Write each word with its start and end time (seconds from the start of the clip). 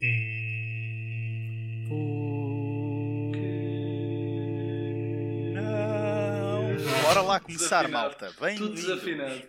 E. 0.00 0.36
Não. 5.54 7.02
Bora 7.02 7.22
lá 7.22 7.40
começar, 7.40 7.82
Desafinado. 7.84 7.92
malta. 7.92 8.32
Bem 8.40 8.56
Tudo 8.56 8.74
desafinado. 8.74 9.48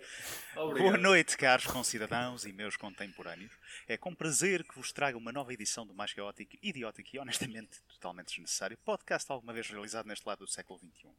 Obrigado. 0.55 0.87
Boa 0.89 0.97
noite, 0.97 1.37
caros 1.37 1.65
concidadãos 1.67 2.45
e 2.45 2.51
meus 2.51 2.75
contemporâneos. 2.75 3.51
É 3.87 3.95
com 3.95 4.13
prazer 4.15 4.63
que 4.63 4.75
vos 4.75 4.91
trago 4.91 5.17
uma 5.19 5.31
nova 5.31 5.53
edição 5.53 5.85
do 5.85 5.93
mais 5.93 6.13
caótico, 6.13 6.57
idiótico 6.63 7.09
e 7.13 7.19
honestamente 7.19 7.79
totalmente 7.93 8.29
desnecessário 8.29 8.77
podcast 8.83 9.31
alguma 9.31 9.53
vez 9.53 9.69
realizado 9.69 10.07
neste 10.07 10.25
lado 10.25 10.39
do 10.45 10.51
século 10.51 10.79
XXI. 10.79 11.09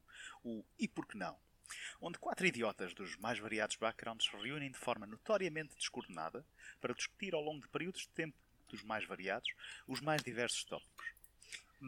O 0.43 0.63
E 0.77 0.87
Por 0.87 1.05
Que 1.07 1.17
Não? 1.17 1.37
Onde 2.01 2.17
quatro 2.19 2.45
idiotas 2.47 2.93
dos 2.93 3.15
mais 3.17 3.37
variados 3.39 3.75
backgrounds 3.77 4.27
se 4.27 4.35
reúnem 4.35 4.71
de 4.71 4.77
forma 4.77 5.05
notoriamente 5.05 5.75
descoordenada 5.75 6.45
para 6.81 6.93
discutir 6.93 7.33
ao 7.33 7.41
longo 7.41 7.61
de 7.61 7.67
períodos 7.69 8.01
de 8.01 8.09
tempo 8.09 8.35
dos 8.69 8.83
mais 8.83 9.05
variados 9.05 9.49
os 9.87 9.99
mais 10.01 10.23
diversos 10.23 10.63
tópicos. 10.63 11.05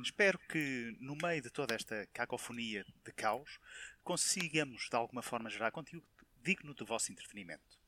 Espero 0.04 0.40
que, 0.50 0.96
no 1.00 1.16
meio 1.16 1.42
de 1.42 1.50
toda 1.50 1.76
esta 1.76 2.08
cacofonia 2.14 2.86
de 3.04 3.12
caos, 3.12 3.60
consigamos 4.04 4.88
de 4.90 4.96
alguma 4.96 5.22
forma 5.22 5.50
gerar 5.50 5.72
conteúdo 5.72 6.08
digno 6.42 6.74
do 6.74 6.86
vosso 6.86 7.12
entretenimento. 7.12 7.80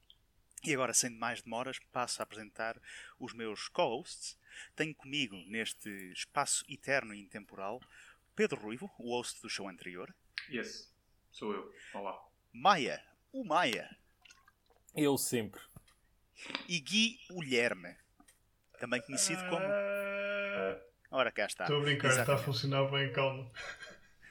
E 0.65 0.73
agora, 0.73 0.93
sem 0.93 1.09
mais 1.09 1.41
demoras, 1.41 1.79
passo 1.91 2.21
a 2.21 2.23
apresentar 2.23 2.79
os 3.19 3.33
meus 3.33 3.67
co-hosts. 3.69 4.37
Tenho 4.75 4.93
comigo, 4.95 5.35
neste 5.47 5.89
espaço 6.11 6.63
eterno 6.69 7.13
e 7.13 7.19
intemporal, 7.21 7.81
Pedro 8.35 8.59
Ruivo, 8.61 8.91
o 8.97 9.09
host 9.15 9.41
do 9.41 9.49
show 9.49 9.67
anterior, 9.67 10.13
Yes, 10.49 10.93
sou 11.31 11.53
eu. 11.53 11.73
Olá. 11.93 12.21
Maia, 12.51 13.01
o 13.31 13.45
Maia, 13.45 13.89
Eu 14.95 15.17
sempre. 15.17 15.61
e 16.67 16.79
Gui 16.81 17.17
Ulherme, 17.29 17.95
também 18.83 19.01
conhecido 19.01 19.41
como... 19.45 19.65
Ah, 19.65 20.77
Ora, 21.09 21.31
cá 21.31 21.45
está. 21.45 21.63
Estou 21.63 21.79
a 21.79 21.83
brincar, 21.83 22.09
está 22.09 22.19
a 22.19 22.23
Exatamente. 22.23 22.45
funcionar 22.45 22.83
bem, 22.91 23.13
calma. 23.13 23.49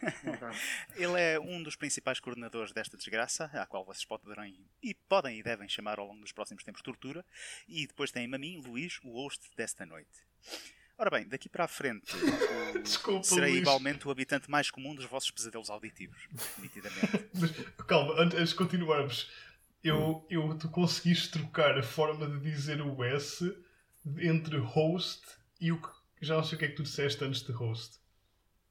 Ele 0.95 1.19
é 1.19 1.41
um 1.41 1.63
dos 1.63 1.75
principais 1.75 2.21
coordenadores 2.21 2.71
desta 2.71 2.99
desgraça, 2.99 3.45
à 3.55 3.65
qual 3.65 3.83
vocês 3.83 4.05
poderão 4.05 4.45
e 4.83 4.95
podem 5.09 5.39
e 5.39 5.43
devem 5.43 5.67
chamar 5.71 5.99
ao 5.99 6.07
longo 6.07 6.21
dos 6.21 6.33
próximos 6.33 6.63
tempos 6.65 6.83
tortura. 6.83 7.25
E 7.67 7.87
depois 7.87 8.11
tem-me 8.11 8.37
a 8.37 8.39
mim, 8.39 8.61
Luís, 8.67 8.99
o 9.03 9.13
host 9.13 9.49
desta 9.57 9.87
noite. 9.87 10.11
Ora 10.99 11.09
bem, 11.09 11.27
daqui 11.27 11.49
para 11.49 11.65
a 11.65 11.69
frente, 11.69 12.13
Desculpa, 12.83 13.23
serei 13.23 13.53
Luís. 13.53 13.63
igualmente 13.63 14.07
o 14.07 14.11
habitante 14.11 14.51
mais 14.51 14.71
comum 14.71 14.95
dos 14.95 15.07
vossos 15.07 15.31
pesadelos 15.31 15.71
auditivos, 15.71 16.29
nitidamente. 16.59 17.31
Mas, 17.41 17.53
calma, 17.87 18.21
antes 18.21 18.39
antes 18.39 18.51
de 18.51 18.57
continuarmos, 18.57 19.31
eu, 19.83 20.27
eu, 20.29 20.59
tu 20.59 20.69
conseguiste 20.69 21.31
trocar 21.31 21.79
a 21.79 21.83
forma 21.83 22.29
de 22.29 22.41
dizer 22.41 22.83
o 22.83 23.03
S 23.03 23.51
entre 24.19 24.59
host 24.59 25.23
e 25.61 25.73
o 25.73 25.81
que. 25.81 25.89
Já 26.21 26.37
não 26.37 26.45
sei 26.45 26.57
o 26.57 26.59
que 26.59 26.65
é 26.67 26.69
que 26.69 26.75
tu 26.77 26.83
disseste 26.85 27.23
antes 27.25 27.43
de 27.43 27.53
host. 27.53 27.99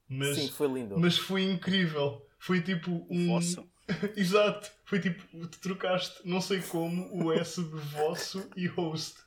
Mas, 0.07 0.37
Sim, 0.37 0.49
foi 0.51 0.67
lindo. 0.67 0.97
mas 0.99 1.17
foi 1.17 1.43
incrível. 1.43 2.25
Foi 2.39 2.61
tipo 2.61 3.05
um. 3.09 3.27
Vosso. 3.27 3.69
Exato. 4.15 4.71
Foi 4.85 4.99
tipo, 4.99 5.47
tu 5.47 5.59
trocaste, 5.59 6.21
não 6.25 6.39
sei 6.41 6.61
como, 6.61 7.09
o 7.23 7.31
S 7.33 7.61
de 7.61 7.69
vosso 7.77 8.49
e 8.55 8.67
host. 8.67 9.19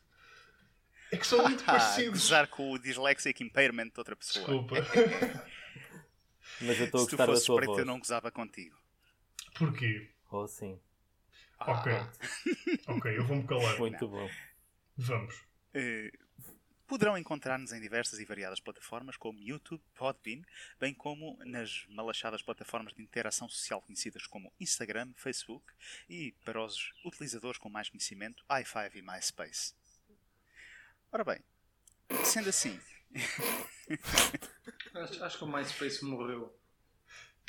É 1.13 1.17
que 1.17 1.27
são 1.27 1.43
muito 1.43 1.63
Ah, 1.69 1.73
parecidos. 1.73 2.23
gozar 2.23 2.49
com 2.49 2.73
o 2.73 2.79
dyslexic 2.79 3.43
impairment 3.43 3.89
de 3.89 3.99
outra 3.99 4.17
pessoa. 4.17 4.45
Desculpa. 4.45 4.77
Mas 6.61 6.79
eu 6.79 6.87
estou 6.87 7.01
a 7.01 7.05
Se 7.05 7.11
tu 7.11 7.17
gostar 7.17 7.27
da 7.27 7.33
fosses 7.33 7.47
tua 7.47 7.57
preto, 7.57 7.69
voz. 7.71 7.79
eu 7.81 7.85
não 7.85 7.99
gozava 7.99 8.31
contigo. 8.31 8.77
Porquê? 9.59 10.11
Oh, 10.31 10.47
sim. 10.47 10.79
Ok. 11.61 11.93
Ok, 12.89 13.17
eu 13.19 13.25
vou-me 13.25 13.45
calar. 13.47 13.79
Muito 13.79 14.09
bom. 14.09 14.29
Vamos. 14.97 15.35
Eh, 15.75 16.11
Poderão 16.87 17.17
encontrar-nos 17.17 17.73
em 17.73 17.81
diversas 17.81 18.21
e 18.21 18.27
variadas 18.27 18.61
plataformas 18.61 19.17
como 19.17 19.41
YouTube, 19.41 19.83
Podbean, 19.95 20.43
bem 20.79 20.93
como 20.93 21.35
nas 21.43 21.87
malachadas 21.89 22.43
plataformas 22.43 22.93
de 22.93 23.03
interação 23.03 23.49
social 23.49 23.81
conhecidas 23.81 24.27
como 24.27 24.53
Instagram, 24.61 25.11
Facebook 25.17 25.65
e, 26.11 26.33
para 26.45 26.63
os 26.63 26.93
utilizadores 27.03 27.59
com 27.59 27.71
mais 27.71 27.89
conhecimento, 27.89 28.45
i5 28.51 28.97
e 28.97 29.03
MySpace. 29.03 29.73
Ora 31.11 31.25
bem, 31.25 31.41
sendo 32.23 32.51
assim, 32.51 32.79
Acho, 34.95 35.25
acho 35.25 35.39
que 35.39 35.45
o 35.45 35.47
MySpace 35.49 36.05
morreu. 36.05 36.55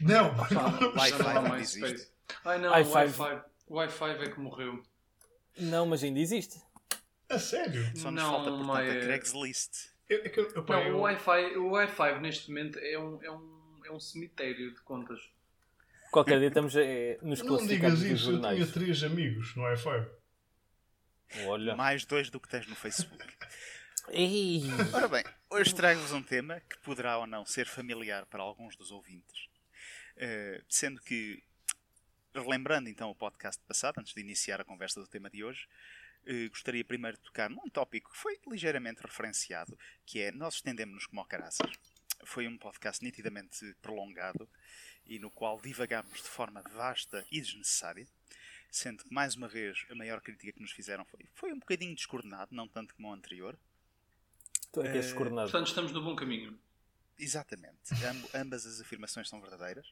Não! 0.02 0.34
Não 0.34 0.66
há 0.66 1.34
não 1.34 1.44
MySpace. 1.44 1.84
existe. 1.84 2.12
Ai 2.46 2.58
não, 2.58 2.70
o 2.70 2.72
Wi-Fi. 2.72 3.20
Wi-Fi. 3.22 3.44
O 3.68 3.76
Wi-Fi 3.76 4.10
é 4.12 4.30
que 4.32 4.40
morreu. 4.40 4.82
Não, 5.58 5.86
mas 5.86 6.04
ainda 6.04 6.20
existe. 6.20 6.62
A 7.30 7.40
sério? 7.40 7.84
só 7.98 8.12
nos 8.12 8.22
Não, 8.24 8.32
falta, 8.32 8.50
portanto, 8.52 8.70
a 8.72 8.74
mas- 8.74 9.04
Craigslist. 9.06 9.90
Eu, 10.08 10.20
é 10.24 10.32
eu, 10.36 10.66
Não, 10.68 10.84
eu- 10.84 10.96
o 10.98 11.00
Wi-Fi, 11.02 11.58
o 11.58 11.70
Wi-Fi 11.72 12.20
neste 12.20 12.50
momento 12.50 12.78
é 12.80 12.98
um, 13.00 13.24
é 13.24 13.32
um, 13.32 13.82
é 13.86 13.92
um 13.92 14.00
cemitério 14.00 14.72
de 14.74 14.80
contas. 14.82 15.20
Qualquer 16.12 16.38
dia 16.40 16.48
estamos 16.50 16.76
é, 16.76 17.18
nos 17.22 17.42
Não 17.42 17.66
digas 17.66 18.02
isso, 18.02 18.32
eu 18.32 18.42
tinha 18.42 18.68
três 18.68 19.04
amigos 19.04 19.56
no 19.56 19.64
Wi-Fi. 19.64 20.08
Olha. 21.48 21.76
Mais 21.76 22.06
dois 22.06 22.30
do 22.30 22.40
que 22.40 22.48
tens 22.48 22.68
no 22.68 22.76
Facebook. 22.76 23.26
Ei. 24.10 24.62
Ora 24.94 25.08
bem, 25.08 25.24
hoje 25.50 25.74
trago-vos 25.74 26.12
um 26.12 26.22
tema 26.22 26.62
que 26.70 26.78
poderá 26.80 27.18
ou 27.18 27.26
não 27.26 27.44
ser 27.44 27.66
familiar 27.66 28.26
para 28.28 28.44
alguns 28.44 28.76
dos 28.76 28.92
ouvintes. 28.92 29.48
Eh, 30.16 30.62
sendo 30.70 31.02
que, 31.02 31.44
relembrando 32.34 32.88
então 32.88 33.10
o 33.10 33.16
podcast 33.16 33.62
passado, 33.68 34.00
antes 34.00 34.14
de 34.14 34.22
iniciar 34.22 34.62
a 34.62 34.64
conversa 34.64 35.02
do 35.02 35.08
tema 35.08 35.30
de 35.30 35.44
hoje, 35.44 35.68
eh, 35.68 36.05
gostaria 36.50 36.84
primeiro 36.84 37.18
de 37.18 37.24
tocar 37.24 37.50
num 37.50 37.70
tópico 37.70 38.12
que 38.12 38.18
foi 38.18 38.40
ligeiramente 38.48 39.02
referenciado, 39.02 39.78
que 40.06 40.20
é 40.22 40.32
Nós 40.32 40.56
Estendemos-nos 40.56 41.06
como 41.06 41.26
caraças. 41.26 41.72
Foi 42.24 42.48
um 42.48 42.58
podcast 42.58 43.04
nitidamente 43.04 43.76
prolongado 43.82 44.50
e 45.06 45.20
no 45.20 45.30
qual 45.30 45.60
divagámos 45.62 46.22
de 46.22 46.28
forma 46.28 46.62
vasta 46.74 47.26
e 47.32 47.40
desnecessária, 47.40 48.08
sendo 48.72 49.04
que, 49.04 49.14
mais 49.14 49.36
uma 49.36 49.48
vez, 49.48 49.86
a 49.90 49.96
maior 49.96 50.22
crítica 50.22 50.52
que 50.52 50.62
nos 50.62 50.72
fizeram 50.72 51.06
foi, 51.06 51.26
foi 51.34 51.54
um 51.54 51.60
bocadinho 51.60 51.96
descoordenado, 51.96 52.56
não 52.56 52.68
tanto 52.68 52.96
como 52.96 53.10
o 53.10 53.14
anterior, 53.14 53.58
Tu 54.76 54.82
é 54.82 54.92
que 54.92 54.98
és 54.98 55.06
descoordenado. 55.06 55.50
Portanto, 55.50 55.68
estamos 55.68 55.92
no 55.94 56.02
bom 56.02 56.16
caminho. 56.18 56.60
Exatamente. 57.18 57.94
Amb- 58.06 58.26
ambas 58.36 58.66
as 58.66 58.82
afirmações 58.82 59.30
são 59.30 59.40
verdadeiras. 59.40 59.86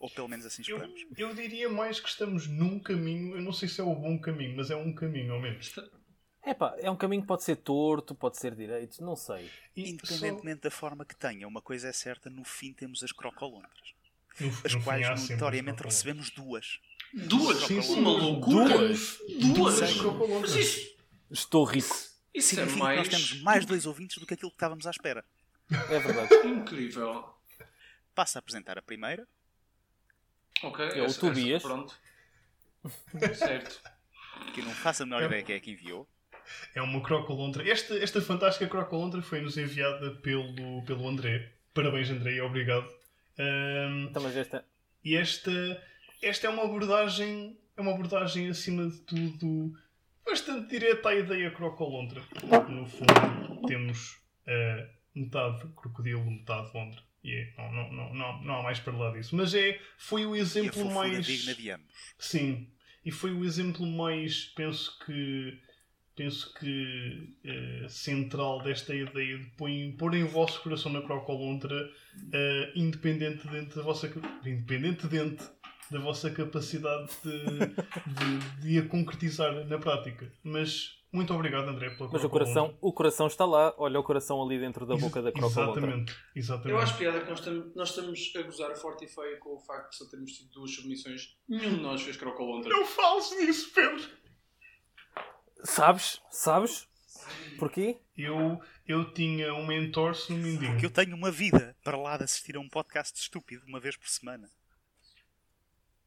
Ou 0.00 0.10
pelo 0.10 0.28
menos 0.28 0.44
assim 0.44 0.62
Eu, 0.66 0.76
esperamos. 0.78 1.06
eu 1.16 1.34
diria 1.34 1.68
mais 1.68 2.00
que 2.00 2.08
estamos 2.08 2.46
num 2.48 2.78
caminho, 2.80 3.36
eu 3.36 3.42
não 3.42 3.52
sei 3.52 3.68
se 3.68 3.80
é 3.80 3.84
o 3.84 3.94
bom 3.94 4.18
caminho, 4.18 4.56
mas 4.56 4.70
é 4.70 4.76
um 4.76 4.92
caminho 4.94 5.32
ao 5.34 5.40
menos. 5.40 5.72
Epá, 6.46 6.74
é 6.78 6.90
um 6.90 6.96
caminho 6.96 7.22
que 7.22 7.28
pode 7.28 7.42
ser 7.42 7.56
torto, 7.56 8.14
pode 8.14 8.36
ser 8.38 8.54
direito, 8.54 9.02
não 9.02 9.16
sei. 9.16 9.50
E 9.74 9.90
Independentemente 9.90 10.60
da 10.62 10.70
forma 10.70 11.04
que 11.04 11.16
tenha, 11.16 11.48
uma 11.48 11.62
coisa 11.62 11.88
é 11.88 11.92
certa, 11.92 12.28
no 12.28 12.44
fim 12.44 12.72
temos 12.72 13.02
as 13.02 13.12
crocolontras. 13.12 13.94
só- 14.36 14.44
no- 14.44 14.50
As 14.64 14.74
no 14.74 14.82
quais 14.82 15.30
notoriamente 15.30 15.78
os 15.80 15.84
recebemos 15.86 16.28
duas. 16.30 16.80
Duas? 17.14 17.58
Sim, 17.66 17.80
sim, 17.80 17.92
Uma 18.00 18.10
sim. 18.18 18.20
loucura! 18.20 18.68
Duas? 18.78 19.18
Duas? 19.54 19.78
Duas. 19.96 20.40
Mas 20.40 20.54
isso, 20.56 20.94
Estou 21.30 21.64
rico. 21.64 21.86
isso 21.86 22.14
é 22.34 22.40
Significa 22.40 22.72
que 22.74 22.78
mais 22.82 22.98
nós 22.98 23.08
temos 23.08 23.42
mais 23.42 23.64
dois 23.64 23.86
ouvintes 23.86 24.18
do 24.18 24.26
que 24.26 24.34
aquilo 24.34 24.50
que 24.50 24.56
estávamos 24.56 24.86
à 24.86 24.90
espera. 24.90 25.24
É 25.70 25.98
verdade. 25.98 26.34
incrível. 26.46 27.34
Passo 28.14 28.38
a 28.38 28.40
apresentar 28.40 28.78
a 28.78 28.82
primeira. 28.82 29.26
Ok, 30.62 30.84
É 30.84 31.02
o 31.02 31.04
essa- 31.06 31.20
Tobias. 31.20 31.56
essa- 31.62 31.68
Pronto. 31.68 31.94
certo. 33.34 33.80
Que 34.52 34.60
eu 34.60 34.64
não 34.64 34.72
faço 34.72 35.02
a 35.02 35.06
menor 35.06 35.22
ideia 35.24 35.42
quem 35.42 35.56
é 35.56 35.60
que 35.60 35.70
enviou. 35.72 36.08
É 36.74 36.82
uma 36.82 37.02
crocolontra. 37.02 37.68
Esta, 37.68 37.94
esta 37.98 38.20
fantástica 38.20 38.66
crocolontra 38.68 39.22
foi-nos 39.22 39.56
enviada 39.56 40.10
pelo, 40.16 40.82
pelo 40.84 41.08
André. 41.08 41.52
Parabéns, 41.72 42.10
André, 42.10 42.34
e 42.34 42.40
obrigado. 42.40 42.86
Ahm, 43.38 44.08
Então, 44.10 44.22
mas 44.22 44.36
esta. 44.36 44.64
E 45.02 45.16
esta, 45.16 45.50
esta 46.22 46.46
é 46.46 46.50
uma 46.50 46.64
abordagem, 46.64 47.58
é 47.76 47.80
uma 47.80 47.92
abordagem 47.92 48.48
acima 48.48 48.88
de 48.88 48.98
tudo 49.00 49.76
bastante 50.24 50.68
direta 50.68 51.08
à 51.08 51.14
ideia 51.14 51.50
crocolontra. 51.50 52.22
Porque 52.48 52.72
no 52.72 52.86
fundo 52.86 53.66
temos 53.66 54.18
eh, 54.46 54.88
metade 55.14 55.66
crocodilo, 55.76 56.30
metade 56.30 56.70
lontra. 56.74 57.02
E 57.22 57.32
é, 57.32 57.54
não, 57.56 57.92
não, 57.92 58.14
não, 58.14 58.42
não, 58.42 58.60
há 58.60 58.62
mais 58.62 58.78
para 58.80 58.96
lá 58.96 59.10
disso. 59.10 59.34
Mas 59.34 59.54
é, 59.54 59.80
foi 59.96 60.26
o 60.26 60.36
E 60.36 60.40
a 60.40 60.42
exemplo 60.42 60.90
mais. 60.90 61.24
digna 61.24 61.54
de 61.54 61.70
ambos. 61.70 62.14
Sim. 62.18 62.68
E 63.04 63.10
foi 63.10 63.32
o 63.32 63.44
exemplo 63.44 63.86
mais, 63.86 64.46
penso 64.56 64.98
que, 65.04 65.58
penso 66.16 66.52
que 66.54 67.36
eh, 67.44 67.86
central 67.88 68.62
desta 68.62 68.94
ideia 68.94 69.38
de 69.38 69.92
pôr 69.98 70.14
em 70.14 70.24
vosso 70.24 70.62
coração 70.62 70.90
na 70.90 71.02
crocolontra, 71.02 71.90
eh, 72.32 72.72
independente 72.74 73.46
dentro 73.48 73.76
da 73.76 73.82
vossa 73.82 74.10
independente 74.44 75.06
dentro 75.06 75.46
da 75.90 75.98
vossa 75.98 76.30
capacidade 76.30 77.10
de, 77.22 77.48
de, 78.14 78.60
de 78.62 78.78
a 78.78 78.88
concretizar 78.88 79.52
na 79.66 79.78
prática. 79.78 80.32
Mas 80.42 80.98
muito 81.14 81.32
obrigado, 81.32 81.68
André, 81.68 81.90
pela 81.90 82.10
Mas 82.12 82.24
o 82.24 82.28
coração, 82.28 82.76
o 82.80 82.92
coração 82.92 83.26
está 83.26 83.44
lá. 83.44 83.72
Olha 83.78 83.98
o 83.98 84.02
coração 84.02 84.42
ali 84.42 84.58
dentro 84.58 84.84
da 84.84 84.94
Ex- 84.94 85.02
boca 85.02 85.22
da 85.22 85.30
crocolontra. 85.32 85.80
Exatamente, 85.80 86.16
exatamente. 86.34 86.70
Eu 86.70 86.78
acho 86.78 86.98
piada 86.98 87.20
que 87.20 87.30
nós, 87.30 87.40
tam- 87.40 87.72
nós 87.74 87.88
estamos 87.90 88.32
a 88.36 88.42
gozar 88.42 88.76
forte 88.76 89.04
e 89.04 89.08
feio 89.08 89.38
com 89.38 89.54
o 89.54 89.58
facto 89.60 89.90
de 89.90 89.96
só 89.96 90.04
termos 90.10 90.32
tido 90.32 90.50
duas 90.50 90.74
submissões. 90.74 91.36
Nenhum 91.48 91.76
de 91.76 91.80
nós 91.80 92.02
fez 92.02 92.16
crocolontra. 92.16 92.68
Não 92.70 92.84
fales 92.84 93.30
disso, 93.30 93.70
Pedro! 93.74 94.02
Sabes? 95.64 96.20
Sabes? 96.30 96.86
Porquê? 97.58 97.96
Eu, 98.16 98.60
eu 98.86 99.12
tinha 99.12 99.54
um 99.54 99.66
mentor 99.66 100.14
se 100.14 100.32
não 100.32 100.38
me 100.40 100.50
engano. 100.54 100.72
Porque 100.72 100.86
eu 100.86 100.90
tenho 100.90 101.16
uma 101.16 101.30
vida 101.30 101.74
para 101.82 101.96
lá 101.96 102.16
de 102.18 102.24
assistir 102.24 102.56
a 102.56 102.60
um 102.60 102.68
podcast 102.68 103.18
estúpido 103.18 103.64
uma 103.66 103.80
vez 103.80 103.96
por 103.96 104.08
semana. 104.08 104.48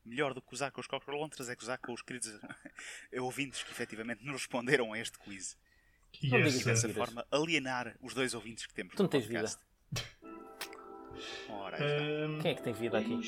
Melhor 0.07 0.33
do 0.33 0.41
que 0.41 0.53
usar 0.53 0.71
com 0.71 0.79
os 0.81 0.87
cocolontras 0.87 1.49
é 1.49 1.55
que 1.55 1.63
usar 1.63 1.77
com 1.77 1.93
os 1.93 2.01
queridos 2.01 2.31
ouvintes 3.19 3.61
que 3.63 3.71
efetivamente 3.71 4.23
nos 4.23 4.33
responderam 4.35 4.93
a 4.93 4.99
este 4.99 5.17
quiz. 5.19 5.57
E 6.21 6.29
Não 6.29 6.37
digas 6.37 6.55
E 6.55 6.59
essa- 6.59 6.87
dessa 6.87 6.89
forma 6.93 7.25
alienar 7.31 7.95
os 8.01 8.13
dois 8.13 8.33
ouvintes 8.33 8.65
que 8.65 8.73
temos 8.73 8.95
Tu 8.95 9.03
não 9.03 9.09
tens 9.09 9.25
podcast. 9.25 9.59
Ora. 11.49 11.77
Ahm, 11.77 12.39
Quem 12.41 12.51
é 12.51 12.55
que 12.55 12.61
tem 12.63 12.73
vida 12.73 12.97
aqui? 12.97 13.19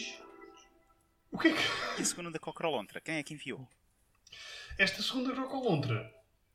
O 1.32 1.38
que 1.38 1.50
é 1.50 1.54
que... 1.54 1.62
E 2.00 2.02
a 2.02 2.06
segunda 2.06 2.40
cocrolontra, 2.40 3.02
quem 3.02 3.16
é 3.16 3.24
que 3.24 3.34
enviou? 3.34 3.68
Esta 4.78 5.02
segunda 5.02 5.34
Crocolontra, 5.34 6.12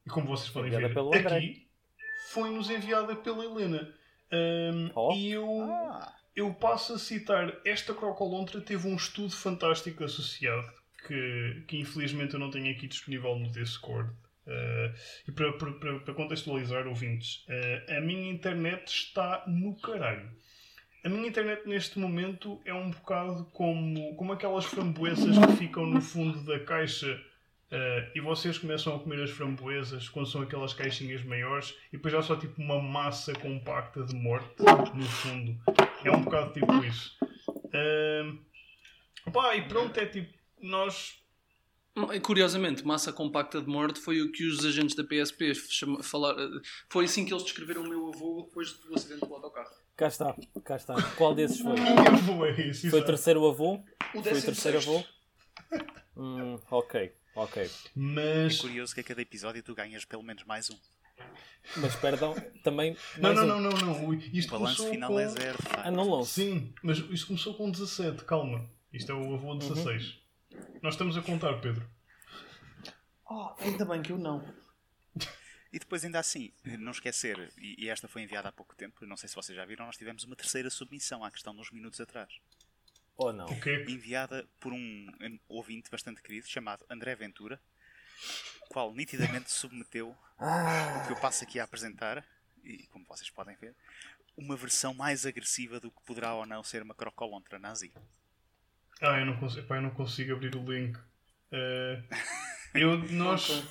e 0.06 0.11
como 0.11 0.26
vocês 0.26 0.49
podem 0.50 0.73
Enviada 0.73 1.03
ver 1.11 1.26
aqui, 1.32 1.69
foi-nos 2.31 2.71
enviada 2.71 3.15
pela 3.17 3.44
Helena. 3.44 3.94
Ahm, 4.32 4.91
Oh. 4.94 5.12
E 5.12 5.31
eu, 5.32 5.62
Ah, 5.62 6.17
eu 6.35 6.53
passo 6.53 6.95
a 6.95 6.99
citar, 6.99 7.55
esta 7.65 7.95
Crocolontra 7.95 8.61
teve 8.61 8.89
um 8.89 8.97
estudo 8.97 9.31
fantástico 9.31 10.03
associado, 10.05 10.71
que, 11.07 11.63
que 11.69 11.79
infelizmente 11.79 12.35
eu 12.35 12.41
não 12.41 12.51
tenho 12.51 12.71
aqui 12.71 12.87
disponível 12.89 13.39
no 13.39 13.51
Discord. 13.51 14.11
Ah, 14.47 14.93
e 15.27 15.33
para, 15.33 15.53
para, 15.53 15.73
para- 16.01 16.15
contextualizar, 16.15 16.87
ouvintes, 16.87 17.45
ah, 17.49 17.97
a 17.97 18.01
minha 18.01 18.31
internet 18.31 18.89
está 18.89 19.45
no 19.47 19.75
caralho. 19.81 20.29
A 21.05 21.09
minha 21.09 21.29
internet 21.29 21.69
neste 21.69 21.99
momento 21.99 22.61
é 22.65 22.73
um 22.73 22.91
bocado 22.91 23.45
como, 23.53 24.15
como 24.17 24.33
aquelas 24.33 24.65
framboesas 24.65 25.37
que 25.39 25.57
ficam 25.57 25.87
no 25.87 26.01
fundo 26.01 26.43
da 26.45 26.59
caixa 26.59 27.21
ah, 27.71 28.11
e 28.15 28.21
vocês 28.21 28.59
começam 28.59 28.95
a 28.97 28.99
comer 28.99 29.23
as 29.23 29.31
framboesas 29.31 30.09
quando 30.09 30.29
são 30.29 30.43
aquelas 30.43 30.75
caixinhas 30.75 31.23
maiores 31.25 31.75
e 31.93 31.97
depois 31.97 32.13
há 32.15 32.23
só 32.23 32.37
tipo 32.37 32.61
uma 32.61 32.81
massa 32.83 33.33
compacta 33.35 34.03
de 34.05 34.15
morte 34.15 34.63
no 34.95 35.05
fundo. 35.05 35.59
É 36.05 36.11
um 36.11 36.23
bocado 36.23 36.53
tipo 36.53 36.85
isso. 36.85 37.17
Ah, 37.73 39.31
pá, 39.33 39.56
e 39.56 39.67
pronto, 39.67 39.99
é 39.99 40.06
tipo, 40.06 40.33
nós 40.61 41.25
Curiosamente, 42.25 42.85
massa 42.85 43.12
compacta 43.12 43.61
de 43.61 43.69
morte 43.69 44.01
foi 44.01 44.21
o 44.21 44.33
que 44.33 44.45
os 44.45 44.65
agentes 44.65 44.97
da 44.97 45.05
PSP 45.05 45.55
chama, 45.55 46.03
falar, 46.03 46.35
foi 46.89 47.05
assim 47.05 47.25
que 47.25 47.33
eles 47.33 47.45
descreveram 47.45 47.83
o 47.83 47.89
meu 47.89 48.09
avô 48.09 48.43
depois 48.49 48.73
do 48.73 48.93
acidente 48.95 49.25
do 49.25 49.33
autocarro. 49.33 49.71
Cá 49.97 50.09
está, 50.09 50.37
cá 50.65 50.75
está. 50.75 51.01
Qual 51.12 51.37
desses 51.37 51.61
foi? 51.61 51.71
eu 51.71 52.17
vou 52.17 52.43
a 52.43 52.50
isso. 52.50 52.91
Foi 52.91 53.00
o 53.00 53.05
terceiro 53.05 53.47
avô? 53.47 53.75
O 54.12 54.23
Foi 54.23 54.33
o 54.33 54.43
terceiro 54.43 54.79
avô? 54.79 55.05
16º. 55.71 55.85
Hum, 56.17 56.59
ok, 56.69 57.12
ok. 57.37 57.62
é 57.62 57.69
Mas. 57.95 58.61
curioso 58.61 58.93
que 58.93 59.00
a 59.00 59.05
cada 59.05 59.23
episódio 59.23 59.62
tu 59.62 59.73
ganhas 59.73 60.05
pelo 60.05 60.25
menos 60.25 60.43
mais 60.43 60.71
um. 60.71 60.77
Mas 61.76 61.96
perdão, 61.96 62.34
também. 62.62 62.96
Não, 63.19 63.34
não, 63.34 63.43
um. 63.43 63.46
não, 63.46 63.61
não, 63.61 63.70
não. 63.70 64.06
Ui, 64.06 64.16
O 64.16 64.20
Isto 64.37 64.50
balanço 64.52 64.76
começou 64.76 64.90
final 64.90 65.11
com... 65.11 65.19
é 65.19 65.28
zero. 65.28 65.58
Ah, 65.78 65.90
não 65.90 66.05
longe. 66.08 66.28
Sim, 66.31 66.75
mas 66.82 66.99
isto 66.99 67.26
começou 67.28 67.55
com 67.55 67.70
17, 67.70 68.25
calma. 68.25 68.69
Isto 68.93 69.12
é 69.12 69.14
o 69.14 69.19
Uhum. 69.20 69.34
avô 69.34 69.55
16. 69.55 70.19
Nós 70.82 70.94
estamos 70.94 71.16
a 71.16 71.22
contar, 71.22 71.55
Pedro. 71.61 71.88
Oh, 73.28 73.55
ainda 73.58 73.84
bem 73.84 74.02
que 74.02 74.12
eu 74.12 74.19
não. 74.19 74.44
E 75.72 75.78
depois, 75.78 76.05
ainda 76.05 76.20
assim, 76.20 76.52
não 76.78 76.93
esquecer, 76.93 77.52
e, 77.58 77.88
esta 77.88 78.06
foi 78.06 78.22
enviada 78.22 78.49
há 78.49 78.52
pouco 78.52 78.76
tempo, 78.76 79.05
não 79.06 79.16
sei 79.16 79.28
se 79.28 79.34
vocês 79.34 79.56
já 79.56 79.64
viram, 79.64 79.87
nós 79.87 79.96
tivemos 79.96 80.22
uma 80.22 80.37
terceira 80.37 80.70
submissão 80.70 81.25
à 81.25 81.31
questão 81.32 81.52
de 81.52 81.61
uns 81.61 81.70
minutos 81.72 82.00
atrás. 82.00 82.32
Ou 83.16 83.32
não? 83.32 83.46
O 83.46 83.61
quê? 83.61 83.84
Enviada 83.88 84.46
por 84.61 84.72
um 84.72 85.06
ouvinte 85.49 85.90
bastante 85.90 86.22
querido 86.22 86.46
chamado 86.46 86.84
André 86.88 87.16
Ventura, 87.16 87.61
o 88.54 88.54
qual 88.75 88.93
nitidamente 88.93 89.53
submeteu 89.53 90.09
o 90.41 91.06
que 91.06 91.12
eu 91.12 91.17
passo 91.21 91.44
aqui 91.44 91.61
a 91.61 91.65
apresentar, 91.65 92.25
e 92.65 92.88
como 92.88 93.05
vocês 93.06 93.31
podem 93.31 93.55
ver, 93.55 93.73
uma 94.37 94.56
versão 94.56 94.93
mais 94.93 95.25
agressiva 95.25 95.79
do 95.79 95.93
que 95.93 96.03
poderá 96.05 96.35
ou 96.35 96.44
não 96.44 96.61
ser 96.65 96.82
uma 96.82 96.93
crocolontra 96.93 97.56
nazi. 97.56 97.93
Ah, 99.00 99.21
eu 99.21 99.26
não 99.26 99.37
consigo, 99.37 99.65
pá, 99.69 99.76
eu 99.76 99.82
não 99.82 99.91
consigo 99.91 100.32
abrir 100.32 100.56
o 100.56 100.65
link. 100.65 100.99
Eh, 101.53 102.03
eu, 102.75 102.99
nós. 103.15 103.62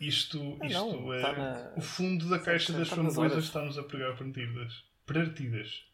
Isto, 0.00 0.58
isto 0.64 0.68
não, 1.02 1.12
é. 1.12 1.20
tá 1.20 1.32
na- 1.34 1.72
O 1.76 1.80
fundo 1.82 2.28
da 2.30 2.38
caixa 2.38 2.72
tá- 2.72 2.78
das 2.78 2.88
tá 2.88 2.96
nas 2.96 3.04
framboesas 3.12 3.32
horas. 3.32 3.44
está-nos 3.44 3.78
a 3.78 3.82
pregar 3.82 4.16
partidas. 4.16 4.84
Partidas. 5.04 5.84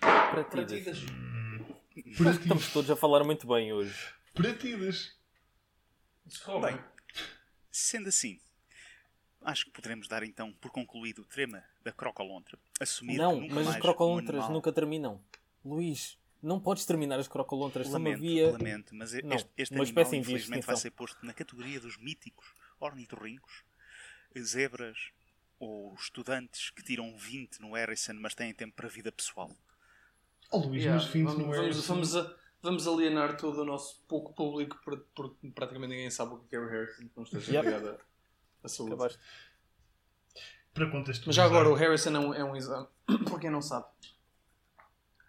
Partidas. 0.00 0.98
Partidas. 0.98 2.36
estamos 2.42 2.72
todos 2.72 2.90
a 2.90 2.96
falar 2.96 3.22
muito 3.22 3.46
bem 3.46 3.72
hoje. 3.72 3.94
Partidas. 4.34 5.16
Bem, 6.60 6.78
sendo 7.78 8.08
assim, 8.08 8.40
acho 9.42 9.64
que 9.66 9.70
poderemos 9.70 10.08
dar 10.08 10.22
então 10.22 10.52
por 10.54 10.70
concluído 10.70 11.22
o 11.22 11.24
tema 11.24 11.62
da 11.82 11.92
crocolontra. 11.92 12.58
Assumir 12.80 13.12
que 13.14 13.18
Não, 13.18 13.40
nunca 13.40 13.54
mas 13.54 13.64
mais 13.66 13.76
as 13.76 13.82
crocolontras 13.82 14.34
um 14.36 14.38
animal- 14.40 14.52
nunca 14.52 14.72
terminam. 14.72 15.20
Luís, 15.64 16.18
não 16.42 16.60
podes 16.60 16.84
terminar 16.84 17.18
as 17.18 17.28
crocolontras. 17.28 17.88
Lamento, 17.90 18.16
havia. 18.18 18.50
lamento, 18.52 18.94
mas 18.94 19.12
Não, 19.22 19.36
este, 19.36 19.50
este 19.56 19.74
uma 19.74 19.84
animal 19.84 20.14
infelizmente 20.14 20.66
vai 20.66 20.76
ser 20.76 20.90
posto 20.90 21.24
na 21.24 21.32
categoria 21.32 21.80
dos 21.80 21.96
míticos 21.96 22.46
ornitorrincos, 22.80 23.64
zebras 24.38 25.10
ou 25.58 25.92
estudantes 25.94 26.70
que 26.70 26.82
tiram 26.82 27.16
20 27.16 27.58
no 27.60 27.72
Harrison 27.74 28.14
mas 28.14 28.34
têm 28.34 28.54
tempo 28.54 28.74
para 28.76 28.86
a 28.86 28.90
vida 28.90 29.10
pessoal. 29.10 29.50
Oh, 30.50 30.58
Luís, 30.58 30.82
Yeah, 30.84 31.02
mas 31.02 31.12
20 31.12 31.24
vamos, 31.26 31.42
não 31.42 31.54
é. 31.54 31.56
vamos, 31.58 31.86
vamos, 31.86 32.16
a- 32.16 32.36
vamos 32.62 32.86
alienar 32.86 33.36
todo 33.36 33.62
o 33.62 33.64
nosso 33.64 34.04
pouco 34.08 34.34
público 34.34 34.78
por- 34.84 35.00
porque 35.14 35.50
praticamente 35.54 35.90
ninguém 35.94 36.10
sabe 36.10 36.34
o 36.34 36.38
que 36.40 36.56
é 36.56 36.58
o 36.58 36.68
Harrison. 36.68 37.08
Não 37.16 37.22
esteja 37.24 37.52
Yep. 37.52 37.64
ligado 37.66 37.98
à- 38.64 38.68
saúde. 38.68 38.94
Acabaste. 38.94 39.18
Para 40.74 40.90
contextualizar. 40.90 41.26
Mas 41.26 41.36
já 41.36 41.44
agora 41.44 41.68
o 41.68 41.74
Harrison 41.74 42.10
é 42.14 42.18
um, 42.18 42.34
é 42.34 42.44
um 42.44 42.56
exame. 42.56 42.86
Para 43.28 43.38
quem 43.38 43.50
não 43.50 43.62
sabe. 43.62 43.86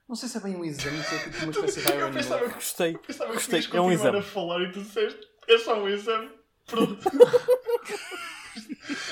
Não 0.07 0.15
sei 0.15 0.27
se 0.29 0.37
é 0.37 0.41
bem 0.41 0.55
um 0.55 0.65
exame, 0.65 1.01
se 1.03 1.15
é 1.15 1.19
tipo 1.29 1.37
uma 1.43 1.51
espécie 1.51 1.81
de 1.81 1.91
Eu 1.91 1.97
Iron 1.99 2.13
pensava 2.13 2.41
Man. 2.41 2.47
que 2.49 2.55
Gostei. 2.55 2.97
Pensava 2.97 3.29
que 3.31 3.35
Gostei. 3.37 3.59
ias 3.59 3.65
É 3.65 3.69
um 3.69 3.71
continuar 3.83 3.93
exame. 3.93 4.17
a 4.19 4.23
falar 4.23 4.61
e 4.63 4.71
tu 4.71 4.81
disseste 4.81 5.27
é 5.47 5.57
só 5.57 5.79
um 5.81 5.87
exame. 5.87 6.31
Pronto. 6.65 7.09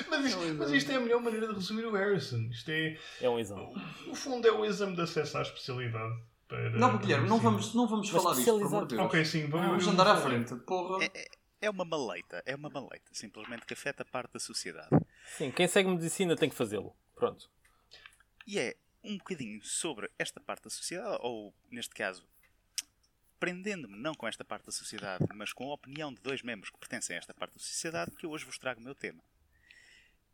mas, 0.10 0.26
isto, 0.26 0.42
É 0.42 0.46
um 0.46 0.54
mas 0.56 0.72
isto 0.72 0.92
é 0.92 0.96
a 0.96 1.00
melhor 1.00 1.22
maneira 1.22 1.48
de 1.48 1.54
resumir 1.54 1.86
o 1.86 1.92
Harrison. 1.92 2.38
Isto 2.52 2.70
é, 2.72 2.98
É 3.22 3.30
um 3.30 3.40
exame. 3.40 3.74
no 4.06 4.16
fundo, 4.16 4.48
é 4.48 4.52
o 4.52 4.66
exame 4.66 4.96
de 4.96 5.02
acesso 5.02 5.38
à 5.38 5.42
especialidade. 5.42 6.16
Para, 6.48 6.70
Não, 6.72 6.98
Guilherme, 6.98 7.28
não 7.28 7.40
vamos, 7.40 7.74
não 7.74 7.88
vamos 7.88 8.12
Mas 8.12 8.22
falar 8.24 8.36
disto, 8.36 8.52
por 8.58 8.66
amor 8.66 8.88
de. 8.88 8.96
Deus. 8.96 9.08
Ok, 9.08 9.26
sim, 9.26 9.48
vamos, 9.48 9.68
Vamos 9.68 9.88
andar 9.88 10.08
à 10.08 10.16
falar. 10.16 10.30
frente. 10.30 10.56
Porra. 10.64 11.06
É 11.60 11.70
uma 11.72 11.84
maleita, 11.84 12.44
é 12.46 12.56
uma 12.56 12.70
maleita, 12.70 13.10
simplesmente 13.14 13.66
que 13.66 13.74
afeta 13.74 14.06
parte 14.06 14.34
da 14.34 14.40
sociedade. 14.40 14.90
Sim, 15.38 15.52
quem 15.52 15.68
segue 15.68 15.90
medicina 15.90 16.36
tem 16.36 16.50
que 16.50 16.56
fazê-lo. 16.56 16.96
Pronto. 17.16 17.50
E 18.46 18.60
é 18.60 18.78
um 19.04 19.18
bocadinho 19.18 19.64
sobre 19.64 20.10
esta 20.20 20.40
parte 20.40 20.66
da 20.66 20.70
sociedade, 20.70 21.18
ou 21.22 21.52
neste 21.72 21.96
caso, 21.96 22.24
prendendo-me 23.40 23.98
não 23.98 24.14
com 24.14 24.28
esta 24.28 24.46
parte 24.46 24.68
da 24.68 24.72
sociedade, 24.72 25.26
mas 25.34 25.52
com 25.52 25.70
a 25.72 25.74
opinião 25.74 26.14
de 26.14 26.22
dois 26.22 26.44
membros 26.44 26.70
que 26.70 26.78
pertencem 26.78 27.16
a 27.16 27.20
esta 27.20 27.34
parte 27.34 27.54
da 27.54 27.60
sociedade, 27.60 28.12
que 28.12 28.26
eu 28.26 28.30
hoje 28.32 28.46
vos 28.46 28.58
trago 28.60 28.80
o 28.80 28.84
meu 28.84 28.94
tema. 28.94 29.24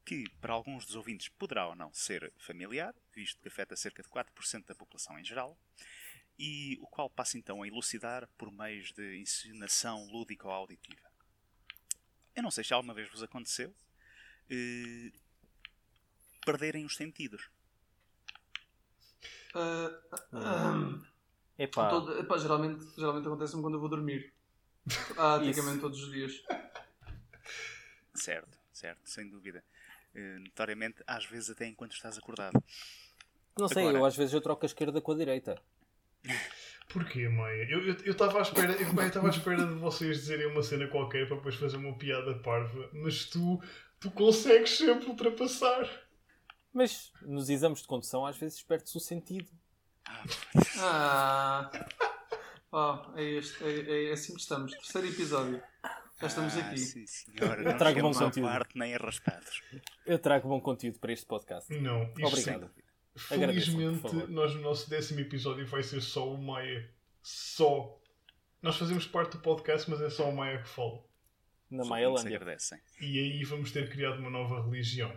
Que 0.06 0.30
para 0.42 0.52
alguns 0.54 0.86
dos 0.86 0.96
ouvintes 0.98 1.30
poderá 1.30 1.68
ou 1.70 1.76
não 1.76 1.94
ser 1.94 2.34
familiar, 2.38 2.94
visto 3.16 3.42
que 3.42 3.48
afeta 3.48 3.78
cerca 3.78 4.04
de 4.04 4.10
4% 4.10 4.66
da 4.66 4.76
população 4.76 5.18
em 5.18 5.24
geral, 5.24 5.58
e 6.38 6.78
o 6.82 6.88
qual 6.88 7.10
passo 7.10 7.38
então 7.38 7.62
a 7.62 7.68
elucidar 7.68 8.28
por 8.38 8.52
meios 8.52 8.92
de 8.92 9.18
ensinação 9.20 10.06
lúdica 10.12 10.48
ou 10.48 10.54
auditiva. 10.54 11.02
Eu 12.36 12.42
não 12.44 12.52
sei 12.52 12.64
se 12.64 12.74
alguma 12.74 12.94
vez 12.94 13.10
vos 13.10 13.22
aconteceu 13.22 13.74
eh, 14.50 15.12
perderem 16.46 16.86
os 16.86 16.96
sentidos. 16.96 17.50
Ah, 19.56 20.00
ah, 20.34 21.00
Epá, 21.58 21.90
todo- 21.90 22.18
epá, 22.20 22.38
geralmente, 22.38 22.84
geralmente 22.98 23.28
acontece-me 23.28 23.62
quando 23.62 23.76
eu 23.76 23.80
vou 23.80 23.90
dormir. 23.90 24.34
Praticamente 25.16 25.80
todos 25.80 26.02
os 26.02 26.12
dias. 26.12 26.44
Certo, 28.16 28.58
certo, 28.72 29.08
sem 29.08 29.30
dúvida. 29.30 29.64
Eh, 30.16 30.40
notoriamente, 30.40 31.04
às 31.06 31.26
vezes 31.26 31.52
até 31.52 31.68
enquanto 31.68 31.94
estás 31.94 32.18
acordado. 32.18 32.62
não 33.58 33.68
sei, 33.68 33.84
Agora- 33.84 34.00
eu 34.00 34.06
às 34.06 34.16
vezes 34.16 34.34
eu 34.34 34.42
troco 34.42 34.66
a 34.66 34.68
esquerda 34.68 35.00
com 35.00 35.12
a 35.12 35.16
direita. 35.16 35.62
Porquê, 36.90 37.28
Maia? 37.28 37.68
Eu 37.70 38.12
estava 38.12 38.40
à 38.40 38.42
espera, 38.44 38.74
eu 38.74 39.08
estava 39.08 39.28
à 39.28 39.30
espera 39.32 39.66
de 39.66 39.74
vocês 39.74 40.18
dizerem 40.18 40.46
uma 40.48 40.62
cena 40.62 40.88
qualquer 40.88 41.28
para 41.28 41.38
depois 41.38 41.56
fazer 41.56 41.78
uma 41.78 41.98
piada 41.98 42.36
parva, 42.36 42.90
mas 42.94 43.26
tu, 43.26 43.60
tu 44.00 44.12
consegues 44.12 44.78
sempre 44.78 45.08
ultrapassar. 45.08 45.90
Mas 46.72 47.12
nos 47.22 47.50
exames 47.50 47.82
de 47.82 47.88
condução 47.88 48.26
às 48.26 48.38
vezes 48.38 48.62
perde-se 48.62 48.96
o 48.98 49.00
sentido. 49.00 49.50
Ah, 50.80 51.72
ah 52.72 53.12
é, 53.18 53.24
este, 53.24 53.64
é, 53.64 54.10
é 54.10 54.12
assim 54.12 54.34
que 54.34 54.42
estamos. 54.42 54.72
Terceiro 54.74 55.08
episódio. 55.08 55.64
Já 56.22 56.28
estamos 56.28 56.56
Ah, 56.56 56.60
aqui. 56.60 56.78
Sim, 56.78 57.06
senhora. 57.08 57.64
Eu 57.64 57.78
trago 57.78 58.02
bom 58.02 58.14
conteúdo. 58.14 58.48
quarto 58.48 58.78
nem 58.78 58.94
arrastados. 58.94 59.62
Eu 60.06 60.20
trago 60.20 60.48
bom 60.48 60.62
conteúdo 60.62 61.00
para 61.00 61.12
este 61.12 61.26
podcast. 61.26 61.74
Não, 61.82 62.04
isto 62.04 62.28
Obrigado. 62.28 62.72
sim. 62.76 62.83
Felizmente, 63.16 64.14
nós 64.30 64.56
no 64.56 64.62
nosso 64.62 64.90
décimo 64.90 65.20
episódio 65.20 65.66
vai 65.68 65.84
ser 65.84 66.02
só 66.02 66.32
o 66.34 66.38
Maia. 66.42 66.90
Só. 67.22 68.00
Nós 68.62 68.78
fazemos 68.78 69.06
parte 69.06 69.34
do 69.34 69.40
podcast, 69.42 69.90
mas 69.90 70.02
é 70.02 70.10
só 70.10 70.30
o 70.30 70.36
Maia 70.36 70.62
que 70.62 70.70
fala. 70.70 71.04
Na 71.70 71.86
Maialândia. 71.86 72.36
agradecem. 72.38 72.80
E 73.00 73.20
aí 73.20 73.44
vamos 73.44 73.72
ter 73.72 73.90
criado 73.90 74.20
uma 74.20 74.30
nova 74.30 74.64
religião. 74.64 75.16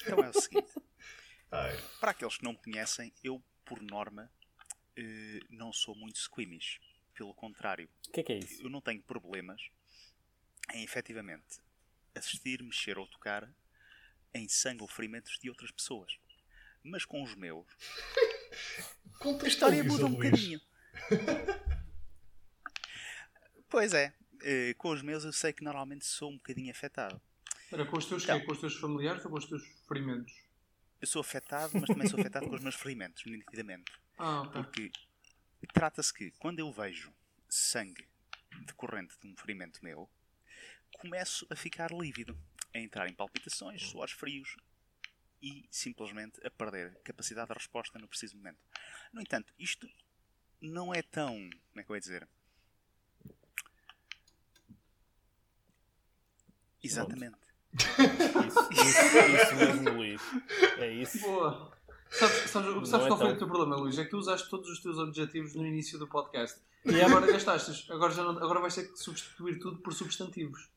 Então 0.00 0.22
é 0.24 0.28
o 0.28 0.40
seguinte: 0.40 0.72
Ai, 1.50 1.76
para 2.00 2.10
aqueles 2.10 2.36
que 2.36 2.44
não 2.44 2.52
me 2.52 2.58
conhecem, 2.58 3.12
eu, 3.22 3.42
por 3.64 3.80
norma, 3.82 4.30
eh, 4.96 5.40
não 5.50 5.72
sou 5.72 5.94
muito 5.94 6.18
squeamish. 6.18 6.80
Pelo 7.14 7.34
contrário, 7.34 7.88
O 8.08 8.12
que 8.12 8.20
é 8.20 8.22
que 8.22 8.32
é 8.32 8.38
isso? 8.38 8.62
eu 8.62 8.70
não 8.70 8.80
tenho 8.80 9.02
problemas 9.02 9.60
em 10.72 10.82
efetivamente 10.82 11.60
assistir, 12.14 12.62
mexer 12.62 12.98
ou 12.98 13.06
tocar 13.06 13.48
em 14.34 14.48
sangue 14.48 14.82
ou 14.82 14.88
ferimentos 14.88 15.38
de 15.38 15.48
outras 15.48 15.70
pessoas. 15.70 16.16
Mas 16.82 17.04
com 17.04 17.22
os 17.22 17.34
meus, 17.34 17.66
a 19.42 19.46
história 19.46 19.84
muda 19.84 20.06
um 20.06 20.12
bocadinho. 20.12 20.60
pois 23.68 23.94
é, 23.94 24.12
eh, 24.42 24.74
com 24.74 24.90
os 24.90 25.02
meus 25.02 25.24
eu 25.24 25.32
sei 25.32 25.52
que 25.52 25.62
normalmente 25.62 26.04
sou 26.04 26.30
um 26.30 26.36
bocadinho 26.36 26.70
afetado. 26.70 27.20
Era 27.70 27.86
com 27.86 27.96
os 27.96 28.04
teus 28.04 28.24
Então. 28.24 28.38
quê? 28.38 28.46
Com 28.46 28.52
os 28.52 28.60
teus 28.60 28.76
familiares 28.76 29.24
ou 29.24 29.30
com 29.30 29.38
os 29.38 29.46
teus 29.46 29.62
ferimentos? 29.88 30.32
Eu 31.00 31.06
sou 31.06 31.20
afetado, 31.20 31.72
mas 31.74 31.86
também 31.86 32.08
sou 32.08 32.20
afetado 32.20 32.48
com 32.48 32.54
os 32.54 32.62
meus 32.62 32.74
ferimentos, 32.74 33.24
nitidamente. 33.24 33.90
Ah, 34.18 34.42
ok. 34.42 34.62
Porque 34.62 34.92
trata-se 35.72 36.12
que 36.12 36.30
quando 36.32 36.58
eu 36.58 36.70
vejo 36.70 37.12
sangue 37.48 38.06
decorrente 38.66 39.14
de 39.20 39.26
um 39.26 39.36
ferimento 39.36 39.82
meu, 39.82 40.08
começo 40.98 41.46
a 41.50 41.56
ficar 41.56 41.90
lívido, 41.90 42.38
a 42.74 42.78
entrar 42.78 43.08
em 43.08 43.14
palpitações, 43.14 43.82
suores 43.88 44.12
frios 44.14 44.56
e 45.42 45.66
simplesmente 45.70 46.44
a 46.46 46.50
perder 46.50 46.98
capacidade 47.02 47.48
de 47.48 47.54
resposta 47.54 47.98
no 47.98 48.08
preciso 48.08 48.36
momento. 48.36 48.58
No 49.12 49.20
entanto, 49.20 49.52
isto 49.58 49.88
não 50.60 50.94
é 50.94 51.02
tão. 51.02 51.34
Como 51.34 51.80
é 51.80 51.82
que 51.82 51.90
eu 51.90 51.96
ia 51.96 52.00
dizer? 52.00 52.28
Exatamente. 56.82 57.36
Isso, 57.74 58.68
isso, 58.72 59.16
isso 59.34 59.56
mesmo, 59.56 59.90
Luís. 59.96 60.20
É 60.78 60.92
isso. 60.92 61.20
Boa. 61.20 61.72
Sabes, 62.10 62.50
sabes, 62.50 62.88
sabes 62.90 63.06
é 63.06 63.08
qual 63.08 63.18
foi 63.18 63.26
tão- 63.28 63.34
o 63.34 63.38
teu 63.38 63.48
problema, 63.48 63.76
Luís? 63.76 63.98
É 63.98 64.04
que 64.04 64.10
tu 64.10 64.18
usaste 64.18 64.48
todos 64.50 64.68
os 64.68 64.80
teus 64.80 64.98
objetivos 64.98 65.54
no 65.54 65.64
início 65.66 65.98
do 65.98 66.06
podcast. 66.06 66.60
E 66.84 66.94
é- 66.96 67.04
agora 67.04 67.26
gastaste. 67.32 67.90
Agora, 67.90 68.12
já 68.12 68.22
não, 68.22 68.32
agora 68.32 68.60
vais 68.60 68.74
ter 68.74 68.90
que 68.90 68.98
substituir 68.98 69.58
tudo 69.58 69.78
por 69.78 69.94
substantivos. 69.94 70.68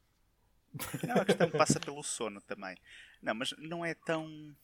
Não, 1.07 1.21
a 1.21 1.25
questão 1.25 1.49
passa 1.51 1.79
pelo 1.79 2.03
sono 2.03 2.41
também. 2.41 2.77
Não, 3.21 3.33
mas 3.33 3.51
não 3.57 3.83
é 3.85 3.93
tão. 3.93 4.55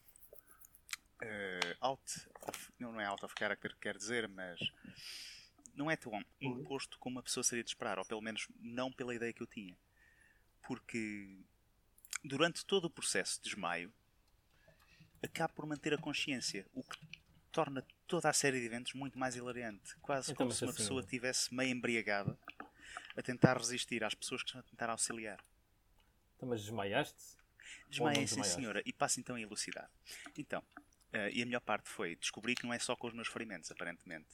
eh, 1.22 1.76
out 1.82 2.02
of, 2.48 2.72
não 2.80 3.00
é 3.00 3.06
out 3.06 3.24
of 3.24 3.34
character 3.38 3.74
que 3.74 3.80
quer 3.82 3.98
dizer, 3.98 4.28
mas 4.28 4.60
não 5.76 5.90
é 5.90 5.96
tão 5.96 6.24
imposto 6.42 6.98
como 7.00 7.20
a 7.20 7.24
pessoa 7.24 7.44
seria 7.44 7.64
de 7.64 7.70
esperar, 7.70 7.98
ou 8.00 8.06
pelo 8.06 8.22
menos 8.22 8.48
não 8.60 8.92
pela 8.92 9.14
ideia 9.16 9.32
que 9.34 9.42
eu 9.44 9.48
tinha. 9.48 9.78
Porque 10.68 11.38
durante 12.24 12.66
todo 12.66 12.86
o 12.86 12.90
processo 12.90 13.38
de 13.42 13.50
desmaio 13.50 13.94
acabo 15.24 15.54
por 15.54 15.66
manter 15.66 15.94
a 15.94 15.98
consciência, 15.98 16.66
o 16.74 16.84
que 16.84 16.98
torna 17.52 17.86
toda 18.08 18.30
a 18.30 18.34
série 18.34 18.60
de 18.60 18.66
eventos 18.66 18.94
muito 18.94 19.18
mais 19.20 19.36
hilariante. 19.36 19.96
Quase 20.02 20.32
Então, 20.32 20.48
como 20.48 20.52
se 20.52 20.64
uma 20.64 20.72
assim- 20.72 20.82
pessoa 20.84 21.02
estivesse 21.02 21.54
meio 21.54 21.70
embriagada 21.72 22.38
a 23.16 23.22
tentar 23.22 23.58
resistir 23.58 24.04
às 24.04 24.16
pessoas 24.16 24.42
que 24.42 24.50
estão 24.50 24.62
a 24.62 24.64
tentar 24.64 24.90
auxiliar. 24.90 25.44
Então, 26.42 26.50
mas 26.50 26.62
desmaiaste? 26.62 27.38
Desmaiei, 27.88 28.22
sim 28.22 28.26
desmaiaste? 28.26 28.56
senhora, 28.56 28.82
e 28.84 28.92
passo 28.92 29.20
então 29.20 29.36
a 29.36 29.40
elucidar. 29.40 29.88
Então, 30.36 30.64
eh, 31.14 31.30
e 31.34 31.44
a 31.44 31.46
melhor 31.46 31.62
parte 31.62 31.88
foi 31.88 32.16
descobrir 32.16 32.56
que 32.56 32.64
não 32.66 32.74
é 32.74 32.80
só 32.80 32.96
com 32.96 33.06
os 33.06 33.14
meus 33.14 33.28
ferimentos, 33.28 33.70
aparentemente. 33.70 34.28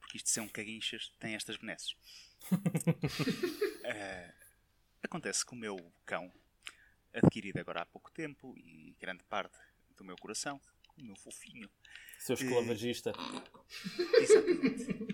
Porque 0.00 0.16
isto 0.16 0.26
de 0.26 0.32
ser 0.32 0.40
um 0.40 0.48
caguinchas 0.48 1.12
tem 1.20 1.36
estas 1.36 1.56
benesses. 1.56 1.94
Eh, 3.88 4.34
acontece 5.00 5.46
que 5.46 5.52
o 5.52 5.56
meu 5.56 5.76
cão, 6.04 6.32
adquirido 7.14 7.60
agora 7.60 7.82
há 7.82 7.86
pouco 7.86 8.10
tempo, 8.10 8.52
e 8.58 8.96
grande 8.98 9.22
parte 9.22 9.56
do 9.96 10.04
meu 10.04 10.16
coração, 10.16 10.60
o 10.98 11.04
meu 11.04 11.14
fofinho, 11.14 11.70
Seu 12.18 12.34
esclavagista. 12.34 13.12
Exatamente. 14.20 15.06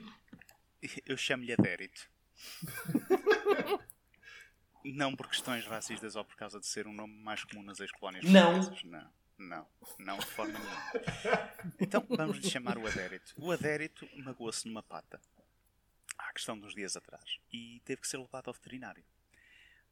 Eu 1.05 1.19
chamo-lhe 1.19 1.53
Adérito. 1.53 2.11
Não 4.85 5.15
por 5.15 5.29
questões 5.29 5.67
racistas 5.67 6.17
ou 6.17 6.25
por 6.25 6.37
causa 6.37 6.59
de 6.59 6.67
ser 6.67 6.87
um 6.87 6.93
nome 6.93 7.15
mais 7.23 7.45
comum 7.45 7.63
nas 7.63 7.81
ex-colónias 7.81 8.25
Não. 8.25 8.53
portuguesas. 8.55 8.85
Não, 8.85 9.11
não, 9.39 9.67
não 9.99 10.19
de 10.19 10.27
forma 10.27 10.53
nenhuma. 10.59 11.51
Então 11.81 12.05
vamos 12.09 12.39
lhe 12.39 12.49
chamar 12.51 12.79
o 12.79 12.87
Adérito. 12.87 13.35
O 13.37 13.51
Adérito 13.53 14.09
magoou-se 14.19 14.67
numa 14.67 14.83
pata 14.83 15.21
há 16.19 16.33
questão 16.33 16.59
de 16.59 16.67
uns 16.67 16.75
dias 16.75 16.97
atrás 16.97 17.39
e 17.53 17.81
teve 17.85 18.01
que 18.01 18.09
ser 18.09 18.19
levado 18.19 18.49
ao 18.49 18.55
veterinário. 18.55 19.05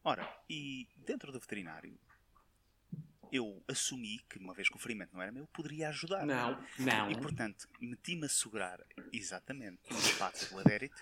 Ora, 0.02 0.26
e 0.48 0.88
dentro 0.96 1.30
do 1.32 1.38
veterinário 1.40 1.98
eu 3.32 3.62
assumi 3.68 4.18
que, 4.28 4.38
uma 4.38 4.52
vez 4.52 4.68
que 4.68 4.74
o 4.74 4.78
ferimento 4.78 5.14
não 5.14 5.22
era 5.22 5.30
meu, 5.30 5.46
poderia 5.48 5.88
ajudar. 5.90 6.26
Não, 6.26 6.60
não. 6.78 7.10
E 7.12 7.16
portanto, 7.20 7.68
meti-me 7.80 8.26
a 8.26 8.28
segurar 8.28 8.80
exatamente 9.12 9.80
no 9.88 10.18
pato 10.18 10.46
do 10.46 10.58
adérito, 10.58 11.00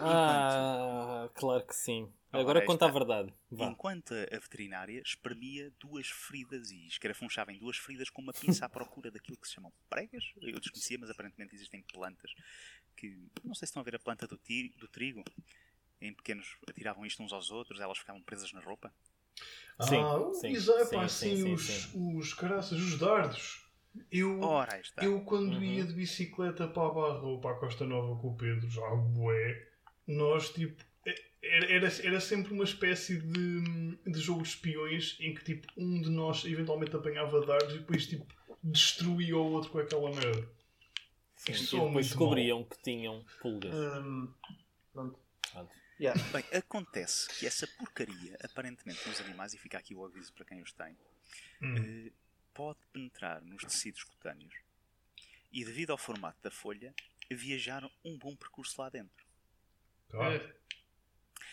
Ah, 0.00 1.28
claro 1.34 1.66
que 1.66 1.74
sim. 1.74 2.12
Ora, 2.34 2.42
Agora 2.42 2.60
aí 2.60 2.66
conta 2.66 2.86
a 2.86 2.90
verdade. 2.90 3.32
Vá. 3.50 3.68
enquanto 3.70 4.12
a 4.14 4.38
veterinária 4.38 5.00
espremia 5.04 5.72
duas 5.78 6.06
feridas 6.08 6.70
e 6.70 6.86
escarafunchava 6.86 7.52
em 7.52 7.58
duas 7.58 7.76
feridas 7.76 8.10
com 8.10 8.22
uma 8.22 8.32
pinça 8.32 8.66
à 8.66 8.68
procura 8.68 9.10
daquilo 9.10 9.36
que 9.38 9.46
se 9.48 9.54
chamam 9.54 9.72
pregas. 9.88 10.24
Eu 10.42 10.58
desconhecia, 10.60 10.98
mas 10.98 11.10
aparentemente 11.10 11.54
existem 11.54 11.82
plantas 11.92 12.32
que. 12.96 13.28
Não 13.44 13.54
sei 13.54 13.66
se 13.66 13.70
estão 13.70 13.80
a 13.80 13.84
ver 13.84 13.96
a 13.96 13.98
planta 13.98 14.26
do, 14.26 14.36
ti- 14.38 14.74
do 14.78 14.88
trigo. 14.88 15.22
Em 16.00 16.12
pequenos 16.12 16.56
atiravam 16.68 17.06
isto 17.06 17.22
uns 17.22 17.32
aos 17.32 17.50
outros, 17.50 17.80
elas 17.80 17.96
ficavam 17.98 18.22
presas 18.22 18.52
na 18.52 18.60
roupa. 18.60 18.92
Sim, 19.80 19.96
ah, 19.96 20.30
sim, 20.34 20.48
exato, 20.48 20.84
sim, 20.86 20.94
pá, 20.96 21.08
sim, 21.08 21.36
sim, 21.36 21.42
sim, 21.42 21.52
os, 21.54 21.66
sim. 21.66 22.16
os 22.18 22.34
caraças, 22.34 22.78
os 22.78 22.98
dardos. 22.98 23.64
Eu, 24.10 24.40
Ora, 24.40 24.80
eu 25.02 25.24
quando 25.24 25.54
Uhum. 25.54 25.62
ia 25.62 25.84
de 25.84 25.92
bicicleta 25.94 26.66
para 26.68 26.86
a 26.88 26.90
Barra 26.92 27.20
ou 27.22 27.40
para 27.40 27.56
a 27.56 27.58
Costa 27.60 27.84
Nova 27.86 28.20
com 28.20 28.28
o 28.28 28.36
Pedro, 28.36 28.68
já 28.68 28.88
bué, 28.94 29.68
nós 30.06 30.50
tipo. 30.50 30.84
Era, 31.46 31.66
era, 31.72 31.86
era 32.02 32.20
sempre 32.20 32.52
uma 32.52 32.64
espécie 32.64 33.20
de, 33.20 33.96
de 34.06 34.18
jogo 34.20 34.42
de 34.42 34.48
espiões 34.48 35.16
em 35.20 35.34
que 35.34 35.44
tipo 35.44 35.66
um 35.76 36.00
de 36.00 36.10
nós 36.10 36.44
eventualmente 36.44 36.94
apanhava 36.96 37.44
dardos 37.44 37.74
e 37.74 37.78
depois 37.78 38.06
tipo 38.06 38.26
destruía 38.62 39.36
o 39.36 39.52
outro 39.52 39.70
com 39.70 39.78
aquela 39.78 40.10
merda. 40.10 40.48
Sim, 41.36 41.52
Isto 41.52 41.64
e 41.64 41.66
soa 41.66 41.86
depois 41.88 42.06
descobriam 42.06 42.64
que 42.64 42.78
tinham 42.82 43.24
pulgas. 43.40 43.74
Hum, 43.74 44.32
pronto. 44.92 45.18
Pronto. 45.52 45.70
Yeah. 46.00 46.20
Bem, 46.32 46.44
acontece 46.52 47.28
que 47.38 47.46
essa 47.46 47.66
porcaria, 47.66 48.36
aparentemente 48.42 49.06
nos 49.06 49.20
animais, 49.20 49.52
e 49.54 49.58
fica 49.58 49.78
aqui 49.78 49.94
o 49.94 50.04
aviso 50.04 50.32
para 50.32 50.44
quem 50.44 50.60
os 50.62 50.72
tem, 50.72 50.96
Hum. 51.62 52.06
eh, 52.08 52.12
pode 52.52 52.78
penetrar 52.92 53.42
nos 53.42 53.62
tecidos 53.62 54.02
cutâneos 54.04 54.54
e, 55.52 55.64
devido 55.64 55.90
ao 55.90 55.98
formato 55.98 56.38
da 56.42 56.50
folha, 56.50 56.94
viajar 57.30 57.88
um 58.04 58.18
bom 58.18 58.34
percurso 58.34 58.80
lá 58.80 58.88
dentro. 58.88 59.24
Claro. 60.08 60.54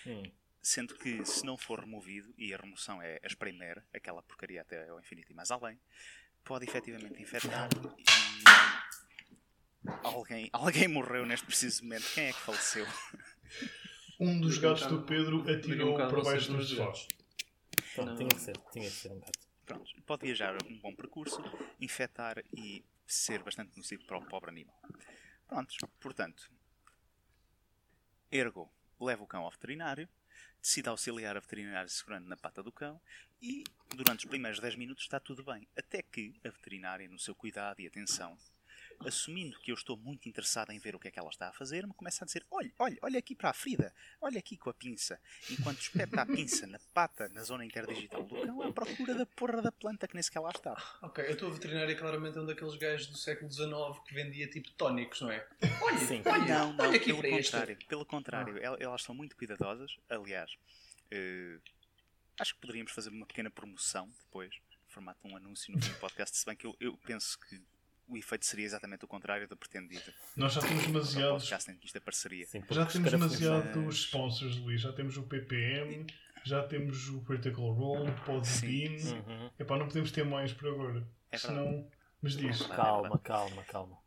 Hum. 0.05 0.23
Sendo 0.61 0.93
que, 0.95 1.25
se 1.25 1.43
não 1.43 1.57
for 1.57 1.79
removido, 1.79 2.33
e 2.37 2.53
a 2.53 2.57
remoção 2.57 3.01
é 3.01 3.19
a 3.23 3.27
espremer, 3.27 3.83
aquela 3.93 4.21
porcaria 4.21 4.61
até 4.61 4.87
ao 4.89 4.99
infinito 4.99 5.31
e 5.31 5.35
mais 5.35 5.49
além, 5.49 5.79
pode 6.43 6.65
efetivamente 6.65 7.21
infectar 7.21 7.69
e. 7.97 8.03
Alguém, 10.03 10.49
alguém 10.53 10.87
morreu 10.87 11.25
neste 11.25 11.45
preciso 11.45 11.83
momento. 11.83 12.05
Quem 12.13 12.25
é 12.25 12.33
que 12.33 12.39
faleceu? 12.39 12.85
Um 14.19 14.39
dos 14.39 14.57
um 14.57 14.61
gatos 14.61 14.85
do 14.85 15.01
Pedro 15.03 15.39
um 15.39 15.53
atirou 15.53 15.91
bocado 15.93 16.13
para 16.13 16.23
baixo 16.23 16.51
do 16.51 16.57
nos 16.57 16.69
sofá. 16.69 16.85
gatos. 16.85 17.07
Pronto, 17.95 18.09
Não. 18.09 18.15
tinha 18.17 18.29
que 18.29 18.39
ser, 18.39 18.57
tinha 18.71 18.85
que 18.85 18.95
ser 18.95 19.11
um 19.11 19.19
gato. 19.19 19.39
Pronto, 19.65 19.91
pode 20.05 20.25
viajar 20.25 20.55
um 20.63 20.79
bom 20.79 20.95
percurso, 20.95 21.41
infectar 21.79 22.43
e 22.55 22.85
ser 23.05 23.41
bastante 23.41 23.75
nocivo 23.75 24.05
para 24.05 24.17
o 24.17 24.25
pobre 24.25 24.51
animal. 24.51 24.79
Prontos, 25.47 25.77
portanto, 25.99 26.51
ergo, 28.31 28.71
leva 29.03 29.23
o 29.23 29.27
cão 29.27 29.43
ao 29.43 29.51
veterinário, 29.51 30.07
decide 30.61 30.89
auxiliar 30.89 31.35
a 31.35 31.39
veterinária 31.39 31.87
segurando 31.89 32.27
na 32.27 32.37
pata 32.37 32.61
do 32.61 32.71
cão 32.71 33.01
e, 33.41 33.63
durante 33.89 34.25
os 34.25 34.29
primeiros 34.29 34.59
10 34.59 34.75
minutos, 34.75 35.03
está 35.03 35.19
tudo 35.19 35.43
bem. 35.43 35.67
Até 35.75 36.01
que 36.01 36.39
a 36.45 36.49
veterinária, 36.49 37.07
no 37.09 37.19
seu 37.19 37.33
cuidado 37.33 37.79
e 37.79 37.87
atenção, 37.87 38.37
assumindo 39.05 39.59
que 39.59 39.71
eu 39.71 39.75
estou 39.75 39.97
muito 39.97 40.27
interessado 40.29 40.71
em 40.71 40.79
ver 40.79 40.95
o 40.95 40.99
que 40.99 41.07
é 41.07 41.11
que 41.11 41.19
ela 41.19 41.29
está 41.29 41.49
a 41.49 41.53
fazer, 41.53 41.85
me 41.87 41.93
começa 41.93 42.23
a 42.23 42.25
dizer: 42.25 42.45
olha, 42.51 42.71
olha, 42.79 42.97
olha 43.01 43.19
aqui 43.19 43.35
para 43.35 43.49
a 43.49 43.53
ferida, 43.53 43.93
olha 44.21 44.39
aqui 44.39 44.57
com 44.57 44.69
a 44.69 44.73
pinça. 44.73 45.19
Enquanto 45.49 45.79
espeta 45.81 46.21
a 46.21 46.25
pinça 46.25 46.65
na 46.67 46.79
pata, 46.93 47.29
na 47.29 47.43
zona 47.43 47.65
interdigital 47.65 48.23
do 48.23 48.35
cão, 48.45 48.61
à 48.61 48.71
procura 48.71 49.13
da 49.15 49.25
porra 49.25 49.61
da 49.61 49.71
planta 49.71 50.07
que 50.07 50.13
nem 50.13 50.23
sequer 50.23 50.39
lá 50.39 50.51
está. 50.51 50.75
Ok, 51.01 51.25
a 51.31 51.35
tua 51.35 51.51
veterinária 51.51 51.95
claramente 51.95 52.37
é 52.37 52.41
um 52.41 52.45
daqueles 52.45 52.75
gajos 52.75 53.07
do 53.07 53.17
século 53.17 53.51
XIX 53.51 53.71
que 54.07 54.13
vendia 54.13 54.47
tipo 54.47 54.71
tónicos, 54.71 55.21
não 55.21 55.31
é? 55.31 55.47
Olha, 55.81 55.97
Sim. 55.99 56.21
olha, 56.25 56.45
Não, 56.45 56.73
não, 56.73 56.85
olha 56.85 56.97
aqui 56.97 57.05
pelo 57.07 57.19
para 57.19 57.29
este. 57.29 57.51
contrário. 57.51 57.77
Pelo 57.87 58.05
contrário, 58.05 58.57
el- 58.57 58.77
elas 58.79 59.01
são 59.03 59.13
muito 59.15 59.35
cuidadosas. 59.35 59.97
Aliás, 60.09 60.51
eh, 61.09 61.57
acho 62.39 62.53
que 62.55 62.61
poderíamos 62.61 62.91
fazer 62.91 63.09
uma 63.09 63.25
pequena 63.25 63.49
promoção 63.49 64.09
depois, 64.25 64.53
no 64.55 64.89
formato 64.93 65.19
de 65.27 65.33
um 65.33 65.37
anúncio 65.37 65.73
no 65.73 65.79
podcast, 65.99 66.37
se 66.37 66.45
bem 66.45 66.55
que 66.55 66.65
eu, 66.65 66.75
eu 66.79 66.97
penso 66.97 67.37
que 67.39 67.61
o 68.11 68.17
efeito 68.17 68.45
seria 68.45 68.65
exatamente 68.65 69.05
o 69.05 69.07
contrário 69.07 69.47
do 69.47 69.55
pretendido. 69.57 70.11
Nós 70.35 70.53
já 70.53 70.61
temos 70.61 70.85
demasiados. 70.85 71.51
apareceria. 71.97 72.45
Sim, 72.45 72.59
porque 72.61 72.73
Já 72.75 72.85
temos 72.85 73.09
demasiados 73.11 73.95
sponsors, 73.95 74.57
Luís. 74.57 74.81
Já 74.81 74.91
temos 74.93 75.17
o 75.17 75.23
PPM, 75.23 76.05
já 76.43 76.63
temos 76.67 77.07
o 77.09 77.21
Critical 77.23 77.71
Role, 77.71 78.09
o 78.09 78.13
Podbean. 78.25 78.91
Uhum. 79.27 79.49
Epá, 79.59 79.77
não 79.77 79.87
podemos 79.87 80.11
ter 80.11 80.23
mais 80.25 80.53
por 80.53 80.67
agora. 80.69 81.07
É 81.31 81.37
Senão. 81.37 81.87
Mas 82.21 82.35
diz. 82.35 82.61
Calma, 82.67 83.17
calma, 83.19 83.63
calma. 83.63 83.97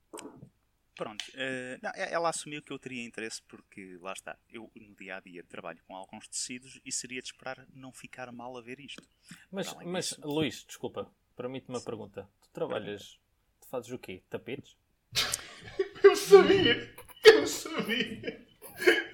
Pronto, 0.96 1.24
eh, 1.34 1.76
não, 1.82 1.90
e- 1.90 2.12
ela 2.12 2.28
assumiu 2.28 2.62
que 2.62 2.72
eu 2.72 2.78
teria 2.78 3.04
interesse 3.04 3.42
porque, 3.48 3.98
lá 4.00 4.12
está, 4.12 4.38
eu 4.48 4.70
no 4.76 4.94
dia 4.94 5.16
a 5.16 5.20
dia 5.20 5.42
trabalho 5.42 5.80
com 5.88 5.96
alguns 5.96 6.28
tecidos 6.28 6.80
e 6.84 6.92
seria 6.92 7.20
de 7.20 7.26
esperar 7.26 7.66
não 7.74 7.90
ficar 7.92 8.30
mal 8.30 8.56
a 8.56 8.60
ver 8.60 8.78
isto. 8.78 9.02
Mas, 9.50 9.74
mas 9.84 10.10
disso- 10.10 10.20
Luís, 10.24 10.64
desculpa, 10.64 11.10
permite-me 11.36 11.76
uma 11.76 11.82
pergunta. 11.84 12.28
Tu 12.42 12.48
trabalhas, 12.52 13.18
tu 13.64 13.70
fazes 13.70 13.90
o 13.90 13.98
quê? 13.98 14.22
Tapetes? 14.28 14.76
Eu 16.02 16.14
sabia! 16.16 16.94
Eu 17.24 17.46
sabia! 17.46 18.44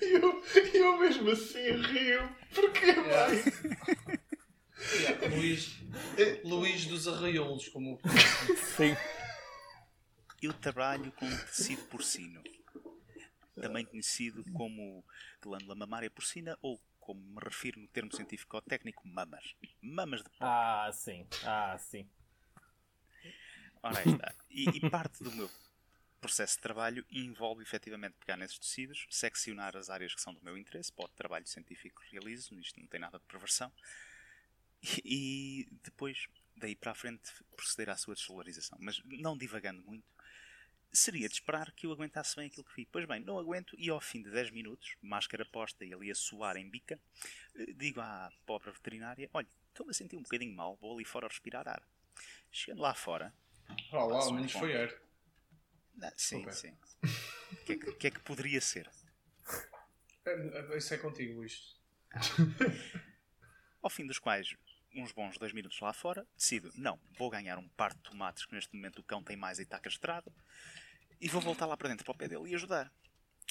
E 0.03 0.13
eu, 0.15 0.43
eu 0.75 0.99
mesmo 0.99 1.31
assim 1.31 1.71
rio. 1.71 2.29
Porquê, 2.55 2.93
mãe? 2.95 3.45
Yeah, 4.99 5.29
Luís, 5.37 5.77
Luís 6.43 6.87
dos 6.87 7.07
Arraiolos, 7.07 7.69
como 7.69 7.95
o 7.95 7.99
Sim. 8.77 8.97
Eu 10.43 10.53
trabalho 10.55 11.13
com 11.13 11.29
tecido 11.29 11.85
porcino, 11.85 12.43
também 13.55 13.85
conhecido 13.85 14.43
como 14.55 15.05
glândula 15.41 15.75
mamária 15.77 16.11
porcina 16.11 16.59
ou, 16.63 16.81
como 16.99 17.21
me 17.21 17.39
refiro 17.45 17.79
no 17.79 17.87
termo 17.89 18.13
científico 18.15 18.57
ou 18.57 18.63
técnico, 18.63 19.07
mamas. 19.07 19.55
Mamas 19.83 20.23
de 20.23 20.31
porco. 20.31 20.45
Ah, 20.45 20.91
sim. 20.93 21.27
Ah, 21.45 21.77
sim. 21.79 22.09
Está. 24.07 24.35
E, 24.51 24.65
e 24.69 24.91
parte 24.91 25.23
do 25.23 25.33
meu 25.33 25.51
processo 26.21 26.57
de 26.57 26.63
trabalho 26.63 27.05
envolve 27.11 27.63
efetivamente 27.63 28.15
pegar 28.21 28.37
nesses 28.37 28.59
tecidos, 28.59 29.07
seccionar 29.11 29.77
as 29.77 29.89
áreas 29.89 30.15
que 30.15 30.21
são 30.21 30.35
do 30.35 30.45
meu 30.45 30.57
interesse, 30.57 30.93
o 30.95 31.09
trabalho 31.09 31.47
científico 31.47 32.03
que 32.03 32.13
realizo, 32.13 32.55
isto 32.61 32.79
não 32.79 32.87
tem 32.87 33.01
nada 33.01 33.19
de 33.19 33.25
perversão, 33.25 33.73
e, 34.83 35.01
e 35.05 35.69
depois, 35.83 36.27
daí 36.57 36.75
para 36.77 36.93
a 36.93 36.95
frente, 36.95 37.33
proceder 37.57 37.91
à 37.91 37.97
sua 37.97 38.15
dessolarização. 38.15 38.79
Mas 38.81 39.03
não 39.05 39.37
divagando 39.37 39.83
muito, 39.83 40.05
seria 40.93 41.29
de 41.29 41.35
esperar 41.35 41.73
que 41.73 41.87
eu 41.87 41.93
aguentasse 41.93 42.37
bem 42.37 42.47
aquilo 42.47 42.65
que 42.65 42.77
vi. 42.77 42.87
Pois 42.87 43.07
bem, 43.07 43.21
não 43.21 43.39
aguento 43.39 43.75
e 43.79 43.89
ao 43.89 44.01
fim 44.01 44.23
de 44.23 44.31
10 44.31 44.51
minutos, 44.51 44.97
máscara 45.01 45.45
posta 45.45 45.85
e 45.85 45.95
ali 45.95 46.11
a 46.11 46.15
suar 46.15 46.57
em 46.57 46.69
bica, 46.69 46.99
eh, 47.55 47.73
digo 47.77 48.01
à 48.01 48.31
pobre 48.45 48.71
veterinária, 48.71 49.31
olha, 49.33 49.49
estou-me 49.69 49.91
a 49.91 49.95
sentir 49.95 50.17
um 50.17 50.23
bocadinho 50.23 50.55
mal, 50.55 50.77
vou 50.77 50.95
ali 50.95 51.05
fora 51.05 51.29
respirar 51.29 51.69
ar. 51.69 51.83
Chegando 52.51 52.83
lá 52.83 52.93
fora, 52.95 53.33
Ah 53.93 54.05
lá, 54.05 54.15
Passa 54.15 54.29
ao 54.29 54.35
menos 54.35 54.53
foi 54.53 54.77
ar. 54.77 54.93
não, 55.95 56.11
sim, 56.17 56.43
Ok. 56.43 56.53
sim. 56.53 56.77
O 57.53 57.65
que, 57.65 57.73
é 57.73 57.77
que, 57.79 57.93
que 57.93 58.07
é 58.07 58.11
que 58.11 58.21
poderia 58.21 58.61
ser? 58.61 58.89
É, 60.25 60.77
Isso 60.77 60.95
é 60.95 60.99
contigo, 60.99 61.35
Luís. 61.41 61.77
Ao 63.83 63.89
fim 63.89 64.07
dos 64.07 64.19
quais, 64.19 64.55
uns 64.95 65.13
bons 65.13 65.39
dois 65.39 65.53
minutos 65.53 65.81
lá 65.81 65.93
fora, 65.93 66.27
decido, 66.37 66.71
não, 66.75 67.01
vou 67.17 67.31
ganhar 67.31 67.57
um 67.59 67.69
par 67.71 67.95
de 67.95 68.01
tomates 68.01 68.45
que 68.45 68.55
neste 68.55 68.75
momento 68.77 68.99
o 68.99 69.05
cão 69.05 69.23
tem 69.23 69.37
mais 69.37 69.59
e 69.59 69.63
está 69.63 69.79
castrado, 69.79 70.31
e 71.21 71.29
vou 71.29 71.41
voltar 71.41 71.67
lá 71.67 71.77
para 71.77 71.89
dentro 71.89 72.05
para 72.05 72.13
o 72.13 72.17
pé 72.19 72.29
dele 72.29 72.51
e 72.51 72.55
ajudar. 72.55 72.93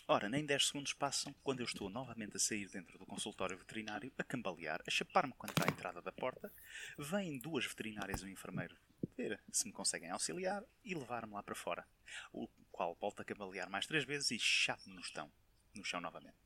Ora, 0.08 0.30
nem 0.30 0.46
10 0.46 0.68
segundos 0.68 0.94
passam 0.94 1.34
quando 1.44 1.60
eu 1.60 1.66
estou 1.66 1.90
novamente 1.90 2.38
a 2.38 2.40
sair 2.40 2.68
dentro 2.70 2.98
do 2.98 3.06
consultório 3.06 3.58
veterinário, 3.58 4.12
a 4.18 4.24
cambalear, 4.24 4.82
a 4.88 4.92
chapar-me 4.92 5.34
contra 5.34 5.66
a 5.68 5.70
entrada 5.72 6.02
da 6.02 6.12
porta. 6.12 6.52
Vêm 6.98 7.38
duas 7.38 7.66
veterinárias 7.66 8.22
e 8.22 8.26
um 8.26 8.30
enfermeiro 8.30 8.76
ver 9.20 9.42
se 9.52 9.66
me 9.66 9.74
conseguem 9.74 10.10
auxiliar 10.10 10.64
e 10.84 10.96
levar-me 10.96 11.34
lá 11.34 11.44
para 11.44 11.56
fora. 11.56 11.86
O 12.32 12.48
qual 12.72 12.96
volta 12.96 13.22
a 13.22 13.26
cambalear 13.26 13.70
mais 13.70 13.86
três 13.86 14.06
vezes 14.06 14.32
e 14.32 14.40
chape-me 14.40 14.96
no 14.96 15.04
chão. 15.04 15.30
No 15.76 15.84
chão 15.84 16.00
novamente. 16.00 16.38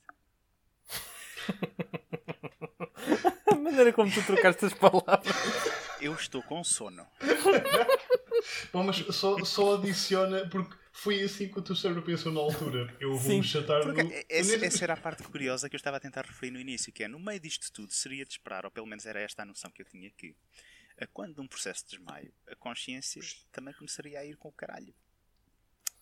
A 3.52 3.56
maneira 3.56 3.94
como 3.94 4.12
tu 4.12 4.26
trocaste 4.26 4.66
as 4.66 4.74
palavras. 4.74 5.36
Eu 6.02 6.14
estou 6.16 6.42
com 6.42 6.64
sono. 6.64 7.08
Bom, 8.74 8.84
mas 8.84 8.98
só, 9.16 9.38
só 9.46 9.76
adiciona, 9.76 10.50
porque 10.50 10.76
foi 10.92 11.22
assim 11.22 11.48
que 11.48 11.60
o 11.60 11.62
teu 11.62 11.76
cérebro 11.76 12.02
pensou 12.02 12.32
na 12.32 12.40
altura. 12.40 12.94
Eu 13.00 13.16
Sim. 13.16 13.28
vou-me 13.28 13.44
chatar 13.44 13.86
no. 13.86 13.94
Porque 13.94 14.26
essa, 14.28 14.66
essa 14.66 14.84
era 14.84 14.94
a 14.94 14.98
parte 14.98 15.24
curiosa 15.24 15.70
que 15.70 15.76
eu 15.76 15.78
estava 15.78 15.98
a 15.98 16.00
tentar 16.00 16.26
referir 16.26 16.52
no 16.52 16.60
início, 16.60 16.92
que 16.92 17.04
é, 17.04 17.08
no 17.08 17.20
meio 17.20 17.40
disto 17.40 17.72
tudo, 17.72 17.94
seria 17.94 18.26
de 18.26 18.32
esperar, 18.32 18.66
ou 18.66 18.72
pelo 18.72 18.88
menos 18.88 19.06
era 19.06 19.20
esta 19.22 19.44
a 19.44 19.46
noção 19.46 19.72
que 19.72 19.82
eu 19.82 19.86
tinha, 19.86 20.10
que 20.12 20.36
a 21.00 21.08
quando 21.08 21.38
num 21.38 21.48
processo 21.48 21.84
de 21.86 21.98
desmaio, 21.98 22.34
a 22.48 22.56
consciência 22.56 23.22
também 23.52 23.74
começaria 23.74 24.20
a 24.20 24.26
ir 24.26 24.38
com 24.38 24.50
o 24.50 24.54
caralho. 24.54 24.94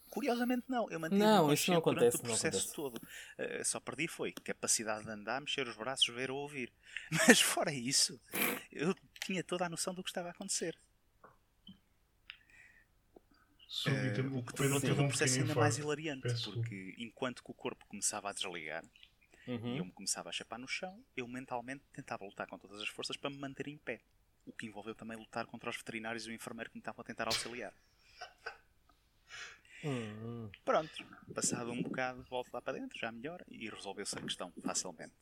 Curiosamente 0.09 0.65
não, 0.67 0.89
eu 0.91 0.99
mantive 0.99 1.17
Não, 1.17 1.53
isso 1.53 1.71
não 1.71 1.79
durante 1.79 1.79
acontece, 1.79 2.17
o 2.17 2.19
não 2.23 2.27
processo 2.27 2.71
todo. 2.73 2.97
Uh, 3.39 3.63
só 3.63 3.79
perdi 3.79 4.07
foi 4.07 4.33
capacidade 4.33 5.05
de 5.05 5.11
andar, 5.11 5.39
mexer 5.41 5.67
os 5.67 5.75
braços, 5.77 6.13
ver 6.13 6.29
ou 6.29 6.39
ouvir. 6.39 6.71
Mas 7.27 7.39
fora 7.41 7.73
isso, 7.73 8.19
eu 8.71 8.93
tinha 9.23 9.43
toda 9.43 9.65
a 9.65 9.69
noção 9.69 9.93
do 9.93 10.03
que 10.03 10.09
estava 10.09 10.27
a 10.27 10.31
acontecer. 10.31 10.77
Eh, 13.85 14.21
o 14.21 14.39
o 14.39 14.43
que 14.43 14.53
tornou 14.53 14.81
todo 14.81 15.01
um 15.01 15.05
o 15.05 15.07
processo 15.07 15.39
ainda 15.41 15.55
mais 15.55 15.77
hilariante, 15.77 16.33
Peço 16.33 16.43
porque 16.43 16.95
enquanto 16.97 17.43
que 17.43 17.51
o 17.51 17.55
corpo 17.63 17.85
começava 17.87 18.29
a 18.29 18.33
desligar, 18.33 18.83
e 19.71 19.77
eu 19.77 19.85
Uhum. 19.85 19.85
me 19.85 19.91
começava 19.93 20.29
a 20.29 20.33
chapar 20.33 20.59
no 20.59 20.67
chão, 20.67 21.03
eu 21.15 21.27
mentalmente 21.27 21.83
tentava 21.93 22.25
lutar 22.25 22.47
com 22.47 22.59
todas 22.59 22.81
as 22.81 22.89
forças 22.89 23.17
para 23.17 23.29
me 23.31 23.37
manter 23.39 23.67
em 23.67 23.77
pé. 23.79 24.01
O 24.45 24.51
que 24.53 24.65
envolveu 24.65 24.95
também 24.95 25.17
lutar 25.17 25.45
contra 25.45 25.69
os 25.69 25.77
veterinários 25.77 26.25
e 26.25 26.29
o 26.29 26.33
enfermeiro 26.33 26.69
que 26.69 26.75
me 26.77 26.81
estavam 26.81 27.01
a 27.01 27.05
tentar 27.05 27.27
auxiliar. 27.27 27.73
Hum, 29.83 30.49
Pronto, 30.63 31.03
passado 31.33 31.71
um 31.71 31.81
bocado, 31.81 32.23
volto 32.29 32.53
lá 32.53 32.61
para 32.61 32.73
dentro, 32.77 32.99
já 32.99 33.11
melhor, 33.11 33.43
e 33.49 33.67
resolveu-se 33.69 34.15
a 34.17 34.21
questão 34.21 34.51
facilmente. 34.63 35.13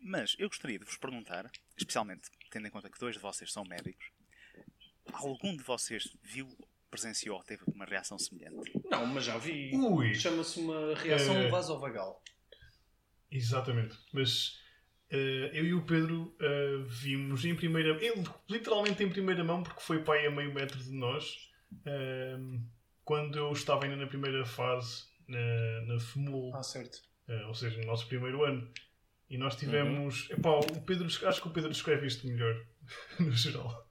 Mas 0.00 0.36
eu 0.38 0.48
gostaria 0.48 0.78
de 0.78 0.84
vos 0.84 0.96
perguntar, 0.96 1.50
especialmente 1.76 2.30
tendo 2.50 2.66
em 2.66 2.70
conta 2.70 2.88
que 2.90 2.98
dois 2.98 3.16
de 3.16 3.20
vocês 3.22 3.52
são 3.52 3.64
médicos, 3.64 4.06
algum 5.12 5.56
de 5.56 5.62
vocês 5.62 6.08
viu, 6.22 6.48
presenciou 6.90 7.36
ou 7.36 7.42
teve 7.42 7.62
uma 7.66 7.84
reação 7.84 8.18
semelhante? 8.18 8.72
Não, 8.84 9.06
mas 9.06 9.24
já 9.24 9.38
vi. 9.38 9.74
Ui! 9.74 10.14
Chama-se 10.14 10.60
uma 10.60 10.94
reação 10.94 11.36
Eh, 11.36 11.48
vasovagal. 11.48 12.22
Exatamente. 13.30 13.96
Mas 14.12 14.61
eu 15.16 15.64
e 15.66 15.74
o 15.74 15.82
Pedro 15.82 16.34
eh, 16.40 16.78
vimos 16.86 17.44
em 17.44 17.54
primeira 17.54 17.90
ele, 18.02 18.24
literalmente 18.48 19.02
em 19.02 19.08
primeira 19.10 19.44
mão, 19.44 19.62
porque 19.62 19.80
foi 19.80 20.02
pai 20.02 20.26
a 20.26 20.30
meio 20.30 20.52
metro 20.54 20.78
de 20.78 20.92
nós, 20.92 21.36
eh, 21.84 22.36
quando 23.04 23.36
eu 23.38 23.52
estava 23.52 23.84
ainda 23.84 23.96
na 23.96 24.06
primeira 24.06 24.44
fase 24.44 25.04
na, 25.28 25.80
na 25.86 26.00
FMUL, 26.00 26.54
Ah, 26.54 26.62
certo. 26.62 26.98
eh, 27.28 27.44
ou 27.46 27.54
seja, 27.54 27.78
no 27.80 27.86
nosso 27.86 28.06
primeiro 28.06 28.44
ano. 28.44 28.70
E 29.28 29.38
nós 29.38 29.56
tivemos. 29.56 30.28
Epá, 30.30 30.50
o 30.50 30.82
Pedro, 30.82 31.06
acho 31.06 31.40
que 31.42 31.48
o 31.48 31.52
Pedro 31.52 31.70
descreve 31.70 32.06
isto 32.06 32.26
melhor, 32.26 32.54
no 33.20 33.32
geral. 33.32 33.90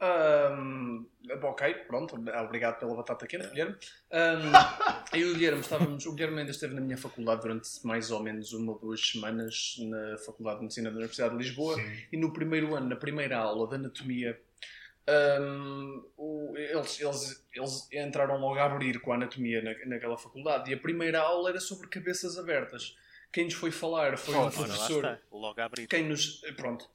Ahm, 0.00 1.04
ok, 1.42 1.74
pronto. 1.86 2.14
Obrigado 2.16 2.78
pela 2.78 2.94
batata 2.94 3.26
quente, 3.26 3.48
Guilherme. 3.48 3.76
Ahm, 4.10 4.50
eu 5.12 5.28
e 5.28 5.30
o 5.32 5.34
Guilherme 5.34 5.60
estávamos. 5.60 6.06
O 6.06 6.12
Guilherme 6.14 6.38
ainda 6.40 6.50
esteve 6.50 6.74
na 6.74 6.80
minha 6.80 6.96
faculdade 6.96 7.42
durante 7.42 7.68
mais 7.84 8.10
ou 8.10 8.22
menos 8.22 8.52
uma 8.52 8.72
ou 8.72 8.78
duas 8.78 9.00
semanas 9.06 9.76
na 9.78 10.16
Faculdade 10.18 10.56
de 10.56 10.62
Medicina 10.62 10.90
da 10.90 10.96
Universidade 10.96 11.36
de 11.36 11.42
Lisboa. 11.42 11.74
Sim. 11.76 11.96
E 12.12 12.16
no 12.16 12.32
primeiro 12.32 12.74
ano, 12.74 12.88
na 12.88 12.96
primeira 12.96 13.36
aula 13.38 13.68
de 13.68 13.74
anatomia, 13.74 14.40
ahm, 15.06 16.02
o- 16.16 16.54
eles, 16.56 16.98
eles, 17.00 17.46
eles 17.54 17.88
entraram 17.92 18.38
logo 18.38 18.58
a 18.58 18.64
abrir 18.64 19.00
com 19.00 19.12
a 19.12 19.16
anatomia 19.16 19.60
na, 19.62 19.74
naquela 19.86 20.16
faculdade. 20.16 20.70
E 20.70 20.74
a 20.74 20.78
primeira 20.78 21.20
aula 21.20 21.50
era 21.50 21.60
sobre 21.60 21.88
cabeças 21.88 22.38
abertas. 22.38 22.96
Quem 23.32 23.44
nos 23.44 23.54
foi 23.54 23.70
falar 23.70 24.16
foi 24.16 24.34
um 24.34 24.38
Ora, 24.38 24.46
lá 24.46 24.52
professor. 24.52 25.20
logo 25.30 25.60
a 25.60 25.64
abrir. 25.64 25.86
Quem 25.86 26.08
nos, 26.08 26.40
pronto, 26.56 26.88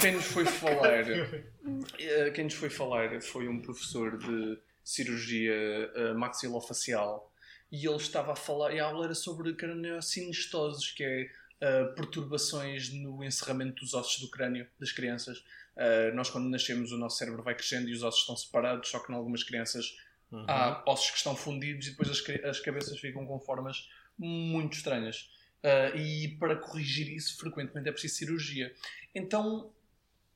quem 0.00 0.12
nos 0.12 0.24
foi 0.24 0.44
falar, 0.44 1.04
eh, 1.98 2.30
quem 2.30 2.44
nos 2.44 2.54
foi 2.54 2.70
falar 2.70 3.20
foi 3.20 3.48
um 3.48 3.60
professor 3.60 4.16
de 4.16 4.58
cirurgia 4.84 5.52
eh, 5.52 6.12
maxilofacial 6.14 7.30
e 7.72 7.86
ele 7.86 7.96
estava 7.96 8.32
a 8.32 8.36
falar, 8.36 8.74
e 8.74 8.80
a 8.80 8.86
aula 8.86 9.04
era 9.04 9.14
sobre 9.14 9.54
craniossinestoses, 9.54 10.90
que 10.90 11.04
é 11.04 11.30
eh, 11.60 11.84
perturbações 11.94 12.90
no 12.90 13.22
encerramento 13.22 13.80
dos 13.84 13.94
ossos 13.94 14.18
do 14.20 14.30
crânio 14.30 14.66
das 14.78 14.92
crianças. 14.92 15.44
Eh, 15.76 16.10
nós 16.12 16.30
quando 16.30 16.48
nascemos 16.48 16.90
o 16.90 16.96
nosso 16.98 17.18
cérebro 17.18 17.42
vai 17.42 17.54
crescendo 17.54 17.88
e 17.88 17.92
os 17.92 18.02
ossos 18.02 18.22
estão 18.22 18.36
separados, 18.36 18.88
só 18.88 18.98
que 18.98 19.12
em 19.12 19.14
algumas 19.14 19.44
crianças 19.44 19.96
uhum. 20.32 20.44
há 20.48 20.82
ossos 20.86 21.10
que 21.10 21.18
estão 21.18 21.36
fundidos 21.36 21.86
e 21.86 21.90
depois 21.90 22.08
as, 22.08 22.22
as 22.44 22.60
cabeças 22.60 22.98
ficam 22.98 23.24
com 23.24 23.38
formas 23.38 23.88
muito 24.18 24.76
estranhas. 24.76 25.30
Ah, 25.62 25.94
e 25.96 26.36
para 26.38 26.56
corrigir 26.56 27.08
isso, 27.08 27.38
frequentemente 27.38 27.88
é 27.88 27.92
preciso 27.92 28.16
cirurgia. 28.16 28.74
Então 29.14 29.72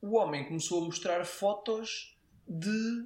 o 0.01 0.15
homem 0.17 0.45
começou 0.45 0.81
a 0.81 0.85
mostrar 0.85 1.25
fotos 1.25 2.15
de 2.47 3.05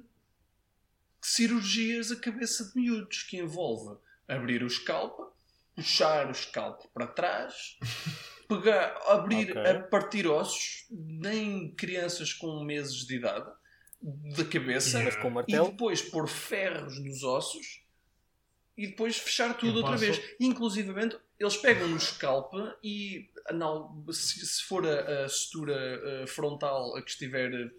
cirurgias 1.20 2.10
a 2.10 2.16
cabeça 2.16 2.64
de 2.64 2.76
miúdos, 2.80 3.22
que 3.22 3.38
envolve 3.38 3.98
abrir 4.28 4.62
o 4.62 4.70
scalp, 4.70 5.32
puxar 5.74 6.30
o 6.30 6.34
scalp 6.34 6.84
para 6.92 7.06
trás, 7.06 7.78
pegar, 8.48 8.98
abrir, 9.06 9.50
Ok. 9.56 9.70
a 9.70 9.80
partir 9.80 10.26
ossos 10.26 10.86
em 10.90 11.72
crianças 11.74 12.32
com 12.32 12.62
meses 12.64 13.06
de 13.06 13.16
idade 13.16 13.50
da 14.36 14.44
cabeça 14.44 14.98
Yeah. 14.98 15.68
E 15.68 15.70
depois 15.70 16.02
pôr 16.02 16.26
ferros 16.26 16.98
nos 16.98 17.22
ossos 17.22 17.82
e 18.76 18.86
depois 18.86 19.18
fechar 19.18 19.56
tudo 19.56 19.78
outra 19.78 19.96
vez. 19.96 20.20
Inclusivamente, 20.40 21.18
eles 21.40 21.56
pegam 21.56 21.88
no 21.88 21.98
scalp 21.98 22.52
e 22.84 23.28
não, 23.52 24.04
se, 24.12 24.46
se 24.46 24.62
for 24.64 24.86
a, 24.86 25.24
a 25.24 25.28
sutura 25.28 26.24
frontal 26.28 26.94
a 26.96 27.02
que 27.02 27.10
estiver 27.10 27.72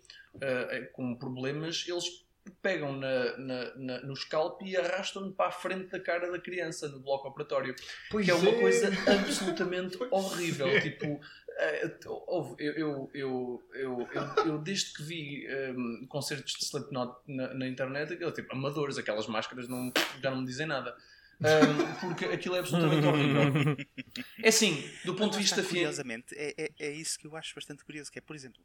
com 0.93 1.15
problemas, 1.15 1.85
eles 1.87 2.25
pegam 2.61 2.93
na, 2.97 3.37
na- 3.37 3.75
na- 3.75 4.01
no 4.01 4.15
scalp 4.15 4.61
e 4.63 4.75
arrastam-no 4.75 5.31
para 5.31 5.49
a 5.49 5.51
frente 5.51 5.89
da 5.91 5.99
cara 5.99 6.31
da 6.31 6.39
criança 6.39 6.87
no 6.89 6.99
bloco 6.99 7.27
operatório. 7.27 7.75
Pois 8.09 8.25
que 8.25 8.31
é 8.31 8.33
uma 8.33 8.49
é. 8.49 8.59
coisa 8.59 8.87
absolutamente 9.07 9.97
horrível. 10.09 10.67
Tipo, 10.81 11.19
eh, 11.49 11.97
houve- 12.07 12.55
eu, 12.63 12.73
eu, 12.73 13.11
eu, 13.13 13.63
eu, 13.75 14.07
eu, 14.11 14.45
eu 14.45 14.57
desde 14.57 14.91
que 14.93 15.03
vi 15.03 15.45
ehm, 15.45 16.07
concertos 16.07 16.53
de 16.53 16.65
Slipknot 16.65 17.13
na, 17.27 17.53
na 17.53 17.67
internet, 17.67 18.13
aquilo, 18.13 18.31
tipo, 18.31 18.51
amadores, 18.53 18.97
aquelas 18.97 19.27
máscaras 19.27 19.67
não, 19.67 19.93
já 20.21 20.31
não 20.31 20.39
me 20.41 20.47
dizem 20.47 20.65
nada. 20.65 20.95
Ehm, 21.43 21.99
porque 21.99 22.25
aquilo 22.25 22.55
é 22.55 22.59
absolutamente 22.59 23.05
horrível. 23.07 23.77
É 24.43 24.49
assim, 24.49 24.83
do 25.05 25.15
ponto 25.15 25.33
de 25.33 25.39
vista 25.39 25.63
Curiosamente, 25.63 26.35
é, 26.35 26.53
é, 26.57 26.71
é 26.79 26.91
isso 26.91 27.17
que 27.17 27.25
eu 27.25 27.35
acho 27.35 27.55
bastante 27.55 27.83
curioso, 27.83 28.11
que 28.11 28.19
é, 28.19 28.21
por 28.21 28.35
exemplo, 28.35 28.63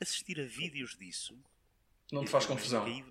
assistir 0.00 0.40
a 0.40 0.44
vídeos 0.44 0.96
disso... 0.96 1.38
não 2.12 2.24
te 2.24 2.30
faz 2.30 2.46
confusão. 2.46 2.84
aí 2.84 3.04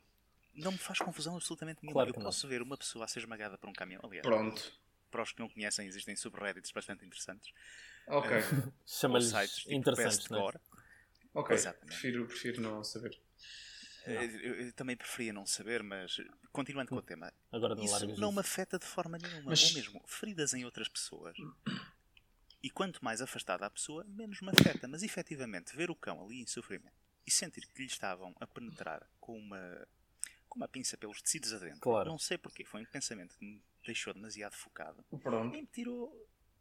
Não 0.54 0.72
me 0.72 0.78
faz 0.78 1.00
confusão 1.00 1.36
absolutamente 1.36 1.80
nenhuma. 1.82 1.94
Claro 1.96 2.10
eu 2.10 2.14
que 2.14 2.20
não. 2.20 2.26
posso 2.26 2.48
ver 2.48 2.62
uma 2.62 2.78
pessoa 2.78 3.06
a 3.06 3.08
ser 3.08 3.20
esmagada 3.20 3.58
por 3.58 3.70
um 3.70 3.74
caminhão. 3.74 4.02
Aliás, 4.04 4.26
Pronto. 4.26 4.72
para 5.10 5.24
os 5.24 5.32
que 5.32 5.40
não 5.40 5.50
conhecem, 5.50 5.88
existem 5.88 6.16
subreddits 6.16 6.72
bastante 6.72 7.06
interessantes. 7.06 7.52
Ok. 8.08 8.32
ou 8.38 8.74
Chama-lhes 8.86 9.30
sites 9.30 9.56
tipo 9.56 9.74
interessantes, 9.74 10.30
não 10.30 10.50
é? 10.50 10.54
Ok. 11.34 11.56
Exatamente. 11.56 11.88
Prefiro, 11.88 12.26
prefiro 12.28 12.62
não 12.62 12.84
saber. 12.84 13.18
Eu, 14.06 14.56
eu 14.66 14.74
também 14.74 14.96
preferia 14.98 15.32
não 15.32 15.46
saber, 15.46 15.82
mas 15.84 16.18
continuando 16.52 16.90
com 16.90 16.96
o 16.98 17.02
tema, 17.02 17.32
Agora 17.52 17.74
não 17.76 17.84
isso 17.84 18.08
não 18.20 18.32
me 18.32 18.40
afeta 18.40 18.78
de 18.78 18.86
forma 18.86 19.18
nenhuma. 19.18 19.44
Mas- 19.52 19.64
Ou 19.70 19.74
mesmo 19.76 20.02
feridas 20.08 20.54
em 20.54 20.66
outras 20.66 20.88
pessoas. 20.90 21.36
E 22.62 22.70
quanto 22.70 23.04
mais 23.04 23.22
afastada 23.22 23.66
a 23.66 23.70
pessoa, 23.70 24.06
menos 24.08 24.40
me 24.42 24.50
afeta. 24.50 24.88
Mas 24.88 25.04
efetivamente, 25.04 25.76
ver 25.76 25.90
o 25.92 25.96
cão 25.96 26.24
ali 26.24 26.42
em 26.42 26.48
sofrimento 26.48 26.96
e 27.26 27.32
sentir 27.32 27.66
que 27.68 27.82
lhe 27.82 27.88
estavam 27.88 28.34
a 28.40 28.48
penetrar 28.48 29.06
com 29.20 29.38
uma, 29.38 29.88
com 30.50 30.58
uma 30.60 30.68
pinça 30.68 30.98
pelos 30.98 31.22
tecidos 31.22 31.54
adentro, 31.54 31.80
Claro. 31.82 32.10
não 32.10 32.18
sei 32.20 32.38
porquê, 32.38 32.64
foi 32.66 32.82
um 32.82 32.86
pensamento 32.86 33.38
que 33.38 33.46
me 33.46 33.62
deixou 33.86 34.14
demasiado 34.14 34.54
focado 34.56 35.04
Pronto. 35.22 35.56
e 35.56 35.62
me 35.62 35.68
tirou 35.68 36.14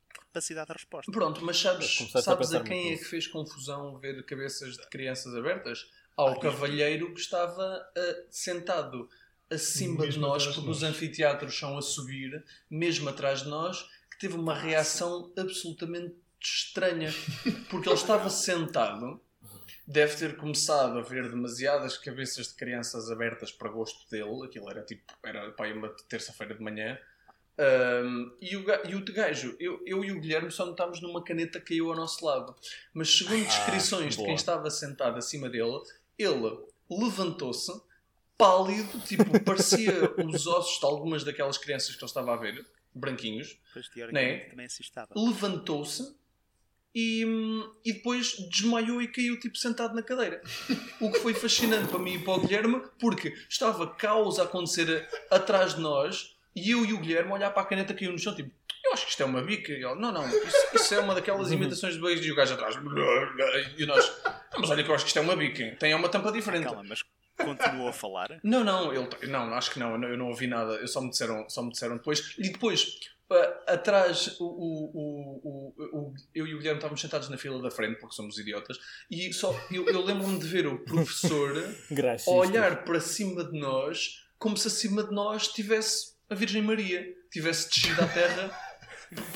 capacidade 0.08 0.66
de 0.68 0.72
resposta. 0.74 1.10
Pronto, 1.12 1.44
mas 1.44 1.56
sabes, 1.58 2.00
a 2.14 2.22
sabes 2.22 2.52
a 2.52 2.58
pensar 2.60 2.64
quem 2.64 2.92
é 2.92 2.96
que 2.98 3.04
fez 3.04 3.26
confusão 3.26 3.98
ver 3.98 4.24
cabeças 4.26 4.76
de 4.76 4.88
crianças 4.88 5.34
abertas? 5.34 5.88
Ao 6.16 6.38
cavalheiro 6.38 7.12
que 7.14 7.20
estava 7.20 7.62
ah, 7.96 8.24
sentado 8.30 9.08
acima 9.50 10.06
de 10.06 10.18
nós, 10.18 10.46
porque 10.46 10.70
os 10.70 10.82
nós. 10.82 10.90
anfiteatros 10.90 11.58
são 11.58 11.76
a 11.76 11.82
subir, 11.82 12.44
mesmo 12.70 13.08
atrás 13.08 13.42
de 13.42 13.48
nós, 13.48 13.82
que 14.10 14.18
teve 14.18 14.34
uma 14.34 14.54
reação 14.54 15.32
absolutamente 15.36 16.14
estranha. 16.40 17.10
Porque 17.70 17.88
ele 17.88 17.96
estava 17.96 18.28
sentado, 18.30 19.20
deve 19.86 20.16
ter 20.16 20.36
começado 20.36 20.98
a 20.98 21.02
ver 21.02 21.28
demasiadas 21.28 21.96
cabeças 21.96 22.48
de 22.48 22.54
crianças 22.54 23.10
abertas 23.10 23.52
para 23.52 23.68
gosto 23.68 24.08
dele, 24.10 24.44
aquilo 24.44 24.70
era 24.70 24.82
tipo, 24.82 25.12
era 25.24 25.50
pá, 25.52 25.68
uma 25.68 25.88
terça-feira 26.08 26.54
de 26.54 26.62
manhã. 26.62 26.98
Um, 27.58 28.34
e, 28.40 28.56
o, 28.56 28.64
e 28.88 28.94
o 28.94 29.04
gajo, 29.04 29.54
eu, 29.60 29.82
eu 29.84 30.02
e 30.02 30.10
o 30.10 30.18
Guilherme 30.18 30.50
só 30.50 30.64
notámos 30.64 31.02
numa 31.02 31.22
caneta 31.22 31.60
que 31.60 31.66
caiu 31.66 31.90
ao 31.90 31.96
nosso 31.96 32.24
lado. 32.24 32.56
Mas 32.94 33.10
segundo 33.10 33.44
descrições 33.44 34.16
de 34.16 34.24
quem 34.24 34.34
estava 34.34 34.70
sentado 34.70 35.18
acima 35.18 35.50
dele, 35.50 35.80
ele 36.18 36.58
levantou-se, 36.90 37.72
pálido, 38.36 39.00
tipo, 39.00 39.24
parecia 39.44 39.92
os 40.24 40.46
ossos 40.46 40.78
de 40.78 40.84
algumas 40.86 41.24
daquelas 41.24 41.58
crianças 41.58 41.94
que 41.94 42.02
ele 42.02 42.06
estava 42.06 42.34
a 42.34 42.36
ver, 42.36 42.64
branquinhos. 42.94 43.56
Teoricamente, 43.72 44.12
Né? 44.44 44.50
também 44.50 44.66
estava. 44.66 45.08
Levantou-se 45.16 46.14
e, 46.94 47.24
e 47.84 47.92
depois 47.94 48.36
desmaiou 48.50 49.00
e 49.00 49.08
caiu, 49.08 49.38
tipo, 49.40 49.56
sentado 49.56 49.94
na 49.94 50.02
cadeira. 50.02 50.42
O 51.00 51.10
que 51.10 51.20
foi 51.20 51.32
fascinante 51.34 51.88
para 51.88 51.98
mim 51.98 52.14
e 52.14 52.18
para 52.18 52.34
o 52.34 52.40
Guilherme, 52.40 52.82
porque 53.00 53.30
estava 53.48 53.86
caos 53.86 54.38
a 54.38 54.42
acontecer 54.42 55.08
atrás 55.30 55.74
de 55.74 55.80
nós 55.80 56.36
e 56.54 56.70
eu 56.70 56.84
e 56.84 56.92
o 56.92 56.98
Guilherme 57.00 57.32
olhar 57.32 57.50
para 57.50 57.62
a 57.62 57.66
caneta 57.66 57.94
que 57.94 58.00
caiu 58.00 58.12
no 58.12 58.18
chão, 58.18 58.34
tipo, 58.34 58.50
eu 58.84 58.92
acho 58.92 59.04
que 59.06 59.10
isto 59.12 59.22
é 59.22 59.26
uma 59.26 59.40
bica. 59.40 59.72
E 59.72 59.76
ele, 59.76 59.94
não, 59.94 60.12
não, 60.12 60.28
isso, 60.28 60.66
isso 60.74 60.94
é 60.94 60.98
uma 61.00 61.14
daquelas 61.14 61.50
imitações 61.50 61.94
de 61.94 62.00
beijos 62.00 62.26
e 62.26 62.32
o 62.32 62.34
gajo 62.34 62.52
atrás. 62.54 62.74
E 63.78 63.86
nós, 63.86 64.04
"Não, 64.52 64.60
mas 64.60 64.70
olha 64.70 64.82
que 64.84 64.90
eu 64.90 64.94
acho 64.94 65.04
que 65.04 65.08
isto 65.08 65.18
é 65.18 65.22
uma 65.22 65.36
bica, 65.36 65.76
tem 65.78 65.94
uma 65.94 66.08
tampa 66.08 66.30
diferente. 66.32 66.64
Calma, 66.64 66.84
mas 66.86 67.02
continuou 67.36 67.88
a 67.88 67.92
falar. 67.92 68.40
Não, 68.44 68.62
não, 68.62 68.92
ele, 68.92 69.08
não, 69.28 69.52
acho 69.54 69.70
que 69.70 69.78
não, 69.78 70.02
eu 70.04 70.16
não, 70.16 70.28
ouvi 70.28 70.46
nada, 70.46 70.74
eu 70.74 70.86
só 70.86 71.00
me 71.00 71.10
disseram, 71.10 71.48
só 71.48 71.62
me 71.62 71.72
disseram 71.72 71.96
depois. 71.96 72.34
E 72.38 72.50
depois, 72.50 73.00
ah, 73.30 73.72
atrás, 73.72 74.36
o, 74.38 74.44
o, 74.44 75.74
o, 75.76 76.14
eu 76.34 76.46
e 76.46 76.54
o 76.54 76.58
Guilherme 76.58 76.78
estávamos 76.78 77.00
sentados 77.00 77.28
na 77.28 77.38
fila 77.38 77.60
da 77.60 77.70
frente, 77.70 77.98
porque 77.98 78.14
somos 78.14 78.38
idiotas, 78.38 78.78
e 79.10 79.32
só, 79.32 79.58
eu, 79.70 79.88
eu 79.88 80.04
lembro-me 80.04 80.38
de 80.38 80.46
ver 80.46 80.66
o 80.66 80.78
professor 80.78 81.52
olhar 82.26 82.84
para 82.84 83.00
cima 83.00 83.44
de 83.44 83.58
nós, 83.58 84.24
como 84.38 84.56
se 84.56 84.68
acima 84.68 85.02
de 85.02 85.12
nós 85.12 85.48
tivesse 85.48 86.12
a 86.28 86.34
Virgem 86.34 86.62
Maria, 86.62 87.06
tivesse 87.30 87.68
descido 87.68 88.02
à 88.02 88.06
terra. 88.06 88.50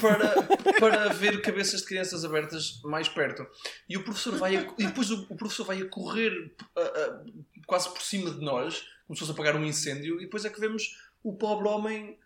Para, 0.01 0.43
para 0.81 1.09
ver 1.13 1.41
cabeças 1.43 1.81
de 1.81 1.87
crianças 1.87 2.25
abertas 2.25 2.81
mais 2.83 3.09
perto. 3.09 3.47
E 3.89 3.97
o 3.97 4.05
professor 4.05 4.37
vai 4.37 4.57
a- 4.57 4.75
e 4.79 4.87
depois 4.87 5.11
o, 5.11 5.27
o 5.29 5.37
professor 5.37 5.65
vai 5.65 5.81
a 5.83 5.89
correr 5.89 6.55
ah, 6.77 6.81
ah, 6.81 7.25
quase 7.67 7.89
por 7.91 8.01
cima 8.03 8.31
de 8.31 8.41
nós, 8.45 8.87
como 9.07 9.17
se 9.17 9.21
fosse 9.21 9.33
apagar 9.33 9.55
um 9.57 9.65
incêndio, 9.65 10.17
e 10.21 10.25
depois 10.25 10.45
é 10.45 10.51
que 10.51 10.61
vemos 10.61 10.97
o 11.23 11.37
pobre 11.37 11.69
homem, 11.69 12.19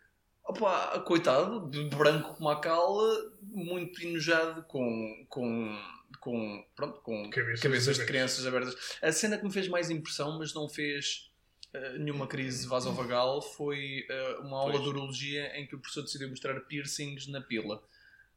opá, 0.44 1.00
coitado, 1.00 1.68
de 1.70 1.84
branco 1.96 2.34
como 2.34 2.48
a 2.50 2.60
cala, 2.60 3.32
muito 3.42 4.00
enojado 4.02 4.62
com, 4.64 5.26
com, 5.28 5.78
com, 6.20 6.64
pronto, 6.76 7.00
com 7.00 7.30
Cabeças 7.30 7.60
cabeças, 7.60 7.96
de 7.98 8.06
crianças 8.06 8.46
abertas. 8.46 8.76
A 9.02 9.10
cena 9.10 9.38
que 9.38 9.44
me 9.44 9.52
fez 9.52 9.66
mais 9.68 9.90
impressão, 9.90 10.38
mas 10.38 10.54
não 10.54 10.68
fez 10.68 11.29
ah, 11.74 11.98
nenhuma 11.98 12.26
crise 12.26 12.66
vasovagal, 12.66 13.40
foi 13.42 14.06
ah, 14.10 14.40
uma 14.42 14.58
aula 14.58 14.72
Pois. 14.72 14.82
de 14.84 14.88
urologia 14.88 15.56
em 15.58 15.66
que 15.66 15.74
o 15.74 15.78
professor 15.78 16.02
decidiu 16.02 16.28
mostrar 16.28 16.58
piercings 16.60 17.26
na 17.26 17.40
pila. 17.40 17.82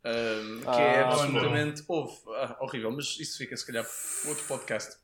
Ah, 0.03 0.11
que 0.61 0.67
Ah, 0.69 0.81
é 0.81 1.03
absolutamente 1.03 1.83
houve, 1.87 2.17
ah, 2.29 2.57
horrível, 2.61 2.91
mas 2.91 3.17
isso 3.19 3.37
fica 3.37 3.55
se 3.55 3.65
calhar 3.65 3.85
outro 4.27 4.43
podcast. 4.45 4.97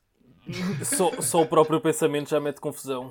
Só, 0.84 1.20
só 1.20 1.42
o 1.42 1.46
próprio 1.46 1.80
pensamento 1.80 2.30
já 2.30 2.40
mete 2.40 2.60
confusão. 2.60 3.10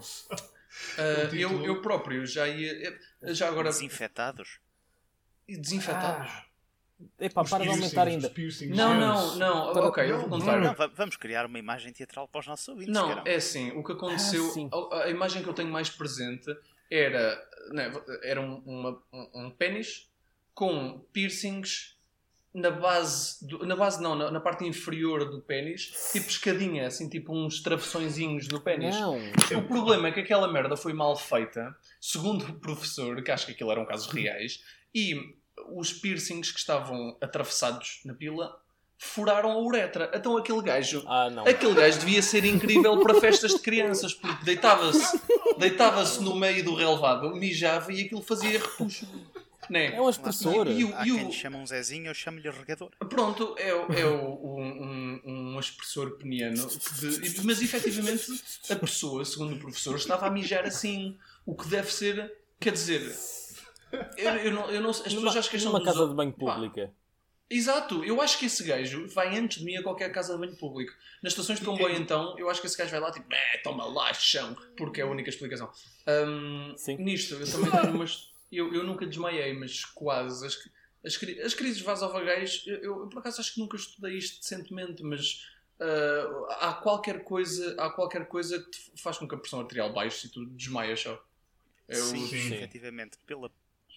Ah, 0.97 1.33
eu, 1.35 1.63
eu 1.65 1.81
próprio 1.81 2.25
já 2.25 2.47
ia. 2.47 2.97
Já 3.23 3.47
agora. 3.47 3.69
Desinfetados. 3.69 4.59
Desinfetados. 5.47 6.31
Epá, 7.19 7.43
para 7.45 7.63
de 7.63 7.69
aumentar 7.69 8.07
ainda. 8.07 8.29
Não, 8.75 8.93
não, 8.99 9.35
não. 9.37 9.73
Para- 9.73 9.85
Ok, 9.87 10.03
eu 10.11 10.19
vou 10.19 10.29
contar. 10.29 10.59
Não, 10.59 10.73
va- 10.73 10.91
vamos 10.93 11.15
criar 11.15 11.45
uma 11.45 11.57
imagem 11.59 11.93
teatral 11.93 12.27
para 12.27 12.39
os 12.39 12.47
nossos 12.47 12.67
ouvintes. 12.67 12.93
Não, 12.93 13.07
caramba. 13.07 13.29
é 13.29 13.35
assim, 13.35 13.71
o 13.71 13.83
que 13.83 13.91
aconteceu, 13.93 14.43
Ah, 14.73 14.77
a, 14.97 15.03
a 15.05 15.09
imagem 15.09 15.41
que 15.41 15.47
eu 15.49 15.53
tenho 15.53 15.69
mais 15.69 15.89
presente 15.89 16.45
era, 16.91 17.41
né, 17.71 17.91
era 18.23 18.41
um, 18.41 18.55
uma- 18.65 19.01
um, 19.13 19.45
um 19.45 19.49
pênis 19.51 20.09
com 20.53 20.99
piercings 21.13 21.97
na 22.53 22.71
base, 22.71 23.47
do- 23.47 23.65
na 23.65 23.75
base 23.75 24.01
não, 24.01 24.15
na, 24.15 24.31
na 24.31 24.39
parte 24.39 24.65
inferior 24.65 25.23
do 25.29 25.39
pênis, 25.39 25.93
tipo 26.11 26.27
escadinha, 26.29 26.87
assim, 26.87 27.07
tipo 27.07 27.31
uns 27.33 27.61
travessõezinhos 27.61 28.47
no 28.49 28.59
pênis. 28.59 28.93
Não. 28.99 29.17
O 29.59 29.67
problema 29.67 30.07
é 30.07 30.11
que 30.11 30.19
aquela 30.19 30.51
merda 30.51 30.75
foi 30.75 30.91
mal 30.91 31.15
feita, 31.15 31.73
segundo 32.01 32.43
o 32.45 32.59
professor, 32.59 33.21
que 33.23 33.31
acho 33.31 33.45
que 33.45 33.51
aquilo 33.53 33.71
eram 33.71 33.85
casos 33.85 34.07
reais, 34.11 34.63
e 34.93 35.37
os 35.75 35.93
piercings 35.93 36.51
que 36.51 36.59
estavam 36.59 37.15
atravessados 37.21 37.99
na 38.05 38.13
pila 38.13 38.59
furaram 38.97 39.51
a 39.51 39.57
uretra. 39.59 40.11
Então 40.13 40.35
aquele 40.35 40.61
gajo 40.61 41.03
Ah, 41.07 41.29
não. 41.29 41.47
Aquele 41.47 41.73
gajo 41.73 41.99
devia 41.99 42.21
ser 42.21 42.43
incrível 42.43 42.99
para 43.01 43.19
festas 43.21 43.53
de 43.53 43.59
crianças, 43.59 44.13
porque 44.13 44.43
deitava-se 44.43 45.19
deitava 45.57 46.03
no 46.21 46.35
meio 46.35 46.63
do 46.63 46.75
relevado, 46.75 47.33
mijava 47.35 47.93
e 47.93 48.01
aquilo 48.01 48.21
fazia 48.21 48.51
repuxo. 48.59 49.07
Né? 49.69 49.93
É 49.95 50.01
um 50.01 50.09
expressor. 50.09 50.67
E, 50.67 50.79
e 50.79 50.83
o- 50.83 50.95
Há 50.95 51.07
e 51.07 51.11
o- 51.11 51.15
quem 51.15 51.25
lhe 51.27 51.31
chama 51.31 51.57
um 51.59 51.65
Zezinho, 51.67 52.07
eu 52.07 52.13
chamo-lhe 52.13 52.49
regador. 52.49 52.89
pronto, 53.07 53.53
é, 53.57 53.71
o- 53.73 53.93
é 53.93 54.03
o- 54.05 54.57
um, 54.57 55.21
um, 55.23 55.53
um 55.55 55.59
expressor 55.59 56.17
peniano, 56.17 56.67
de- 56.67 57.41
mas 57.45 57.61
efetivamente 57.61 58.25
a 58.69 58.75
pessoa, 58.75 59.23
segundo 59.23 59.53
o 59.55 59.59
professor, 59.59 59.95
estava 59.95 60.25
a 60.25 60.31
mijar 60.31 60.65
assim, 60.65 61.15
o 61.45 61.55
que 61.55 61.67
deve 61.67 61.93
ser, 61.93 62.33
quer 62.59 62.73
dizer, 62.73 63.15
eu, 64.17 64.35
eu 64.35 64.51
não, 64.51 64.71
eu 64.71 64.81
não, 64.81 64.89
as 64.89 64.99
pessoas 64.99 65.23
Numa, 65.23 65.29
acham 65.29 65.49
que 65.49 65.57
estão 65.57 65.71
numa 65.71 65.83
casa 65.83 66.07
de 66.07 66.13
banho 66.13 66.33
Pá, 66.33 66.53
pública. 66.53 66.93
Exato, 67.49 68.03
eu 68.03 68.21
acho 68.21 68.37
que 68.37 68.45
esse 68.45 68.63
gajo 68.63 69.07
vai 69.07 69.35
antes 69.35 69.59
de 69.59 69.65
mim 69.65 69.75
a 69.75 69.81
qualquer 69.81 70.11
casa 70.11 70.33
de 70.33 70.39
banho 70.39 70.55
público. 70.55 70.93
Nas 71.23 71.33
estações 71.33 71.59
de 71.59 71.65
comboio, 71.65 71.95
então, 71.95 72.37
eu 72.37 72.49
acho 72.49 72.61
que 72.61 72.67
esse 72.67 72.77
gajo 72.77 72.91
vai 72.91 72.99
lá 72.99 73.11
tipo, 73.11 73.27
toma 73.63 73.85
lá, 73.85 74.13
chão, 74.13 74.55
porque 74.77 75.01
é 75.01 75.03
a 75.03 75.07
única 75.07 75.29
explicação. 75.29 75.71
Hum, 76.07 76.73
Sim. 76.77 76.97
nisto, 76.97 77.35
eu 77.35 77.51
também 77.51 77.71
tenho 77.71 77.95
umas. 77.95 78.29
Eu, 78.51 78.73
eu 78.73 78.83
nunca 78.83 79.05
desmaiei, 79.05 79.53
mas 79.53 79.83
quase. 79.85 80.45
As, 80.45 80.57
as, 81.03 81.23
as 81.43 81.53
crises 81.53 81.81
vasovagais, 81.81 82.63
eu, 82.67 82.75
eu, 82.77 82.99
eu, 83.01 83.07
por 83.07 83.19
acaso 83.19 83.41
acho 83.41 83.53
que 83.53 83.59
nunca 83.59 83.77
estudei 83.77 84.17
isto 84.17 84.39
decentemente, 84.39 85.03
mas 85.03 85.43
ah, 85.79 86.69
há, 86.69 86.73
qualquer 86.73 87.23
coisa, 87.23 87.75
há 87.79 87.89
qualquer 87.89 88.27
coisa 88.27 88.61
que 88.61 88.69
te 88.69 89.01
faz 89.01 89.17
com 89.17 89.27
que 89.27 89.33
a 89.33 89.37
pressão 89.37 89.61
arterial 89.61 89.93
baixe 89.93 90.27
e 90.27 90.29
tu 90.29 90.45
desmaias 90.45 90.99
só. 90.99 91.23
Eu, 91.87 92.03
sim, 92.03 92.27
sim. 92.27 92.53
efetivamente, 92.53 93.17
pela 93.25 93.49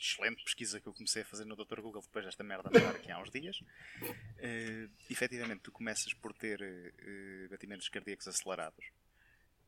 excelente 0.02 0.42
pesquisa 0.42 0.80
que 0.80 0.86
eu 0.86 0.92
comecei 0.92 1.22
a 1.22 1.24
fazer 1.24 1.44
no 1.44 1.54
Dr. 1.54 1.80
Google 1.80 2.02
depois 2.02 2.24
desta 2.24 2.42
merda 2.42 2.68
andar 2.68 2.96
aqui 2.96 3.10
há 3.10 3.18
uns 3.18 3.30
dias. 3.30 3.60
Uh, 4.02 4.90
efetivamente, 5.08 5.60
tu 5.60 5.70
começas 5.70 6.12
por 6.12 6.32
ter 6.32 6.60
uh, 6.60 7.48
batimentos 7.48 7.88
cardíacos 7.88 8.26
acelerados, 8.26 8.84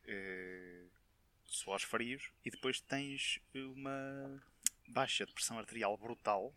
uh, 0.06 0.90
suores 1.44 1.84
frios, 1.84 2.30
e 2.44 2.50
depois 2.50 2.80
tens 2.80 3.38
uma 3.54 4.42
baixa 4.88 5.24
de 5.24 5.32
pressão 5.32 5.58
arterial 5.58 5.96
brutal 5.96 6.54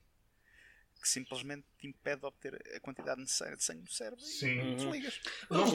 que 1.00 1.08
simplesmente 1.08 1.64
te 1.78 1.88
impede 1.88 2.22
de 2.22 2.26
obter 2.26 2.56
a 2.76 2.80
quantidade 2.80 3.22
necessária 3.22 3.56
de 3.56 3.64
sangue 3.64 3.82
no 3.82 3.92
cérebro 3.92 4.20
Sim. 4.20 4.72
e 4.72 4.76
desligas. 4.76 5.22
Vamos, 5.48 5.70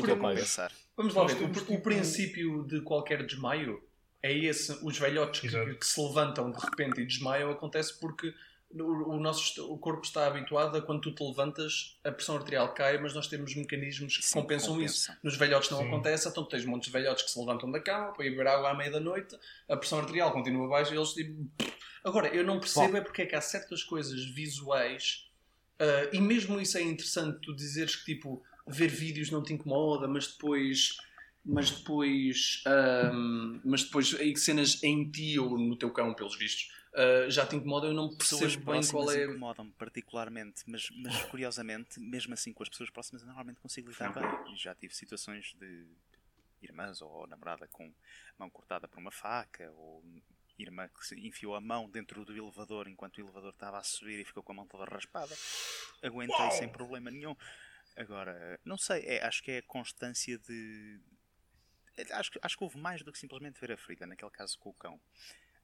vamos 0.97 1.15
lá 1.15 1.27
O, 1.27 1.75
o 1.75 1.81
princípio 1.81 2.65
de 2.65 2.81
qualquer 2.83 3.25
desmaio 3.25 3.81
é 4.23 4.33
esse. 4.33 4.73
Os 4.85 4.99
velhotes 4.99 5.41
que, 5.41 5.75
que 5.75 5.87
se 5.87 6.01
levantam 6.01 6.51
de 6.51 6.59
repente 6.59 7.01
e 7.01 7.07
desmaiam 7.07 7.51
acontece 7.51 7.99
porque 7.99 8.35
o, 8.71 9.15
o 9.15 9.21
nosso 9.21 9.71
o 9.71 9.77
corpo 9.77 10.05
está 10.05 10.27
habituado 10.27 10.77
a 10.77 10.83
quando 10.83 11.03
tu 11.03 11.13
te 11.13 11.23
levantas 11.23 11.99
a 12.05 12.11
pressão 12.11 12.37
arterial 12.37 12.73
cai, 12.73 12.99
mas 12.99 13.15
nós 13.15 13.27
temos 13.27 13.55
mecanismos 13.55 14.17
que 14.17 14.25
Sim, 14.25 14.41
compensam 14.41 14.75
compensam. 14.75 15.13
isso. 15.13 15.13
Nos 15.23 15.37
velhotes 15.37 15.71
não 15.71 15.79
Sim. 15.79 15.89
acontece, 15.89 16.29
então 16.29 16.45
tens 16.45 16.65
montes 16.65 16.87
de 16.87 16.93
velhotes 16.93 17.25
que 17.25 17.31
se 17.31 17.39
levantam 17.39 17.71
da 17.71 17.81
cama 17.81 18.13
para 18.13 18.25
ir 18.25 18.31
beber 18.31 18.47
água 18.47 18.71
à 18.71 18.75
meia 18.75 18.91
da 18.91 19.01
noite, 19.01 19.37
a 19.69 19.77
pressão 19.77 19.99
arterial 19.99 20.33
continua 20.33 20.69
baixa 20.69 20.95
e 20.95 20.97
eles 20.97 21.13
tipo. 21.13 21.51
Agora, 22.05 22.29
eu 22.29 22.43
não 22.43 22.59
percebo 22.59 22.97
é 22.97 23.01
porque 23.01 23.23
é 23.23 23.27
que 23.27 23.37
há 23.37 23.41
certas 23.41 23.85
coisas 23.85 24.25
visuais 24.25 25.31
ah, 25.83 26.09
e 26.13 26.21
mesmo 26.21 26.61
isso 26.61 26.79
é 26.79 26.83
interessante 26.83 27.41
tu 27.43 27.55
dizeres 27.55 27.97
que 27.97 28.15
tipo 28.15 28.41
ver 28.67 28.89
vídeos 28.89 29.31
não 29.31 29.43
te 29.43 29.53
incomoda, 29.53 30.07
mas 30.07 30.29
depois 30.29 30.97
mas 31.45 31.71
depois 31.71 32.63
ahm, 32.67 33.61
mas 33.65 33.85
depois 33.85 34.15
aí 34.15 34.37
cenas 34.37 34.83
em 34.83 35.11
ti 35.11 35.39
ou 35.39 35.59
no 35.59 35.77
teu 35.77 35.91
cão, 35.93 36.15
pelos 36.15 36.37
vistos, 36.37 36.69
ah, 36.95 37.29
já 37.29 37.47
te 37.47 37.57
incomoda, 37.57 37.87
eu 37.87 37.95
não 37.95 38.15
Pessoas 38.15 38.55
percebo 38.55 38.73
bem 38.73 38.87
qual 38.91 39.11
é. 39.11 39.25
incomodam-me 39.25 39.73
particularmente, 39.73 40.63
mas, 40.67 40.89
mas 41.03 41.23
curiosamente, 41.25 41.99
mesmo 41.99 42.35
assim 42.35 42.53
com 42.53 42.63
as 42.63 42.69
pessoas 42.69 42.91
próximas, 42.91 43.23
eu 43.23 43.27
normalmente 43.27 43.61
consigo 43.61 43.91
lidar 43.91 44.13
bem. 44.13 44.57
Já 44.57 44.75
tive 44.75 44.95
situações 44.95 45.55
de 45.59 45.87
irmãs 46.61 47.03
ou 47.03 47.27
namorada 47.27 47.67
com 47.69 47.93
mão 48.39 48.49
cortada 48.49 48.87
por 48.87 49.01
uma 49.01 49.11
faca, 49.11 49.71
ou 49.73 50.05
irmã 50.59 50.89
que 50.89 51.05
se 51.07 51.19
enfiou 51.27 51.55
a 51.57 51.61
mão 51.61 51.91
dentro 51.91 52.25
do 52.25 52.37
elevador 52.37 52.87
enquanto 52.87 53.19
o 53.19 53.21
elevador 53.21 53.51
estava 53.51 53.79
a 53.79 53.83
subir 53.83 54.21
e 54.21 54.25
ficou 54.25 54.43
com 54.43 54.53
a 54.53 54.57
mão 54.57 54.67
toda 54.67 54.85
raspada. 54.85 55.35
Aguentei 56.03 56.37
Uau! 56.37 56.51
sem 56.53 56.69
problema 56.69 57.11
nenhum. 57.11 57.35
Agora, 57.97 58.59
não 58.65 58.79
sei, 58.79 59.03
é- 59.07 59.25
acho 59.25 59.43
que 59.43 59.51
é 59.51 59.59
a 59.59 59.63
constância 59.63 60.39
de. 60.39 61.01
Acho, 62.13 62.31
que- 62.33 62.39
acho 62.43 62.57
que 62.57 62.65
houve 62.65 62.79
mais 62.79 63.03
do 63.03 63.13
que 63.13 63.19
simplesmente 63.19 63.61
ver 63.61 63.73
a 63.73 63.77
ferida, 63.77 64.07
naquele 64.07 64.31
caso 64.31 64.59
com 64.59 64.71
o 64.71 64.75
cão. 64.75 65.01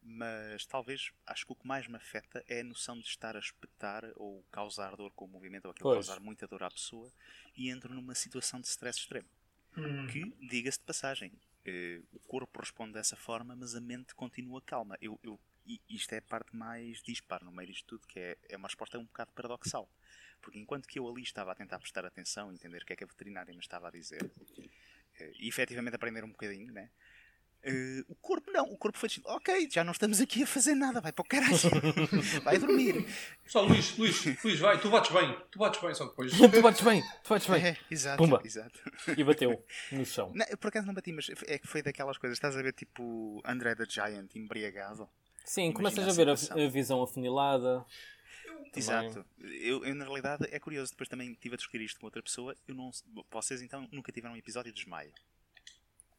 Mas 0.02 0.64
talvez, 0.66 1.10
acho 1.26 1.44
que 1.44 1.52
o 1.52 1.56
que 1.56 1.66
mais 1.66 1.86
me 1.88 1.96
afeta 1.96 2.44
é 2.48 2.60
a 2.60 2.64
noção 2.64 2.98
de 2.98 3.06
estar 3.06 3.36
a 3.36 3.40
espetar 3.40 4.04
ou 4.16 4.44
causar 4.50 4.94
dor 4.96 5.10
com 5.12 5.24
o 5.24 5.28
movimento 5.28 5.64
ou 5.64 5.70
aquilo 5.72 5.90
Pois. 5.90 6.06
causar 6.06 6.20
muita 6.20 6.46
dor 6.46 6.62
à 6.62 6.70
pessoa 6.70 7.12
e 7.56 7.68
entro 7.68 7.92
numa 7.92 8.14
situação 8.14 8.60
de 8.60 8.68
stress 8.68 8.98
extremo. 9.00 9.28
Hum. 9.76 10.06
Que, 10.06 10.24
diga-se 10.46 10.78
de 10.78 10.84
passagem, 10.84 11.32
eh, 11.64 12.00
o 12.12 12.18
corpo 12.20 12.60
responde 12.60 12.92
dessa 12.92 13.16
forma, 13.16 13.56
mas 13.56 13.74
a 13.74 13.80
mente 13.80 14.14
continua 14.14 14.62
calma. 14.62 14.96
Eu, 15.00 15.18
eu- 15.22 15.38
isto 15.88 16.12
é 16.14 16.18
a 16.18 16.22
parte 16.22 16.54
mais 16.56 17.02
dispar 17.02 17.42
no 17.44 17.50
meio 17.52 17.68
disto 17.68 17.84
tudo, 17.86 18.06
que 18.06 18.18
é, 18.18 18.38
é 18.48 18.56
uma 18.56 18.68
resposta 18.68 18.98
um 18.98 19.04
bocado 19.04 19.32
paradoxal. 19.32 19.90
Porque 20.40 20.58
enquanto 20.58 20.86
que 20.86 20.98
eu 20.98 21.08
ali 21.08 21.22
estava 21.22 21.50
a 21.52 21.54
tentar 21.54 21.78
prestar 21.80 22.04
atenção, 22.06 22.52
entender 22.52 22.82
o 22.82 22.86
que 22.86 22.92
é 22.92 22.96
que 22.96 23.04
a 23.04 23.06
veterinária 23.06 23.52
me 23.52 23.60
estava 23.60 23.88
a 23.88 23.90
dizer, 23.90 24.30
e 25.38 25.48
efetivamente 25.48 25.94
aprender 25.94 26.24
um 26.24 26.30
bocadinho, 26.30 26.72
né? 26.72 26.90
Eh, 27.62 28.04
o 28.08 28.14
corpo 28.14 28.52
não, 28.52 28.64
o 28.72 28.76
corpo 28.78 28.96
foi 28.96 29.08
dizendo, 29.08 29.28
ok, 29.28 29.68
já 29.70 29.82
não 29.82 29.90
estamos 29.92 30.20
aqui 30.20 30.44
a 30.44 30.46
fazer 30.46 30.74
nada, 30.74 31.00
vai 31.00 31.12
para 31.12 31.22
o 31.22 31.26
caralho, 31.26 31.58
vai 32.44 32.56
dormir. 32.56 33.04
Só 33.46 33.62
Luís, 33.62 33.96
Luís, 33.98 34.42
Luís, 34.44 34.58
vai, 34.60 34.80
tu 34.80 34.90
bates 34.90 35.10
bem, 35.10 35.36
tu 35.50 35.58
bates 35.58 35.80
bem, 35.80 35.92
só 35.92 36.06
depois. 36.06 36.32
tu 36.38 36.62
bates 36.62 36.82
bem, 36.82 37.02
tu 37.24 37.28
bates 37.30 37.48
bem. 37.48 37.66
É, 37.66 37.76
exato, 37.90 38.22
Pumba. 38.22 38.40
exato. 38.44 38.80
E 39.16 39.24
bateu 39.24 39.64
no 39.90 40.06
chão. 40.06 40.32
Não, 40.34 40.46
eu 40.48 40.56
por 40.56 40.68
acaso 40.68 40.86
não 40.86 40.94
bati, 40.94 41.12
mas 41.12 41.30
é 41.46 41.58
que 41.58 41.66
foi 41.66 41.82
daquelas 41.82 42.16
coisas, 42.16 42.36
estás 42.36 42.56
a 42.56 42.62
ver 42.62 42.72
tipo 42.72 43.42
André 43.44 43.74
the 43.74 43.84
Giant 43.88 44.36
embriagado? 44.36 45.08
Sim, 45.44 45.70
Imagina 45.70 45.90
começas 45.90 46.06
a 46.06 46.10
a 46.10 46.14
ver 46.14 46.62
a, 46.62 46.66
a 46.66 46.68
visão 46.68 47.02
afunilada. 47.02 47.84
Exato. 48.76 49.24
Eu, 49.38 49.84
eu, 49.84 49.94
na 49.94 50.04
realidade, 50.04 50.46
é 50.50 50.58
curioso, 50.58 50.92
depois 50.92 51.08
também 51.08 51.32
estive 51.32 51.54
a 51.54 51.56
discutir 51.56 51.80
isto 51.80 51.98
com 52.00 52.06
outra 52.06 52.22
pessoa. 52.22 52.54
Eu 52.66 52.74
não, 52.74 52.90
vocês 53.30 53.62
então 53.62 53.88
nunca 53.92 54.10
tiveram 54.12 54.34
um 54.34 54.38
episódio 54.38 54.72
de 54.72 54.76
desmaio. 54.78 55.12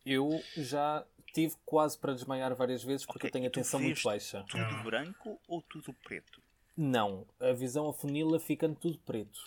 Eu 0.05 0.41
já 0.55 1.05
tive 1.33 1.55
quase 1.65 1.97
para 1.97 2.13
desmaiar 2.13 2.55
várias 2.55 2.83
vezes 2.83 3.05
porque 3.05 3.27
Ok, 3.27 3.29
eu 3.29 3.31
tenho 3.33 3.51
tu 3.51 3.59
atenção 3.59 3.79
muito 3.79 4.01
baixa. 4.01 4.43
Tudo 4.49 4.63
Ah. 4.63 4.83
branco 4.83 5.39
ou 5.47 5.61
tudo 5.61 5.93
preto? 5.93 6.41
Não, 6.75 7.27
a 7.39 7.51
visão 7.51 7.89
afunila 7.89 8.39
ficando 8.39 8.75
tudo 8.75 8.97
preto. 8.99 9.39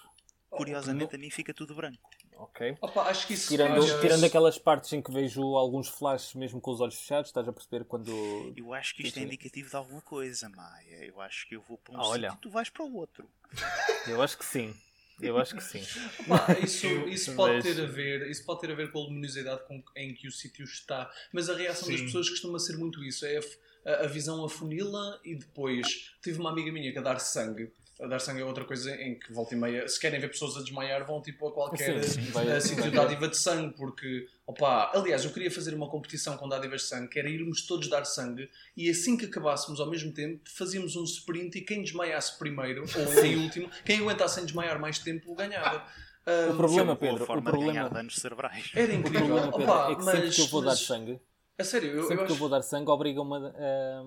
Curiosamente, 0.51 1.15
a 1.15 1.19
mim 1.19 1.31
fica 1.31 1.55
tudo 1.55 1.75
branco. 1.75 2.11
Ok? 2.37 2.77
Opa, 2.81 3.03
acho 3.03 3.27
que 3.27 3.35
isso 3.35 3.49
Tirando, 3.49 3.83
acho- 3.85 4.01
tirando 4.01 4.25
aquelas 4.25 4.59
partes 4.59 4.93
em 4.93 5.01
que 5.03 5.13
vejo 5.13 5.43
alguns 5.57 5.89
flashes 5.89 6.35
mesmo 6.35 6.61
com 6.61 6.71
os 6.73 6.81
olhos 6.81 6.97
fechados, 6.97 7.29
estás 7.29 7.47
a 7.47 7.53
perceber 7.53 7.85
quando. 7.85 8.11
Eu 8.57 8.73
acho 8.75 8.95
que 8.95 9.03
isto 9.03 9.19
é 9.19 9.23
indicativo 9.23 9.69
de 9.71 9.77
alguma 9.77 10.01
coisa, 10.03 10.49
Maia. 10.49 11.05
Eu 11.05 11.21
acho 11.21 11.47
que 11.49 11.55
eu 11.57 11.63
vou 11.63 11.79
para 11.79 11.95
um 11.95 12.01
Ah, 12.01 12.07
olha. 12.09 12.31
sítio 12.31 12.39
e 12.39 12.43
tu 12.43 12.51
vais 12.51 12.69
para 12.69 12.85
o 12.85 12.95
outro. 12.97 13.29
Eu 14.09 14.21
acho 14.23 14.37
que 14.39 14.45
sim. 14.45 14.75
Eu 15.21 15.39
acho 15.39 15.55
que 15.55 15.63
sim. 15.63 15.81
Pá, 16.27 16.59
isso, 16.59 16.87
isso 17.09 17.37
pode 17.37 17.63
ter 17.63 17.81
a 17.81 17.87
ver, 17.87 18.29
isso 18.29 18.45
pode 18.45 18.61
ter 18.61 18.73
a 18.73 18.75
ver 18.75 18.91
com 18.91 18.99
a 18.99 19.03
luminosidade 19.05 19.63
com, 19.69 19.81
em 19.95 20.13
que 20.15 20.27
o 20.27 20.33
sítio 20.33 20.65
está, 20.65 21.09
mas 21.33 21.49
a 21.49 21.55
reação 21.57 21.89
das 21.89 21.99
Sim. 22.01 22.07
pessoas 22.07 22.29
costuma 22.29 22.59
ser 22.59 22.77
muito 22.77 23.05
isso, 23.05 23.25
é 23.25 23.39
a, 23.87 24.05
a 24.05 24.07
visão 24.09 24.45
afunila 24.45 25.21
e 25.25 25.37
depois 25.37 26.13
tive 26.21 26.41
uma 26.41 26.51
amiga 26.51 26.73
minha 26.73 26.91
que 26.93 26.99
a 26.99 27.03
dar 27.03 27.21
sangue. 27.21 27.73
A 28.03 28.07
dar 28.09 28.19
sangue 28.19 28.41
é 28.41 28.45
outra 28.45 28.65
coisa 28.65 28.93
em 29.01 29.15
que 29.17 29.33
volta 29.33 29.55
e 29.55 29.57
meia, 29.57 29.87
se 29.87 30.01
querem 30.01 30.19
ver 30.19 30.27
pessoas 30.29 30.57
a 30.57 30.61
desmaiar, 30.61 31.07
vão 31.07 31.23
tipo 31.23 31.47
a 31.47 31.53
qualquer 31.53 32.03
Sim, 32.03 32.21
vai- 32.33 32.49
eh, 32.51 32.59
sítio 32.59 32.83
de 32.83 32.91
dádiva 32.91 33.29
de 33.29 33.37
sangue, 33.37 33.75
porque, 33.77 34.27
opa, 34.45 34.91
aliás, 34.93 35.25
eu 35.25 35.31
queria 35.31 35.51
fazer 35.53 35.73
uma 35.73 35.89
competição 35.89 36.37
com 36.37 36.49
dádivas 36.49 36.81
de 36.83 36.89
sangue, 36.89 37.07
que 37.09 37.19
era 37.21 37.29
irmos 37.31 37.63
todos 37.65 37.89
dar 37.89 38.05
sangue 38.05 38.51
e 38.77 38.91
assim 38.91 39.17
que 39.17 39.27
acabássemos 39.27 39.79
ao 39.79 39.87
mesmo 39.89 40.11
tempo, 40.13 40.41
fazíamos 40.53 40.97
um 40.97 41.05
sprint 41.05 41.59
e 41.59 41.61
quem 41.61 41.83
desmaiasse 41.83 42.37
primeiro, 42.39 42.83
ou 42.83 43.25
em 43.25 43.37
último, 43.37 43.71
quem 43.85 44.01
aguentasse 44.01 44.35
sem 44.35 44.45
desmaiar 44.47 44.81
mais 44.81 44.99
tempo, 44.99 45.33
ganhava. 45.37 45.87
Ah, 46.27 46.49
O 46.53 46.57
problema, 46.57 46.95
Boa 46.95 46.97
Pedro, 46.97 47.25
o 47.33 47.37
de 47.37 47.43
problema, 47.43 47.89
danos 47.89 48.17
cerebrais. 48.17 48.71
era 48.75 48.93
o 48.93 48.95
incrível. 48.97 49.27
problema 49.27 49.53
Pedro, 49.53 49.63
Opa, 49.73 49.91
é 49.93 49.95
que 49.95 50.03
sempre 50.05 50.21
mas- 50.27 50.35
que 50.37 50.41
eu 50.43 50.47
vou 50.49 50.61
dar 50.63 50.71
mas- 50.71 50.81
sangue, 50.81 51.21
A 51.59 51.65
sério, 51.65 51.91
eu, 51.91 52.03
sempre 52.03 52.15
eu 52.15 52.19
que 52.19 52.23
eu 52.23 52.35
acho... 52.35 52.35
vou 52.37 52.49
dar 52.49 52.63
sangue, 52.63 52.91
obrigam-me 52.91 53.37
a, 53.37 53.39
a, 53.39 54.03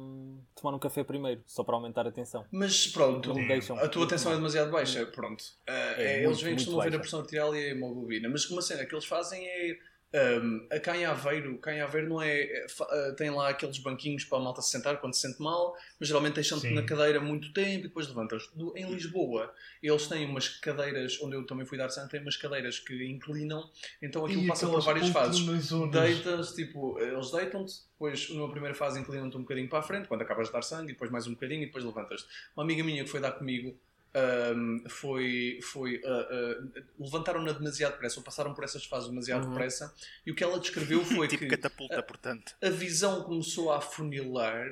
tomar 0.60 0.76
um 0.76 0.80
café 0.80 1.04
primeiro, 1.04 1.42
só 1.46 1.64
para 1.64 1.76
aumentar 1.76 2.06
a 2.08 2.12
tensão. 2.12 2.46
Mas 2.52 2.88
pronto, 2.88 3.30
Não 3.30 3.36
me 3.36 3.48
deixam. 3.48 3.78
a 3.78 3.88
tua 3.88 4.06
atenção 4.06 4.32
é 4.32 4.36
demasiado 4.36 4.72
baixa. 4.72 5.06
Pronto. 5.06 5.44
Ah, 5.68 5.94
É 5.98 6.04
é, 6.04 6.14
muito, 6.18 6.28
eles 6.30 6.42
vêm 6.42 6.54
costumam 6.56 6.82
ver 6.82 6.96
a 6.96 7.00
pressão 7.00 7.20
arterial 7.20 7.56
e 7.56 7.60
a 7.60 7.70
hemoglobina. 7.70 8.28
Mas 8.30 8.50
uma 8.50 8.62
cena 8.62 8.86
que 8.86 8.94
eles 8.94 9.06
fazem 9.06 9.46
é. 9.48 9.78
Um, 10.16 10.66
a 10.72 10.80
cá 10.80 10.96
em 10.96 11.04
Aveiro, 11.04 11.58
cá 11.58 11.74
em 11.74 11.82
Aveiro 11.82 12.08
não 12.08 12.22
é, 12.22 12.44
é 12.44 12.66
ah, 12.80 13.14
tem 13.18 13.30
lá 13.30 13.50
aqueles 13.50 13.80
banquinhos 13.80 14.24
para 14.24 14.38
a 14.38 14.42
malta 14.42 14.62
se 14.62 14.72
sentar 14.72 15.02
quando 15.02 15.14
se 15.14 15.20
sente 15.20 15.42
mal, 15.42 15.76
mas 16.00 16.08
geralmente 16.08 16.36
deixam-te 16.36 16.70
na 16.70 16.84
cadeira 16.84 17.20
muito 17.20 17.52
tempo 17.52 17.80
e 17.80 17.88
depois 17.90 18.08
levantas. 18.08 18.50
Em 18.76 18.90
Lisboa, 18.90 19.54
eles 19.84 20.08
têm 20.08 20.26
umas 20.26 20.48
cadeiras, 20.48 21.22
onde 21.22 21.36
eu 21.36 21.46
também 21.46 21.66
fui 21.66 21.78
dar 21.78 21.90
sangue, 21.90 22.12
têm 22.12 22.22
umas 22.22 22.38
cadeiras 22.38 22.80
que 22.80 23.06
inclinam, 23.06 23.70
então 24.02 24.26
aquilo 24.26 24.44
E 24.44 24.48
passa 24.48 24.68
por 24.68 24.82
várias 24.82 25.10
fases. 25.10 25.46
Deitas, 25.92 26.54
tipo, 26.54 26.98
eles 26.98 27.32
deitam-te, 27.32 27.74
depois 27.92 28.30
numa 28.30 28.50
primeira 28.50 28.74
fase 28.74 28.98
inclinam-te 28.98 29.36
um 29.36 29.42
bocadinho 29.42 29.68
para 29.68 29.80
a 29.80 29.84
frente, 29.84 30.08
quando 30.08 30.22
acabas 30.22 30.48
de 30.48 30.54
dar 30.54 30.62
sangue, 30.62 30.92
e 30.92 30.94
depois 30.94 31.12
mais 31.12 31.28
um 31.28 31.34
bocadinho, 31.34 31.64
e 31.64 31.66
depois 31.66 31.84
levantas-te. 31.84 32.26
Uma 32.56 32.64
amiga 32.64 32.86
minha 32.86 33.04
que 33.04 33.10
foi 33.10 33.20
dar 33.20 33.34
comigo 33.34 33.78
ahm, 34.16 34.84
foi. 34.88 35.60
foi 35.62 36.02
ah, 36.06 36.28
ah, 36.32 36.82
levantaram-na 37.00 37.52
demasiado 37.52 37.92
depressa, 37.94 38.20
ou 38.20 38.24
passaram 38.24 38.54
por 38.54 38.64
essas 38.64 38.86
fases 38.86 39.10
demasiado 39.10 39.44
Uhum. 39.44 39.52
depressa, 39.52 39.94
e 40.26 40.32
o 40.32 40.36
que 40.36 40.44
ela 40.44 40.60
descreveu 40.60 41.04
foi 41.06 41.28
tipo 41.28 41.44
que 41.44 41.50
catapulta, 41.58 42.02
portanto. 42.02 42.56
a 42.62 42.70
visão 42.70 43.24
começou 43.24 43.72
a 43.72 43.78
afunilar. 43.78 44.68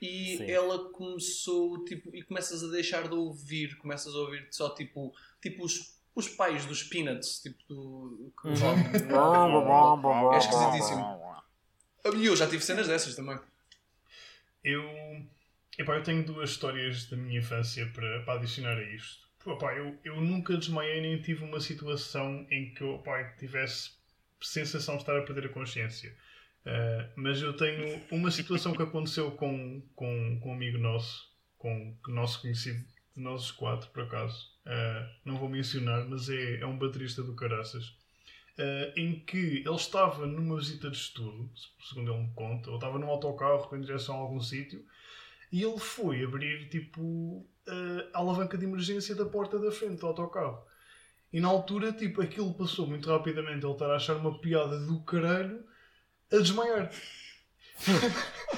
E 0.00 0.36
Sim. 0.36 0.48
ela 0.48 0.90
começou, 0.90 1.84
tipo, 1.84 2.14
e 2.14 2.22
começas 2.22 2.62
a 2.62 2.68
deixar 2.68 3.08
de 3.08 3.14
ouvir, 3.16 3.76
começas 3.78 4.14
a 4.14 4.18
ouvir 4.18 4.46
só 4.48 4.70
tipo, 4.72 5.12
tipo 5.42 5.64
os, 5.64 5.92
os 6.14 6.28
pais 6.28 6.64
dos 6.66 6.84
Peanuts, 6.84 7.40
tipo 7.42 7.58
do. 7.68 8.32
que 8.40 8.46
Uhum. 8.46 8.54
É 10.34 10.38
esquisitíssimo. 10.38 11.18
E 12.16 12.26
eu 12.26 12.36
já 12.36 12.46
tive 12.48 12.62
cenas 12.64 12.86
dessas 12.86 13.16
também. 13.16 13.38
Eu, 14.62 14.82
epá, 15.78 15.96
eu 15.96 16.02
tenho 16.02 16.24
duas 16.24 16.50
histórias 16.50 17.08
da 17.08 17.16
minha 17.16 17.38
infância 17.38 17.86
para, 17.94 18.22
para 18.22 18.34
adicionar 18.34 18.76
a 18.76 18.82
isto. 18.82 19.26
Epá, 19.46 19.74
eu, 19.74 19.98
eu 20.04 20.20
nunca 20.20 20.56
desmaiei 20.56 21.00
nem 21.00 21.22
tive 21.22 21.44
uma 21.44 21.60
situação 21.60 22.46
em 22.50 22.74
que 22.74 22.82
eu 22.82 22.96
epá, 22.96 23.22
tivesse 23.38 23.92
sensação 24.40 24.96
de 24.96 25.02
estar 25.02 25.16
a 25.16 25.22
perder 25.22 25.46
a 25.46 25.48
consciência. 25.48 26.14
Ah, 26.66 27.08
mas 27.16 27.40
eu 27.40 27.54
tenho 27.54 28.00
uma 28.10 28.30
situação 28.30 28.74
que 28.74 28.82
aconteceu 28.82 29.30
com, 29.32 29.82
com, 29.94 30.38
com 30.40 30.50
um 30.50 30.54
amigo 30.54 30.78
nosso, 30.78 31.26
com 31.56 31.96
nosso 32.08 32.42
conhecido 32.42 32.84
de 33.16 33.22
nós 33.22 33.50
quatro, 33.50 33.90
por 33.90 34.02
acaso. 34.04 34.52
Ah, 34.66 35.10
não 35.24 35.38
vou 35.38 35.48
mencionar, 35.48 36.04
mas 36.06 36.28
é, 36.28 36.60
é 36.60 36.66
um 36.66 36.78
baterista 36.78 37.22
do 37.22 37.34
Caraças. 37.34 37.96
Ah, 38.58 38.92
em 38.96 39.20
que 39.20 39.62
ele 39.64 39.76
estava 39.76 40.26
numa 40.26 40.56
visita 40.58 40.90
de 40.90 40.96
estudo, 40.96 41.50
segundo 41.88 42.12
ele 42.12 42.22
me 42.24 42.34
conta, 42.34 42.70
ou 42.70 42.76
estava 42.76 42.98
num 42.98 43.08
autocarro 43.08 43.74
em 43.74 43.80
direção 43.80 44.16
a 44.16 44.18
algum 44.18 44.40
sítio, 44.40 44.84
e 45.52 45.62
ele 45.62 45.78
foi 45.78 46.24
abrir 46.24 46.68
tipo 46.68 47.46
a 48.12 48.18
alavanca 48.18 48.56
de 48.56 48.64
emergência 48.64 49.14
da 49.14 49.26
porta 49.26 49.58
da 49.58 49.70
frente 49.70 50.00
do 50.00 50.06
autocarro. 50.06 50.62
E 51.32 51.40
na 51.40 51.48
altura, 51.48 51.92
tipo, 51.92 52.22
aquilo 52.22 52.54
passou 52.54 52.86
muito 52.86 53.08
rapidamente. 53.10 53.64
Ele 53.64 53.72
estar 53.72 53.90
a 53.90 53.96
achar 53.96 54.16
uma 54.16 54.40
piada 54.40 54.78
do 54.80 55.00
caralho 55.02 55.62
a 56.32 56.36
desmaiar. 56.38 56.90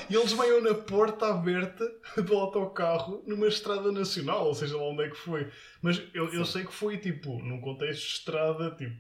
e 0.09 0.15
ele 0.15 0.25
desmaiou 0.25 0.63
na 0.63 0.75
porta 0.75 1.27
aberta 1.27 1.85
do 2.23 2.37
autocarro 2.37 3.23
numa 3.27 3.49
estrada 3.49 3.91
nacional, 3.93 4.47
ou 4.47 4.55
seja 4.55 4.77
lá 4.77 4.85
onde 4.85 5.05
é 5.05 5.11
que 5.11 5.17
foi. 5.17 5.51
Mas 5.83 6.01
eu, 6.15 6.33
eu 6.33 6.45
sei 6.45 6.65
que 6.65 6.73
foi 6.73 6.97
tipo 6.99 7.43
num 7.43 7.61
contexto 7.61 8.03
de 8.03 8.13
estrada, 8.13 8.71
tipo, 8.77 8.97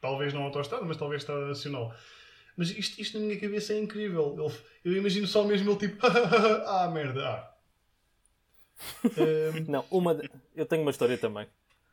talvez 0.00 0.34
não 0.34 0.42
autoestrada, 0.42 0.84
mas 0.84 0.96
talvez 0.96 1.22
estrada 1.22 1.46
nacional. 1.46 1.94
Mas 2.56 2.70
isto, 2.70 3.00
isto 3.00 3.18
na 3.18 3.26
minha 3.26 3.40
cabeça 3.40 3.72
é 3.72 3.78
incrível. 3.78 4.36
Ele, 4.38 4.54
eu 4.84 4.98
imagino 4.98 5.26
só 5.26 5.44
mesmo 5.44 5.70
ele 5.70 5.78
tipo, 5.78 5.98
ah 6.06 6.90
merda, 6.92 7.28
ah. 7.28 7.50
Um... 9.04 9.70
Não, 9.70 9.84
uma 9.90 10.14
de... 10.14 10.28
eu 10.54 10.66
tenho 10.66 10.82
uma 10.82 10.90
história 10.90 11.16
também. 11.16 11.46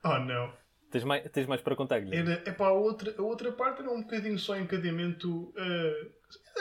Oh 0.04 0.18
não. 0.20 0.54
Tens 0.92 1.06
mais, 1.06 1.32
tens 1.32 1.48
mais 1.48 1.62
para 1.62 1.76
contar, 1.76 2.00
Guilherme? 2.00 2.32
Era, 2.32 2.50
epá, 2.50 2.68
a, 2.68 2.74
outra, 2.74 3.16
a 3.18 3.22
outra 3.22 3.52
parte 3.54 3.82
era 3.82 3.90
um 3.90 4.02
bocadinho 4.02 4.38
só 4.38 4.58
encadeamento. 4.58 5.54
Uh, 5.56 6.12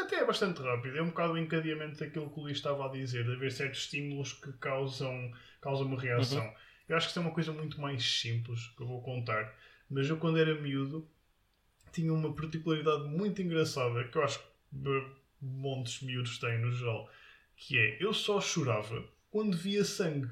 até 0.00 0.16
é 0.16 0.24
bastante 0.24 0.62
rápido. 0.62 0.96
É 0.96 1.02
um 1.02 1.08
bocado 1.08 1.32
o 1.32 1.38
encadeamento 1.38 1.98
daquilo 1.98 2.30
que 2.30 2.38
o 2.38 2.42
Luís 2.42 2.58
estava 2.58 2.86
a 2.86 2.88
dizer, 2.88 3.24
de 3.24 3.32
haver 3.32 3.50
certos 3.50 3.80
estímulos 3.80 4.34
que 4.34 4.52
causam, 4.54 5.32
causam 5.60 5.86
uma 5.86 6.00
reação. 6.00 6.44
Uhum. 6.44 6.52
Eu 6.88 6.96
acho 6.96 7.06
que 7.06 7.10
isso 7.10 7.18
é 7.18 7.22
uma 7.22 7.34
coisa 7.34 7.52
muito 7.52 7.80
mais 7.80 8.04
simples 8.20 8.68
que 8.76 8.82
eu 8.82 8.86
vou 8.86 9.02
contar. 9.02 9.52
Mas 9.88 10.08
eu, 10.08 10.16
quando 10.16 10.38
era 10.38 10.54
miúdo, 10.54 11.08
tinha 11.92 12.12
uma 12.12 12.32
particularidade 12.34 13.04
muito 13.04 13.42
engraçada 13.42 14.04
que 14.04 14.16
eu 14.16 14.22
acho 14.22 14.38
que 14.38 14.46
montes 15.40 16.00
miúdos 16.02 16.38
têm 16.38 16.58
no 16.58 16.72
geral, 16.72 17.10
que 17.56 17.78
é 17.78 17.96
eu 18.00 18.12
só 18.12 18.40
chorava 18.40 19.04
quando 19.30 19.56
via 19.56 19.84
sangue. 19.84 20.28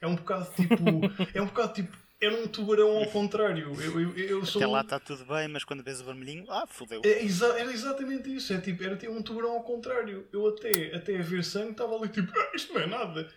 É 0.00 0.06
um 0.06 0.16
bocado 0.16 0.48
tipo. 0.54 0.74
é 1.34 1.42
um 1.42 1.46
bocado 1.46 1.74
tipo 1.74 1.96
era 2.20 2.34
um 2.34 2.48
tubarão 2.48 2.96
ao 2.98 3.06
contrário. 3.06 3.72
Eu, 3.80 4.00
eu, 4.00 4.16
eu 4.16 4.44
sou... 4.44 4.60
Até 4.60 4.66
lá 4.70 4.80
está 4.80 4.98
tudo 4.98 5.24
bem, 5.24 5.46
mas 5.46 5.62
quando 5.62 5.84
vês 5.84 6.00
o 6.00 6.04
vermelhinho, 6.04 6.50
ah, 6.50 6.66
fodeu. 6.66 7.00
É, 7.04 7.24
exa 7.24 7.46
era 7.58 7.72
exatamente 7.72 8.34
isso. 8.34 8.52
É, 8.52 8.60
tipo, 8.60 8.82
era 8.82 8.96
tipo, 8.96 9.12
um 9.12 9.22
tubarão 9.22 9.52
ao 9.52 9.62
contrário. 9.62 10.26
Eu 10.32 10.48
até, 10.48 10.94
até 10.94 11.16
a 11.16 11.22
ver 11.22 11.44
sangue 11.44 11.72
estava 11.72 11.94
ali 11.94 12.08
tipo, 12.08 12.30
ah, 12.36 12.50
isto 12.54 12.74
não 12.74 12.80
é 12.80 12.86
nada. 12.86 13.32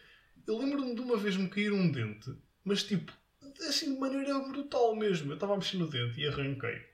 Eu 0.48 0.58
lembro-me 0.58 0.96
de 0.96 1.02
uma 1.02 1.16
vez 1.16 1.38
me 1.38 1.48
cair 1.48 1.72
um 1.72 1.92
dente, 1.92 2.34
mas 2.64 2.84
tipo, 2.84 3.14
assim 3.60 3.94
de 3.94 4.00
maneira 4.00 4.40
brutal 4.40 4.96
mesmo. 4.96 5.32
Eu 5.32 5.36
estava 5.36 5.54
a 5.54 5.58
mexer 5.58 5.78
no 5.78 5.88
dente 5.88 6.20
e 6.20 6.28
arranquei. 6.28 6.91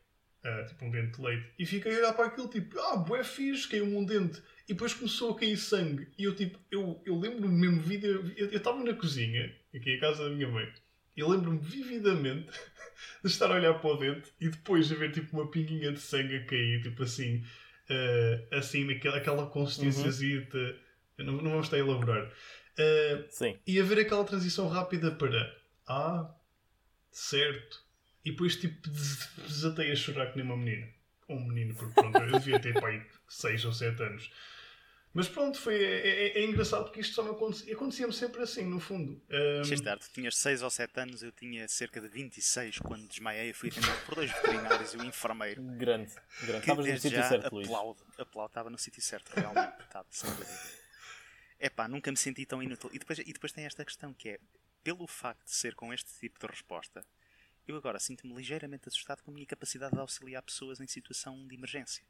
Uh, 0.47 0.65
tipo 0.65 0.85
um 0.85 0.91
dente 0.91 1.17
de 1.17 1.21
leite. 1.21 1.45
E 1.59 1.65
fiquei 1.65 1.93
a 1.93 1.97
olhar 1.97 2.13
para 2.13 2.27
aquilo 2.27 2.47
tipo, 2.47 2.79
ah, 2.79 2.95
bué 2.95 3.21
fixe, 3.21 3.67
caiu-me 3.67 3.97
um 3.97 4.05
dente. 4.05 4.41
E 4.63 4.73
depois 4.73 4.93
começou 4.93 5.31
a 5.31 5.35
cair 5.37 5.57
sangue. 5.57 6.07
E 6.17 6.23
eu 6.23 6.33
tipo, 6.33 6.57
eu, 6.71 7.01
eu 7.05 7.19
lembro-me 7.19 7.53
mesmo 7.53 7.81
vídeo. 7.81 8.33
Eu 8.37 8.47
estava 8.47 8.81
na 8.81 8.93
cozinha, 8.93 9.53
aqui 9.75 9.91
em 9.91 9.99
casa 9.99 10.23
da 10.23 10.29
minha 10.33 10.47
mãe. 10.47 10.71
Eu 11.17 11.27
lembro-me 11.27 11.59
vividamente 11.59 12.47
de 13.21 13.29
estar 13.29 13.51
a 13.51 13.55
olhar 13.55 13.73
para 13.73 13.89
o 13.89 13.97
dente 13.97 14.31
e 14.39 14.47
depois 14.47 14.87
de 14.87 14.95
ver 14.95 15.11
tipo 15.11 15.35
uma 15.35 15.51
pinguinha 15.51 15.91
de 15.91 15.99
sangue 15.99 16.37
a 16.37 16.45
cair, 16.45 16.81
tipo 16.81 17.03
assim, 17.03 17.43
uh, 17.89 18.55
assim, 18.55 18.85
naquela, 18.85 19.17
aquela 19.17 19.47
consistência. 19.47 20.05
Uhum. 20.05 20.77
Não, 21.17 21.33
não 21.33 21.51
vamos 21.51 21.65
estar 21.65 21.75
a 21.75 21.79
elaborar. 21.79 22.31
Uh, 22.77 23.25
Sim. 23.29 23.57
E 23.65 23.81
a 23.81 23.83
ver 23.83 23.99
aquela 23.99 24.23
transição 24.23 24.69
rápida 24.69 25.11
para 25.11 25.53
Ah, 25.87 26.33
certo. 27.11 27.86
E 28.27 28.31
depois 28.31 28.57
tipo 28.57 28.89
desatei 29.47 29.89
a 29.89 29.95
chorar 29.95 30.29
que 30.29 30.37
nem 30.37 30.45
uma 30.45 30.57
menina. 30.57 30.85
Um 31.29 31.47
menino, 31.47 31.73
porque 31.73 31.93
pronto, 31.93 32.17
eu 32.17 32.39
devia 32.39 32.59
ter 32.59 32.73
pai 32.73 33.05
6 33.29 33.63
ou 33.63 33.71
7 33.71 34.03
anos. 34.03 34.29
Mas 35.13 35.29
pronto, 35.29 35.57
foi, 35.57 35.81
é, 35.81 36.07
é, 36.07 36.39
é 36.39 36.45
engraçado 36.45 36.83
porque 36.83 36.99
isto 36.99 37.15
só 37.15 37.23
me 37.23 37.29
acontecia, 37.29 37.73
acontecia-me 37.73 38.11
sempre 38.11 38.41
assim, 38.41 38.65
no 38.65 38.81
fundo. 38.81 39.21
Um... 39.31 39.81
tarde, 39.81 40.03
tu 40.09 40.13
tinhas 40.13 40.35
6 40.35 40.61
ou 40.61 40.69
7 40.69 40.99
anos, 40.99 41.23
eu 41.23 41.31
tinha 41.31 41.65
cerca 41.69 42.01
de 42.01 42.09
26 42.09 42.79
quando 42.79 43.07
desmaiei. 43.07 43.53
Fui 43.53 43.69
atendido 43.69 43.97
por 44.05 44.15
dois 44.15 44.29
veterinários 44.29 44.93
e 44.93 44.97
um 44.97 45.05
enfermeiro. 45.05 45.63
Grande, 45.63 46.13
grande. 46.43 46.59
Estavas 46.59 46.85
no 46.85 46.99
sítio 46.99 47.23
certo, 47.23 47.55
Luís. 47.55 47.67
Aplaudo, 47.67 48.03
aplaudo, 48.17 48.49
estava 48.49 48.69
no 48.69 48.77
sítio 48.77 49.01
certo, 49.01 49.29
realmente. 49.33 49.83
estava, 49.83 50.07
sem 50.11 50.29
dúvida. 50.29 50.59
É 51.59 51.69
pá, 51.69 51.87
nunca 51.87 52.11
me 52.11 52.17
senti 52.17 52.45
tão 52.45 52.61
inútil. 52.61 52.89
E 52.91 52.99
depois, 52.99 53.19
e 53.19 53.31
depois 53.31 53.53
tem 53.53 53.63
esta 53.63 53.85
questão 53.85 54.13
que 54.13 54.31
é, 54.31 54.39
pelo 54.83 55.07
facto 55.07 55.45
de 55.45 55.55
ser 55.55 55.75
com 55.75 55.93
este 55.93 56.11
tipo 56.19 56.37
de 56.37 56.45
resposta, 56.45 57.05
eu 57.67 57.75
agora 57.75 57.99
sinto-me 57.99 58.33
ligeiramente 58.33 58.87
assustado 58.87 59.21
com 59.21 59.31
a 59.31 59.33
minha 59.33 59.45
capacidade 59.45 59.93
de 59.93 59.99
auxiliar 59.99 60.41
pessoas 60.41 60.79
em 60.79 60.87
situação 60.87 61.45
de 61.47 61.55
emergência. 61.55 62.03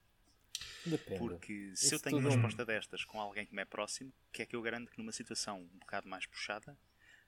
Depende. 0.86 1.20
Porque 1.20 1.72
se 1.76 1.86
Isso 1.86 1.96
eu 1.96 2.00
tenho 2.00 2.18
uma 2.18 2.30
resposta 2.30 2.66
destas 2.66 3.04
com 3.04 3.20
alguém 3.20 3.46
que 3.46 3.54
me 3.54 3.62
é 3.62 3.66
próximo, 3.66 4.12
que 4.32 4.42
é 4.42 4.46
que 4.46 4.56
eu 4.56 4.62
garanto 4.62 4.92
que 4.92 4.98
numa 4.98 5.12
situação 5.12 5.62
um 5.62 5.80
bocado 5.80 6.08
mais 6.08 6.26
puxada 6.26 6.78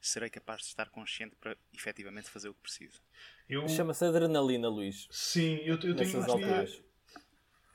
serei 0.01 0.29
capaz 0.29 0.61
de 0.61 0.67
estar 0.67 0.89
consciente 0.89 1.35
para 1.35 1.57
efetivamente 1.73 2.29
fazer 2.29 2.49
o 2.49 2.53
que 2.53 2.61
preciso? 2.61 3.01
Eu... 3.49 3.67
Chama-se 3.67 4.05
adrenalina, 4.05 4.69
Luís. 4.69 5.07
Sim, 5.11 5.57
eu, 5.57 5.77
eu 5.79 5.95
tenho 5.95 6.23
alturas. 6.23 6.81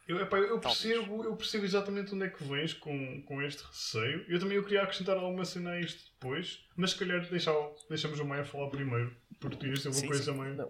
Eu, 0.07 0.21
epá, 0.21 0.37
eu, 0.37 0.61
percebo, 0.61 1.25
eu 1.25 1.35
percebo 1.35 1.65
exatamente 1.65 2.15
onde 2.15 2.27
é 2.27 2.29
que 2.29 2.45
vens 2.45 2.75
com, 2.75 3.23
com 3.23 3.41
este 3.41 3.63
receio. 3.63 4.25
Eu 4.29 4.39
também 4.39 4.57
eu 4.57 4.63
queria 4.63 4.83
acrescentar 4.83 5.17
alguma 5.17 5.47
cena 5.47 5.71
a 5.71 5.81
isto 5.81 6.13
depois, 6.13 6.63
mas 6.77 6.91
se 6.91 6.99
calhar 6.99 7.27
deixa, 7.31 7.51
deixamos 7.89 8.21
o 8.21 8.25
Maia 8.25 8.45
falar 8.45 8.69
primeiro, 8.69 9.17
ias 9.43 9.79
dizer 9.79 9.89
uma 9.89 9.95
sim, 9.95 10.07
coisa, 10.07 10.33
Maia. 10.33 10.69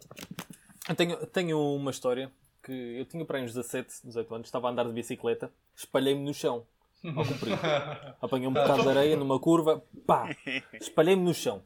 Eu 0.88 0.94
tenho, 0.94 1.26
tenho 1.26 1.74
uma 1.74 1.90
história 1.90 2.30
que 2.62 2.72
eu 2.72 3.04
tinha 3.04 3.24
para 3.24 3.38
aí 3.38 3.44
uns 3.44 3.52
17, 3.52 4.06
18 4.06 4.34
anos, 4.34 4.48
estava 4.48 4.68
a 4.68 4.70
andar 4.70 4.84
de 4.84 4.92
bicicleta, 4.92 5.52
espalhei-me 5.76 6.24
no 6.24 6.32
chão, 6.32 6.66
ao 7.04 7.24
comprido. 7.24 7.58
Apanhei 8.20 8.48
um 8.48 8.52
bocado 8.52 8.82
de 8.82 8.88
areia 8.88 9.16
numa 9.16 9.38
curva, 9.38 9.84
pá, 10.06 10.34
espalhei-me 10.80 11.22
no 11.22 11.34
chão. 11.34 11.62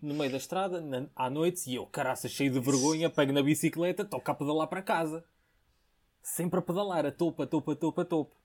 No 0.00 0.14
meio 0.14 0.30
da 0.30 0.36
estrada, 0.36 0.80
na, 0.80 1.06
à 1.16 1.30
noite, 1.30 1.70
e 1.70 1.74
eu, 1.74 1.86
caraça, 1.86 2.28
cheio 2.28 2.52
de 2.52 2.60
vergonha, 2.60 3.10
pego 3.10 3.32
na 3.32 3.42
bicicleta, 3.42 4.04
toco 4.04 4.30
a 4.30 4.34
pedalar 4.34 4.68
para 4.68 4.82
casa. 4.82 5.24
Sempre 6.22 6.58
a 6.58 6.62
pedalar, 6.62 7.06
a 7.06 7.10
topo, 7.10 7.42
a 7.42 7.46
topo, 7.46 7.70
a 7.70 7.76
topo, 7.76 8.00
a 8.00 8.04
topo. 8.04 8.36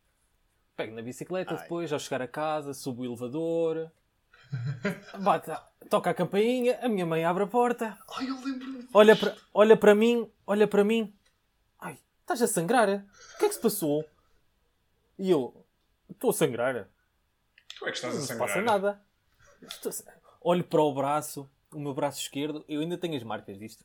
Pego 0.75 0.95
na 0.95 1.01
bicicleta, 1.01 1.53
Ai. 1.53 1.61
depois, 1.61 1.91
ao 1.91 1.99
chegar 1.99 2.21
a 2.21 2.27
casa, 2.27 2.73
subo 2.73 3.01
o 3.01 3.05
elevador, 3.05 3.91
bate, 5.19 5.51
toca 5.89 6.09
a 6.09 6.13
campainha, 6.13 6.79
a 6.81 6.89
minha 6.89 7.05
mãe 7.05 7.23
abre 7.25 7.43
a 7.43 7.47
porta. 7.47 7.97
Ai, 8.17 8.29
eu 8.29 8.37
olha 8.93 9.15
para, 9.15 9.35
olha 9.53 9.77
para 9.77 9.95
mim, 9.95 10.29
olha 10.45 10.67
para 10.67 10.83
mim, 10.83 11.13
Estás 12.33 12.41
a 12.43 12.47
sangrar? 12.47 12.87
O 12.87 13.37
que 13.39 13.45
é 13.45 13.47
que 13.49 13.55
se 13.55 13.59
passou? 13.59 14.05
E 15.19 15.29
eu, 15.29 15.65
estou 16.09 16.29
a 16.29 16.33
sangrar. 16.33 16.87
Tu 17.77 17.87
é 17.87 17.91
que 17.91 17.97
estás 17.97 18.15
não 18.15 18.21
a 18.21 18.25
sangrar. 18.25 18.39
Não 18.39 18.47
se 18.47 18.53
passa 18.53 18.61
nada. 18.61 19.01
Olho 20.39 20.63
para 20.63 20.81
o 20.81 20.93
braço, 20.93 21.49
o 21.73 21.79
meu 21.79 21.93
braço 21.93 22.21
esquerdo, 22.21 22.63
eu 22.69 22.79
ainda 22.79 22.97
tenho 22.97 23.17
as 23.17 23.23
marcas 23.23 23.59
disto. 23.59 23.83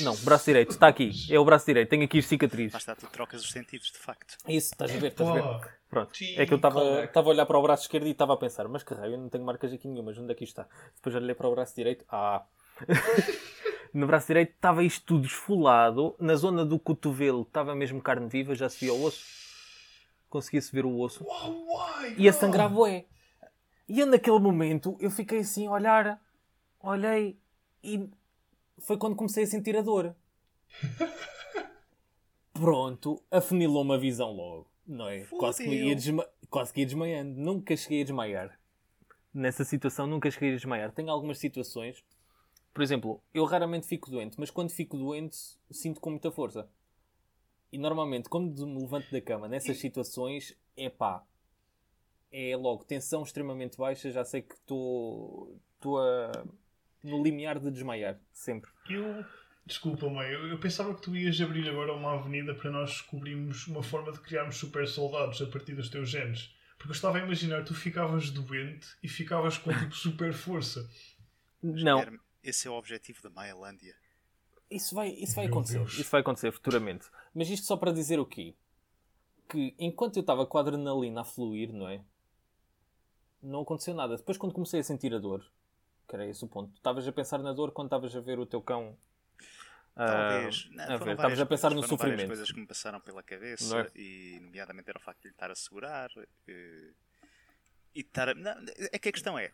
Não, 0.00 0.16
braço 0.16 0.46
direito, 0.46 0.70
está 0.70 0.88
aqui. 0.88 1.12
É 1.30 1.38
o 1.38 1.44
braço 1.44 1.66
direito, 1.66 1.90
tenho 1.90 2.04
aqui 2.04 2.20
as 2.20 2.26
cicatrizes. 2.26 2.72
Basta, 2.72 2.96
tu 2.96 3.06
trocas 3.08 3.44
os 3.44 3.50
sentidos, 3.50 3.92
de 3.92 3.98
facto. 3.98 4.38
Isso, 4.48 4.72
estás 4.72 4.90
a 4.90 4.98
ver, 4.98 5.08
estás 5.08 5.28
a 5.28 5.32
ver. 5.34 5.77
Pronto. 5.88 6.12
É 6.36 6.44
que 6.44 6.52
eu 6.52 6.56
estava 6.56 6.80
a 6.80 7.28
olhar 7.28 7.46
para 7.46 7.58
o 7.58 7.62
braço 7.62 7.84
esquerdo 7.84 8.06
e 8.06 8.10
estava 8.10 8.34
a 8.34 8.36
pensar, 8.36 8.68
mas 8.68 8.82
que 8.82 8.92
raio, 8.92 9.14
eu 9.14 9.18
não 9.18 9.28
tenho 9.28 9.44
marcas 9.44 9.72
aqui 9.72 9.88
nenhuma, 9.88 10.12
onde 10.12 10.32
é 10.32 10.34
que 10.34 10.44
isto 10.44 10.60
está? 10.60 10.68
Depois 10.96 11.14
olhei 11.14 11.34
para 11.34 11.48
o 11.48 11.54
braço 11.54 11.74
direito, 11.74 12.04
ah. 12.10 12.44
no 13.94 14.06
braço 14.06 14.26
direito 14.26 14.50
estava 14.50 14.84
isto 14.84 15.04
tudo 15.06 15.26
esfolado. 15.26 16.14
Na 16.18 16.34
zona 16.34 16.64
do 16.64 16.78
cotovelo 16.78 17.42
estava 17.42 17.74
mesmo 17.74 18.02
carne 18.02 18.28
viva, 18.28 18.54
já 18.54 18.68
se 18.68 18.84
via 18.84 18.92
o 18.92 19.02
osso. 19.02 19.24
Conseguia-se 20.28 20.70
ver 20.72 20.84
o 20.84 20.98
osso. 20.98 21.26
E 22.18 22.28
a 22.28 22.32
sangrar 22.32 22.68
bué. 22.68 23.06
E 23.88 24.00
eu 24.00 24.06
naquele 24.06 24.38
momento 24.38 24.96
eu 25.00 25.10
fiquei 25.10 25.38
assim 25.38 25.66
a 25.66 25.70
olhar. 25.70 26.20
Olhei 26.80 27.38
e 27.82 28.08
foi 28.78 28.98
quando 28.98 29.16
comecei 29.16 29.44
a 29.44 29.46
sentir 29.46 29.76
a 29.76 29.80
dor. 29.80 30.14
Pronto, 32.52 33.22
afunilou-me 33.30 33.94
a 33.94 33.96
visão 33.96 34.32
logo. 34.32 34.66
Não 34.88 35.08
é? 35.08 35.24
Quase 35.26 35.62
que, 35.62 35.70
ia 35.70 35.94
desma... 35.94 36.26
Quase 36.50 36.72
que 36.72 36.80
ia 36.80 36.86
desmaiando. 36.86 37.38
Nunca 37.38 37.76
cheguei 37.76 38.00
a 38.00 38.04
desmaiar. 38.04 38.58
Nessa 39.32 39.62
situação 39.62 40.06
nunca 40.06 40.30
cheguei 40.30 40.52
a 40.52 40.56
desmaiar. 40.56 40.90
Tenho 40.90 41.10
algumas 41.10 41.38
situações 41.38 42.02
por 42.78 42.82
exemplo, 42.82 43.20
eu 43.34 43.44
raramente 43.44 43.88
fico 43.88 44.08
doente, 44.08 44.38
mas 44.38 44.52
quando 44.52 44.70
fico 44.70 44.96
doente 44.96 45.36
sinto 45.68 46.00
com 46.00 46.10
muita 46.10 46.30
força. 46.30 46.70
E 47.72 47.76
normalmente, 47.76 48.28
quando 48.28 48.64
me 48.68 48.80
levanto 48.80 49.10
da 49.10 49.20
cama 49.20 49.48
nessas 49.48 49.78
situações, 49.78 50.56
é 50.76 50.88
pá, 50.88 51.26
é 52.30 52.56
logo 52.56 52.84
tensão 52.84 53.24
extremamente 53.24 53.76
baixa, 53.76 54.12
já 54.12 54.24
sei 54.24 54.42
que 54.42 54.54
estou 54.54 55.60
no 57.02 57.20
limiar 57.20 57.58
de 57.58 57.68
desmaiar, 57.72 58.20
sempre. 58.32 58.70
Eu, 58.88 59.24
desculpa, 59.68 60.08
mãe, 60.08 60.28
eu, 60.30 60.48
eu, 60.48 60.58
pensava 60.58 60.94
que 60.94 61.02
tu 61.02 61.16
ias 61.16 61.40
abrir 61.40 61.68
agora 61.68 61.92
uma 61.92 62.14
avenida 62.14 62.54
para 62.54 62.70
nós 62.70 62.90
descobrirmos 62.90 63.66
uma 63.68 63.82
forma 63.82 64.10
de 64.10 64.18
criarmos 64.20 64.56
super 64.56 64.86
soldados 64.88 65.40
a 65.40 65.46
partir 65.46 65.74
dos 65.74 65.88
teus 65.88 66.10
genes. 66.10 66.52
Porque 66.76 66.90
eu 66.90 66.94
estava 66.94 67.18
a 67.18 67.20
imaginar, 67.20 67.64
tu 67.64 67.74
ficavas 67.74 68.30
doente 68.30 68.88
e 69.02 69.08
ficavas 69.08 69.58
com 69.58 69.72
tipo 69.72 69.94
super 69.96 70.32
força. 70.32 70.88
Não. 71.62 72.18
Esse 72.42 72.66
é 72.66 72.70
o 72.70 72.74
objetivo 72.74 73.22
da 73.22 73.30
Maialândia. 73.30 73.94
Isso 74.70 74.94
vai, 74.94 75.10
isso 75.10 75.34
vai 75.34 75.46
acontecer. 75.46 75.78
Deus. 75.78 75.98
Isso 75.98 76.10
vai 76.10 76.20
acontecer 76.20 76.52
futuramente. 76.52 77.06
Mas 77.34 77.48
isto 77.48 77.66
só 77.66 77.76
para 77.76 77.92
dizer 77.92 78.18
o 78.18 78.26
quê? 78.26 78.54
Que 79.48 79.74
enquanto 79.78 80.16
eu 80.16 80.20
estava 80.20 80.46
com 80.46 80.58
a 80.58 80.60
adrenalina 80.60 81.22
a 81.22 81.24
fluir, 81.24 81.72
não 81.72 81.88
é? 81.88 82.02
não 83.42 83.62
aconteceu 83.62 83.94
nada. 83.94 84.16
Depois, 84.16 84.36
quando 84.36 84.52
comecei 84.52 84.80
a 84.80 84.84
sentir 84.84 85.14
a 85.14 85.18
dor, 85.18 85.44
que 86.08 86.14
era 86.14 86.26
esse 86.26 86.44
o 86.44 86.48
ponto, 86.48 86.74
estavas 86.74 87.06
a 87.06 87.12
pensar 87.12 87.38
na 87.38 87.52
dor 87.52 87.72
quando 87.72 87.86
estavas 87.86 88.14
a 88.14 88.20
ver 88.20 88.38
o 88.38 88.46
teu 88.46 88.60
cão. 88.60 88.96
Talvez. 90.06 90.68
ah, 90.70 90.74
Não, 90.74 90.84
a 90.84 90.98
foram 90.98 91.04
ver, 91.12 91.16
várias 91.16 91.40
a 91.40 91.46
pensar 91.46 91.68
coisas, 91.68 91.82
no 91.82 91.88
foram 91.88 91.98
várias 91.98 91.98
sofrimento. 91.98 92.26
coisas 92.28 92.52
que 92.52 92.60
me 92.60 92.66
passaram 92.66 93.00
pela 93.00 93.22
cabeça 93.22 93.80
é? 93.80 93.90
e, 93.98 94.38
nomeadamente, 94.40 94.88
era 94.88 94.98
o 94.98 95.02
facto 95.02 95.22
de 95.22 95.28
lhe 95.28 95.34
estar 95.34 95.50
a 95.50 95.54
segurar 95.54 96.10
eh, 96.48 96.90
e 97.94 98.00
estar 98.00 98.28
a... 98.28 98.34
Não, 98.34 98.52
é 98.92 98.98
que 98.98 99.08
a 99.08 99.12
questão 99.12 99.38
é, 99.38 99.50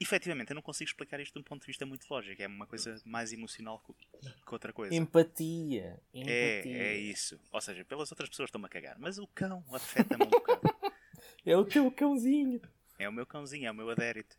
efetivamente, 0.00 0.50
eu 0.50 0.54
não 0.54 0.62
consigo 0.62 0.88
explicar 0.88 1.20
isto 1.20 1.34
de 1.34 1.40
um 1.40 1.42
ponto 1.42 1.60
de 1.62 1.66
vista 1.68 1.86
muito 1.86 2.06
lógico. 2.10 2.42
É 2.42 2.46
uma 2.46 2.66
coisa 2.66 3.00
mais 3.04 3.32
emocional 3.32 3.82
que, 3.86 3.92
que 4.22 4.52
outra 4.52 4.72
coisa. 4.72 4.94
Empatia. 4.94 6.00
Empatia. 6.12 6.32
É, 6.32 6.88
é 6.88 6.96
isso. 6.96 7.38
Ou 7.52 7.60
seja, 7.60 7.84
pelas 7.84 8.10
outras 8.10 8.28
pessoas 8.28 8.48
estão-me 8.48 8.66
a 8.66 8.68
cagar, 8.68 8.96
mas 8.98 9.18
o 9.18 9.26
cão 9.28 9.64
afeta-me 9.72 10.24
um 10.24 10.30
bocado. 10.30 10.60
É 11.44 11.56
o 11.56 11.64
teu 11.64 11.88
cãozinho. 11.92 12.60
É 12.98 13.08
o 13.08 13.12
meu 13.12 13.24
cãozinho, 13.24 13.68
é 13.68 13.70
o 13.70 13.74
meu 13.74 13.88
adérito. 13.88 14.36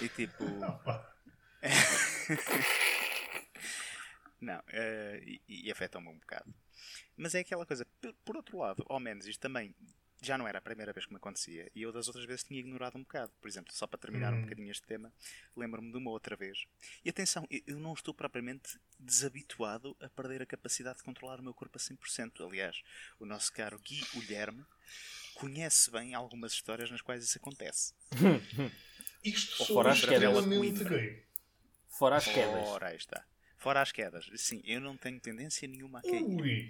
E 0.00 0.08
tipo. 0.08 0.42
Não, 4.42 4.60
eh, 4.68 5.22
e, 5.48 5.68
e 5.68 5.70
afeta-me 5.70 6.08
um 6.08 6.18
bocado. 6.18 6.52
Mas 7.16 7.34
é 7.34 7.40
aquela 7.40 7.64
coisa, 7.64 7.86
por, 8.00 8.12
por 8.24 8.36
outro 8.36 8.58
lado, 8.58 8.84
ao 8.88 8.98
menos 8.98 9.26
isto 9.26 9.40
também 9.40 9.72
já 10.20 10.36
não 10.38 10.46
era 10.46 10.58
a 10.58 10.62
primeira 10.62 10.92
vez 10.92 11.04
que 11.06 11.12
me 11.12 11.16
acontecia 11.16 11.68
e 11.74 11.82
eu 11.82 11.90
das 11.92 12.06
outras 12.06 12.24
vezes 12.24 12.44
tinha 12.44 12.58
ignorado 12.60 12.96
um 12.96 13.02
bocado. 13.02 13.32
Por 13.40 13.48
exemplo, 13.48 13.72
só 13.72 13.86
para 13.86 13.98
terminar 13.98 14.32
um 14.32 14.38
Hum. 14.38 14.40
bocadinho 14.42 14.70
este 14.70 14.86
tema, 14.86 15.12
lembro-me 15.56 15.90
de 15.92 15.98
uma 15.98 16.10
outra 16.10 16.36
vez. 16.36 16.64
E 17.04 17.10
atenção, 17.10 17.46
eu- 17.50 17.76
não 17.76 17.92
estou 17.94 18.12
propriamente 18.14 18.78
desabituado 18.98 19.96
a 20.00 20.08
perder 20.08 20.42
a 20.42 20.46
capacidade 20.46 20.98
de 20.98 21.04
controlar 21.04 21.40
o 21.40 21.42
meu 21.42 21.54
corpo 21.54 21.76
a 21.76 21.80
100%. 21.80 22.44
Aliás, 22.44 22.82
o 23.18 23.26
nosso 23.26 23.52
caro 23.52 23.78
Gui 23.80 24.00
Guilherme 24.12 24.64
conhece 25.34 25.90
bem 25.90 26.14
algumas 26.14 26.52
histórias 26.52 26.90
nas 26.90 27.00
quais 27.00 27.24
isso 27.24 27.38
acontece. 27.38 27.94
Isto 29.24 29.60
Ou 29.60 29.66
sou 29.66 29.74
fora 29.76 29.92
as 29.92 30.00
quedas. 30.04 30.44
Fora 31.98 32.16
as 32.16 32.26
quedas. 32.26 32.68
Ora, 32.68 32.88
aí 32.88 32.96
está. 32.96 33.24
Fora 33.62 33.80
as 33.80 33.92
quedas. 33.92 34.28
Sim, 34.34 34.60
eu 34.64 34.80
não 34.80 34.96
tenho 34.96 35.20
tendência 35.20 35.68
nenhuma 35.68 36.00
a 36.00 36.02
cair. 36.02 36.20
Ui. 36.24 36.68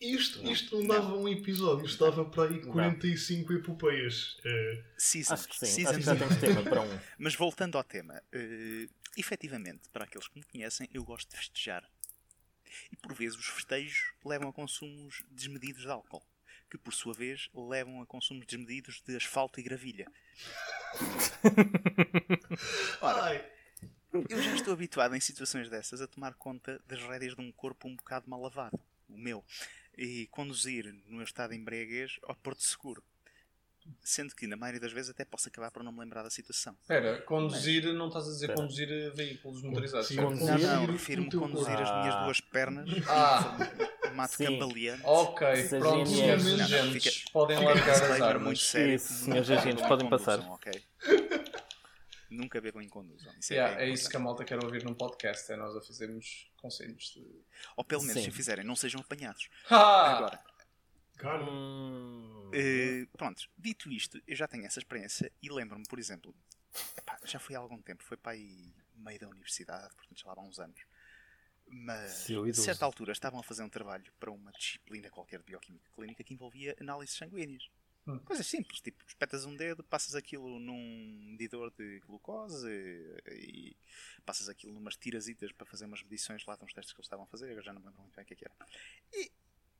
Isto, 0.00 0.42
Não. 0.42 0.50
isto 0.50 0.76
não 0.80 0.88
dava 0.88 1.14
um 1.16 1.28
episódio, 1.28 1.86
isto 1.86 2.04
dava 2.04 2.24
para 2.24 2.50
aí 2.50 2.60
Não. 2.60 2.72
45 2.72 3.52
epopeias. 3.52 4.36
Eh, 4.44 4.82
Seasons, 4.98 5.38
Acho 5.40 5.48
que 5.48 5.56
sim. 5.56 5.66
Acho 5.66 5.74
seasons 5.74 5.96
que 5.98 6.02
já 6.02 6.16
temos 6.16 6.36
tema 6.38 6.62
para 6.64 6.80
um. 6.82 6.98
Mas 7.16 7.36
voltando 7.36 7.78
ao 7.78 7.84
tema, 7.84 8.20
eh, 8.32 8.88
efetivamente, 9.16 9.88
para 9.90 10.06
aqueles 10.06 10.26
que 10.26 10.36
me 10.36 10.44
conhecem, 10.44 10.88
eu 10.92 11.04
gosto 11.04 11.30
de 11.30 11.36
festejar. 11.36 11.88
E 12.90 12.96
por 12.96 13.14
vezes 13.14 13.38
os 13.38 13.46
festejos 13.46 14.12
levam 14.24 14.48
a 14.48 14.52
consumos 14.52 15.22
desmedidos 15.30 15.82
de 15.82 15.88
álcool, 15.88 16.26
que 16.68 16.76
por 16.76 16.92
sua 16.92 17.14
vez 17.14 17.48
levam 17.54 18.02
a 18.02 18.06
consumos 18.06 18.44
desmedidos 18.44 19.00
de 19.06 19.14
asfalto 19.14 19.60
e 19.60 19.62
gravilha. 19.62 20.10
ai, 23.00 23.53
Eu 24.30 24.40
já 24.42 24.54
estou 24.54 24.72
habituado 24.72 25.14
em 25.16 25.20
situações 25.20 25.68
dessas 25.68 26.00
a 26.00 26.06
tomar 26.06 26.34
conta 26.34 26.80
das 26.86 27.00
rédeas 27.02 27.34
de 27.34 27.40
um 27.40 27.50
corpo 27.50 27.88
um 27.88 27.96
bocado 27.96 28.28
mal 28.30 28.40
lavado, 28.40 28.78
o 29.08 29.18
meu, 29.18 29.44
e 29.98 30.26
conduzir 30.30 30.94
no 31.08 31.16
meu 31.16 31.24
estado 31.24 31.50
de 31.50 31.56
embriaguez 31.56 32.18
ao 32.22 32.34
Porto 32.36 32.62
Seguro. 32.62 33.02
Sendo 34.02 34.34
que, 34.34 34.46
na 34.46 34.56
maioria 34.56 34.80
das 34.80 34.92
vezes, 34.92 35.10
até 35.10 35.26
posso 35.26 35.46
acabar 35.48 35.70
por 35.70 35.82
não 35.82 35.92
me 35.92 36.00
lembrar 36.00 36.22
da 36.22 36.30
situação. 36.30 36.74
Espera, 36.80 37.20
conduzir, 37.22 37.92
não 37.92 38.06
estás 38.06 38.24
a 38.26 38.28
dizer 38.30 38.46
Espera. 38.46 38.60
conduzir 38.62 39.12
veículos 39.14 39.62
motorizados. 39.62 40.06
Sim? 40.08 40.16
Conduzir 40.16 40.58
Não, 40.58 40.76
não, 40.86 40.86
refiro-me 40.86 41.28
a 41.28 41.30
conduzir 41.32 41.76
as 41.76 41.90
minhas 42.00 42.24
duas 42.24 42.40
pernas 42.40 42.88
Ah. 43.06 43.58
mato 44.14 44.38
cambaleante. 44.38 45.02
Ok, 45.04 45.56
Seja 45.56 45.78
pronto, 45.80 46.08
senhores 46.08 46.46
agentes, 46.60 47.24
podem 47.30 47.62
largar 47.62 47.90
as 47.90 47.98
disclaimer 47.98 48.18
muito 48.20 48.38
armas. 48.38 48.62
sério. 48.62 48.94
Isso, 48.94 49.12
senhores 49.12 49.50
agentes, 49.50 49.86
podem 49.86 50.08
passar. 50.08 50.38
ok? 50.38 50.82
Nunca 52.34 52.60
bebam 52.60 52.82
e 52.82 52.88
conduzam. 52.88 53.32
Isso 53.38 53.52
é, 53.52 53.56
Yeah, 53.56 53.76
bem 53.76 53.88
é 53.88 53.92
isso 53.92 54.08
que 54.08 54.16
a 54.16 54.20
malta 54.20 54.44
quer 54.44 54.62
ouvir 54.62 54.84
num 54.84 54.94
podcast, 54.94 55.50
é 55.50 55.56
nós 55.56 55.76
a 55.76 55.80
fazermos 55.80 56.50
conselhos 56.56 57.12
de... 57.14 57.24
Ou 57.76 57.84
pelo 57.84 58.02
menos, 58.02 58.22
Sim. 58.22 58.24
se 58.24 58.30
o 58.30 58.32
fizerem, 58.32 58.64
não 58.64 58.76
sejam 58.76 59.00
apanhados. 59.00 59.48
Ah! 59.70 60.16
Agora, 60.16 60.44
cara, 61.16 61.44
eh, 62.52 63.06
pronto, 63.16 63.48
dito 63.56 63.90
isto, 63.90 64.20
eu 64.26 64.36
já 64.36 64.46
tenho 64.46 64.66
essa 64.66 64.78
experiência 64.78 65.30
e 65.42 65.50
lembro-me, 65.50 65.84
por 65.86 65.98
exemplo, 65.98 66.34
epá, 66.96 67.18
já 67.24 67.38
foi 67.38 67.54
há 67.54 67.58
algum 67.58 67.80
tempo, 67.80 68.02
foi 68.02 68.16
para 68.16 68.32
aí 68.32 68.74
meio 68.94 69.18
da 69.18 69.28
universidade, 69.28 69.94
portanto 69.94 70.20
já 70.20 70.28
lá 70.28 70.34
há 70.36 70.42
uns 70.42 70.58
anos. 70.58 70.80
Mas, 71.66 72.28
a 72.30 72.54
certa 72.54 72.84
altura, 72.84 73.12
estavam 73.12 73.40
a 73.40 73.42
fazer 73.42 73.62
um 73.62 73.68
trabalho 73.68 74.12
para 74.20 74.30
uma 74.30 74.52
disciplina 74.52 75.10
qualquer 75.10 75.38
de 75.38 75.46
bioquímica 75.46 75.90
clínica 75.94 76.22
que 76.22 76.34
envolvia 76.34 76.76
análises 76.80 77.16
sanguíneas. 77.16 77.68
Hum. 78.06 78.18
Coisas 78.18 78.46
simples, 78.46 78.80
tipo, 78.80 79.02
espetas 79.06 79.46
um 79.46 79.56
dedo, 79.56 79.82
passas 79.82 80.14
aquilo 80.14 80.58
num 80.58 81.26
medidor 81.30 81.72
de 81.76 82.00
glucose 82.00 82.68
e 83.32 83.74
passas 84.26 84.48
aquilo 84.48 84.74
numas 84.74 84.96
tirazitas 84.96 85.52
para 85.52 85.64
fazer 85.64 85.86
umas 85.86 86.02
medições 86.02 86.44
lá 86.44 86.54
de 86.54 86.64
uns 86.64 86.72
testes 86.74 86.92
que 86.92 87.00
eles 87.00 87.06
estavam 87.06 87.24
a 87.24 87.28
fazer, 87.28 87.50
eu 87.50 87.62
já 87.62 87.72
não 87.72 87.80
me 87.80 87.86
lembro 87.86 88.02
muito 88.02 88.14
bem 88.14 88.24
o 88.24 88.26
que 88.26 88.34
é 88.34 88.36
que 88.36 88.44
era. 88.44 88.54
E 89.12 89.32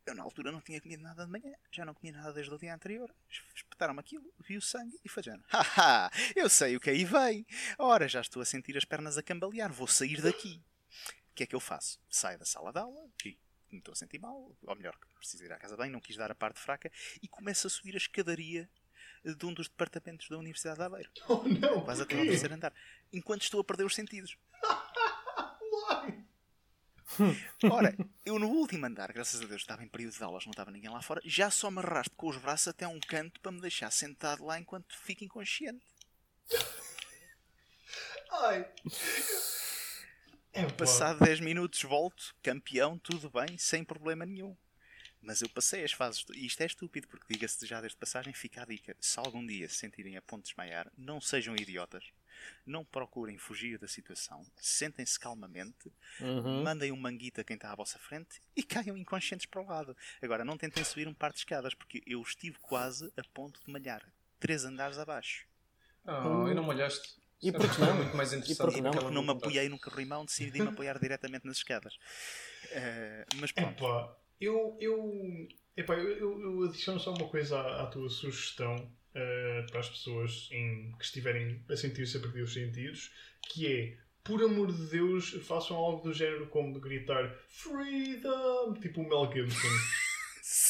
eu 0.06 0.14
na 0.14 0.22
altura 0.22 0.52
não 0.52 0.60
tinha 0.60 0.80
comido 0.80 1.02
nada 1.02 1.24
de 1.24 1.30
manhã, 1.30 1.54
já 1.70 1.84
não 1.84 1.94
comia 1.94 2.12
nada 2.12 2.32
desde 2.32 2.52
o 2.52 2.58
dia 2.58 2.74
anterior. 2.74 3.14
Espetaram-me 3.54 4.00
aquilo, 4.00 4.32
vi 4.40 4.56
o 4.56 4.62
sangue 4.62 4.98
e 5.04 5.22
já. 5.22 5.38
Haha, 5.48 6.10
eu 6.34 6.48
sei 6.48 6.76
o 6.76 6.80
que 6.80 6.90
aí 6.90 7.04
vem. 7.04 7.46
Ora, 7.78 8.08
já 8.08 8.20
estou 8.20 8.40
a 8.40 8.44
sentir 8.44 8.76
as 8.76 8.84
pernas 8.84 9.18
a 9.18 9.22
cambalear, 9.22 9.72
vou 9.72 9.86
sair 9.86 10.20
daqui. 10.22 10.62
O 11.30 11.34
que 11.34 11.42
é 11.42 11.46
que 11.46 11.54
eu 11.54 11.60
faço? 11.60 12.00
Saio 12.08 12.38
da 12.38 12.44
sala 12.44 12.72
de 12.72 12.78
aula, 12.78 13.10
me 13.74 13.80
estou 13.80 13.92
a 13.92 13.96
sentir 13.96 14.18
mal, 14.18 14.50
ou 14.62 14.76
melhor, 14.76 14.96
que 14.98 15.06
preciso 15.18 15.44
ir 15.44 15.52
à 15.52 15.58
casa 15.58 15.76
bem, 15.76 15.90
não 15.90 16.00
quis 16.00 16.16
dar 16.16 16.30
a 16.30 16.34
parte 16.34 16.60
fraca, 16.60 16.90
e 17.22 17.28
começo 17.28 17.66
a 17.66 17.70
subir 17.70 17.94
a 17.94 17.98
escadaria 17.98 18.68
de 19.24 19.46
um 19.46 19.54
dos 19.54 19.68
departamentos 19.68 20.28
da 20.28 20.38
Universidade 20.38 20.78
de 20.78 20.84
Aveiro. 20.84 21.10
oh 21.28 21.42
não, 21.44 21.84
Quase 21.84 22.02
até 22.02 22.18
ao 22.18 22.24
terceiro 22.24 22.54
andar. 22.54 22.72
Enquanto 23.12 23.42
estou 23.42 23.60
a 23.60 23.64
perder 23.64 23.84
os 23.84 23.94
sentidos. 23.94 24.36
Ora, 27.70 27.94
eu 28.24 28.38
no 28.38 28.48
último 28.48 28.86
andar, 28.86 29.12
graças 29.12 29.40
a 29.40 29.46
Deus, 29.46 29.62
estava 29.62 29.84
em 29.84 29.88
período 29.88 30.16
de 30.16 30.22
aulas, 30.22 30.44
não 30.44 30.50
estava 30.50 30.70
ninguém 30.70 30.90
lá 30.90 31.02
fora, 31.02 31.20
já 31.24 31.50
só 31.50 31.70
me 31.70 31.78
arrasto 31.78 32.14
com 32.16 32.28
os 32.28 32.36
braços 32.36 32.68
até 32.68 32.86
um 32.86 33.00
canto 33.00 33.40
para 33.40 33.52
me 33.52 33.60
deixar 33.60 33.90
sentado 33.90 34.44
lá 34.44 34.58
enquanto 34.58 34.96
fico 34.98 35.24
inconsciente. 35.24 35.84
Ai. 38.30 38.66
É, 40.54 40.64
pá. 40.66 40.72
Passado 40.72 41.18
10 41.18 41.40
minutos 41.40 41.82
volto, 41.82 42.32
campeão, 42.40 42.96
tudo 42.96 43.28
bem, 43.28 43.58
sem 43.58 43.82
problema 43.82 44.24
nenhum. 44.24 44.56
Mas 45.20 45.42
eu 45.42 45.48
passei 45.48 45.82
as 45.82 45.90
fases. 45.90 46.24
E 46.32 46.46
isto 46.46 46.60
é 46.60 46.66
estúpido, 46.66 47.08
porque 47.08 47.32
diga-se 47.32 47.66
já 47.66 47.80
desde 47.80 47.98
passagem, 47.98 48.32
fica 48.32 48.62
a 48.62 48.64
dica. 48.64 48.96
Se 49.00 49.18
algum 49.18 49.44
dia 49.44 49.68
se 49.68 49.76
sentirem 49.76 50.16
a 50.16 50.22
ponto 50.22 50.42
de 50.42 50.50
desmaiar, 50.50 50.92
não 50.96 51.20
sejam 51.20 51.56
idiotas. 51.56 52.04
Não 52.64 52.84
procurem 52.84 53.36
fugir 53.36 53.78
da 53.78 53.88
situação. 53.88 54.46
Sentem-se 54.56 55.18
calmamente. 55.18 55.90
uhum. 56.20 56.62
Mandem 56.62 56.92
um 56.92 56.96
manguito 56.96 57.40
a 57.40 57.44
quem 57.44 57.56
está 57.56 57.72
à 57.72 57.74
vossa 57.74 57.98
frente 57.98 58.40
e 58.54 58.62
caiam 58.62 58.96
inconscientes 58.96 59.46
para 59.46 59.60
o 59.60 59.66
lado. 59.66 59.96
Agora, 60.22 60.44
não 60.44 60.56
tentem 60.56 60.84
subir 60.84 61.08
um 61.08 61.14
par 61.14 61.32
de 61.32 61.38
escadas, 61.38 61.74
porque 61.74 62.00
eu 62.06 62.22
estive 62.22 62.58
quase 62.60 63.12
a 63.16 63.24
ponto 63.32 63.60
de 63.64 63.72
malhar. 63.72 64.06
Três 64.38 64.64
andares 64.64 64.98
abaixo. 64.98 65.48
Oh, 66.06 66.48
e 66.48 66.54
não 66.54 66.62
molhaste. 66.62 67.23
E 67.44 67.52
por 67.52 67.64
é 67.64 67.68
que 67.68 67.80
não? 67.80 67.96
muito 67.96 68.16
mais 68.16 68.32
interessante. 68.32 68.78
E 68.78 68.80
não? 68.80 68.90
do 68.90 68.98
porque 68.98 69.14
não 69.14 69.22
me 69.22 69.30
apoiei 69.30 69.68
no 69.68 69.78
corrimão, 69.78 70.24
decidi 70.24 70.60
me 70.62 70.68
apoiar 70.68 70.98
diretamente 70.98 71.46
nas 71.46 71.58
escadas. 71.58 71.94
Eh, 72.70 73.24
mas 73.36 73.50
É 73.54 73.60
pronto. 73.62 73.82
pá, 73.84 74.16
eu, 74.40 74.76
eu, 74.80 75.48
epá, 75.76 75.94
eu, 75.94 76.08
eu, 76.08 76.40
eu 76.40 76.62
adiciono 76.64 76.98
só 76.98 77.12
uma 77.14 77.28
coisa 77.28 77.58
à, 77.58 77.82
à 77.82 77.86
tua 77.86 78.08
sugestão 78.08 78.90
eh, 79.14 79.66
para 79.70 79.80
as 79.80 79.88
pessoas 79.88 80.48
em- 80.50 80.92
que 80.98 81.04
estiverem 81.04 81.64
a 81.70 81.76
sentir-se 81.76 82.16
a 82.16 82.20
perder 82.20 82.42
os 82.42 82.52
sentidos, 82.52 83.12
que 83.52 83.66
é, 83.66 83.96
por 84.24 84.42
amor 84.42 84.72
de 84.72 84.86
Deus, 84.86 85.30
façam 85.46 85.76
algo 85.76 86.02
do 86.02 86.12
género 86.14 86.48
como 86.48 86.72
de 86.72 86.80
gritar 86.80 87.30
Freedom! 87.48 88.74
Tipo 88.80 89.02
o 89.02 89.08
Mel 89.08 89.30
Gibson. 89.32 89.68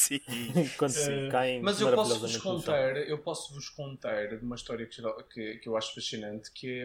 Sim. 0.07 0.19
Quando 0.77 0.91
se 0.91 1.09
Eh, 1.11 1.29
caem 1.29 1.61
Mas 1.61 1.81
eu 1.81 1.89
no 1.91 2.27
chão. 2.27 2.41
contar, 2.41 2.97
eu 2.97 3.17
posso-vos 3.19 3.69
contar 3.69 4.27
de 4.27 4.43
uma 4.43 4.55
história 4.55 4.85
que, 4.85 5.01
que, 5.33 5.57
que 5.57 5.69
eu 5.69 5.75
acho 5.77 5.93
fascinante, 5.95 6.51
que 6.51 6.83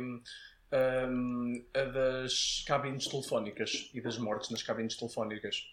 é 0.73 1.07
hum, 1.07 1.65
a 1.75 1.85
das 1.85 2.65
cabines 2.67 3.07
telefónicas 3.07 3.91
e 3.93 4.01
das 4.01 4.17
mortes 4.19 4.51
nas 4.51 4.63
cabines 4.63 4.97
telefónicas. 4.97 5.67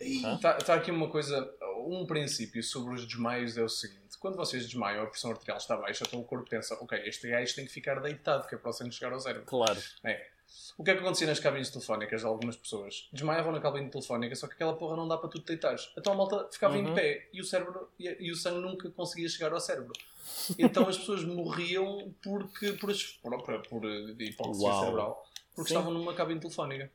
Está 0.00 0.54
tá 0.54 0.74
aqui 0.74 0.90
uma 0.90 1.08
coisa, 1.08 1.48
um 1.86 2.04
princípio 2.04 2.62
sobre 2.62 2.94
os 2.94 3.06
desmaios 3.06 3.56
é 3.56 3.62
o 3.62 3.68
seguinte: 3.68 4.18
quando 4.18 4.36
vocês 4.36 4.64
desmaiam, 4.64 5.04
a 5.04 5.06
pressão 5.06 5.30
arterial 5.30 5.58
está 5.58 5.76
baixa, 5.76 6.04
então 6.06 6.20
o 6.20 6.24
corpo 6.24 6.48
pensa, 6.50 6.74
ok, 6.74 6.98
este 7.06 7.28
gajo 7.28 7.54
tem 7.54 7.64
que 7.66 7.72
ficar 7.72 8.00
deitado, 8.00 8.48
que 8.48 8.54
é 8.54 8.58
para 8.58 8.70
o 8.70 8.72
sangue 8.72 8.92
chegar 8.92 9.12
ao 9.12 9.20
cérebro. 9.20 9.46
Claro. 9.46 9.80
É. 10.02 10.31
O 10.78 10.84
que 10.84 10.90
é 10.90 10.94
que 10.94 11.00
acontecia 11.00 11.26
nas 11.26 11.38
cabines 11.38 11.70
telefónicas 11.70 12.20
de 12.22 12.26
algumas 12.26 12.56
pessoas? 12.56 13.08
Desmaiavam 13.12 13.52
na 13.52 13.60
cabine 13.60 13.90
telefónica, 13.90 14.34
só 14.34 14.46
que 14.46 14.54
aquela 14.54 14.74
porra 14.74 14.96
não 14.96 15.06
dá 15.06 15.16
para 15.18 15.28
tu 15.28 15.38
te 15.38 15.46
deitares. 15.48 15.90
Então 15.96 16.12
a 16.12 16.16
malta 16.16 16.48
ficava 16.50 16.76
em 16.78 16.86
Uhum. 16.86 16.94
pé 16.94 17.28
e 17.32 17.40
o 17.40 17.44
cérebro 17.44 17.90
e, 17.98 18.08
e 18.20 18.30
o 18.30 18.36
sangue 18.36 18.60
nunca 18.60 18.90
conseguia 18.90 19.28
chegar 19.28 19.52
ao 19.52 19.60
cérebro. 19.60 19.92
Então 20.58 20.88
as 20.88 20.96
pessoas 20.98 21.24
morriam 21.24 22.14
porque 22.22 22.72
por, 22.72 22.92
por, 23.22 23.42
por, 23.42 23.62
por 23.68 23.84
hipoxia 24.20 24.66
Uau. 24.68 24.80
cerebral, 24.80 25.26
porque 25.54 25.68
Sim. 25.68 25.74
estavam 25.74 25.92
numa 25.92 26.14
cabine 26.14 26.40
telefónica. 26.40 26.90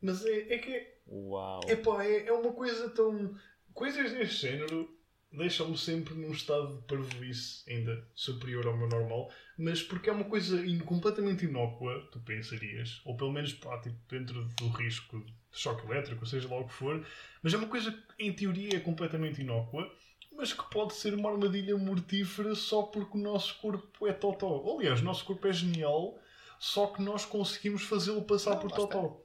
Mas 0.00 0.24
é, 0.24 0.54
é 0.54 0.58
que 0.58 0.86
Uau. 1.08 1.60
epá, 1.68 2.04
é, 2.04 2.26
é 2.26 2.32
uma 2.32 2.52
coisa 2.52 2.88
tão. 2.90 3.34
Coisas 3.74 4.10
deste 4.12 4.42
género 4.48 4.97
deixa-me 5.32 5.76
sempre 5.76 6.14
num 6.14 6.32
estado 6.32 6.76
de 6.78 6.82
parvoíce 6.86 7.62
ainda 7.70 8.06
superior 8.14 8.66
ao 8.66 8.76
meu 8.76 8.88
normal, 8.88 9.30
mas 9.58 9.82
porque 9.82 10.08
é 10.10 10.12
uma 10.12 10.24
coisa 10.24 10.64
in- 10.66 10.78
completamente 10.80 11.44
inócua, 11.44 12.08
tu 12.12 12.20
pensarias, 12.20 13.00
ou 13.04 13.16
pelo 13.16 13.32
menos 13.32 13.52
pá, 13.52 13.78
tipo, 13.80 13.96
dentro 14.08 14.44
do 14.44 14.68
risco 14.68 15.20
de 15.20 15.34
choque 15.52 15.86
elétrico, 15.86 16.26
seja 16.26 16.48
lá 16.48 16.58
o 16.58 16.66
que 16.66 16.72
for, 16.74 17.06
mas 17.42 17.52
é 17.52 17.56
uma 17.56 17.68
coisa 17.68 17.92
que 17.92 18.24
em 18.24 18.32
teoria 18.32 18.76
é 18.76 18.80
completamente 18.80 19.40
inócua, 19.42 19.90
mas 20.36 20.52
que 20.52 20.70
pode 20.70 20.94
ser 20.94 21.14
uma 21.14 21.30
armadilha 21.30 21.76
mortífera 21.76 22.54
só 22.54 22.82
porque 22.84 23.18
o 23.18 23.20
nosso 23.20 23.58
corpo 23.58 24.06
é 24.06 24.12
totó. 24.12 24.76
Aliás, 24.78 25.00
o 25.00 25.04
nosso 25.04 25.24
corpo 25.24 25.46
é 25.48 25.52
genial, 25.52 26.18
só 26.58 26.86
que 26.88 27.02
nós 27.02 27.24
conseguimos 27.26 27.82
fazê-lo 27.82 28.22
passar 28.22 28.50
Não, 28.52 28.60
por 28.60 28.70
totó. 28.70 29.20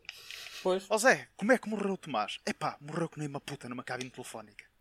Pois. 0.63 0.85
Ó 0.89 0.97
Zé, 0.97 1.27
como 1.35 1.51
é 1.51 1.57
que 1.57 1.69
morreu 1.69 1.93
o 1.93 1.97
Tomás? 1.97 2.39
Epá, 2.45 2.77
morreu 2.81 3.09
que 3.09 3.19
nem 3.19 3.27
uma 3.27 3.39
puta 3.39 3.69
numa 3.69 3.83
cabine 3.83 4.09
telefónica. 4.09 4.72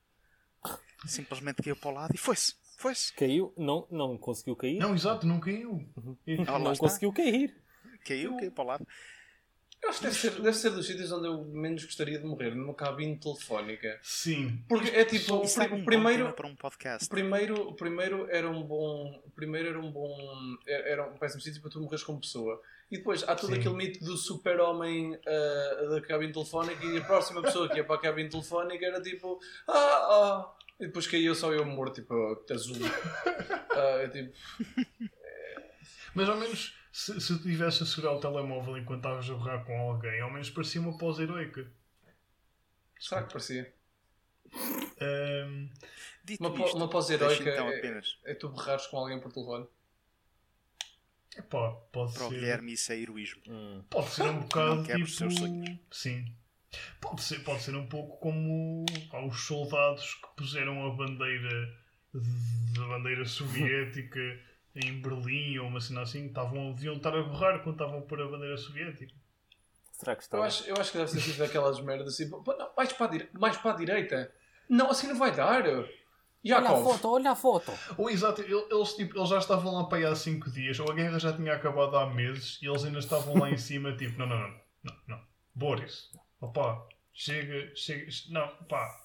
Simplesmente 1.06 1.62
caiu 1.62 1.76
para 1.76 1.90
o 1.90 1.94
lado 1.94 2.14
e 2.14 2.18
foi-se. 2.18 2.54
Foi-se. 2.76 3.12
Caiu, 3.12 3.52
não, 3.56 3.86
não 3.90 4.18
conseguiu 4.18 4.56
cair. 4.56 4.78
Não, 4.78 4.94
exato, 4.94 5.26
não 5.26 5.38
caiu. 5.38 5.88
Ah, 6.46 6.52
lá 6.52 6.58
não 6.58 6.72
está. 6.72 6.86
conseguiu 6.86 7.12
cair. 7.12 7.54
Caiu, 8.04 8.36
caiu 8.36 8.50
para 8.50 8.64
o 8.64 8.66
lado. 8.66 8.86
Eu 9.82 9.88
acho 9.88 9.98
que 9.98 10.04
deve 10.04 10.16
ser, 10.16 10.30
deve 10.40 10.56
ser 10.56 10.70
dos 10.70 10.86
sítios 10.86 11.10
onde 11.10 11.26
eu 11.26 11.44
menos 11.44 11.84
gostaria 11.84 12.16
de 12.16 12.24
morrer, 12.24 12.54
numa 12.54 12.72
cabine 12.72 13.16
telefónica. 13.16 13.98
Sim. 14.00 14.62
Porque 14.68 14.90
é 14.90 15.04
tipo, 15.04 15.34
o 15.34 15.42
é 15.44 15.74
um 15.74 15.84
primeiro, 15.84 16.32
para 16.34 16.46
um 16.46 16.54
podcast. 16.54 17.08
primeiro, 17.08 17.68
o 17.68 17.74
primeiro 17.74 18.28
era 18.30 18.48
um 18.48 18.62
bom. 18.62 19.20
o 19.26 19.30
Primeiro 19.30 19.70
era 19.70 19.80
um 19.80 19.90
bom. 19.90 20.16
Era 20.68 21.08
um 21.08 21.18
péssimo 21.18 21.40
sítio 21.40 21.60
para 21.60 21.70
tu 21.70 21.80
morreres 21.80 22.04
como 22.04 22.20
pessoa. 22.20 22.62
E 22.92 22.98
depois 22.98 23.24
há 23.24 23.34
todo 23.34 23.54
Sim. 23.54 23.58
aquele 23.58 23.74
mito 23.74 24.04
do 24.04 24.16
super-homem 24.16 25.18
ah, 25.26 25.86
da 25.90 26.00
cabine 26.00 26.32
telefónica 26.32 26.84
e 26.84 26.98
a 26.98 27.04
próxima 27.04 27.42
pessoa 27.42 27.68
que 27.68 27.78
ia 27.78 27.84
para 27.84 27.96
a 27.96 28.00
cabine 28.00 28.28
telefónica 28.28 28.86
era 28.86 29.00
tipo. 29.00 29.40
Ah, 29.66 29.72
ah. 29.72 30.54
E 30.82 30.86
depois 30.86 31.06
caía 31.06 31.32
só 31.34 31.52
eu 31.52 31.64
morto, 31.64 32.00
tipo, 32.02 32.14
azul. 32.52 32.76
Ah, 33.74 34.02
é 34.02 34.08
tipo. 34.08 34.36
Mas 36.14 36.28
ao 36.28 36.36
menos, 36.36 36.76
se, 36.92 37.18
se 37.20 37.38
tu 37.38 37.42
tivesse 37.44 37.82
a 37.82 37.86
segurar 37.86 38.12
o 38.12 38.20
telemóvel 38.20 38.76
enquanto 38.76 38.98
estavas 38.98 39.30
a 39.30 39.32
borrar 39.32 39.64
com 39.64 39.80
alguém, 39.90 40.20
ao 40.20 40.30
menos 40.30 40.50
parecia 40.50 40.78
uma 40.80 40.98
pose 40.98 41.22
heroica. 41.22 41.66
Será 43.00 43.22
que 43.22 43.32
parecia? 43.32 43.72
Dito 46.22 46.40
Uma, 46.44 46.54
po- 46.54 46.64
isto, 46.66 46.76
uma 46.76 46.88
pose 46.90 47.14
heroica 47.14 47.50
então 47.50 47.68
é, 47.70 47.78
apenas 47.78 48.18
é 48.24 48.34
tu 48.34 48.50
berrares 48.50 48.86
com 48.88 48.98
alguém 48.98 49.18
por 49.18 49.32
telefone. 49.32 49.66
epá, 51.36 51.72
pode 51.90 52.12
para 52.12 52.26
o 52.26 52.28
ser. 52.28 52.34
Guilherme 52.34 52.72
isso 52.74 52.92
é 52.92 52.98
heroísmo. 52.98 53.42
Hum. 53.48 53.82
Pode 53.88 54.10
ser 54.10 54.22
um 54.24 54.40
bocado 54.40 54.74
Não 54.76 54.84
tipo. 54.84 55.02
os 55.02 55.16
seus 55.16 55.34
sonhos. 55.34 55.78
Sim. 55.90 56.36
Pode 57.00 57.22
ser, 57.22 57.40
pode 57.44 57.62
ser 57.62 57.74
um 57.76 57.86
pouco 57.86 58.18
como 58.18 58.84
pá, 59.10 59.20
os 59.24 59.44
soldados 59.46 60.14
que 60.14 60.28
puseram 60.36 60.86
a 60.86 60.94
bandeira 60.94 61.68
da 62.76 62.86
bandeira 62.86 63.24
soviética 63.24 64.20
em 64.76 65.00
Berlim 65.00 65.58
ou 65.58 65.68
uma 65.68 65.80
cena 65.80 66.02
assim, 66.02 66.26
estavam, 66.26 66.72
deviam 66.72 66.94
estar 66.96 67.14
a 67.14 67.22
borrar 67.22 67.62
quando 67.62 67.74
estavam 67.76 67.98
a 67.98 68.02
pôr 68.02 68.20
a 68.22 68.28
bandeira 68.28 68.56
soviética. 68.56 69.12
Será 69.92 70.16
que 70.16 70.22
está? 70.22 70.36
Eu 70.38 70.42
acho, 70.42 70.64
eu 70.64 70.76
acho 70.78 70.90
que 70.92 70.98
deve 70.98 71.12
ter 71.12 71.20
sido 71.20 71.38
daquelas 71.38 71.80
merdas 71.80 72.08
assim. 72.14 72.28
"Pô, 72.30 72.42
não, 72.56 72.70
mais, 72.76 72.92
para 72.92 73.06
a 73.06 73.08
dire- 73.10 73.28
mais 73.34 73.56
para 73.56 73.72
a 73.72 73.76
direita. 73.76 74.32
Não, 74.68 74.90
assim 74.90 75.06
não 75.06 75.18
vai 75.18 75.30
dar. 75.34 75.62
Olha 75.64 76.68
a 76.70 76.82
foto, 76.82 77.08
olha 77.12 77.30
a 77.30 77.36
foto. 77.36 77.72
Ou 77.96 78.10
exato, 78.10 78.40
ele- 78.42 78.54
eles, 78.70 78.94
tipo, 78.94 79.16
eles 79.16 79.28
já 79.28 79.38
estavam 79.38 79.74
lá 79.74 79.84
para 79.84 79.98
aí 79.98 80.04
há 80.06 80.14
5 80.16 80.50
dias, 80.50 80.80
ou 80.80 80.90
a 80.90 80.94
guerra 80.94 81.18
já 81.20 81.32
tinha 81.32 81.52
acabado 81.54 81.96
há 81.96 82.06
meses 82.12 82.58
e 82.62 82.66
eles 82.66 82.84
ainda 82.84 82.98
estavam 82.98 83.34
lá 83.38 83.50
em 83.50 83.56
cima, 83.56 83.94
tipo, 83.96 84.18
não, 84.18 84.26
não, 84.26 84.38
não, 84.40 84.60
não, 84.82 84.96
não. 85.06 85.20
Boris, 85.54 86.10
opá, 86.42 86.86
chega, 87.14 87.74
chega, 87.74 88.06
não, 88.28 88.48
pá. 88.66 89.00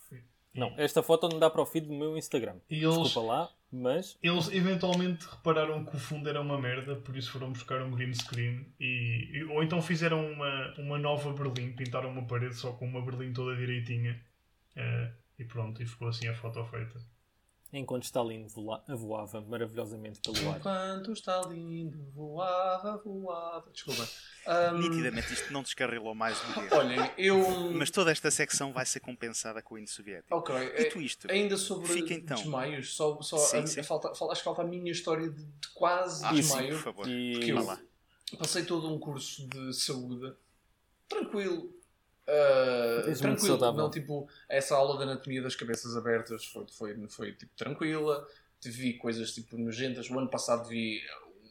Não, 0.53 0.73
esta 0.75 1.03
foto 1.03 1.29
não 1.29 1.37
dá 1.37 1.49
para 1.51 1.61
o 1.61 1.65
feed 1.65 1.87
do 1.87 1.93
meu 1.93 2.17
Instagram. 2.17 2.55
E 2.67 2.83
eles, 2.83 2.97
Desculpa 2.97 3.27
lá, 3.27 3.51
mas 3.71 4.17
eles 4.23 4.49
eventualmente 4.51 5.25
repararam 5.27 5.85
que 5.85 5.95
o 5.95 5.99
fundo 5.99 6.27
era 6.27 6.41
uma 6.41 6.59
merda, 6.59 6.95
por 6.95 7.15
isso 7.15 7.31
foram 7.31 7.51
buscar 7.51 7.79
um 7.83 7.91
green 7.91 8.13
screen 8.13 8.65
e, 8.79 9.45
ou 9.51 9.61
então 9.61 9.79
fizeram 9.81 10.31
uma, 10.31 10.73
uma 10.79 10.97
nova 10.97 11.31
Berlim, 11.31 11.73
pintaram 11.73 12.09
uma 12.09 12.25
parede 12.25 12.55
só 12.55 12.71
com 12.71 12.87
uma 12.87 13.01
Berlim 13.01 13.33
toda 13.33 13.55
direitinha 13.55 14.19
eh, 14.75 15.11
e 15.37 15.45
pronto, 15.45 15.81
e 15.83 15.85
ficou 15.85 16.07
assim 16.07 16.27
a 16.27 16.33
foto 16.33 16.65
feita. 16.65 16.99
Enquanto 17.73 18.03
Stalin 18.03 18.47
vola- 18.47 18.83
voava 18.87 19.41
maravilhosamente 19.41 20.19
pelo 20.21 20.49
ar. 20.49 20.57
Enquanto 20.57 21.11
está 21.11 21.41
lindo, 21.41 21.97
voava, 22.13 22.97
voava. 23.03 23.69
Desculpa. 23.71 24.07
Ahm, 24.45 24.79
Nitidamente 24.79 25.33
isto 25.33 25.51
não 25.51 25.61
descarrilou 25.61 26.15
mais 26.15 26.37
um 26.41 26.53
dia. 26.61 26.77
olhem, 26.77 27.11
eu. 27.17 27.71
Mas 27.73 27.91
toda 27.91 28.11
esta 28.11 28.31
secção 28.31 28.71
vai 28.71 28.85
ser 28.85 29.01
compensada 29.01 29.61
com 29.61 29.75
o 29.75 29.77
hino 29.77 29.87
soviético. 29.87 30.33
Ok, 30.35 30.55
Dito 30.77 30.97
é- 30.97 31.01
isto, 31.01 31.29
ainda 31.31 31.57
sobre 31.57 31.87
Fica 31.89 32.13
então. 32.13 32.37
desmaios, 32.37 32.95
só, 32.95 33.21
só 33.21 33.37
Sim, 33.37 33.57
a- 33.59 33.67
sim. 33.67 33.83
Falta, 33.83 34.15
fal- 34.15 34.31
acho 34.31 34.39
que 34.41 34.45
falta 34.45 34.61
a 34.61 34.65
minha 34.65 34.91
história 34.91 35.29
de, 35.29 35.43
de 35.43 35.67
quase 35.73 36.23
ah, 36.25 36.29
sim, 36.29 36.35
desmaio. 36.35 36.75
por 36.75 36.83
favor. 36.83 37.07
E 37.09 37.33
Porque 37.33 37.51
eu 37.51 37.63
lá. 37.65 37.79
passei 38.39 38.63
todo 38.63 38.87
um 38.93 38.97
curso 38.97 39.45
de 39.47 39.73
saúde 39.73 40.33
tranquilo. 41.09 41.73
Ah, 42.27 43.03
muito 43.05 43.19
tranquilo, 43.19 43.71
não 43.73 43.89
tipo 43.89 44.27
essa 44.49 44.75
aula 44.75 44.97
de 44.97 45.03
anatomia 45.03 45.41
das 45.41 45.55
cabeças 45.55 45.95
abertas 45.95 46.45
foi, 46.45 46.65
foi, 46.69 47.07
foi 47.09 47.33
tipo 47.33 47.51
tranquila. 47.55 48.27
Vi 48.63 48.93
coisas 48.93 49.31
tipo 49.33 49.57
nojentas. 49.57 50.09
O 50.09 50.17
ano 50.17 50.29
passado 50.29 50.67
vi 50.67 51.01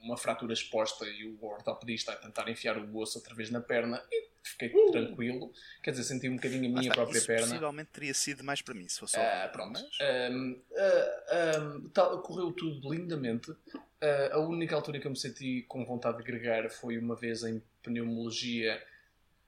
uma 0.02 0.16
fratura 0.16 0.52
exposta 0.52 1.06
e 1.06 1.24
o 1.24 1.44
ortopedista 1.44 2.12
a 2.12 2.16
tentar 2.16 2.48
enfiar 2.50 2.76
o 2.78 2.96
osso 2.98 3.18
outra 3.18 3.34
vez 3.34 3.48
na 3.50 3.60
perna 3.60 4.02
e 4.10 4.28
fiquei 4.42 4.70
tranquilo. 4.90 5.52
Quer 5.82 5.92
dizer, 5.92 6.02
senti 6.04 6.28
um 6.28 6.34
bocadinho 6.36 6.66
a 6.66 6.68
minha 6.68 6.80
está. 6.82 6.94
própria 6.94 7.18
Isso 7.18 7.26
perna. 7.26 7.46
possivelmente 7.46 7.90
teria 7.92 8.12
sido 8.14 8.42
mais 8.44 8.60
para 8.60 8.74
mim, 8.74 8.88
se 8.88 8.98
fosse 9.00 9.16
Ah, 9.18 9.44
ao- 9.44 9.50
pronto. 9.50 9.80
Ah, 10.00 11.56
ahm, 11.56 11.88
tal- 11.92 12.20
correu 12.22 12.52
tudo 12.52 12.92
lindamente. 12.92 13.52
Ah, 14.00 14.30
a 14.32 14.38
única 14.40 14.74
altura 14.74 14.98
que 15.00 15.06
eu 15.06 15.10
me 15.10 15.16
senti 15.16 15.62
com 15.68 15.84
vontade 15.84 16.18
de 16.18 16.24
gregar 16.24 16.68
foi 16.70 16.98
uma 16.98 17.14
vez 17.16 17.42
em 17.44 17.62
pneumologia 17.82 18.80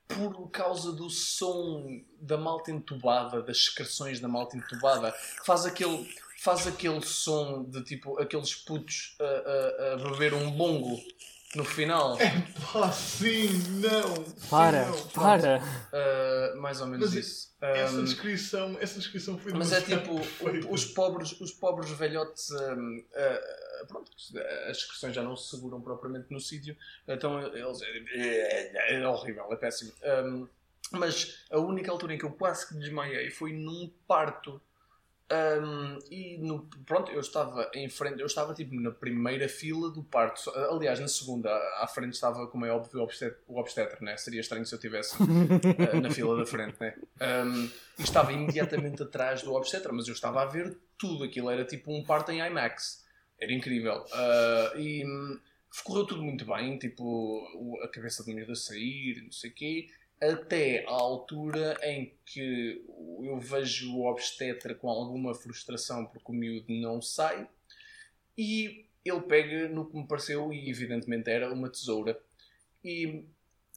por 0.09 0.50
causa 0.50 0.90
do 0.92 1.11
som 1.11 2.00
da 2.20 2.36
malta 2.38 2.70
entubada, 2.70 3.42
das 3.42 3.59
excreções 3.59 4.18
da 4.20 4.28
malta 4.28 4.56
entubada. 4.56 5.12
Faz 5.44 5.66
aquele, 5.66 6.09
faz 6.42 6.66
aquele 6.66 7.04
som 7.04 7.62
de 7.64 7.82
tipo 7.84 8.18
aqueles 8.18 8.54
putos 8.54 9.16
a, 9.20 9.24
a- 9.24 9.94
a 9.94 9.96
beber 10.11 10.32
um 10.34 10.50
bongo 10.50 10.98
no 11.54 11.64
final. 11.64 12.16
Pá, 12.72 12.90
sim, 12.92 13.48
não! 13.80 14.14
sim, 14.16 14.48
Para, 14.50 14.86
não, 14.86 14.92
pronto. 14.92 15.12
para. 15.12 15.62
Ah, 15.92 16.54
mais 16.56 16.80
ou 16.80 16.86
menos 16.86 17.06
Mas 17.12 17.14
isso. 17.26 17.48
Essa 17.61 17.96
Ahm, 17.98 18.04
descrição, 18.04 18.76
essa 18.80 18.98
descrição 18.98 19.36
foi 19.38 19.52
Mas 19.52 19.72
é 19.72 19.80
tipo, 19.80 20.20
os 20.70 20.84
pobres, 20.84 21.32
os 21.40 21.50
pobres 21.52 21.90
velhotes, 21.90 22.50
hum, 22.52 23.04
ah, 23.14 23.40
pronto, 23.87 24.11
as 24.68 24.76
expressões 24.76 25.14
já 25.14 25.22
não 25.22 25.37
se 25.37 25.51
seguram 25.51 25.81
propriamente 25.81 26.26
no 26.31 26.41
sítio, 26.41 26.76
então 27.07 27.41
eles. 27.41 27.81
É, 28.12 28.95
é 28.95 29.09
horrível, 29.09 29.47
é 29.53 29.57
péssimo. 29.57 29.93
Hum, 30.03 30.49
mas 30.93 31.45
a 31.51 31.59
única 31.59 31.91
altura 31.91 32.14
em 32.14 32.18
que 32.18 32.24
eu 32.24 32.33
quase 32.33 32.66
que 32.66 32.74
desmaiei 32.74 33.31
foi 33.31 33.53
num 33.53 33.91
parto. 34.07 34.61
Hum, 35.31 35.99
e 36.11 36.39
no, 36.39 36.66
pronto, 36.87 37.12
eu 37.12 37.20
estava 37.20 37.70
em 37.74 37.87
frente, 37.91 38.18
eu 38.18 38.26
estava 38.26 38.55
tipo 38.55 38.74
na 38.74 38.91
primeira 38.91 39.47
fila 39.47 39.91
do 39.91 40.03
parto. 40.03 40.51
Aliás, 40.51 40.99
na 40.99 41.09
segunda, 41.09 41.51
à 41.81 41.87
frente 41.87 42.14
estava, 42.14 42.47
como 42.47 42.64
é 42.64 42.70
óbvio, 42.70 43.01
o 43.01 43.03
obstetra, 43.03 43.39
o 43.47 43.59
obstetra 43.61 43.99
né? 44.01 44.16
Seria 44.16 44.41
estranho 44.41 44.64
se 44.64 44.74
eu 44.74 44.79
estivesse 44.79 45.16
eh, 45.20 46.01
na 46.01 46.11
fila 46.11 46.35
da 46.35 46.47
frente, 46.47 46.76
né? 46.81 46.95
Um, 47.20 47.68
e 47.99 48.03
estava 48.03 48.33
imediatamente 48.33 49.03
atrás 49.03 49.43
do 49.43 49.53
obstetra, 49.53 49.93
mas 49.93 50.09
eu 50.09 50.14
estava 50.14 50.41
a 50.43 50.47
ver 50.47 50.79
tudo 50.97 51.24
aquilo, 51.24 51.51
era 51.51 51.64
tipo 51.64 51.93
um 51.93 52.03
parto 52.03 52.33
em 52.33 52.41
IMAX, 52.41 53.07
era 53.41 53.53
incrível. 53.53 54.05
Uh, 54.05 54.78
e 54.78 55.05
hum, 55.05 55.41
correu 55.84 56.07
tudo 56.07 56.22
muito 56.22 56.45
bem, 56.45 56.78
tipo 56.78 57.47
a 57.82 57.89
cabeça 57.89 58.24
do 58.24 58.32
miúdo 58.32 58.53
a 58.53 58.57
sair, 58.57 59.22
não 59.22 59.32
sei 59.32 59.51
o 59.51 59.55
quê, 59.55 59.89
até 60.20 60.84
à 60.86 60.91
altura 60.91 61.76
em 61.82 62.12
que 62.26 62.84
eu 63.22 63.39
vejo 63.39 63.95
o 63.95 64.07
obstetra 64.07 64.74
com 64.74 64.89
alguma 64.89 65.34
frustração 65.34 66.07
porque 66.07 66.32
o 66.32 66.34
miúdo 66.34 66.72
não 66.72 67.01
sai 67.01 67.49
e 68.36 68.86
ele 69.05 69.20
pega 69.22 69.68
no 69.68 69.86
que 69.86 69.97
me 69.97 70.07
pareceu, 70.07 70.53
e 70.53 70.70
evidentemente 70.70 71.30
era 71.30 71.53
uma 71.53 71.68
tesoura. 71.68 72.18
E 72.84 73.24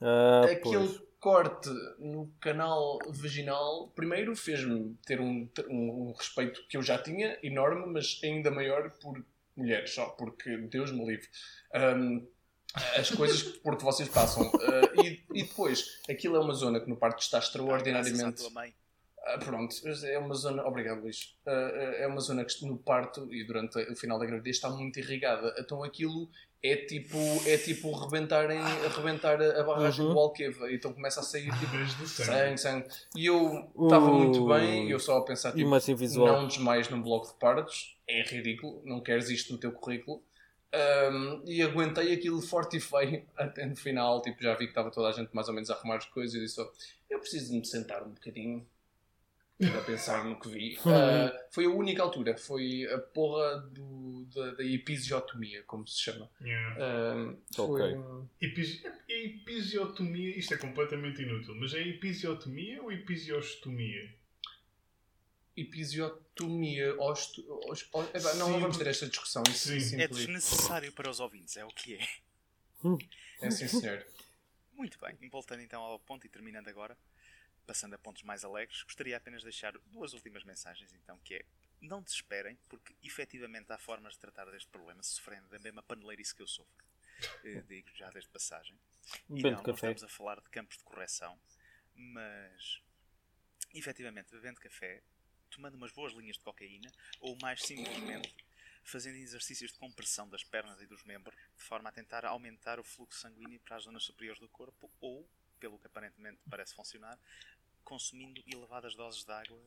Ah, 0.02 0.46
aquele 0.46 0.88
pois. 0.88 1.02
corte 1.20 1.70
no 2.00 2.32
canal 2.40 3.00
vaginal, 3.10 3.90
primeiro 3.96 4.36
fez-me 4.36 4.96
ter 5.06 5.20
um, 5.22 5.48
um, 5.70 6.08
um 6.10 6.12
respeito 6.12 6.66
que 6.68 6.78
eu 6.78 6.82
já 6.82 6.98
tinha, 7.02 7.38
enorme, 7.44 7.86
mas 7.88 8.20
ainda 8.24 8.50
maior 8.52 8.90
por 9.00 9.24
mulheres, 9.56 9.94
só 9.94 10.06
porque 10.10 10.58
Deus 10.58 10.92
me 10.92 11.06
livre. 11.06 11.28
Um, 11.76 12.28
as 12.96 13.10
coisas 13.12 13.44
por 13.44 13.78
que 13.78 13.84
vocês 13.84 14.08
passam. 14.10 14.44
Uh, 14.48 15.04
e, 15.04 15.22
e 15.34 15.44
depois, 15.44 16.00
aquilo 16.10 16.36
é 16.38 16.40
uma 16.40 16.54
zona 16.54 16.80
que 16.80 16.90
no 16.90 16.96
parque 16.96 17.22
está 17.22 17.40
extraordinariamente. 17.40 18.44
Ah, 19.24 19.38
pronto, 19.38 19.76
é 20.06 20.18
uma 20.18 20.34
zona. 20.34 20.66
Obrigado, 20.66 21.02
Luís. 21.02 21.36
Ah, 21.46 21.52
é 22.00 22.08
uma 22.08 22.20
zona 22.22 22.44
que 22.44 22.66
no 22.66 22.78
parto 22.78 23.32
e 23.32 23.44
durante 23.46 23.78
o 23.78 23.96
final 23.96 24.18
da 24.18 24.26
gravidez 24.26 24.56
está 24.56 24.70
muito 24.70 25.00
irrigada. 25.00 25.54
Então 25.60 25.84
aquilo 25.84 26.28
é 26.64 26.76
tipo, 26.76 27.18
é 27.46 27.58
tipo 27.58 27.92
rebentarem, 27.92 28.60
rebentar 28.96 29.40
a 29.42 29.64
barragem 29.64 30.06
Uhum. 30.06 30.14
do 30.14 30.20
Alqueva. 30.20 30.72
Então 30.72 30.92
começa 30.94 31.20
a 31.20 31.24
sair 31.24 31.52
tipo 31.60 32.08
sangue. 32.08 32.58
sangue. 32.58 32.88
E 33.16 33.26
eu 33.28 33.70
estava 33.80 34.08
muito 34.12 34.44
Ui. 34.44 34.60
bem, 34.60 34.90
eu 34.90 35.00
só 35.00 35.18
a 35.18 35.26
pensar 35.26 35.52
tipo, 35.54 35.96
visual. 35.98 36.28
não 36.42 36.48
desmaies 36.48 36.90
num 36.90 37.02
bloco 37.02 37.28
de 37.28 37.34
partos, 37.36 37.98
é 38.20 38.24
ridículo, 38.24 38.82
não 38.86 39.02
queres 39.02 39.30
isto 39.30 39.54
no 39.54 39.60
teu 39.60 39.72
currículo. 39.72 40.24
Um, 40.74 41.44
e 41.46 41.62
aguentei 41.62 42.14
aquilo 42.14 42.42
forte 42.42 42.78
e 42.78 42.80
feio 42.80 43.26
até 43.36 43.66
no 43.66 43.76
final. 43.76 44.22
Tipo, 44.22 44.42
já 44.42 44.54
vi 44.54 44.66
que 44.66 44.72
estava 44.72 44.90
toda 44.90 45.10
a 45.10 45.12
gente 45.12 45.30
mais 45.34 45.48
ou 45.48 45.54
menos 45.54 45.70
a 45.70 45.74
arrumar 45.74 45.98
as 45.98 46.06
coisas 46.06 46.34
e 46.34 46.38
eu 46.38 46.44
disse: 46.44 46.56
só, 46.56 46.72
Eu 47.10 47.20
preciso 47.20 47.52
de 47.52 47.60
me 47.60 47.66
sentar 47.66 48.02
um 48.04 48.12
bocadinho 48.12 48.66
para 49.60 49.82
pensar 49.82 50.24
no 50.26 50.40
que 50.40 50.48
vi. 50.50 50.78
Uh, 50.78 51.38
foi 51.52 51.66
a 51.66 51.70
única 51.70 52.02
altura, 52.02 52.38
foi 52.38 52.86
a 52.92 52.98
porra 52.98 53.60
do, 53.72 54.26
da, 54.34 54.52
da 54.56 54.64
episiotomia, 54.64 55.62
como 55.68 55.86
se 55.88 56.00
chama. 56.00 56.30
Yeah. 56.42 57.16
Um, 57.16 57.38
foi, 57.54 57.94
Epis- 58.42 58.82
Episiotomia, 59.08 60.38
isto 60.38 60.54
é 60.54 60.58
completamente 60.58 61.22
inútil, 61.22 61.54
mas 61.56 61.74
é 61.74 61.82
episiotomia 61.82 62.82
ou 62.82 62.92
episiotomia? 62.92 64.10
Episiotomia. 65.56 66.96
Osto, 67.02 67.42
os- 67.70 67.88
os- 67.94 68.14
não, 68.14 68.22
Sim. 68.22 68.38
não 68.54 68.60
vamos 68.60 68.78
ter 68.78 68.88
esta 68.88 69.08
discussão. 69.08 69.44
Isso 69.50 69.70
Sim. 69.70 69.76
É 69.76 69.80
simplesmente- 69.80 70.16
desnecessário 70.16 70.92
para 70.94 71.10
os 71.10 71.20
ouvintes, 71.20 71.58
é 71.58 71.66
o 71.66 71.70
que 71.70 71.96
é. 71.96 72.08
é 73.42 73.52
sim, 73.52 73.68
senhor. 73.68 74.06
Muito 74.74 74.98
bem, 75.00 75.16
voltando 75.30 75.62
então 75.62 75.82
ao 75.82 76.00
ponto 76.00 76.26
e 76.26 76.30
terminando 76.30 76.68
agora, 76.68 76.98
passando 77.68 77.94
a 77.94 77.98
pontos 78.00 78.24
mais 78.24 78.44
alegres, 78.44 78.82
gostaria 78.84 79.16
apenas 79.16 79.42
de 79.42 79.46
deixar 79.46 79.78
duas 79.86 80.14
últimas 80.14 80.44
mensagens, 80.44 80.92
então, 80.94 81.20
que 81.20 81.36
é 81.36 81.46
não 81.80 82.02
desesperem, 82.02 82.58
porque 82.70 82.96
efetivamente 83.04 83.72
há 83.72 83.78
formas 83.78 84.14
de 84.14 84.20
tratar 84.20 84.46
deste 84.46 84.70
problema 84.70 85.02
sofrendo 85.04 85.48
da 85.50 85.60
mesma 85.60 85.82
paneleirice 85.84 86.34
que 86.34 86.42
eu 86.42 86.48
sofro. 86.48 86.86
Eh, 87.44 87.62
digo 87.68 87.90
já 87.96 88.10
desde 88.10 88.30
passagem. 88.32 88.76
E 89.30 89.34
Bebendo 89.36 89.50
não, 89.50 89.58
não 89.58 89.64
café. 89.64 89.92
estamos 89.92 90.04
a 90.04 90.08
falar 90.08 90.40
de 90.42 90.50
campos 90.50 90.78
de 90.78 90.84
correção, 90.84 91.40
mas 91.96 92.82
efetivamente 93.74 94.32
bebendo 94.32 94.60
café, 94.60 95.02
tomando 95.52 95.76
umas 95.76 95.92
boas 95.92 96.14
linhas 96.14 96.38
de 96.38 96.42
cocaína, 96.42 96.92
ou 97.20 97.38
mais 97.42 97.62
simplesmente 97.62 98.34
fazendo 98.84 99.18
exercícios 99.18 99.72
de 99.72 99.78
compressão 99.78 100.28
das 100.28 100.44
pernas 100.44 100.82
e 100.82 100.88
dos 100.88 101.04
membros, 101.04 101.36
de 101.56 101.64
forma 101.64 101.90
a 101.90 101.92
tentar 101.92 102.26
aumentar 102.26 102.80
o 102.80 102.84
fluxo 102.84 103.20
sanguíneo 103.20 103.60
para 103.60 103.78
as 103.78 103.84
zonas 103.84 104.04
superiores 104.04 104.40
do 104.40 104.50
corpo, 104.50 104.90
ou, 105.00 105.28
pelo 105.60 105.78
que 105.78 105.88
aparentemente 105.88 106.40
parece 106.50 106.74
funcionar, 106.74 107.20
consumindo 107.84 108.42
elevadas 108.48 108.96
doses 108.96 109.24
de 109.24 109.32
água 109.32 109.62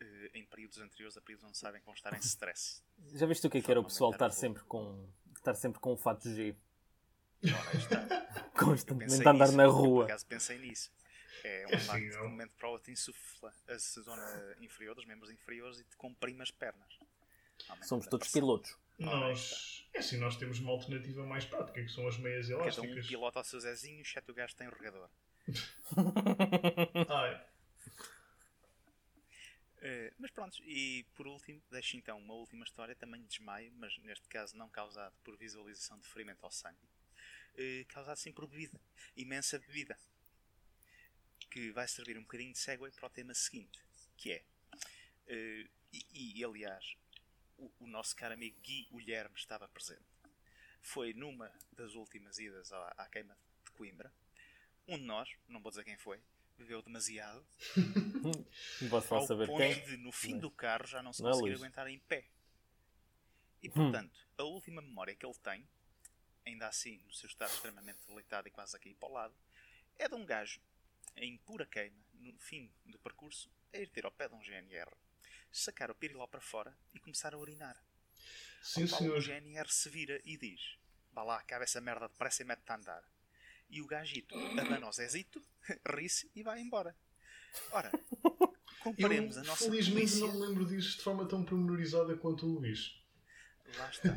eh, 0.00 0.30
em 0.34 0.44
períodos 0.44 0.78
anteriores 0.78 1.16
a 1.16 1.20
períodos 1.20 1.48
onde 1.48 1.58
sabem 1.58 1.80
que 1.80 1.86
vão 1.86 1.94
estar 1.94 2.14
em 2.14 2.20
stress. 2.20 2.82
Já 3.14 3.26
viste 3.26 3.46
o 3.46 3.50
que 3.50 3.58
é 3.58 3.62
que 3.62 3.70
era 3.70 3.80
o 3.80 3.84
pessoal 3.84 4.12
estar 4.12 4.30
sempre 4.30 4.62
com, 4.64 5.08
estar 5.34 5.54
sempre 5.54 5.80
com 5.80 5.92
o 5.92 5.96
fato 5.96 6.28
G? 6.32 6.56
Ora, 7.44 7.76
está. 7.76 8.26
Constantemente 8.56 9.20
andar 9.20 9.34
nisso, 9.34 9.56
na 9.56 9.64
eu, 9.64 9.72
Por 9.72 9.80
rua. 9.80 10.04
acaso 10.04 10.26
pensei 10.26 10.58
nisso. 10.58 10.90
É 11.44 11.66
um 11.66 11.70
É 11.70 11.76
assim, 11.76 11.86
facto 11.86 12.10
que 12.10 12.10
de 12.10 12.18
um 12.18 12.28
momento 12.28 12.54
para 12.56 12.68
o 12.68 12.72
outro 12.72 12.90
insufla 12.90 13.54
a 13.68 13.76
zona 13.78 14.56
inferior 14.60 14.94
dos 14.94 15.04
membros 15.04 15.30
inferiores 15.30 15.78
e 15.80 15.84
te 15.84 15.96
comprime 15.96 16.42
as 16.42 16.50
pernas. 16.50 16.98
Aumenta 17.68 17.86
Somos 17.86 18.06
a 18.06 18.10
todos 18.10 18.26
pressão. 18.26 18.40
pilotos. 18.40 18.76
Nós, 18.98 19.86
é 19.92 19.98
assim, 19.98 20.16
nós 20.18 20.36
temos 20.36 20.58
uma 20.58 20.72
alternativa 20.72 21.24
mais 21.26 21.44
prática, 21.44 21.82
que 21.82 21.88
são 21.90 22.06
as 22.08 22.16
meias 22.18 22.48
Cada 22.48 22.60
um 22.60 22.64
elásticas. 22.64 23.06
pilota 23.06 23.38
ao 23.40 23.44
seu 23.44 23.60
Zezinho, 23.60 24.00
exceto 24.00 24.32
o 24.32 24.34
gajo 24.34 24.54
que 24.54 24.58
tem 24.58 24.68
o 24.68 24.70
regador. 24.74 25.10
Ai, 27.08 27.46
Eh, 29.80 30.12
mas 30.18 30.30
pronto, 30.30 30.56
e 30.64 31.04
por 31.14 31.26
último, 31.26 31.62
deixo 31.70 31.96
então 31.96 32.18
uma 32.18 32.34
última 32.34 32.64
história, 32.64 32.96
também 32.96 33.20
de 33.20 33.28
desmaio, 33.28 33.70
mas 33.76 33.96
neste 33.98 34.26
caso 34.28 34.56
não 34.56 34.68
causado 34.70 35.14
por 35.22 35.36
visualização 35.36 35.98
de 36.00 36.08
ferimento 36.08 36.42
ao 36.44 36.50
sangue, 36.50 36.88
eh, 37.56 37.84
causado 37.88 38.16
sim 38.16 38.32
por 38.32 38.46
bebida, 38.48 38.80
imensa 39.14 39.58
bebida, 39.58 39.96
que 41.50 41.70
vai 41.72 41.86
servir 41.88 42.16
um 42.18 42.22
bocadinho 42.22 42.52
de 42.52 42.58
segue 42.58 42.90
para 42.92 43.06
o 43.06 43.10
tema 43.10 43.34
seguinte, 43.34 43.78
que 44.16 44.32
é, 44.32 44.44
eh, 45.28 45.68
e, 45.92 46.40
e, 46.40 46.44
aliás, 46.44 46.96
o, 47.56 47.70
o 47.80 47.86
nosso 47.86 48.14
caro 48.14 48.34
amigo 48.34 48.58
Gui 48.60 48.88
Guilherme 48.92 49.34
estava 49.36 49.66
presente. 49.68 50.04
Foi 50.82 51.12
numa 51.14 51.50
das 51.72 51.94
últimas 51.94 52.38
idas 52.38 52.72
à, 52.72 52.88
à 52.98 53.08
queima 53.08 53.36
de 53.64 53.70
Coimbra, 53.72 54.12
um 54.86 54.96
de 54.98 55.04
nós, 55.04 55.28
não 55.48 55.60
vou 55.60 55.70
dizer 55.70 55.84
quem 55.84 55.96
foi, 55.96 56.20
bebeu 56.58 56.80
demasiado 56.82 57.44
posso 58.90 59.14
ao 59.14 59.26
saber 59.26 59.46
ponto 59.46 59.58
quem. 59.58 59.84
de 59.84 59.96
no 59.96 60.12
fim 60.12 60.38
do 60.38 60.50
carro 60.50 60.86
já 60.86 61.02
não 61.02 61.12
se 61.12 61.22
é, 61.22 61.24
conseguir 61.24 61.50
Luís? 61.50 61.60
aguentar 61.60 61.86
em 61.88 61.98
pé. 62.00 62.24
E 63.62 63.68
Hum. 63.68 63.72
portanto, 63.72 64.18
a 64.38 64.42
última 64.44 64.80
memória 64.80 65.14
que 65.14 65.26
ele 65.26 65.34
tem, 65.42 65.68
ainda 66.46 66.68
assim 66.68 66.98
no 67.04 67.12
seu 67.12 67.26
estado 67.28 67.52
extremamente 67.52 67.98
debilitado 68.06 68.46
e 68.48 68.50
quase 68.50 68.76
a 68.76 68.78
cair 68.78 68.94
para 68.94 69.08
o 69.08 69.12
lado, 69.12 69.34
é 69.98 70.08
de 70.08 70.14
um 70.14 70.24
gajo 70.24 70.60
em 71.16 71.36
pura 71.38 71.66
queima, 71.66 71.96
no 72.14 72.38
fim 72.38 72.70
do 72.84 72.98
percurso, 72.98 73.50
a 73.72 73.78
ir 73.78 73.88
ter 73.90 74.04
ao 74.04 74.12
pé 74.12 74.28
de 74.28 74.34
um 74.34 74.42
GNR, 74.42 74.90
sacar 75.52 75.90
o 75.90 75.94
piriló 75.94 76.26
para 76.26 76.40
fora 76.40 76.76
e 76.94 76.98
começar 76.98 77.34
a 77.34 77.38
urinar. 77.38 77.76
sim 78.62 78.86
qual 78.86 78.98
senhor. 79.00 79.18
O 79.18 79.20
GNR 79.20 79.68
se 79.70 79.88
vira 79.88 80.20
e 80.24 80.36
diz: 80.36 80.60
Vá 81.12 81.22
lá, 81.22 81.36
acaba 81.38 81.64
essa 81.64 81.80
merda 81.80 82.08
depressa 82.08 82.42
e 82.42 82.44
mete-te 82.44 82.70
a 82.72 82.76
andar. 82.76 83.04
E 83.68 83.80
o 83.82 83.86
gajito 83.86 84.34
abana 84.60 84.88
o 84.88 84.92
Zezito, 84.92 85.42
ri-se 85.86 86.30
e 86.34 86.42
vai 86.42 86.60
embora. 86.60 86.94
Ora, 87.72 87.90
comparemos 88.80 89.36
Eu, 89.36 89.42
a 89.42 89.44
nossa 89.46 89.64
felizmente, 89.64 90.18
polícia. 90.18 90.26
não 90.26 90.34
me 90.34 90.46
lembro 90.46 90.66
disso 90.66 90.98
de 90.98 91.02
forma 91.02 91.26
tão 91.26 91.44
pormenorizada 91.44 92.16
quanto 92.16 92.46
o 92.46 92.50
Luís. 92.60 93.00
Lá 93.76 93.90
está. 93.90 94.10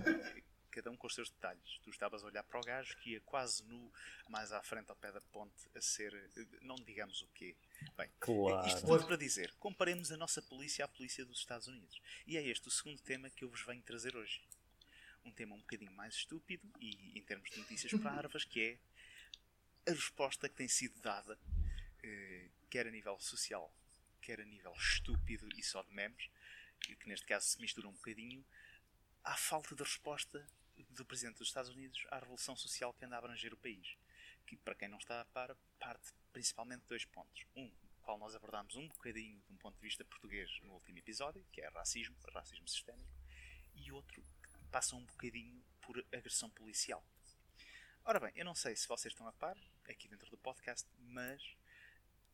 Cada 0.79 0.91
um 0.91 0.95
com 0.95 1.07
os 1.07 1.13
seus 1.13 1.29
detalhes. 1.29 1.77
Tu 1.83 1.89
estavas 1.89 2.23
a 2.23 2.27
olhar 2.27 2.41
para 2.41 2.57
o 2.57 2.63
gajo 2.63 2.95
que 2.99 3.09
ia 3.09 3.19
quase 3.19 3.61
nu, 3.65 3.91
mais 4.29 4.53
à 4.53 4.63
frente 4.63 4.89
ao 4.89 4.95
pé 4.95 5.11
da 5.11 5.19
ponte, 5.19 5.67
a 5.75 5.81
ser. 5.81 6.13
eh, 6.13 6.45
não 6.61 6.75
digamos 6.77 7.21
o 7.21 7.27
quê. 7.35 7.53
Bem, 7.97 8.09
Claro. 8.17 8.65
isto 8.65 8.85
tudo 8.87 9.05
para 9.05 9.17
dizer: 9.17 9.53
comparemos 9.59 10.09
a 10.09 10.15
nossa 10.15 10.41
polícia 10.41 10.85
à 10.85 10.87
polícia 10.87 11.25
dos 11.25 11.39
Estados 11.39 11.67
Unidos. 11.67 12.01
E 12.25 12.37
é 12.37 12.47
este 12.47 12.69
o 12.69 12.71
segundo 12.71 13.01
tema 13.01 13.29
que 13.29 13.43
eu 13.43 13.49
vos 13.49 13.61
venho 13.65 13.81
trazer 13.81 14.15
hoje. 14.15 14.41
Um 15.25 15.31
tema 15.33 15.53
um 15.53 15.59
bocadinho 15.59 15.91
mais 15.91 16.13
estúpido 16.15 16.65
e, 16.79 17.19
em 17.19 17.21
termos 17.23 17.49
de 17.49 17.57
notícias 17.59 17.91
parvas, 18.01 18.45
que 18.45 18.61
é 18.61 19.91
a 19.91 19.93
resposta 19.93 20.47
que 20.47 20.55
tem 20.55 20.69
sido 20.69 20.97
dada, 21.01 21.37
eh, 22.01 22.47
quer 22.69 22.87
a 22.87 22.91
nível 22.91 23.19
social, 23.19 23.69
quer 24.21 24.39
a 24.39 24.45
nível 24.45 24.71
estúpido 24.77 25.49
e 25.57 25.61
só 25.61 25.83
de 25.83 25.93
memes, 25.93 26.29
e 26.87 26.95
que 26.95 27.09
neste 27.09 27.25
caso 27.25 27.47
se 27.47 27.59
mistura 27.59 27.89
um 27.89 27.91
bocadinho, 27.91 28.45
à 29.25 29.35
falta 29.35 29.75
de 29.75 29.83
resposta 29.83 30.47
do 30.89 31.05
Presidente 31.05 31.37
dos 31.37 31.47
Estados 31.47 31.69
Unidos 31.71 32.05
à 32.09 32.19
revolução 32.19 32.55
social 32.55 32.93
que 32.93 33.05
anda 33.05 33.15
a 33.15 33.19
abranger 33.19 33.53
o 33.53 33.57
país. 33.57 33.97
Que, 34.45 34.57
para 34.57 34.75
quem 34.75 34.87
não 34.87 34.97
está 34.97 35.21
a 35.21 35.25
par, 35.25 35.55
parte 35.77 36.13
principalmente 36.31 36.81
de 36.81 36.87
dois 36.87 37.05
pontos. 37.05 37.45
Um, 37.55 37.71
qual 38.01 38.17
nós 38.17 38.35
abordámos 38.35 38.75
um 38.75 38.87
bocadinho 38.87 39.39
de 39.41 39.53
um 39.53 39.57
ponto 39.57 39.75
de 39.75 39.81
vista 39.81 40.03
português 40.03 40.49
no 40.63 40.73
último 40.73 40.97
episódio, 40.97 41.45
que 41.51 41.61
é 41.61 41.67
racismo, 41.69 42.15
racismo 42.33 42.67
sistémico, 42.67 43.11
e 43.75 43.91
outro 43.91 44.21
que 44.21 44.65
passa 44.71 44.95
um 44.95 45.05
bocadinho 45.05 45.63
por 45.81 46.03
agressão 46.11 46.49
policial. 46.49 47.05
Ora 48.03 48.19
bem, 48.19 48.33
eu 48.35 48.45
não 48.45 48.55
sei 48.55 48.75
se 48.75 48.87
vocês 48.87 49.13
estão 49.13 49.27
a 49.27 49.33
par, 49.33 49.57
aqui 49.87 50.07
dentro 50.07 50.29
do 50.31 50.37
podcast, 50.37 50.87
mas 50.97 51.55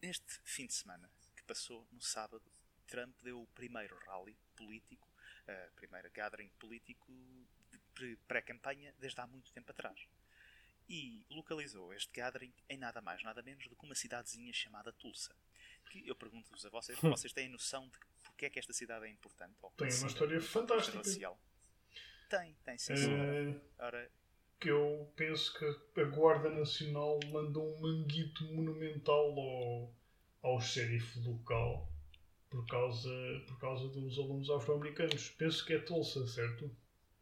neste 0.01 0.39
fim 0.43 0.65
de 0.67 0.73
semana 0.73 1.11
que 1.35 1.43
passou, 1.43 1.87
no 1.91 2.01
sábado, 2.01 2.49
Trump 2.87 3.13
deu 3.21 3.41
o 3.41 3.47
primeiro 3.47 3.97
rally 4.05 4.37
político, 4.55 5.11
a 5.47 5.71
primeira 5.75 6.07
gathering 6.09 6.49
político 6.59 7.11
pré-campanha 8.27 8.93
desde 8.99 9.19
há 9.19 9.27
muito 9.27 9.51
tempo 9.51 9.71
atrás. 9.71 10.07
E 10.87 11.25
localizou 11.29 11.93
este 11.93 12.11
gathering 12.13 12.53
em 12.69 12.77
nada 12.77 13.01
mais, 13.01 13.23
nada 13.23 13.41
menos 13.41 13.67
do 13.67 13.75
que 13.75 13.85
uma 13.85 13.95
cidadezinha 13.95 14.53
chamada 14.53 14.93
Tulsa. 14.93 15.35
Que 15.89 16.07
eu 16.07 16.15
pergunto-vos 16.15 16.65
a 16.65 16.69
vocês, 16.69 16.97
vocês 17.01 17.33
têm 17.33 17.49
noção 17.49 17.87
de 17.89 17.97
porque 18.35 18.47
é 18.47 18.49
que 18.49 18.59
esta 18.59 18.73
cidade 18.73 19.05
é 19.05 19.09
importante? 19.09 19.55
Tem 19.77 19.87
uma 19.87 20.07
história 20.07 20.41
fantástica. 20.41 20.97
racial? 20.97 21.39
Tem, 22.29 22.53
tem 22.65 22.77
sim. 22.77 22.93
Eh, 22.93 23.55
Ora, 23.79 24.11
que 24.59 24.69
eu 24.69 25.11
penso 25.15 25.53
que 25.57 26.01
a 26.01 26.03
Guarda 26.05 26.49
Nacional 26.49 27.19
mandou 27.31 27.75
um 27.75 27.79
manguito 27.79 28.43
monumental 28.51 29.39
ao, 29.39 29.93
ao 30.41 30.59
xerife 30.59 31.19
local 31.19 31.89
por 32.49 32.65
causa, 32.67 33.09
por 33.47 33.59
causa 33.59 33.87
dos 33.89 34.17
alunos 34.17 34.49
afro-americanos. 34.49 35.29
Penso 35.31 35.65
que 35.65 35.73
é 35.73 35.79
Tulsa, 35.79 36.27
certo? 36.27 36.69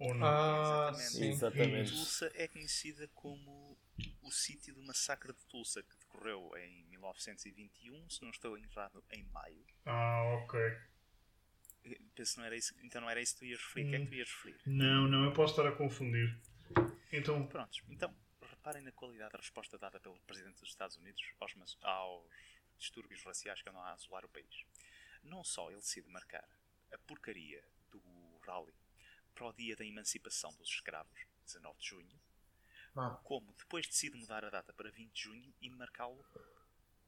Ou 0.06 0.14
não? 0.14 0.28
Ah, 0.28 0.90
Exatamente. 0.92 1.12
sim. 1.12 1.30
Exatamente. 1.30 1.92
Tulsa 1.92 2.32
é 2.36 2.48
conhecida 2.48 3.08
como 3.10 3.78
o 4.22 4.32
sítio 4.32 4.74
do 4.74 4.82
massacre 4.84 5.32
de 5.34 5.46
Tulsa, 5.46 5.82
que 5.84 5.96
decorreu 5.98 6.52
em 6.58 6.84
1921, 6.86 8.10
se 8.10 8.22
não 8.22 8.30
estou 8.30 8.58
errado, 8.58 9.04
em 9.12 9.24
maio. 9.26 9.66
Ah, 9.86 10.24
ok. 10.44 10.60
Eh, 11.86 12.00
Penso 12.16 12.40
não 12.40 12.46
era 12.46 12.56
isso, 12.56 12.74
então 12.84 13.02
não 13.02 13.10
era 13.10 13.22
isso 13.22 13.34
que 13.34 13.40
tu 13.40 13.46
ias 13.46 13.60
referir. 13.60 13.86
O 13.86 13.90
que 13.90 13.96
é 13.96 14.00
que 14.00 14.06
tu 14.08 14.16
ias 14.16 14.30
referir? 14.30 14.60
Não, 14.66 15.08
não, 15.08 15.26
eu 15.26 15.34
posso 15.34 15.54
estar 15.54 15.68
a 15.68 15.72
confundir. 15.76 16.38
Então, 17.12 17.46
Prontos, 17.48 17.82
então 17.90 18.14
reparem 18.42 18.82
na 18.82 18.92
qualidade 18.92 19.32
da 19.32 19.38
resposta 19.38 19.78
dada 19.78 20.00
pelo 20.00 20.20
Presidente 20.22 20.60
dos 20.60 20.70
Estados 20.70 20.96
Unidos 20.98 21.22
aos, 21.40 21.54
mas- 21.56 21.78
aos 21.82 22.26
distúrbios 22.78 23.22
raciais 23.24 23.62
que 23.62 23.70
andam 23.70 23.82
a 23.82 23.94
assolar 23.94 24.26
o 24.26 24.30
país. 24.30 24.66
Não 25.24 25.44
só 25.44 25.70
ele 25.70 25.80
decide 25.80 26.10
marcar 26.10 26.48
a 26.92 26.98
porcaria 27.00 27.64
do 27.92 28.02
rally 28.46 28.74
para 29.34 29.48
o 29.48 29.54
dia 29.54 29.76
da 29.76 29.86
emancipação 29.86 30.54
dos 30.56 30.70
escravos, 30.70 31.12
19 31.46 31.80
de 31.80 31.88
junho, 31.88 32.20
Ah. 32.96 33.20
como 33.24 33.52
depois 33.54 33.88
decide 33.88 34.16
mudar 34.18 34.46
a 34.46 34.50
data 34.50 34.72
para 34.74 34.92
20 34.92 35.12
de 35.14 35.22
junho 35.24 35.54
e 35.62 35.70
marcá-lo 35.70 36.24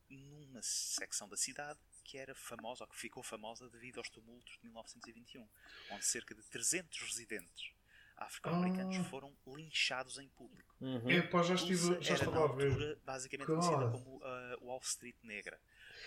numa 0.09 0.61
secção 0.61 1.27
da 1.27 1.37
cidade 1.37 1.79
que 2.03 2.17
era 2.17 2.35
famosa, 2.35 2.83
ou 2.83 2.87
que 2.87 2.95
ficou 2.95 3.23
famosa 3.23 3.67
devido 3.69 3.97
aos 3.97 4.09
tumultos 4.09 4.53
de 4.57 4.63
1921, 4.65 5.47
onde 5.91 6.05
cerca 6.05 6.35
de 6.35 6.43
300 6.43 6.99
residentes 7.01 7.71
afro-americanos 8.15 8.95
Ah. 8.97 9.03
foram 9.05 9.35
linchados 9.47 10.17
em 10.19 10.29
público. 10.29 10.73
Uhum. 10.79 11.09
É, 11.09 11.21
pá, 11.23 11.41
já 11.43 11.55
estive, 11.55 12.01
já 12.01 12.13
era 12.15 12.29
na 12.31 12.37
altura 12.37 12.99
basicamente 13.03 13.47
God. 13.47 13.59
conhecida 13.59 13.91
como 13.91 14.23
a 14.23 14.57
Wall 14.61 14.79
Street 14.83 15.15
Negra, 15.23 15.59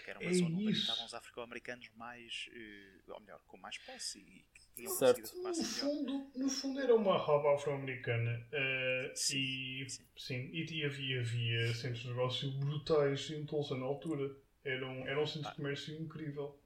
que 0.03 0.11
era 0.11 0.21
uma 0.21 0.31
É 0.31 0.33
zona 0.33 0.57
onde 0.57 0.69
habitavam 0.69 1.05
os 1.07 1.15
afro-americanos 1.15 1.89
mais, 1.95 2.49
eh, 2.53 3.01
ou 3.09 3.21
melhor, 3.21 3.41
com 3.47 3.57
mais 3.59 3.79
posse 3.79 4.19
e 4.19 4.45
que 4.55 4.69
tinham 4.75 4.93
Certo. 4.93 5.37
No 5.37 5.43
melhor. 5.43 5.55
fundo, 5.55 6.31
no 6.35 6.49
fundo 6.49 6.81
era 6.81 6.95
uma 6.95 7.17
hub 7.17 7.47
afro-americana 7.49 8.47
eh, 8.53 9.13
Sim, 9.15 9.37
e, 9.37 9.91
sim. 9.91 10.05
sim, 10.17 10.51
e 10.53 10.85
havia, 10.85 11.21
havia 11.21 11.75
centros 11.75 12.03
de 12.03 12.09
negócio 12.09 12.51
brutais 12.53 13.31
em 13.31 13.45
Tulsa 13.47 13.77
na 13.77 13.85
altura. 13.85 14.35
Era 14.65 14.87
um, 14.87 15.07
era 15.07 15.21
um 15.21 15.27
centro 15.27 15.49
Ah. 15.49 15.51
de 15.51 15.57
comércio 15.57 15.95
incrível. 16.01 16.59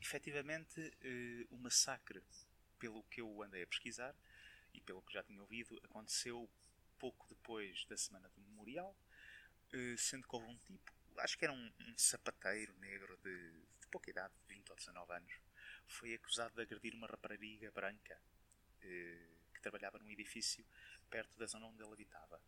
efetivamente 0.00 0.80
eh, 1.02 1.46
o 1.50 1.56
massacre, 1.56 2.22
pelo 2.78 3.02
que 3.04 3.20
eu 3.20 3.42
andei 3.42 3.62
a 3.62 3.66
pesquisar 3.66 4.14
e 4.72 4.80
pelo 4.80 5.02
que 5.02 5.12
já 5.12 5.22
tinha 5.22 5.40
ouvido, 5.40 5.78
aconteceu 5.84 6.48
pouco 6.98 7.26
depois 7.28 7.84
da 7.86 7.96
Semana 7.96 8.28
do 8.30 8.40
Memorial, 8.42 8.96
sendo 9.96 10.26
que 10.26 10.34
houve 10.36 10.46
um 10.48 10.56
tipo, 10.58 10.92
acho 11.20 11.36
que 11.38 11.44
era 11.44 11.52
um, 11.52 11.72
um 11.80 11.94
sapateiro 11.96 12.74
negro 12.78 13.16
de, 13.18 13.50
de 13.80 13.86
pouca 13.90 14.10
idade, 14.10 14.34
de 14.46 14.54
20 14.54 14.70
ou 14.70 14.76
19 14.76 15.12
anos, 15.14 15.32
foi 15.86 16.14
acusado 16.14 16.54
de 16.54 16.62
agredir 16.62 16.94
uma 16.94 17.06
rapariga 17.06 17.70
branca 17.72 18.20
eh, 18.82 19.28
que 19.54 19.60
trabalhava 19.60 19.98
num 19.98 20.10
edifício 20.10 20.64
perto 21.10 21.36
da 21.38 21.46
zona 21.46 21.66
onde 21.66 21.82
ele 21.82 21.92
habitava. 21.92 22.40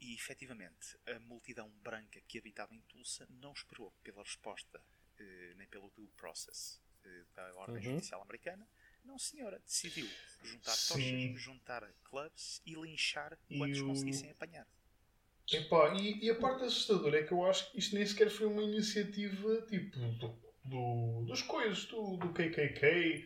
E 0.00 0.14
efetivamente, 0.14 0.98
a 1.06 1.20
multidão 1.20 1.68
branca 1.80 2.20
que 2.22 2.38
habitava 2.38 2.74
em 2.74 2.80
Tulsa 2.82 3.26
não 3.30 3.52
esperou 3.52 3.92
pela 4.02 4.22
resposta 4.22 4.82
eh, 5.18 5.52
nem 5.56 5.68
pelo 5.68 5.90
due 5.90 6.08
process 6.16 6.80
eh, 7.04 7.24
da 7.34 7.54
ordem 7.54 7.82
Uhum. 7.82 7.82
judicial 7.82 8.22
americana. 8.22 8.68
Não, 9.04 9.18
senhora, 9.18 9.58
decidiu 9.60 10.18
juntar 10.42 10.78
Sim. 10.78 10.86
tochas, 10.88 11.40
juntar 11.40 11.82
clubs 12.02 12.62
e 12.64 12.74
linchar 12.74 13.38
quantos 13.54 13.80
o- 13.80 13.82
conseguissem 13.82 14.30
apanhar. 14.30 14.66
Epá, 15.52 15.94
e, 15.94 16.24
e 16.24 16.30
a 16.30 16.34
parte 16.34 16.64
assustadora 16.64 17.18
é 17.18 17.22
que 17.22 17.32
eu 17.32 17.44
acho 17.44 17.70
que 17.72 17.78
isto 17.78 17.94
nem 17.94 18.06
sequer 18.06 18.30
foi 18.30 18.46
uma 18.46 18.62
iniciativa 18.62 19.62
tipo 19.62 19.98
do, 19.98 20.34
do, 20.64 21.26
das 21.28 21.42
coisas, 21.42 21.84
do, 21.86 22.16
do 22.16 22.28
KKK, 22.32 23.24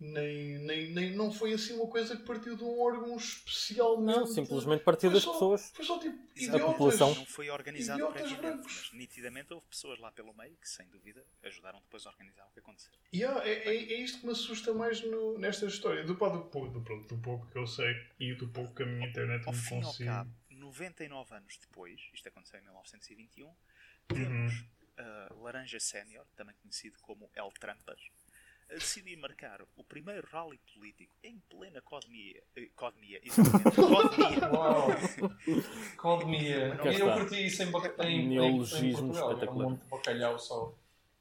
nem, 0.00 0.58
nem, 0.58 0.90
nem 0.92 1.16
não 1.16 1.32
foi 1.32 1.52
assim 1.52 1.74
uma 1.74 1.86
coisa 1.88 2.16
que 2.16 2.24
partiu 2.24 2.56
de 2.56 2.64
um 2.64 2.80
órgão 2.80 3.16
especial. 3.16 4.00
Não, 4.00 4.26
simplesmente 4.26 4.82
partiu 4.82 5.08
Foi 5.08 5.14
das 5.14 5.22
só- 5.22 5.32
pessoas. 5.32 5.70
Foi 5.72 5.84
só 5.84 5.98
tipo 5.98 6.18
idiotas. 6.36 6.62
população. 6.66 7.14
Não 7.14 7.24
foi 7.26 7.48
organizado 7.48 8.00
Idiotas 8.00 8.32
brancos. 8.32 8.90
mas 8.90 8.98
nitidamente 8.98 9.54
houve 9.54 9.64
pessoas 9.68 9.98
lá 10.00 10.10
pelo 10.10 10.34
meio 10.34 10.56
que, 10.56 10.68
sem 10.68 10.86
dúvida, 10.88 11.24
ajudaram 11.44 11.78
depois 11.80 12.04
a 12.06 12.10
organizar 12.10 12.44
o 12.44 12.52
que 12.52 12.58
aconteceu. 12.58 12.92
Yeah, 13.14 13.46
é, 13.46 13.52
é, 13.68 13.74
é 13.76 14.00
isto 14.00 14.18
que 14.20 14.26
me 14.26 14.32
assusta 14.32 14.74
mais 14.74 15.00
no, 15.00 15.38
nesta 15.38 15.66
história. 15.66 16.02
Do, 16.04 16.16
pá, 16.16 16.28
do, 16.28 16.38
do, 16.42 16.80
pronto, 16.82 17.14
do 17.14 17.22
pouco 17.22 17.46
que 17.46 17.56
eu 17.56 17.66
sei 17.66 17.94
e 18.18 18.34
do 18.34 18.48
pouco 18.48 18.74
que 18.74 18.82
a 18.82 18.86
minha 18.86 19.08
internet 19.08 19.46
Ao 19.46 19.52
me 19.52 19.58
fim 19.58 19.76
ao 19.76 19.82
consigo. 19.82 20.10
cabo, 20.10 20.30
99 20.78 21.34
anos 21.34 21.56
depois, 21.58 22.00
isto 22.12 22.28
aconteceu 22.28 22.58
em 22.58 22.62
1921, 22.62 23.46
Uhum. 23.46 23.56
temos 24.14 24.64
a 24.98 25.34
Laranja 25.40 25.80
Sénior, 25.80 26.26
também 26.36 26.54
conhecido 26.60 26.98
como 27.00 27.30
El 27.34 27.50
Trampas, 27.52 28.00
a 28.70 28.74
decidir 28.74 29.16
marcar 29.16 29.60
o 29.76 29.84
primeiro 29.84 30.26
rally 30.30 30.58
político 30.74 31.14
em 31.22 31.38
plena 31.50 31.80
codemia. 31.82 32.42
Eh, 32.56 32.68
codemia, 32.74 33.20
exatamente. 33.22 33.76
codemia. 33.76 34.52
Uau! 34.52 34.88
Codemia. 35.96 36.78
E 36.92 37.00
eu 37.00 37.12
curti 37.14 37.46
isso 37.46 37.62
em, 37.62 37.66
em, 37.70 38.06
em, 38.06 38.20
em 38.24 38.28
Neologismo 38.28 39.08
um 39.08 39.12
espetacular. 39.12 39.74
de 39.76 39.84
bacalhau 39.86 40.38
só. 40.38 40.74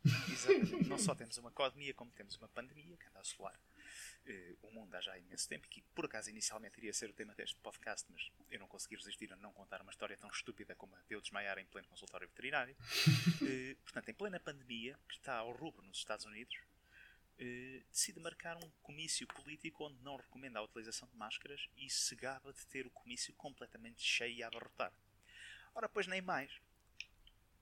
Exatamente. 0.05 0.87
Não 0.89 0.97
só 0.97 1.15
temos 1.15 1.37
uma 1.37 1.51
codemia, 1.51 1.93
como 1.93 2.11
temos 2.11 2.35
uma 2.37 2.47
pandemia 2.49 2.97
que 2.97 3.07
anda 3.07 3.19
a 3.19 3.21
assolar 3.21 3.57
o 4.61 4.71
mundo 4.71 4.93
há 4.95 5.01
já 5.01 5.17
imenso 5.17 5.47
tempo, 5.47 5.67
que 5.67 5.81
por 5.93 6.05
acaso 6.05 6.29
inicialmente 6.29 6.77
iria 6.77 6.93
ser 6.93 7.09
o 7.09 7.13
tema 7.13 7.33
deste 7.35 7.55
podcast, 7.57 8.09
mas 8.11 8.31
eu 8.49 8.59
não 8.59 8.67
consegui 8.67 8.95
resistir 8.95 9.31
a 9.33 9.35
não 9.35 9.51
contar 9.51 9.81
uma 9.81 9.91
história 9.91 10.17
tão 10.17 10.29
estúpida 10.29 10.75
como 10.75 10.95
a 10.95 10.99
de 11.01 11.13
eu 11.13 11.21
desmaiar 11.21 11.57
em 11.57 11.65
pleno 11.65 11.87
consultório 11.87 12.27
veterinário. 12.27 12.75
Eh, 13.45 13.75
portanto, 13.83 14.07
em 14.09 14.13
plena 14.13 14.39
pandemia, 14.39 14.97
que 15.07 15.15
está 15.15 15.35
ao 15.35 15.51
rubro 15.51 15.85
nos 15.85 15.97
Estados 15.97 16.25
Unidos, 16.25 16.55
eh, 17.37 17.81
decide 17.91 18.19
marcar 18.19 18.55
um 18.55 18.69
comício 18.81 19.27
político 19.27 19.85
onde 19.85 20.01
não 20.01 20.15
recomenda 20.15 20.59
a 20.59 20.63
utilização 20.63 21.07
de 21.09 21.17
máscaras 21.17 21.67
e 21.75 21.89
se 21.89 22.15
gaba 22.15 22.53
de 22.53 22.65
ter 22.67 22.85
o 22.85 22.91
comício 22.91 23.33
completamente 23.33 24.01
cheio 24.01 24.35
e 24.35 24.43
a 24.43 24.47
abarrotar. 24.47 24.93
Ora, 25.75 25.89
pois 25.89 26.07
nem 26.07 26.21
mais. 26.21 26.51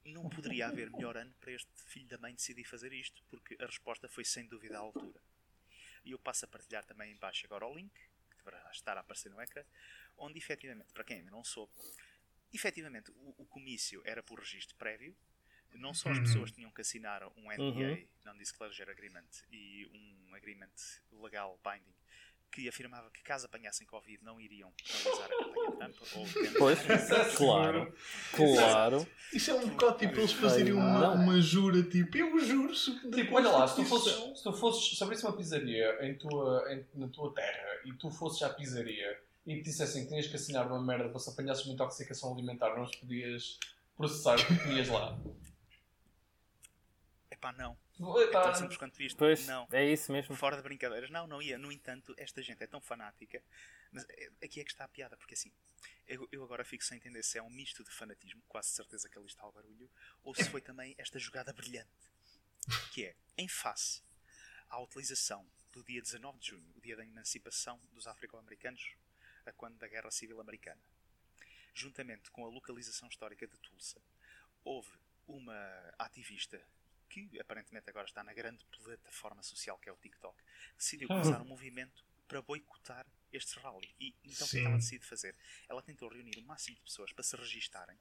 Não 0.03 0.30
poderia 0.30 0.68
haver 0.68 0.91
melhor 0.91 1.18
ano 1.18 1.34
para 1.39 1.51
este 1.51 1.72
filho 1.86 2.07
da 2.07 2.18
mãe 2.18 2.34
decidir 2.34 2.64
fazer 2.64 2.91
isto, 2.93 3.24
porque 3.30 3.55
a 3.59 3.66
resposta 3.66 4.07
foi 4.07 4.26
sem 4.26 4.45
dúvida 4.45 4.78
à 4.78 4.82
altura. 4.82 5.22
E 6.04 6.12
eu 6.12 6.20
passo 6.20 6.45
a 6.45 6.47
partilhar 6.47 6.84
também 6.86 7.12
em 7.12 7.18
baixo 7.18 7.45
agora 7.45 7.66
o 7.68 7.76
link, 7.76 7.93
que 7.93 8.38
deverá 8.38 8.70
estar 8.72 8.97
a 8.97 9.02
aparecer 9.02 9.30
no 9.30 9.41
ecrã, 9.41 9.64
onde 10.18 10.38
efetivamente, 10.38 10.91
para 10.93 11.04
quem 11.04 11.18
ainda 11.18 11.32
não 11.32 11.43
soube, 11.43 11.72
efetivamente 12.54 13.12
o, 13.12 13.36
o 13.38 13.45
comício 13.45 14.02
era 14.06 14.22
por 14.24 14.39
registro 14.39 14.76
prévio, 14.78 15.16
não 15.74 15.93
só 15.93 16.10
as 16.12 16.18
Uhum. 16.18 16.24
pessoas 16.24 16.52
tinham 16.52 16.72
que 16.72 16.82
assinar 16.82 17.24
um 17.38 17.52
NDA, 17.52 18.06
Uhum. 18.06 18.08
Non-Disclosure 18.26 18.91
Agreement, 18.91 19.30
e 19.52 19.88
um 19.93 20.36
agreement 20.36 20.74
legal 21.12 21.60
binding, 21.64 21.95
que 22.52 22.68
afirmava 22.68 23.10
que 23.12 23.22
caso 23.24 23.45
apanhassem 23.45 23.88
Covid 23.88 24.24
não 24.24 24.39
iriam 24.39 24.72
realizar 24.84 25.26
a 25.26 25.30
campanha 25.30 25.72
Trump 25.72 25.95
ou 26.16 26.28
Pois, 26.58 26.80
é 26.89 27.36
claro, 27.36 27.93
claro. 28.36 29.08
Isso 29.34 29.52
é 29.52 29.54
um 29.56 29.70
bocado 29.70 29.97
tipo 29.99 30.20
eles 30.20 30.34
fazerem 30.34 30.74
uma, 30.74 31.12
uma 31.14 31.41
jura, 31.41 31.82
tipo, 31.84 32.18
eu 32.18 32.38
juro 32.39 32.76
se 32.76 32.91
Tipo, 33.12 33.36
olha 33.36 33.49
lá, 33.49 33.68
se 33.68 33.76
tu 33.78 33.86
fosses, 33.86 34.14
se 34.38 34.43
tu 34.43 34.52
fosses 34.54 34.97
se 34.97 35.04
abrisse 35.04 35.26
uma 35.26 35.36
pizzaria 35.36 35.97
em 36.06 36.18
tua, 36.18 36.66
em- 36.74 36.86
na 36.99 37.08
tua 37.08 37.34
terra 37.34 37.80
e 37.86 37.93
tu 37.93 38.12
fosses 38.12 38.41
à 38.43 38.49
pizzaria 38.49 39.18
e 39.47 39.56
te 39.58 39.64
dissessem 39.64 40.04
que 40.04 40.10
tinhas 40.10 40.28
que 40.28 40.36
assinar 40.36 40.68
uma 40.68 40.82
merda 40.84 41.08
para 41.10 41.20
se 41.20 41.30
apanhasses 41.30 41.66
uma 41.66 41.74
intoxicação 41.74 42.34
alimentar, 42.34 42.76
não 42.76 42.84
os 42.84 42.95
podias 42.97 43.58
processar 43.95 44.36
o 44.39 44.45
que 44.45 44.58
comias 44.60 44.89
lá. 44.89 45.18
Epá, 47.32 47.52
não. 47.54 47.76
Epá, 48.22 48.49
É 48.49 48.54
simples 48.56 48.78
quanto 48.78 49.02
isto. 49.02 49.18
Pois, 49.18 49.45
Não. 49.47 49.68
é 49.72 49.86
isso 49.86 50.12
mesmo. 50.12 50.36
Fora 50.36 50.58
de 50.58 50.64
brincadeiras. 50.64 51.10
Não, 51.10 51.28
não 51.28 51.41
ia. 51.41 51.58
No 51.58 51.72
entanto, 51.72 52.14
esta 52.18 52.41
gente 52.41 52.64
é 52.64 52.68
tão 52.68 52.82
fanática. 52.82 53.41
Mas 53.91 54.06
é- 54.10 54.32
aqui 54.43 54.60
é 54.60 54.64
que 54.64 54.72
está 54.72 54.86
a 54.86 54.88
piada, 54.88 55.16
porque 55.18 55.34
assim, 55.34 55.52
eu, 56.08 56.28
eu 56.32 56.43
agora 56.43 56.64
fico 56.64 56.84
sem 56.84 56.97
entender 56.97 57.22
se 57.24 57.38
é 57.38 57.43
um 57.43 57.49
misto 57.49 57.84
de 57.84 57.91
fanatismo, 57.91 58.41
quase 58.47 58.70
certeza 58.70 59.10
que 59.10 59.18
ali 59.18 59.28
está 59.28 59.45
o 59.45 59.52
barulho, 59.52 59.89
ou 60.24 60.34
se 60.34 60.45
foi 60.49 60.62
também 60.62 60.95
esta 60.97 61.20
jogada 61.20 61.52
brilhante. 61.54 61.89
Que 62.91 63.06
é, 63.06 63.16
em 63.38 63.47
face 63.47 64.02
à 64.70 64.80
utilização 64.80 65.45
do 65.74 65.84
dia 65.84 66.02
19 66.02 66.39
de 66.39 66.47
junho, 66.49 66.72
o 66.76 66.82
dia 66.82 66.95
da 66.95 67.04
emancipação 67.06 67.80
dos 67.93 68.08
afro-americanos, 68.08 68.95
a 69.45 69.52
quando 69.52 69.78
da 69.78 69.88
Guerra 69.88 70.12
Civil 70.12 70.39
Americana, 70.39 70.82
juntamente 71.74 72.30
com 72.32 72.45
a 72.45 72.49
localização 72.49 73.08
histórica 73.10 73.47
de 73.47 73.58
Tulsa, 73.60 74.02
houve 74.64 74.89
uma 75.28 75.93
ativista 75.97 76.62
que 77.12 77.39
aparentemente 77.39 77.89
agora 77.89 78.05
está 78.07 78.24
na 78.24 78.34
grande 78.34 78.64
plataforma 78.66 79.43
social 79.43 79.78
que 79.78 79.89
é 79.89 79.91
o 79.91 79.97
TikTok, 79.97 80.41
decidiu 80.78 81.07
começar 81.09 81.41
um 81.41 81.45
movimento 81.45 82.03
para 82.28 82.41
boicotar 82.41 83.05
este 83.34 83.59
rally. 83.59 83.93
E 83.99 84.16
então 84.24 84.47
o 84.47 84.49
que 84.49 84.57
é 84.57 84.59
Sim. 84.59 84.59
que 84.62 84.66
ela 84.68 84.78
decide 84.78 85.05
fazer? 85.05 85.36
Ela 85.70 85.82
tentou 85.82 86.07
reunir 86.09 86.38
o 86.38 86.43
máximo 86.43 86.76
de 86.78 86.82
pessoas 86.84 87.12
para 87.12 87.24
se 87.24 87.36
registarem, 87.36 87.97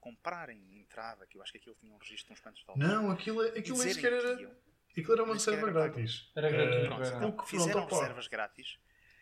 comprarem 0.00 0.78
entrada, 0.78 1.26
que 1.26 1.36
eu 1.36 1.42
acho 1.42 1.52
que 1.52 1.58
aquilo 1.58 1.74
tinha 1.74 1.92
um 1.92 1.98
registro 1.98 2.28
de 2.28 2.32
uns 2.32 2.40
quantos 2.40 2.64
dólares. 2.64 2.88
Não, 2.88 3.10
aquilo, 3.10 3.44
e 3.44 3.58
aquilo 3.58 3.78
nem 3.78 3.92
sequer 3.94 4.10
que 4.20 4.26
era. 4.26 4.40
iam. 4.40 4.56
Aquilo 4.90 5.12
era 5.12 5.22
uma 5.24 5.34
reserva 5.34 5.70
grátis. 5.70 6.30
Era 6.34 6.50
gratuito, 6.50 6.84
Eh, 6.84 6.86
Pronto, 6.86 7.02
era. 7.04 7.16
então 7.16 7.28
o 7.28 7.36
que 7.36 7.48
fizeram 7.50 7.84
reservas 7.86 8.26
grátis, 8.28 8.78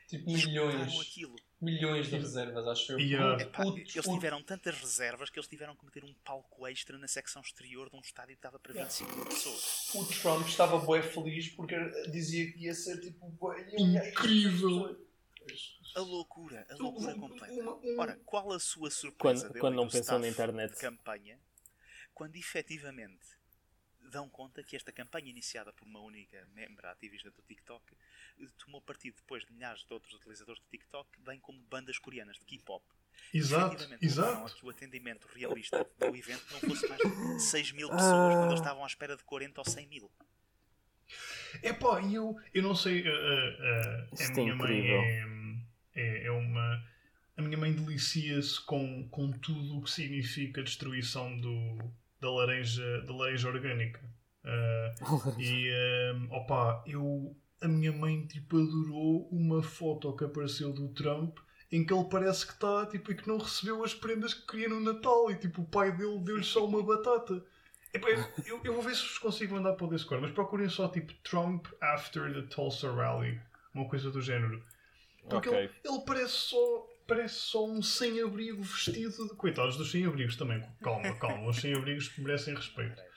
Tipo 0.06 0.26
milhões, 0.30 1.00
aquilo. 1.00 1.36
Milhões 1.60 2.08
de 2.08 2.16
reservas, 2.16 2.66
acho 2.66 2.92
eu. 2.92 3.00
E, 3.00 3.16
ah, 3.16 3.36
Epá, 3.40 3.64
eles 3.66 3.92
tiveram 3.92 4.42
tantas 4.42 4.78
reservas 4.78 5.30
que 5.30 5.38
eles 5.38 5.48
tiveram 5.48 5.74
que 5.74 5.84
meter 5.84 6.04
um 6.04 6.14
palco 6.24 6.66
extra 6.66 6.98
na 6.98 7.08
secção 7.08 7.42
exterior 7.42 7.88
de 7.90 7.96
um 7.96 8.00
estádio 8.00 8.36
que 8.36 8.42
dava 8.42 8.58
para 8.58 8.72
25 8.72 9.16
mil 9.16 9.24
pessoas. 9.26 9.94
o 9.94 10.04
Trump 10.06 10.46
estava 10.46 10.78
bué 10.78 11.02
feliz 11.02 11.48
porque 11.48 11.76
dizia 12.10 12.50
que 12.52 12.64
ia 12.64 12.74
ser 12.74 13.00
tipo 13.00 13.28
bué... 13.30 13.66
Incrível. 13.76 15.04
A 15.94 16.00
loucura, 16.00 16.66
a 16.68 16.74
loucura 16.74 17.14
completa. 17.14 17.54
Ora, 17.98 18.20
qual 18.24 18.52
a 18.52 18.58
sua 18.58 18.90
surpresa 18.90 19.46
Quando, 19.48 19.60
quando 19.60 19.74
não 19.76 19.88
pensou 19.88 20.18
na 20.18 20.28
internet. 20.28 20.72
de 20.72 20.80
campanha, 20.80 21.38
quando 22.12 22.36
efetivamente 22.36 23.35
dão 24.10 24.28
conta 24.28 24.62
que 24.62 24.76
esta 24.76 24.92
campanha 24.92 25.28
iniciada 25.30 25.72
por 25.72 25.86
uma 25.86 26.00
única 26.00 26.46
membra 26.54 26.90
ativista 26.90 27.30
do 27.30 27.42
TikTok 27.42 27.82
tomou 28.58 28.80
partido 28.80 29.16
depois 29.16 29.44
de 29.44 29.52
milhares 29.52 29.84
de 29.84 29.92
outros 29.92 30.14
utilizadores 30.14 30.60
do 30.60 30.68
TikTok, 30.68 31.08
bem 31.20 31.38
como 31.40 31.58
bandas 31.70 31.98
coreanas 31.98 32.38
de 32.38 32.44
K-pop. 32.44 32.84
Exato, 33.32 33.88
exato. 34.00 34.54
que 34.56 34.66
o 34.66 34.70
atendimento 34.70 35.26
realista 35.34 35.86
do 35.98 36.14
evento 36.14 36.44
não 36.52 36.60
fosse 36.60 36.86
mais 36.88 37.00
de 37.00 37.42
6 37.42 37.72
mil 37.72 37.88
Ah. 37.90 37.96
pessoas, 37.96 38.34
quando 38.34 38.50
eles 38.50 38.60
estavam 38.60 38.84
à 38.84 38.86
espera 38.86 39.16
de 39.16 39.24
40 39.24 39.60
ou 39.60 39.64
100 39.64 39.86
mil. 39.86 40.10
É 41.62 41.72
pá, 41.72 42.00
e 42.02 42.14
eu, 42.14 42.36
eu 42.52 42.62
não 42.62 42.74
sei. 42.74 43.02
Uh, 43.02 43.10
uh, 43.10 44.14
Isto 44.14 44.22
a 44.22 44.42
é 44.42 44.44
minha 44.44 44.54
mãe 44.56 44.78
incrível. 44.78 45.00
é, 45.00 46.02
é, 46.02 46.26
é 46.26 46.30
uma. 46.30 46.84
A 47.36 47.42
minha 47.42 47.56
mãe 47.58 47.72
delicia-se 47.72 48.60
com, 48.64 49.08
com 49.08 49.30
tudo 49.30 49.78
o 49.78 49.82
que 49.82 49.90
significa 49.90 50.60
a 50.60 50.64
destruição 50.64 51.36
do, 51.38 51.78
da, 52.20 52.30
laranja, 52.30 53.02
da 53.02 53.14
laranja 53.14 53.48
orgânica. 53.48 54.00
Uh, 54.44 55.40
e 55.40 55.70
um, 56.14 56.32
opa, 56.32 56.82
eu. 56.86 57.36
A 57.60 57.68
minha 57.68 57.90
mãe 57.90 58.26
tipo, 58.26 58.58
adorou 58.58 59.28
uma 59.30 59.62
foto 59.62 60.14
que 60.14 60.24
apareceu 60.24 60.72
do 60.74 60.88
Trump 60.88 61.38
em 61.72 61.84
que 61.84 61.92
ele 61.92 62.04
parece 62.04 62.46
que 62.46 62.52
está 62.52 62.86
tipo, 62.86 63.10
e 63.10 63.14
que 63.14 63.26
não 63.26 63.38
recebeu 63.38 63.82
as 63.82 63.94
prendas 63.94 64.34
que 64.34 64.46
queria 64.46 64.68
no 64.68 64.78
Natal 64.78 65.30
e 65.30 65.36
tipo, 65.36 65.62
o 65.62 65.66
pai 65.66 65.90
dele 65.90 66.18
deu-lhe 66.20 66.44
só 66.44 66.64
uma 66.64 66.82
batata. 66.82 67.42
Epá, 67.92 68.08
eu, 68.44 68.60
eu 68.62 68.72
vou 68.74 68.82
ver 68.82 68.94
se 68.94 69.02
vos 69.02 69.18
consigo 69.18 69.54
mandar 69.54 69.72
para 69.72 69.86
o 69.86 69.90
Discord, 69.90 70.22
mas 70.22 70.32
procurem 70.32 70.68
só 70.68 70.86
tipo 70.88 71.12
Trump 71.22 71.66
after 71.80 72.32
the 72.32 72.42
Tulsa 72.42 72.92
Rally, 72.92 73.40
uma 73.74 73.88
coisa 73.88 74.10
do 74.10 74.20
género. 74.20 74.62
Porque 75.28 75.48
Ok. 75.48 75.58
ele, 75.58 75.72
ele 75.84 76.04
parece 76.06 76.32
só. 76.32 76.86
Parece 77.06 77.34
só 77.36 77.66
um 77.66 77.80
sem-abrigo 77.82 78.62
vestido 78.62 79.28
de. 79.28 79.34
Coitados 79.36 79.76
dos 79.76 79.90
sem-abrigos 79.90 80.36
também. 80.36 80.60
Calma, 80.82 81.14
calma. 81.18 81.48
Os 81.48 81.56
sem-abrigos 81.56 82.16
merecem 82.18 82.54
respeito. 82.54 83.00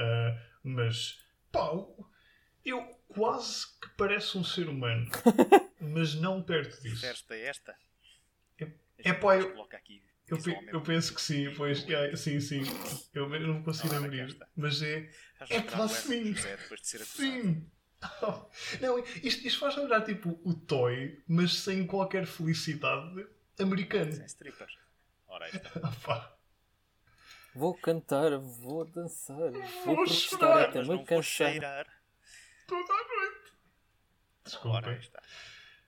Ah, 0.00 0.40
mas. 0.62 1.18
Pá, 1.50 1.72
eu 2.64 2.84
quase 3.08 3.66
que 3.80 3.88
parece 3.96 4.38
um 4.38 4.44
ser 4.44 4.68
humano. 4.68 5.10
mas 5.80 6.14
não 6.14 6.40
perto 6.40 6.80
disso. 6.80 7.00
Festa 7.00 7.34
esta? 7.34 7.74
É- 8.60 8.70
é 8.98 9.12
pá, 9.12 9.36
eu- 9.36 9.56
Eu, 10.28 10.38
eu 10.72 10.80
penso 10.82 11.12
que 11.14 11.20
sim, 11.20 11.52
pois. 11.56 11.82
yeah, 11.82 12.16
sim, 12.16 12.38
sim. 12.38 12.62
Eu, 13.12 13.28
não 13.40 13.60
consigo 13.64 13.92
abrir. 13.94 14.38
Mas 14.54 14.82
é. 14.82 15.10
É 15.50 15.60
pá, 15.62 15.88
sim. 15.88 16.34
Sim! 17.04 17.68
Não, 18.80 18.98
isto, 19.22 19.46
isto 19.46 19.58
faz 19.58 19.76
lembrar 19.76 20.02
tipo 20.04 20.40
o 20.44 20.54
Toy, 20.54 21.22
mas 21.26 21.54
sem 21.60 21.86
qualquer 21.86 22.26
felicidade 22.26 23.26
americano. 23.58 24.12
Sem 24.12 24.26
strippers. 24.26 24.78
Ora, 25.26 25.46
aí 25.46 25.52
está. 25.52 26.38
Vou 27.54 27.74
cantar, 27.74 28.38
vou 28.38 28.84
dançar, 28.84 29.50
vou 29.84 29.96
Vou 29.96 30.04
protestar 30.04 30.38
chorar. 30.38 30.68
até 30.68 30.78
Mas 30.78 30.88
me 30.88 30.94
não 30.94 30.96
vou 30.98 31.06
cansar. 31.06 31.24
cheirar. 31.52 32.02
Toda 32.66 32.92
a 32.92 32.96
noite. 32.96 33.52
Ora, 34.64 34.90
aí 34.90 34.98
Desculpa. 34.98 35.00
está. 35.00 35.22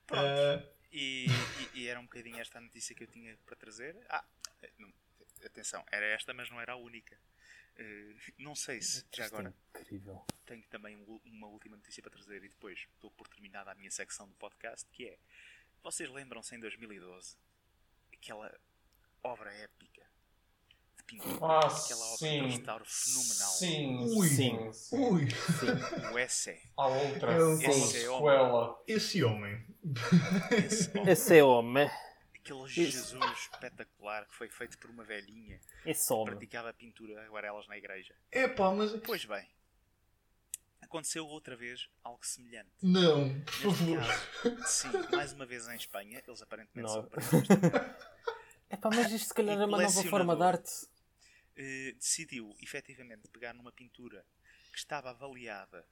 Pronto. 0.07 0.25
Ah, 0.27 0.63
E, 0.91 1.25
e- 1.27 1.79
e 1.79 1.87
era 1.87 1.99
um 1.99 2.03
bocadinho 2.03 2.39
esta 2.39 2.57
a 2.57 2.61
notícia 2.61 2.93
que 2.93 3.03
eu 3.03 3.07
tinha 3.07 3.37
para 3.45 3.55
trazer. 3.55 3.95
Ah, 4.09 4.25
não, 4.77 4.91
atenção, 5.45 5.83
era 5.89 6.05
esta, 6.07 6.33
mas 6.33 6.49
não 6.49 6.59
era 6.59 6.73
a 6.73 6.75
única. 6.75 7.17
Eh, 7.77 8.15
não 8.37 8.53
sei 8.55 8.81
se 8.81 9.05
já 9.13 9.23
é 9.23 9.27
agora 9.27 9.53
incrível. 9.75 10.25
tenho 10.45 10.63
também 10.69 10.97
um- 10.97 11.21
uma 11.25 11.47
última 11.47 11.75
notícia 11.77 12.01
para 12.03 12.11
trazer 12.11 12.43
e 12.43 12.49
depois 12.49 12.87
dou 12.99 13.09
por 13.11 13.27
terminada 13.27 13.71
a 13.71 13.75
minha 13.75 13.89
secção 13.91 14.27
do 14.27 14.35
podcast, 14.35 14.87
que 14.91 15.05
é 15.07 15.17
vocês 15.83 16.09
lembram-se 16.09 16.53
em 16.55 16.59
2012 16.59 17.35
aquela 18.13 18.53
obra 19.23 19.51
épica 19.53 20.01
de 20.97 21.03
pintura, 21.05 21.37
Ah, 21.45 21.59
aquela 21.67 22.05
obra 22.05 22.17
sim. 22.17 22.41
de 22.43 22.55
restauro 22.55 22.85
fenomenal, 22.85 23.51
Sim, 23.53 23.97
Ui. 24.17 24.27
sim, 24.27 24.73
sim. 24.73 24.95
ui, 24.97 25.27
o 26.13 26.19
Esse. 26.19 26.61
Há 26.77 26.87
outra 26.87 27.55
sim, 27.55 27.65
Esse 27.65 27.97
é 27.97 28.01
sequela. 28.01 28.83
esse 28.87 29.23
homem. 29.23 29.65
Esse, 30.65 30.91
Esse 31.09 31.37
é 31.37 31.43
homem. 31.43 31.89
Aquele 32.41 32.63
Isso. 32.65 32.73
Jesus 32.73 33.39
espetacular 33.39 34.25
que 34.27 34.33
foi 34.35 34.49
feito 34.49 34.77
por 34.77 34.89
uma 34.89 35.03
velhinha 35.03 35.59
Esse 35.85 36.07
que 36.13 36.25
praticava 36.25 36.73
pintura 36.73 37.23
aguarelas 37.25 37.67
na 37.67 37.77
igreja. 37.77 38.15
É 38.31 38.47
pá, 38.47 38.71
mas. 38.71 38.91
Pois 39.03 39.23
bem, 39.25 39.47
aconteceu 40.81 41.25
outra 41.27 41.55
vez 41.55 41.89
algo 42.03 42.25
semelhante. 42.25 42.71
Não, 42.81 43.29
por 43.43 43.53
Neste 43.53 43.61
favor. 43.63 43.97
caso, 43.99 44.67
sim, 44.67 45.15
mais 45.15 45.33
uma 45.33 45.45
vez 45.45 45.67
em 45.67 45.75
Espanha, 45.75 46.21
eles 46.27 46.41
aparentemente 46.41 46.87
Não. 46.87 46.93
são 46.93 47.05
paraísos. 47.09 47.47
Epá, 48.69 48.89
mas 48.89 49.11
isto 49.11 49.27
se 49.27 49.33
calhar 49.33 49.59
é 49.59 49.65
uma 49.65 49.81
nova 49.81 50.03
forma 50.03 50.35
de 50.35 50.43
arte. 50.43 50.71
Eh, 51.57 51.93
decidiu 51.97 52.55
efetivamente 52.61 53.27
pegar 53.27 53.53
numa 53.53 53.71
pintura 53.71 54.25
que 54.71 54.77
estava 54.77 55.09
avaliada 55.09 55.85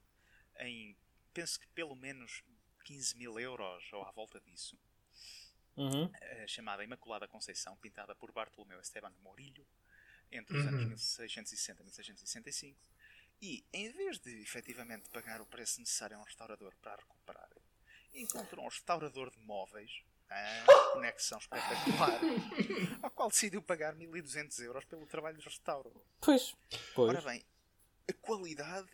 em, 0.58 0.96
penso 1.34 1.60
que 1.60 1.66
pelo 1.68 1.94
menos 1.94 2.42
15 2.84 3.16
mil 3.18 3.38
euros 3.38 3.92
ou 3.92 4.02
à 4.02 4.10
volta 4.10 4.40
disso, 4.40 4.78
Uhum. 5.80 6.10
eh, 6.20 6.46
chamada 6.46 6.84
Imaculada 6.84 7.26
Conceição, 7.28 7.76
pintada 7.76 8.14
por 8.14 8.30
Bartolomeu 8.32 8.80
Esteban 8.80 9.12
Morillo 9.22 9.66
entre 10.30 10.56
os 10.56 10.62
Uhum. 10.62 10.68
anos 10.68 10.84
1660 10.84 11.82
e 11.82 11.84
1665. 11.84 12.78
E, 13.42 13.64
em 13.72 13.90
vez 13.90 14.18
de 14.18 14.30
efetivamente 14.42 15.08
pagar 15.08 15.40
o 15.40 15.46
preço 15.46 15.80
necessário 15.80 16.16
a 16.16 16.20
um 16.20 16.24
restaurador 16.24 16.74
para 16.82 16.92
a 16.92 16.96
recuperar, 16.96 17.48
encontrou 18.12 18.64
um 18.64 18.68
restaurador 18.68 19.30
de 19.30 19.38
móveis, 19.38 19.90
ah, 20.28 20.64
conexão 20.92 21.38
espetacular, 21.38 22.20
ao 23.02 23.10
qual 23.10 23.30
decidiu 23.30 23.62
pagar 23.62 23.94
1200 23.94 24.58
euros 24.60 24.84
pelo 24.84 25.06
trabalho 25.06 25.38
de 25.38 25.44
restauro. 25.44 25.90
Pois. 26.20 26.54
Pois. 26.94 27.10
Ora 27.16 27.22
bem, 27.22 27.42
a 28.08 28.12
qualidade 28.12 28.88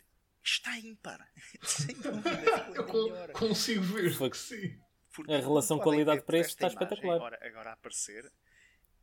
está 0.44 0.78
ímpar. 0.78 1.28
Sem 1.66 1.96
dúvida, 1.96 2.70
Eu 2.74 3.32
consigo 3.32 3.82
ver 3.82 4.14
Foi- 4.14 4.30
que 4.30 4.36
sim. 4.38 4.80
Porque 5.16 5.32
A 5.32 5.38
relação 5.38 5.78
podem 5.78 5.98
ver 6.00 6.04
qualidade-preço 6.04 6.50
está 6.50 6.68
espetacular. 6.68 7.16
Agora, 7.16 7.38
agora 7.42 7.70
a 7.70 7.72
aparecer, 7.72 8.30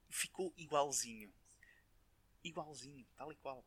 ficou 0.09 0.53
igualzinho. 0.55 1.33
Igualzinho, 2.43 3.05
tal 3.15 3.31
e 3.31 3.35
qual. 3.35 3.65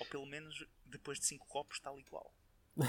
Ou 0.00 0.06
pelo 0.06 0.26
menos 0.26 0.64
depois 0.84 1.18
de 1.18 1.26
5 1.26 1.46
copos, 1.46 1.80
tal 1.80 1.98
e 1.98 2.04
qual. 2.04 2.34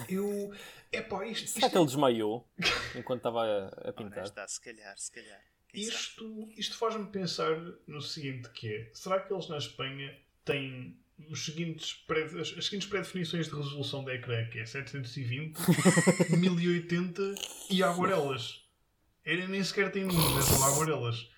Eu. 0.10 0.52
É 0.92 1.02
pá, 1.02 1.26
isto. 1.28 1.48
Será 1.48 1.68
isto 1.68 1.72
que 1.72 1.78
ele 1.78 1.86
desmaiou 1.86 2.50
enquanto 2.96 3.20
estava 3.20 3.68
a, 3.88 3.94
pintar? 3.94 4.24
está, 4.24 4.48
se 4.48 4.60
calhar, 4.60 4.98
se 4.98 5.12
calhar. 5.12 5.42
Quem 5.70 5.84
sabe? 5.84 5.96
Isto, 5.96 6.50
isto 6.58 6.78
faz-me 6.78 7.06
pensar 7.12 7.56
no 7.86 8.02
seguinte 8.02 8.50
que 8.50 8.68
é, 8.74 8.92
será 8.94 9.20
que 9.20 9.32
eles 9.32 9.48
na 9.48 9.58
Espanha 9.58 10.18
têm 10.44 11.00
os 11.30 11.46
seguintes 11.46 11.94
pré- 11.94 12.24
as, 12.26 12.58
as 12.58 12.66
seguintes 12.66 12.88
pré-definições 12.90 13.48
de 13.48 13.56
resolução 13.56 14.04
da 14.04 14.14
ecrã, 14.16 14.50
que 14.50 14.60
é 14.60 14.66
720, 14.66 15.56
1080 16.38 17.22
e 17.70 17.82
aguarelas. 17.84 18.65
Era, 19.26 19.48
nem 19.48 19.64
sequer 19.64 19.92
têm 19.92 20.06
números, 20.06 20.38
é 20.38 20.42
só 20.42 20.64
aguarelas. 20.64 21.30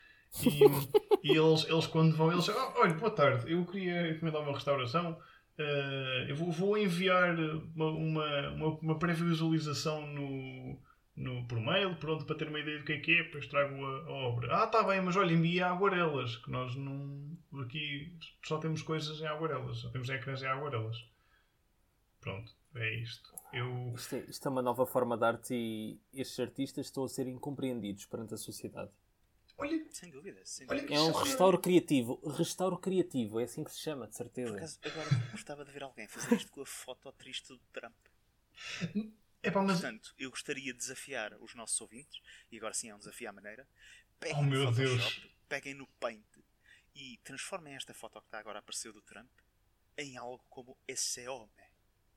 E, 0.43 0.81
e 1.23 1.37
eles, 1.37 1.65
eles 1.69 1.87
quando 1.87 2.15
vão, 2.15 2.31
eles 2.31 2.47
ah, 2.49 2.73
olha, 2.77 2.93
boa 2.93 3.11
tarde, 3.11 3.51
eu 3.51 3.65
queria 3.65 4.11
encomendar 4.11 4.41
uma 4.43 4.53
restauração. 4.53 5.19
eh, 5.57 6.25
eu 6.29 6.35
vou, 6.35 6.51
vou 6.51 6.77
enviar 6.77 7.35
uma, 7.75 7.87
uma, 7.91 8.49
uma, 8.51 8.67
uma 8.79 8.99
pré-visualização 8.99 10.05
no, 10.07 10.79
no, 11.15 11.47
por 11.47 11.59
mail, 11.59 11.95
pronto, 11.97 12.25
para 12.25 12.35
ter 12.37 12.47
uma 12.49 12.59
ideia 12.59 12.79
do 12.79 12.85
que 12.85 12.93
é 12.93 12.99
que 12.99 13.13
é, 13.19 13.23
depois 13.23 13.47
trago 13.47 13.73
a, 13.85 13.99
a 14.07 14.11
obra. 14.11 14.55
Ah, 14.63 14.67
tá 14.67 14.83
bem, 14.83 15.01
mas 15.01 15.15
olha, 15.15 15.33
envia 15.33 15.67
aguarelas, 15.67 16.37
que 16.37 16.51
nós 16.51 16.75
não. 16.75 17.37
Aqui 17.63 18.15
só 18.43 18.57
temos 18.59 18.81
coisas 18.83 19.19
em 19.21 19.27
aguarelas, 19.27 19.77
só 19.79 19.89
temos 19.89 20.09
ecrãs 20.09 20.43
em 20.43 20.47
aguarelas. 20.47 20.97
Pronto, 22.21 22.53
é 22.81 22.93
isto. 22.95 23.33
Eu. 23.53 23.93
Isto 23.95 24.15
é, 24.15 24.19
isto 24.27 24.47
é 24.47 24.51
uma 24.51 24.61
nova 24.61 24.85
forma 24.85 25.17
de 25.17 25.23
arte 25.25 25.53
e 25.53 25.99
estes 26.13 26.39
artistas 26.39 26.85
estão 26.87 27.03
a 27.03 27.09
ser 27.09 27.27
incompreendidos 27.27 28.05
perante 28.05 28.33
a 28.33 28.37
sociedade. 28.37 28.91
Olha, 29.57 29.83
Sem 29.91 30.11
dúvida. 30.11 30.39
Sem 30.45 30.67
Olha 30.69 30.81
dúvida. 30.81 30.99
É 30.99 31.01
um 31.01 31.11
restauro 31.11 31.59
criativo. 31.59 32.21
Restauro 32.29 32.77
criativo, 32.77 33.39
é 33.39 33.45
assim 33.45 33.63
que 33.63 33.71
se 33.71 33.79
chama, 33.79 34.05
de 34.05 34.11
Por 34.11 34.17
certeza. 34.17 34.55
acaso, 34.55 34.79
agora 34.83 35.09
gostava 35.31 35.65
de 35.65 35.71
ver 35.71 35.83
alguém 35.83 36.07
fazer 36.07 36.35
isto 36.35 36.51
com 36.51 36.61
a 36.61 36.65
foto 36.65 37.11
triste 37.13 37.47
do 37.47 37.57
Trump. 37.73 37.95
é 39.41 39.49
pá, 39.51 39.61
mas. 39.63 39.79
Portanto, 39.81 40.13
eu 40.17 40.29
gostaria 40.29 40.71
de 40.73 40.77
desafiar 40.77 41.33
os 41.41 41.55
nossos 41.55 41.79
ouvintes, 41.81 42.21
e 42.51 42.57
agora 42.57 42.73
sim 42.73 42.89
é 42.89 42.95
um 42.95 42.99
desafio 42.99 43.29
à 43.29 43.33
maneira, 43.33 43.67
peguem 44.19 44.37
Oh, 44.37 44.43
no 44.43 44.49
meu 44.49 44.65
Photoshop, 44.73 45.21
Deus. 45.21 45.29
peguem 45.49 45.73
no 45.73 45.87
Paint 45.99 46.25
e 46.93 47.17
transformem 47.23 47.75
esta 47.75 47.93
foto 47.93 48.19
que 48.19 48.27
está 48.27 48.39
agora 48.39 48.59
a 48.59 48.61
aparecer 48.61 48.91
do 48.91 49.01
Trump 49.01 49.29
em 49.97 50.17
algo 50.17 50.43
como 50.49 50.77
esse 50.87 51.27
homem. 51.27 51.49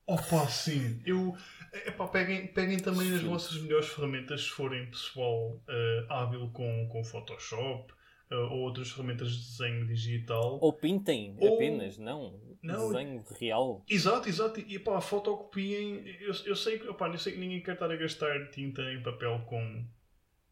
Opa, 0.06 0.46
sim. 0.48 1.00
Eu. 1.06 1.34
É 1.72 1.90
pá, 1.92 2.08
peguem, 2.08 2.48
peguem 2.48 2.78
também 2.78 3.12
as 3.14 3.20
Sim. 3.20 3.28
vossas 3.28 3.56
melhores 3.62 3.88
ferramentas 3.88 4.42
se 4.42 4.48
forem 4.50 4.90
pessoal 4.90 5.62
eh, 5.68 6.06
hábil 6.08 6.50
com, 6.52 6.88
com 6.88 7.04
Photoshop 7.04 7.92
eh, 8.28 8.34
ou 8.34 8.58
outras 8.62 8.90
ferramentas 8.90 9.30
de 9.30 9.38
desenho 9.50 9.86
digital. 9.86 10.58
Ou 10.60 10.72
pintem 10.72 11.36
Ou- 11.38 11.54
apenas, 11.54 11.96
não. 11.96 12.40
Não. 12.60 12.88
Desenho 12.92 13.24
real. 13.38 13.84
Exato, 13.88 14.28
exato. 14.28 14.58
E 14.60 14.78
pá, 14.80 15.00
fotocopiem. 15.00 16.04
Eu, 16.20 16.32
eu, 16.44 16.56
sei, 16.56 16.78
que- 16.80 16.88
opá, 16.88 17.08
eu 17.08 17.18
sei 17.18 17.34
que 17.34 17.38
ninguém 17.38 17.62
quer 17.62 17.74
estar 17.74 17.90
a 17.90 17.96
gastar 17.96 18.50
tinta 18.50 18.82
em 18.92 19.00
papel 19.02 19.40
com, 19.46 19.86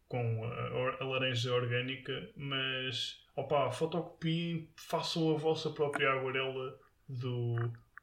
com 0.09 0.45
a, 0.45 1.03
a 1.03 1.05
laranja 1.05 1.53
orgânica, 1.53 2.31
mas 2.37 3.17
opá, 3.37 3.71
fotocopiem, 3.73 4.71
façam 4.77 5.35
a 5.35 5.37
vossa 5.37 5.71
própria 5.71 6.11
aguarela 6.13 6.79
do, 7.09 7.57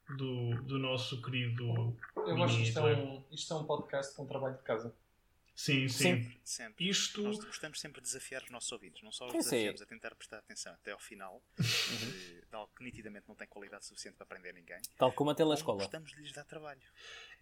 do, 0.10 0.62
do 0.64 0.78
nosso 0.80 1.22
querido. 1.22 1.98
Eu 2.16 2.44
acho 2.44 2.58
que 2.58 2.64
isto 2.64 2.80
é, 2.80 2.96
um, 2.96 3.24
isto 3.32 3.54
é 3.54 3.58
um 3.58 3.64
podcast 3.66 4.16
com 4.16 4.26
trabalho 4.26 4.58
de 4.58 4.64
casa. 4.64 4.94
Sim, 5.56 5.88
sim. 5.88 6.04
Sempre, 6.04 6.38
sempre. 6.44 6.90
Isto. 6.90 7.22
Nós 7.24 7.40
gostamos 7.42 7.80
sempre 7.80 8.02
de 8.02 8.08
desafiar 8.08 8.44
os 8.44 8.50
nossos 8.52 8.70
ouvintes, 8.74 9.02
não 9.02 9.12
só 9.12 9.26
os 9.28 9.32
desafiamos 9.34 9.82
a 9.82 9.86
tentar 9.86 10.14
prestar 10.14 10.40
atenção 10.40 10.74
até 10.74 10.92
ao 10.92 11.00
final, 11.00 11.42
de, 11.58 12.42
de 12.42 12.46
algo 12.52 12.70
que 12.76 12.84
nitidamente 12.84 13.26
não 13.30 13.36
tem 13.36 13.48
qualidade 13.48 13.86
suficiente 13.86 14.16
para 14.18 14.26
aprender 14.26 14.54
ninguém. 14.54 14.82
Tal 14.98 15.14
como 15.14 15.30
a 15.30 15.34
Como 15.34 15.48
telescola. 15.50 15.78
gostamos 15.78 16.12
de 16.12 16.22
lhes 16.22 16.34
dar 16.34 16.44
trabalho. 16.44 16.82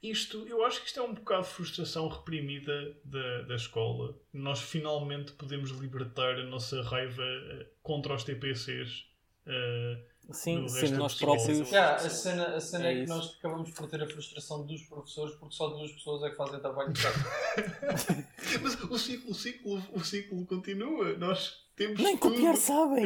Isto, 0.03 0.47
eu 0.47 0.64
acho 0.64 0.82
que 0.82 0.88
isto 0.88 0.99
é 0.99 1.03
um 1.03 1.14
bocado 1.16 1.43
de 1.47 1.49
frustração 1.53 2.07
reprimida 2.07 2.95
da, 3.03 3.41
da 3.43 3.55
escola. 3.55 4.16
Nós 4.32 4.61
finalmente 4.61 5.32
podemos 5.32 5.72
libertar 5.72 6.36
a 6.39 6.43
nossa 6.43 6.84
raiva 6.84 7.24
eh, 7.24 7.66
contra 7.82 8.14
os 8.14 8.24
TPCs. 8.24 9.07
eh, 9.47 10.05
Sim, 10.32 10.65
resto 10.69 10.95
nós 10.95 11.15
próprios. 11.15 11.69
Yeah, 11.69 11.95
a 11.95 12.09
cena, 12.09 12.55
a 12.55 12.59
cena 12.59 12.86
É 12.88 12.91
é, 12.91 12.95
que 12.95 13.03
isso. 13.03 13.13
nós 13.13 13.36
acabamos 13.38 13.71
por 13.71 13.89
ter 13.89 14.01
a 14.01 14.07
frustração 14.07 14.65
dos 14.65 14.82
professores 14.84 15.36
porque 15.36 15.53
só 15.55 15.67
duas 15.67 15.91
pessoas 15.91 16.24
é 16.24 16.30
que 16.30 16.36
fazem 16.38 16.59
trabalho 16.59 16.93
de 16.93 17.01
casa. 17.03 17.19
Mas 18.63 18.82
o 18.84 18.97
ciclo, 18.97 19.32
o 19.32 19.36
ciclo, 19.36 19.84
o 19.93 19.99
ciclo 20.03 20.45
continua. 20.45 21.17
Nós 21.17 21.65
temos 21.76 21.99
Nem 22.01 22.17
tudo. 22.17 22.36
copiar 22.36 22.55
sabem. 22.55 23.03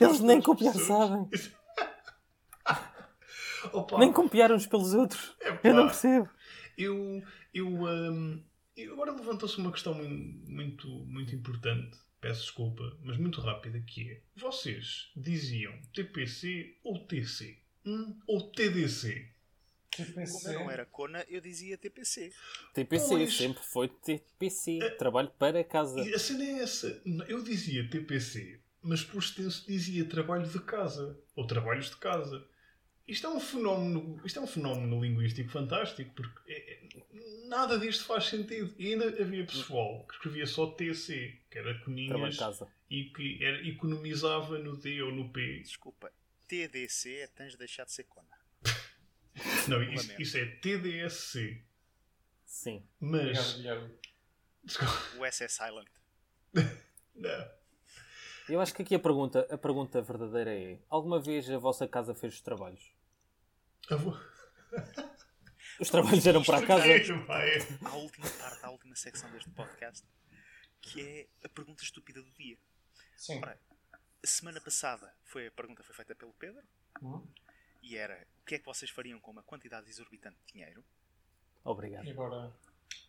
Eles 0.00 0.20
nem 0.20 0.40
copiar 0.40 0.72
pessoas. 0.72 1.08
sabem. 1.08 1.28
Opa, 3.72 3.98
Nem 3.98 4.12
copiar 4.12 4.52
uns 4.52 4.66
pelos 4.66 4.94
outros. 4.94 5.34
epá, 5.40 5.60
Eu 5.68 5.74
não 5.74 5.86
percebo. 5.86 6.28
Eu, 6.76 7.22
eu, 7.52 7.68
eu- 8.76 8.92
agora 8.94 9.12
levantou-se 9.12 9.58
uma 9.58 9.70
questão 9.70 9.94
muito, 9.94 10.88
muito 11.06 11.34
importante. 11.34 11.96
Peço 12.24 12.40
desculpa, 12.40 12.96
mas 13.02 13.18
muito 13.18 13.38
rápida, 13.42 13.78
que 13.80 14.10
é 14.12 14.20
vocês 14.34 15.10
diziam 15.14 15.78
TPC 15.92 16.74
ou 16.82 16.98
TC? 17.00 17.58
Hum, 17.84 18.18
ou 18.26 18.50
TDC? 18.50 19.28
Como 19.94 20.48
eu 20.48 20.60
não 20.60 20.70
era 20.70 20.86
Kona, 20.86 21.22
eu 21.28 21.38
dizia 21.38 21.76
TPC. 21.76 22.32
TPC, 22.72 23.08
Pois. 23.08 23.36
sempre 23.36 23.62
foi 23.62 23.88
TPC. 23.88 24.78
Trabalho 24.96 25.30
para 25.38 25.62
casa. 25.62 26.00
E 26.00 26.14
a 26.14 26.18
cena 26.18 26.44
é 26.44 26.62
essa. 26.62 27.02
Eu 27.28 27.42
dizia 27.42 27.86
TPC, 27.90 28.58
mas 28.80 29.04
por 29.04 29.18
extenso 29.18 29.66
dizia 29.66 30.06
trabalho 30.06 30.48
de 30.48 30.60
casa. 30.60 31.20
Ou 31.36 31.46
trabalhos 31.46 31.90
de 31.90 31.96
casa. 31.96 32.42
Isto 33.06 33.26
é 33.26 33.30
um 33.30 33.40
fenómeno, 33.40 34.20
isto 34.24 34.38
é 34.38 34.42
um 34.42 34.46
fenómeno 34.46 35.02
linguístico 35.02 35.50
fantástico, 35.50 36.10
porque 36.14 36.52
é- 36.52 36.84
é- 36.84 37.48
nada 37.48 37.78
disto 37.78 38.04
faz 38.06 38.24
sentido. 38.26 38.74
E 38.78 38.92
ainda 38.92 39.06
havia 39.22 39.44
pessoal 39.44 40.06
que 40.06 40.14
escrevia 40.14 40.46
só 40.46 40.66
TC, 40.68 41.38
que 41.50 41.58
era 41.58 41.78
coninhas 41.80 42.38
e 42.88 43.04
que 43.04 43.44
era, 43.44 43.66
economizava 43.66 44.58
no 44.58 44.76
D 44.76 45.02
ou 45.02 45.12
no 45.12 45.28
P. 45.30 45.60
Desculpa. 45.60 46.10
TDC 46.48 47.16
é 47.16 47.26
tens 47.26 47.52
de 47.52 47.58
deixar 47.58 47.84
de 47.84 47.92
ser 47.92 48.04
Kona. 48.04 48.28
Não, 49.68 49.82
isso, 49.82 50.22
isso 50.22 50.38
é 50.38 50.46
TDSC. 50.46 51.62
Sim. 52.46 52.86
Obrigado, 53.00 53.34
Mas. 53.34 53.52
Guilherme. 53.54 53.94
Desculpa, 54.62 55.18
O 55.18 55.24
S 55.24 55.44
é 55.44 55.48
silent. 55.48 55.88
não. 57.14 57.50
Eu 58.48 58.60
acho 58.60 58.74
que 58.74 58.82
aqui 58.82 58.94
a 58.94 58.98
pergunta, 58.98 59.46
a 59.50 59.58
pergunta 59.58 60.00
verdadeira 60.00 60.54
é: 60.54 60.78
alguma 60.88 61.20
vez 61.20 61.50
a 61.50 61.58
vossa 61.58 61.88
casa 61.88 62.14
fez 62.14 62.34
os 62.34 62.40
trabalhos? 62.40 62.93
Eu 63.90 63.98
vou- 63.98 64.18
Os 65.80 65.90
trabalhos 65.90 66.26
eram 66.26 66.42
para 66.42 66.58
a 66.58 66.66
casa? 66.66 66.84
A 66.84 67.94
última 67.96 68.30
parte, 68.30 68.64
a 68.64 68.70
última 68.70 68.94
secção 68.96 69.30
deste 69.32 69.50
podcast, 69.50 70.06
que 70.80 71.00
é 71.00 71.46
a 71.46 71.48
pergunta 71.48 71.82
estúpida 71.82 72.22
do 72.22 72.30
dia. 72.32 72.56
Sim. 73.16 73.38
Ora, 73.38 73.58
a 74.22 74.26
semana 74.26 74.60
passada 74.60 75.12
foi, 75.24 75.46
a 75.48 75.50
pergunta 75.50 75.82
foi 75.82 75.94
feita 75.94 76.14
pelo 76.14 76.32
Pedro 76.34 76.62
Uhum. 77.02 77.26
e 77.82 77.96
era 77.96 78.26
o 78.40 78.44
que 78.44 78.54
é 78.54 78.58
que 78.58 78.64
vocês 78.64 78.90
fariam 78.90 79.18
com 79.20 79.30
uma 79.32 79.42
quantidade 79.42 79.88
exorbitante 79.90 80.38
de 80.46 80.52
dinheiro? 80.52 80.84
Obrigado. 81.64 82.04
E 82.06 82.10
agora 82.10 82.52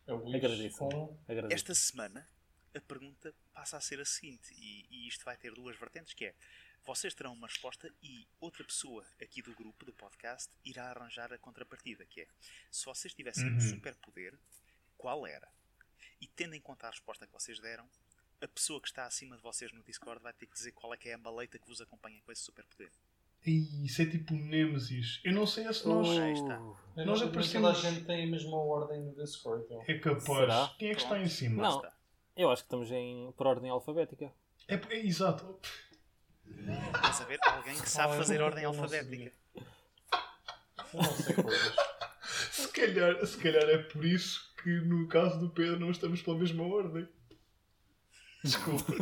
é 0.08 0.14
o 0.14 0.18
Luís 0.18 0.36
Agradeço. 0.36 0.78
com... 0.78 1.20
Agradeço. 1.28 1.54
Esta 1.54 1.76
semana 1.76 2.28
a 2.76 2.82
pergunta 2.82 3.34
passa 3.54 3.78
a 3.78 3.82
ser 3.82 4.00
a 4.02 4.06
seguinte, 4.06 4.54
e, 4.54 4.86
e 4.90 5.08
isto 5.08 5.24
vai 5.24 5.38
ter 5.38 5.54
duas 5.54 5.78
vertentes, 5.78 6.14
que 6.14 6.26
é 6.26 6.36
vocês 6.86 7.14
terão 7.14 7.34
uma 7.34 7.48
resposta 7.48 7.92
e 8.02 8.28
outra 8.40 8.64
pessoa 8.64 9.04
aqui 9.22 9.42
do 9.42 9.54
grupo, 9.54 9.86
do 9.86 9.94
podcast, 9.94 10.52
irá 10.64 10.92
arranjar 10.92 11.34
a 11.34 11.38
contrapartida, 11.38 12.06
que 12.06 12.22
é 12.22 12.28
se 12.72 12.86
vocês 12.86 13.14
tivessem 13.14 13.48
um 13.50 13.54
Uhum. 13.54 13.60
superpoder, 13.60 14.38
qual 14.98 15.26
era? 15.26 15.48
E 16.22 16.28
tendo 16.28 16.54
em 16.56 16.62
conta 16.62 16.88
a 16.88 16.92
resposta 16.92 17.26
que 17.26 17.34
vocês 17.34 17.60
deram, 17.60 17.88
a 18.42 18.48
pessoa 18.48 18.80
que 18.80 18.88
está 18.88 19.06
acima 19.06 19.36
de 19.36 19.42
vocês 19.42 19.72
no 19.72 19.82
Discord 19.84 20.22
vai 20.22 20.34
ter 20.34 20.46
que 20.46 20.54
dizer 20.54 20.72
qual 20.74 20.94
é 20.94 20.98
que 20.98 21.10
é 21.10 21.14
a 21.14 21.18
maleita 21.18 21.58
que 21.58 21.68
vos 21.68 21.82
acompanha 21.82 22.22
com 22.26 22.32
esse 22.32 22.42
superpoder. 22.44 22.92
Ih, 23.46 23.86
Isso 23.86 24.02
é 24.02 24.06
tipo 24.08 24.34
Nemesis. 24.34 25.20
Eu 25.24 25.34
não 25.34 25.46
sei 25.46 25.72
se 25.72 25.88
nós. 25.88 26.08
Aí 26.18 26.34
está. 26.34 26.56
Eu 26.56 27.06
Nós 27.06 27.22
não- 27.22 27.28
aparecemos- 27.30 27.76
Toda 27.78 27.88
a 27.88 27.92
gente 27.92 28.06
tem 28.06 28.24
a 28.24 28.28
mesma 28.28 28.58
ordem 28.58 29.02
no 29.02 29.14
Discord. 29.16 29.64
Então. 29.66 29.84
É 29.88 30.00
capaz. 30.00 30.24
Será? 30.26 30.76
Quem 30.80 30.90
é 30.90 30.96
que 30.96 31.02
está 31.02 31.16
em 31.18 31.22
Pronto. 31.22 31.34
cima? 31.36 31.62
Não. 31.64 31.76
Está. 31.78 31.96
Eu 32.36 32.50
acho 32.52 32.64
que 32.64 32.68
estamos 32.68 32.92
em, 32.92 33.32
por 33.34 33.46
ordem 33.48 33.70
alfabética. 33.70 34.34
É, 34.68 34.76
é 34.76 35.06
exato. 35.06 35.60
Estás 36.96 37.22
a 37.22 37.26
ver? 37.26 37.40
Alguém 37.44 37.80
que 37.80 37.90
sabe 37.90 38.18
fazer 38.18 38.42
ordem 38.42 38.66
alfabética. 38.66 39.32
Eu 40.94 41.02
não 41.02 41.16
sei 41.16 41.36
coisas. 41.36 41.76
Se 42.52 42.68
calhar, 42.70 43.26
se 43.26 43.38
calhar 43.38 43.70
é 43.70 43.78
por 43.78 44.06
isso 44.06 44.54
que 44.64 44.70
no 44.82 45.08
caso 45.08 45.40
do 45.40 45.50
Pedro 45.50 45.80
não 45.80 45.92
estamos 45.92 46.22
pela 46.22 46.38
mesma 46.38 46.64
ordem. 46.64 47.08
Desculpa. 48.44 48.94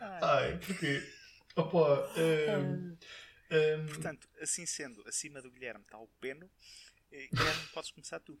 Ai, 0.00 0.58
porquê? 0.58 1.02
Opa, 1.56 2.12
ehm, 2.16 2.96
ehm, 3.50 3.86
Portanto, 3.86 4.28
assim 4.40 4.66
sendo, 4.66 5.06
acima 5.06 5.40
do 5.40 5.50
Guilherme 5.50 5.82
está 5.82 5.98
o 5.98 6.08
Peno. 6.20 6.50
Eh, 7.12 7.28
Guilherme, 7.32 7.66
podes 7.72 7.90
começar 7.92 8.18
tu. 8.20 8.38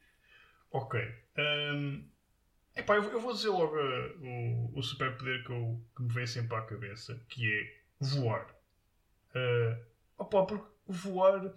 ok. 0.70 1.00
Ehm, 1.36 2.08
epá, 2.76 2.96
eu, 2.96 3.04
eu 3.04 3.20
vou 3.20 3.32
dizer 3.32 3.48
logo 3.48 3.76
eh, 3.78 4.14
o, 4.20 4.78
o 4.78 4.82
superpoder 4.82 5.44
que, 5.44 5.50
eu- 5.52 5.80
que 5.96 6.02
me 6.02 6.12
vem 6.12 6.26
sempre 6.26 6.56
à 6.56 6.62
cabeça, 6.62 7.20
que 7.28 7.50
é 7.52 7.76
voar. 8.00 8.46
Eh, 9.34 9.78
opa, 10.18 10.46
porque 10.46 10.66
voar 10.86 11.54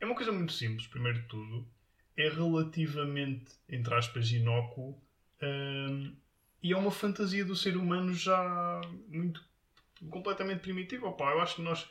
é 0.00 0.06
uma 0.06 0.14
coisa 0.16 0.32
muito 0.32 0.52
simples, 0.52 0.86
primeiro 0.88 1.20
de 1.22 1.28
tudo. 1.28 1.68
É 2.16 2.28
relativamente, 2.28 3.52
entre 3.68 3.94
aspas, 3.94 4.30
inócuo. 4.32 5.00
ehm, 5.42 6.14
e 6.62 6.72
é 6.72 6.76
uma 6.76 6.90
fantasia 6.90 7.44
do 7.44 7.54
ser 7.56 7.76
humano 7.76 8.12
já 8.14 8.80
muito 9.08 9.44
completamente 10.10 10.60
primitiva. 10.60 11.08
Opa, 11.08 11.30
eu 11.32 11.40
acho 11.40 11.56
que 11.56 11.62
nós, 11.62 11.88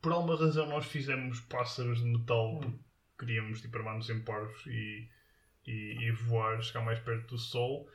por 0.00 0.12
alguma 0.12 0.36
razão, 0.38 0.66
nós 0.68 0.86
fizemos 0.86 1.40
pássaros 1.40 1.98
de 2.00 2.06
metal 2.06 2.58
porque 2.60 2.78
queríamos 3.18 3.60
tipo, 3.60 3.76
armar-nos 3.78 4.08
em 4.10 4.20
parvos 4.22 4.66
e, 4.66 5.08
e, 5.66 5.96
e 6.00 6.10
voar, 6.12 6.60
chegar 6.62 6.84
mais 6.84 6.98
perto 7.00 7.28
do 7.28 7.38
Sol. 7.38 7.88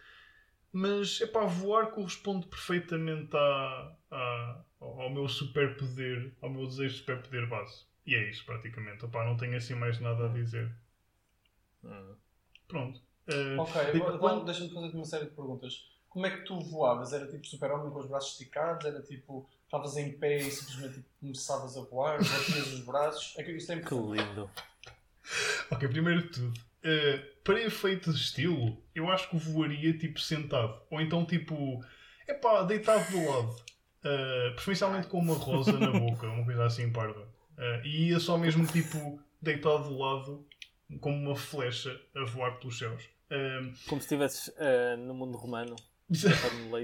Mas, 0.72 1.22
epá, 1.22 1.46
voar 1.46 1.88
corresponde 1.92 2.48
perfeitamente 2.48 3.36
à, 3.36 3.96
à- 4.12 4.62
ao 4.82 5.10
meu 5.10 5.28
superpoder, 5.28 6.34
ao 6.42 6.50
meu 6.50 6.68
desejo 6.68 6.94
de 6.96 7.00
superpoder 7.00 7.48
base. 7.48 7.86
E 8.06 8.14
é 8.14 8.30
isso, 8.30 8.46
praticamente. 8.46 9.06
Opá, 9.06 9.24
não 9.26 9.38
tenho 9.38 9.56
assim 9.56 9.74
mais 9.74 10.00
nada 10.00 10.26
a 10.26 10.28
dizer. 10.34 10.70
Hum. 11.84 12.16
Pronto. 12.68 13.02
Eh, 13.28 13.56
Ok, 13.58 14.00
quando- 14.20 14.46
deixa-me 14.46 14.70
fazer-te 14.74 14.96
uma 14.96 15.06
série 15.06 15.26
de 15.26 15.32
perguntas. 15.32 15.90
Como 16.10 16.26
é 16.26 16.32
que 16.38 16.44
tu 16.46 16.60
voavas? 16.62 17.12
Era 17.14 17.28
tipo 17.28 17.46
super-homem 17.46 17.92
com 17.92 18.00
os 18.00 18.08
braços 18.08 18.32
esticados? 18.34 18.86
Era 18.86 19.02
tipo, 19.02 19.50
estavas 19.66 19.98
em 19.98 20.18
pé 20.18 20.38
e 20.38 20.52
simplesmente 20.52 20.96
tipo, 20.96 21.10
começavas 21.20 21.76
a 21.78 21.82
voar? 21.82 22.18
Batias 22.20 22.68
os 22.74 22.82
braços? 22.86 23.34
É 23.38 23.44
que 23.44 23.52
isto 23.52 23.72
é 23.72 23.80
Que 23.82 23.96
lindo. 23.96 24.50
Ok, 25.72 25.88
primeiro 25.90 26.22
de 26.24 26.30
tudo, 26.30 26.54
eh, 26.84 27.32
para 27.46 27.62
efeitos 27.62 28.18
de 28.18 28.24
estilo, 28.26 28.84
eu 28.94 29.10
acho 29.10 29.30
que 29.30 29.38
voaria 29.38 29.98
tipo 29.98 30.20
sentado. 30.20 30.82
Ou 30.92 31.00
então 31.00 31.26
tipo, 31.26 31.82
epá, 32.28 32.64
deitado 32.64 33.10
do 33.12 33.26
lado. 33.30 33.56
Eh, 34.04 34.52
preferencialmente 34.56 35.08
com 35.08 35.20
uma 35.20 35.34
rosa 35.36 35.72
na 35.80 35.92
boca, 35.92 36.28
uma 36.28 36.44
coisa 36.44 36.66
assim 36.66 36.92
parva. 36.92 37.28
Eh, 37.58 37.82
e 37.86 38.10
ia 38.10 38.20
só 38.20 38.38
mesmo 38.38 38.66
tipo 38.68 39.20
deitado 39.42 39.86
do 39.90 39.98
lado, 39.98 40.48
como 41.00 41.16
uma 41.18 41.36
flecha 41.36 42.00
a 42.16 42.24
voar 42.26 42.60
pelos 42.60 42.78
céus. 42.78 43.04
Eh, 43.30 43.60
Como 43.88 44.02
se 44.02 44.06
estivesses 44.06 44.54
no 45.00 45.14
mundo 45.14 45.38
romano, 45.38 45.76
exa- 46.12 46.30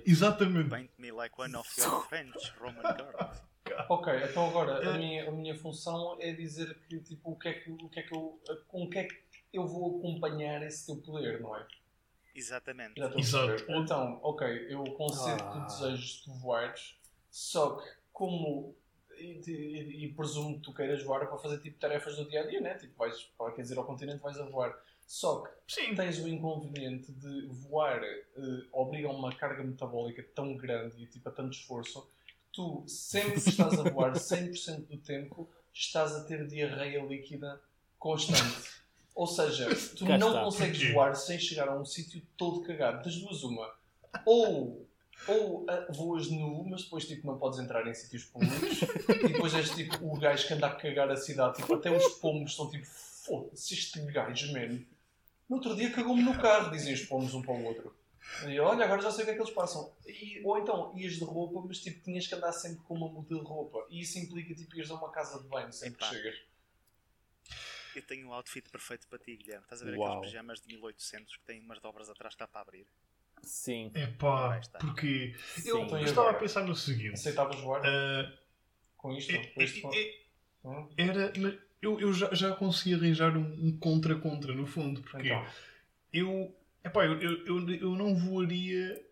exatamente. 0.06 0.70
Paint 0.70 0.90
me 0.98 1.12
like 1.12 1.36
one 1.40 1.56
of 1.56 1.70
your 1.80 2.08
French 2.08 2.52
Roman 2.60 2.82
guards. 2.82 3.44
Ok, 3.88 4.12
então 4.30 4.50
agora 4.50 4.90
a 4.90 4.98
minha, 4.98 5.30
a 5.30 5.32
minha 5.32 5.56
função 5.56 6.18
é 6.20 6.34
dizer 6.34 6.76
que 6.90 7.00
tipo, 7.02 7.32
o 7.32 7.36
que 7.38 7.48
é 7.50 7.54
que, 7.54 7.72
o 7.72 7.90
que, 7.90 8.00
é 8.00 8.04
que 8.04 8.14
eu, 8.16 8.42
com 8.68 8.84
o 8.84 8.90
que 8.90 8.98
é 9.00 9.04
que 9.04 9.16
eu 9.54 9.68
vou 9.68 10.00
acompanhar 10.00 10.62
esse 10.64 10.86
teu 10.86 10.98
poder, 10.98 11.42
não 11.42 11.56
é? 11.56 11.66
Exatamente. 12.34 13.00
Exato. 13.18 13.66
Então, 13.70 14.20
ok, 14.24 14.48
eu 14.70 14.84
concedo 14.94 15.44
Ah. 15.44 15.52
que 15.52 15.60
tu 15.60 15.66
desejes 15.66 16.22
tu 16.22 16.34
voares, 16.34 16.96
só 17.30 17.76
que 17.78 17.90
como. 18.14 18.76
E, 19.18 19.40
e- 19.48 20.06
e 20.06 20.14
presumo 20.14 20.56
que 20.56 20.62
tu 20.62 20.74
queiras 20.74 21.04
voar 21.04 21.28
para 21.28 21.38
fazer 21.38 21.60
tipo 21.60 21.78
tarefas 21.78 22.16
do 22.16 22.28
dia 22.28 22.42
a 22.42 22.48
dia, 22.48 22.60
né? 22.62 22.74
Tipo, 22.76 22.98
vais, 22.98 23.22
para, 23.38 23.52
quer 23.54 23.62
dizer, 23.62 23.78
ao 23.78 23.86
continente 23.86 24.22
vais 24.22 24.38
a 24.40 24.46
voar. 24.46 24.76
Só 25.06 25.42
que 25.42 25.50
Sim. 25.68 25.94
tens 25.94 26.18
o 26.20 26.28
inconveniente 26.28 27.12
de 27.12 27.48
voar 27.48 28.02
eh, 28.04 28.22
obriga 28.72 29.10
a 29.10 29.12
uma 29.12 29.36
carga 29.36 29.62
metabólica 29.64 30.24
tão 30.34 30.56
grande 30.56 31.04
e 31.04 31.06
tipo, 31.06 31.28
a 31.28 31.32
tanto 31.32 31.52
esforço 31.54 32.02
que 32.26 32.34
tu, 32.54 32.84
sempre 32.88 33.34
que 33.34 33.50
estás 33.50 33.78
a 33.78 33.84
voar 33.90 34.14
100% 34.18 34.88
do 34.88 34.98
tempo, 34.98 35.48
estás 35.74 36.16
a 36.16 36.24
ter 36.24 36.48
diarreia 36.48 37.04
líquida 37.04 37.62
constante. 38.00 38.81
Ou 39.16 39.28
seja, 39.28 39.68
tu 39.96 40.06
Cá 40.06 40.18
não 40.18 40.30
está. 40.30 40.44
consegues 40.44 40.92
voar 40.94 41.16
sem 41.16 41.38
chegar 41.40 41.68
a 41.70 41.76
um 41.76 41.86
sítio 41.86 42.22
todo 42.38 42.62
cagado. 42.62 43.04
Das 43.04 43.16
duas, 43.18 43.44
uma. 43.44 43.74
Ou, 44.26 44.88
ou 45.28 45.66
ah, 45.70 45.88
voas 45.90 46.30
nu, 46.30 46.64
mas 46.66 46.84
depois 46.84 47.06
tipo, 47.06 47.28
não 47.28 47.38
podes 47.38 47.60
entrar 47.60 47.86
em 47.88 47.94
sítios 47.94 48.24
públicos. 48.26 48.82
e 49.10 49.28
depois 49.34 49.54
és 49.54 49.70
tipo 49.72 49.96
o 50.06 50.18
gajo 50.18 50.48
que 50.48 50.54
anda 50.54 50.68
a 50.68 50.76
cagar 50.76 51.10
a 51.12 51.16
cidade. 51.18 51.58
Tipo, 51.58 51.76
até 51.76 51.96
os 51.96 52.08
pomos 52.16 52.52
estão 52.52 52.70
tipo, 52.70 52.86
foda-se, 52.86 53.74
este 53.74 54.00
gajo, 54.02 54.52
man. 54.54 54.80
No 55.50 55.58
outro 55.58 55.76
dia 55.76 55.92
cagou-me 55.92 56.24
no 56.24 56.38
carro, 56.40 56.72
dizem 56.72 56.94
os 56.94 57.02
pomos 57.04 57.34
um 57.34 57.42
para 57.42 57.54
o 57.54 57.64
outro. 57.66 57.94
E 58.48 58.56
eu, 58.56 58.64
olha, 58.64 58.86
agora 58.86 59.02
já 59.02 59.12
sei 59.12 59.24
o 59.24 59.26
que 59.26 59.32
é 59.32 59.36
que 59.36 59.42
eles 59.42 59.54
passam. 59.54 59.92
E- 60.08 60.42
ou 60.46 60.58
então, 60.58 60.94
ias 60.96 61.14
de 61.16 61.24
roupa, 61.26 61.62
mas 61.68 61.80
tipo, 61.80 62.02
tinhas 62.04 62.26
que 62.26 62.34
andar 62.34 62.54
sempre 62.54 62.80
com 62.88 62.94
uma 62.96 63.10
muda 63.10 63.36
de 63.36 63.42
roupa. 63.42 63.86
E 63.90 64.00
isso 64.02 64.18
implica 64.20 64.56
tipo, 64.56 64.74
ires 64.78 64.90
a 64.90 64.96
uma 64.96 65.10
casa 65.10 65.42
de 65.42 65.48
banho 65.50 65.72
sempre 65.74 65.98
que 65.98 66.06
Epá. 66.06 66.14
chegas. 66.14 66.36
Eu 67.96 68.02
tenho 68.04 68.28
um 68.28 68.34
outfit 68.34 68.70
perfeito 68.70 69.08
para 69.08 69.20
ti, 69.20 69.36
Guilherme. 69.36 69.64
Estás 69.64 69.82
a 69.82 69.86
ver 69.86 69.98
Uau. 69.98 70.08
aqueles 70.10 70.32
pijamas 70.32 70.62
de 70.62 70.68
1800 70.74 71.36
que 71.38 71.44
têm 71.44 71.60
umas 71.60 71.80
dobras 71.80 72.10
atrás 72.10 72.34
que 72.36 72.40
dá 72.40 72.48
para 72.48 72.62
abrir? 72.62 72.88
Sim. 73.44 73.92
Aí 73.96 74.60
está. 74.60 74.80
porque 74.80 75.34
Sim. 75.56 75.70
eu 75.70 75.84
estava 75.84 75.98
a 75.98 76.30
agora? 76.30 76.40
pensar 76.40 76.64
no 76.66 76.76
seguinte. 76.76 77.14
Aceitavas 77.14 77.60
voar 77.60 77.82
ah, 77.86 78.32
com 78.98 79.12
isto? 79.12 79.32
é- 79.32 79.48
Com 79.48 79.62
isto? 79.62 79.88
é- 79.94 80.00
é- 80.00 80.22
Hum? 80.64 80.90
era, 80.96 81.34
mas 81.40 81.58
eu, 81.82 82.00
eu 82.00 82.14
já, 82.14 82.32
já 82.36 82.56
consegui 82.56 82.94
arranjar 82.94 83.36
um, 83.36 83.66
um 83.68 83.78
contra-contra, 83.80 84.54
no 84.54 84.68
fundo, 84.68 85.02
porque 85.02 85.26
Então, 85.28 85.44
eu, 86.14 86.56
epá, 86.84 87.04
eu, 87.06 87.20
eu, 87.20 87.46
eu, 87.48 87.70
eu 87.72 87.96
não 87.96 88.14
voaria 88.16 89.04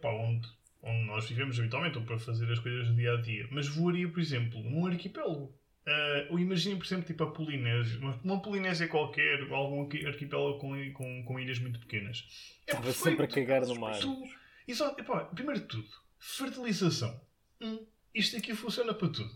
pá, 0.00 0.10
onde, 0.10 0.48
onde 0.82 1.04
nós 1.06 1.28
vivemos 1.28 1.58
habitualmente, 1.58 1.98
ou 1.98 2.04
para 2.04 2.16
fazer 2.18 2.50
as 2.52 2.60
coisas 2.60 2.86
do 2.86 2.94
dia 2.94 3.12
a 3.12 3.20
dia, 3.20 3.48
mas 3.50 3.66
voaria, 3.66 4.08
por 4.08 4.20
exemplo, 4.20 4.62
num 4.62 4.86
arquipélago. 4.86 5.52
Ah, 5.90 6.26
ou 6.30 6.38
imaginem, 6.38 6.76
por 6.76 6.84
exemplo, 6.84 7.06
tipo 7.06 7.24
a 7.24 7.30
Polinésia, 7.32 7.98
uma, 7.98 8.20
uma 8.22 8.42
Polinésia 8.42 8.86
qualquer, 8.88 9.40
algum 9.50 9.82
arqui- 9.84 10.04
arquipélago 10.06 10.58
com, 10.58 10.92
com, 10.92 11.24
com 11.24 11.40
ilhas 11.40 11.58
muito 11.58 11.80
pequenas. 11.80 12.26
É 12.66 12.72
Estava 12.72 12.92
sempre 12.92 13.24
a 13.24 13.28
cagar 13.28 13.62
no 13.66 13.74
mar. 13.80 13.98
Tu- 13.98 14.22
Exato, 14.66 15.00
epá, 15.00 15.24
primeiro 15.24 15.60
de 15.62 15.66
tudo, 15.66 15.88
fertilização. 16.18 17.18
Hum, 17.60 17.86
isto 18.14 18.36
aqui 18.36 18.54
funciona 18.54 18.92
para 18.92 19.08
tudo. 19.08 19.34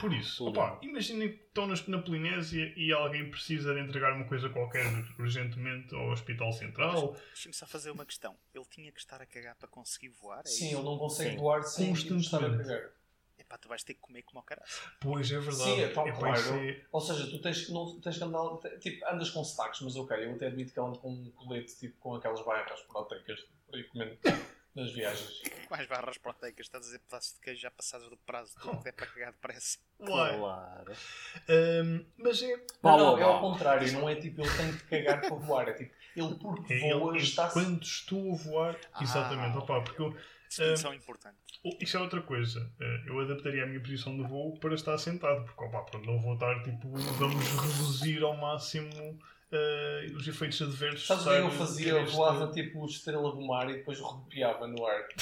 Por 0.00 0.12
isso, 0.12 0.44
opá, 0.48 0.80
imaginem 0.82 1.28
que 1.28 1.44
estão 1.44 1.68
nas- 1.68 1.86
na 1.86 2.02
Polinésia 2.02 2.72
e 2.76 2.90
alguém 2.92 3.30
precisa 3.30 3.72
de 3.72 3.80
entregar 3.80 4.12
uma 4.14 4.24
coisa 4.26 4.48
qualquer 4.48 4.84
urgentemente 5.20 5.94
ao 5.94 6.10
Hospital 6.10 6.50
Central. 6.52 7.12
Deixa-me 7.32 7.54
só 7.54 7.64
fazer 7.66 7.92
uma 7.92 8.04
questão. 8.04 8.36
Ele 8.52 8.64
tinha 8.68 8.90
que 8.90 8.98
estar 8.98 9.22
a 9.22 9.26
cagar 9.26 9.54
para 9.54 9.68
conseguir 9.68 10.08
voar? 10.08 10.40
É 10.40 10.48
sim, 10.48 10.66
isso? 10.66 10.74
ele 10.76 10.84
não 10.84 10.98
consegue 10.98 11.30
Sim. 11.30 11.36
voar 11.36 11.62
sem 11.62 11.92
tipo, 11.92 12.16
estar 12.16 12.38
a 12.38 12.40
Constantemente. 12.40 12.68
cagar. 12.68 12.90
Epá, 13.52 13.58
tu 13.58 13.68
vais 13.68 13.82
ter 13.84 13.94
que 13.94 14.00
comer 14.00 14.22
como 14.22 14.38
ao 14.40 14.44
caralho. 14.44 14.66
Pois 15.00 15.30
é 15.30 15.38
verdade. 15.38 15.62
Sim, 15.62 15.80
é 15.82 15.88
pá, 15.88 16.08
Epá, 16.08 16.18
claro. 16.18 16.38
isso 16.40 16.54
é- 16.54 16.86
Ou 16.90 17.00
seja, 17.00 17.26
tu 17.30 17.40
tens 17.42 17.66
que, 17.66 17.72
não, 17.72 18.00
tens 18.00 18.16
que 18.16 18.24
andar. 18.24 18.58
Tipo, 18.80 19.06
andas 19.08 19.30
com 19.30 19.42
stacks, 19.42 19.80
mas 19.82 19.94
ok, 19.96 20.24
eu 20.24 20.34
até 20.34 20.46
admito 20.46 20.72
que 20.72 20.80
ando 20.80 20.98
com 20.98 21.10
um 21.12 21.30
colete 21.32 21.76
tipo, 21.78 21.96
com 21.98 22.14
aquelas 22.14 22.42
barras 22.44 22.80
proteicas 22.82 23.40
por 23.66 23.76
aí 23.76 23.84
comendo 23.84 24.18
nas 24.74 24.90
viagens. 24.92 25.42
Mais 25.70 25.86
barras 25.86 26.16
proteicas, 26.16 26.64
estás 26.66 26.84
a 26.84 26.86
dizer 26.86 26.98
pedaços 27.00 27.34
de 27.34 27.40
queijo 27.40 27.60
já 27.60 27.70
passados 27.70 28.08
do 28.08 28.16
prazo, 28.16 28.54
tudo 28.58 28.86
é 28.88 28.92
para 28.92 29.06
cagar 29.06 29.32
depressa. 29.32 29.78
Claro. 29.98 30.92
hum, 31.84 32.06
mas 32.16 32.42
é. 32.42 32.56
Não, 32.82 32.96
não, 32.98 33.18
é 33.18 33.22
ao 33.22 33.40
contrário, 33.40 33.92
não 33.92 34.08
é 34.08 34.14
tipo 34.16 34.40
ele 34.40 34.56
tem 34.56 34.72
que 34.78 34.84
cagar 34.86 35.20
para 35.20 35.34
voar, 35.36 35.68
é 35.68 35.74
tipo 35.74 35.94
ele 36.16 36.34
porque 36.36 36.72
é 36.74 36.94
voa 36.94 37.14
ele, 37.14 37.22
está 37.22 37.50
quando 37.50 37.82
estou 37.82 38.32
a 38.32 38.36
voar. 38.36 38.80
Ah. 38.94 39.02
Exatamente, 39.02 39.58
opá, 39.58 39.80
porque 39.82 40.00
eu, 40.00 40.16
Distinção 40.58 40.92
importante. 40.94 41.36
Isso 41.80 41.96
é 41.96 42.00
outra 42.00 42.20
coisa. 42.20 42.70
Eh, 42.80 43.02
Eu 43.06 43.20
adaptaria 43.20 43.62
a 43.62 43.66
minha 43.66 43.80
posição 43.80 44.16
de 44.16 44.22
voo 44.24 44.58
para 44.58 44.74
estar 44.74 44.98
sentado, 44.98 45.44
porque 45.44 45.64
opa, 45.64 45.82
pronto, 45.82 46.06
não 46.06 46.18
vou 46.20 46.34
estar 46.34 46.62
tipo, 46.62 46.88
vamos 46.90 47.44
reduzir 47.48 48.22
ao 48.22 48.36
máximo 48.36 49.18
eh, 49.50 50.06
os 50.14 50.26
efeitos 50.26 50.60
adversos. 50.62 51.06
Sabes 51.06 51.24
o 51.26 51.28
que 51.28 51.36
de 51.36 51.42
eu 51.42 51.50
fazia? 51.50 51.88
Eu 51.92 52.04
este- 52.04 52.16
voava 52.16 52.48
tipo 52.52 52.84
estrela 52.86 53.30
do 53.32 53.40
mar 53.42 53.70
e 53.70 53.74
depois 53.74 53.98
rodopiava 54.00 54.66
no 54.66 54.84
ar. 54.86 55.06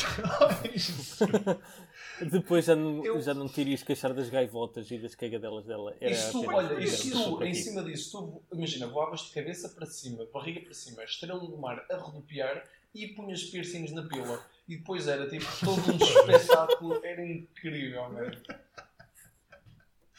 Depois 2.30 2.64
já 2.66 2.76
não, 2.76 3.04
Eu- 3.04 3.20
já 3.20 3.32
não 3.32 3.48
te 3.48 3.60
irias 3.62 3.82
queixar 3.82 4.12
das 4.12 4.28
gaivotas 4.28 4.90
e 4.90 4.98
das 4.98 5.14
cagadelas 5.14 5.64
dela. 5.66 5.96
Era 6.00 6.10
E 6.10 6.14
apenas 6.18 6.34
olha, 6.54 6.86
se 6.86 7.10
termo 7.10 7.36
tu, 7.38 7.44
em 7.44 7.54
cima 7.54 7.82
disso, 7.82 8.42
tu, 8.50 8.56
imagina, 8.56 8.86
voavas 8.86 9.20
de 9.22 9.30
cabeça 9.32 9.68
para 9.70 9.86
cima, 9.86 10.26
barriga 10.32 10.60
para 10.60 10.74
cima, 10.74 11.02
estrela 11.04 11.40
do 11.40 11.56
mar 11.56 11.84
a 11.90 11.96
rodopiar 11.96 12.64
e 12.94 13.08
punhas 13.08 13.44
piercings 13.44 13.92
na 13.92 14.02
pila. 14.02 14.44
E 14.70 14.76
depois 14.76 15.08
era 15.08 15.28
tipo 15.28 15.44
todo 15.64 15.92
um 15.92 15.96
espetáculo, 15.96 17.04
era 17.04 17.26
incrível, 17.26 18.08
mano. 18.08 18.40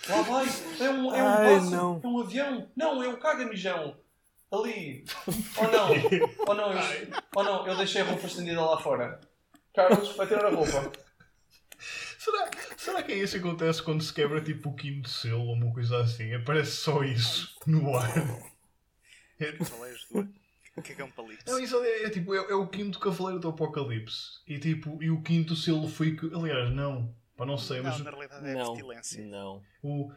Lá 0.10 0.22
vai, 0.24 0.46
é 0.46 0.90
um, 0.90 1.16
é 1.16 1.24
um 1.24 1.28
Ai, 1.28 1.56
passo, 1.56 1.72
não. 1.72 2.02
é 2.04 2.08
um 2.08 2.20
avião, 2.20 2.72
não, 2.76 3.02
é 3.02 3.08
o 3.08 3.18
caga-mijão. 3.18 3.98
Ali, 4.52 5.06
ou 5.56 5.72
não, 5.72 5.90
ou 6.48 6.54
não, 6.54 6.74
eu, 6.74 7.08
ou 7.34 7.44
não, 7.46 7.66
eu 7.66 7.78
deixei 7.78 8.02
a 8.02 8.04
roupa 8.04 8.28
estendida 8.28 8.60
lá 8.60 8.78
fora. 8.78 9.22
Carlos, 9.74 10.14
vai 10.18 10.28
tirar 10.28 10.48
a 10.48 10.50
roupa. 10.50 10.92
Será, 12.20 12.52
será 12.76 13.04
que 13.04 13.14
é 13.14 13.16
isso 13.20 13.40
que 13.40 13.48
acontece 13.48 13.82
quando 13.82 14.04
se 14.04 14.14
quebra 14.14 14.44
tipo 14.44 14.70
o 14.70 14.76
quinto 14.76 15.08
selo 15.08 15.46
ou 15.46 15.54
uma 15.54 15.72
coisa 15.72 16.02
assim? 16.02 16.34
Aparece 16.34 16.72
só 16.72 17.02
isso 17.06 17.58
no 17.66 17.96
ar. 17.96 18.12
É, 19.40 19.54
Cavaleiros 20.76 20.76
do 20.76 20.82
cagão 20.82 21.12
palipse. 21.12 21.46
não, 21.48 21.60
isso 21.60 21.76
é, 21.84 22.04
é 22.04 22.10
tipo, 22.10 22.34
é, 22.34 22.38
é 22.38 22.56
o 22.56 22.68
quinto 22.68 23.00
cavaleiro 23.00 23.40
do 23.40 23.50
apocalipse. 23.50 24.40
E 24.48 24.58
tipo, 24.60 25.02
e 25.02 25.10
o 25.10 25.22
quinto 25.22 25.56
selo 25.56 25.88
foi 25.88 26.16
que. 26.16 26.34
Aliás, 26.34 26.72
não. 26.74 27.14
Pá, 27.36 27.46
não 27.46 27.58
sei, 27.58 27.82
mas 27.82 27.98
Não, 27.98 28.06
na 28.06 28.12
realidade 28.12 28.48
é 28.48 28.54
Não, 28.54 28.74
pestilência. 28.74 29.26
não. 29.26 29.64
o, 29.82 30.12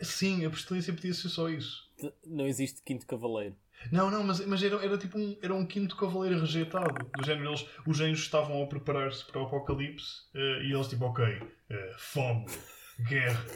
sim, 0.00 0.46
a 0.46 0.50
pestilência 0.50 0.92
podia 0.94 1.12
ser 1.12 1.28
só 1.28 1.48
isso. 1.48 1.90
Não 2.24 2.46
existe 2.46 2.80
quinto 2.82 3.06
cavaleiro. 3.06 3.54
Não, 3.90 4.10
não, 4.10 4.22
mas, 4.24 4.44
mas 4.46 4.62
era, 4.62 4.76
era 4.84 4.96
tipo 4.98 5.18
um, 5.18 5.36
era 5.42 5.54
um 5.54 5.66
quinto 5.66 5.96
cavaleiro 5.96 6.40
rejeitado. 6.40 7.06
Do 7.16 7.24
género, 7.24 7.50
eles, 7.50 7.66
os 7.86 8.00
anjos 8.00 8.20
estavam 8.20 8.62
a 8.62 8.66
preparar-se 8.66 9.24
para 9.24 9.40
o 9.40 9.46
apocalipse 9.46 10.22
eh, 10.34 10.64
e 10.64 10.72
eles 10.72 10.88
tipo, 10.88 11.04
ok, 11.06 11.24
eh, 11.70 11.94
fome, 11.98 12.46
guerra, 13.08 13.46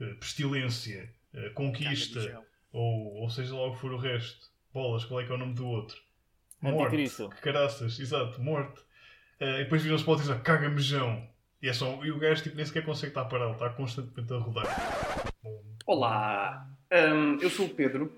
eh, 0.00 0.14
pestilência, 0.14 1.10
conquista, 1.54 2.42
ou, 2.72 3.14
ou 3.22 3.30
seja 3.30 3.54
lá 3.54 3.66
o 3.66 3.74
que 3.74 3.80
for 3.80 3.92
o 3.92 3.98
resto. 3.98 4.52
Bolas, 4.72 5.04
qual 5.04 5.20
é 5.20 5.24
que 5.24 5.30
é 5.32 5.34
o 5.34 5.38
nome 5.38 5.54
do 5.54 5.66
outro? 5.66 5.96
Anticristo. 6.70 7.28
Que 7.30 7.40
caraças, 7.40 7.98
exato, 7.98 8.40
morte. 8.40 8.80
Eh, 9.40 9.60
e 9.60 9.64
depois 9.64 9.82
viram-se 9.82 10.04
para 10.04 10.10
o 10.10 10.14
outro 10.14 10.26
e 10.26 10.28
dizem, 10.28 10.42
caga-mijão. 10.42 11.28
E, 11.62 11.68
é 11.68 11.72
só, 11.72 12.04
e 12.04 12.10
o 12.10 12.18
gajo 12.18 12.42
tipo, 12.42 12.56
nem 12.56 12.64
sequer 12.64 12.84
consegue 12.84 13.08
estar 13.08 13.24
parado, 13.24 13.52
está 13.52 13.70
constantemente 13.70 14.32
a 14.32 14.36
rodar. 14.36 14.66
Olá, 15.86 16.66
Hum, 16.96 17.38
eu 17.40 17.50
sou 17.50 17.66
o 17.66 17.70
Pedro. 17.70 18.12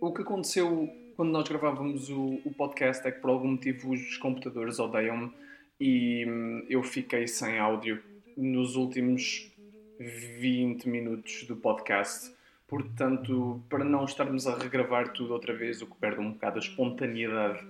O 0.00 0.10
que 0.10 0.22
aconteceu 0.22 0.88
quando 1.16 1.30
nós 1.30 1.46
gravávamos 1.46 2.08
o, 2.08 2.40
o 2.46 2.54
podcast 2.56 3.06
é 3.06 3.12
que 3.12 3.20
por 3.20 3.28
algum 3.28 3.48
motivo 3.48 3.92
os 3.92 4.16
computadores 4.16 4.78
odeiam-me 4.78 5.30
e 5.78 6.24
hum, 6.26 6.64
eu 6.66 6.82
fiquei 6.82 7.26
sem 7.28 7.58
áudio 7.58 8.02
nos 8.34 8.74
últimos 8.74 9.52
20 9.98 10.88
minutos 10.88 11.44
do 11.44 11.56
podcast. 11.56 12.32
Portanto, 12.66 13.62
para 13.68 13.84
não 13.84 14.06
estarmos 14.06 14.46
a 14.46 14.56
regravar 14.56 15.12
tudo 15.12 15.34
outra 15.34 15.52
vez, 15.52 15.82
o 15.82 15.86
que 15.86 15.96
perde 15.96 16.20
um 16.20 16.32
bocado 16.32 16.56
a 16.56 16.62
espontaneidade 16.62 17.62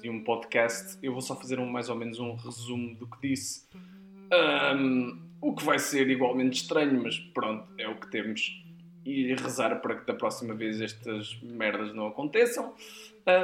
de 0.00 0.08
um 0.10 0.22
podcast, 0.22 0.98
eu 1.02 1.12
vou 1.12 1.20
só 1.20 1.34
fazer 1.36 1.58
um, 1.58 1.66
mais 1.68 1.88
ou 1.88 1.96
menos 1.96 2.18
um 2.18 2.34
resumo 2.34 2.94
do 2.94 3.06
que 3.06 3.28
disse. 3.28 3.66
Hum, 4.76 5.18
o 5.40 5.54
que 5.54 5.64
vai 5.64 5.78
ser 5.78 6.08
igualmente 6.10 6.62
estranho, 6.62 7.02
mas 7.02 7.18
pronto, 7.18 7.66
é 7.78 7.88
o 7.88 7.94
que 7.96 8.10
temos. 8.10 8.62
E 9.04 9.34
rezar 9.34 9.80
para 9.80 9.94
que 9.96 10.06
da 10.06 10.12
próxima 10.14 10.54
vez 10.54 10.80
estas 10.80 11.40
merdas 11.42 11.94
não 11.94 12.08
aconteçam. 12.08 12.74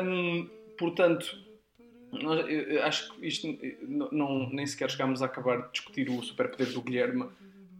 Hum, 0.05 0.49
portanto, 0.79 1.39
nós- 2.13 2.45
acho 2.85 3.13
que 3.15 3.27
isto 3.27 3.47
não, 3.83 4.09
não- 4.13 4.51
nem 4.51 4.67
sequer 4.67 4.91
chegámos 4.91 5.23
a 5.23 5.27
acabar 5.27 5.63
de 5.63 5.73
discutir 5.73 6.11
o 6.11 6.23
superpoder 6.23 6.73
do 6.73 6.83
Guilherme, 6.83 7.27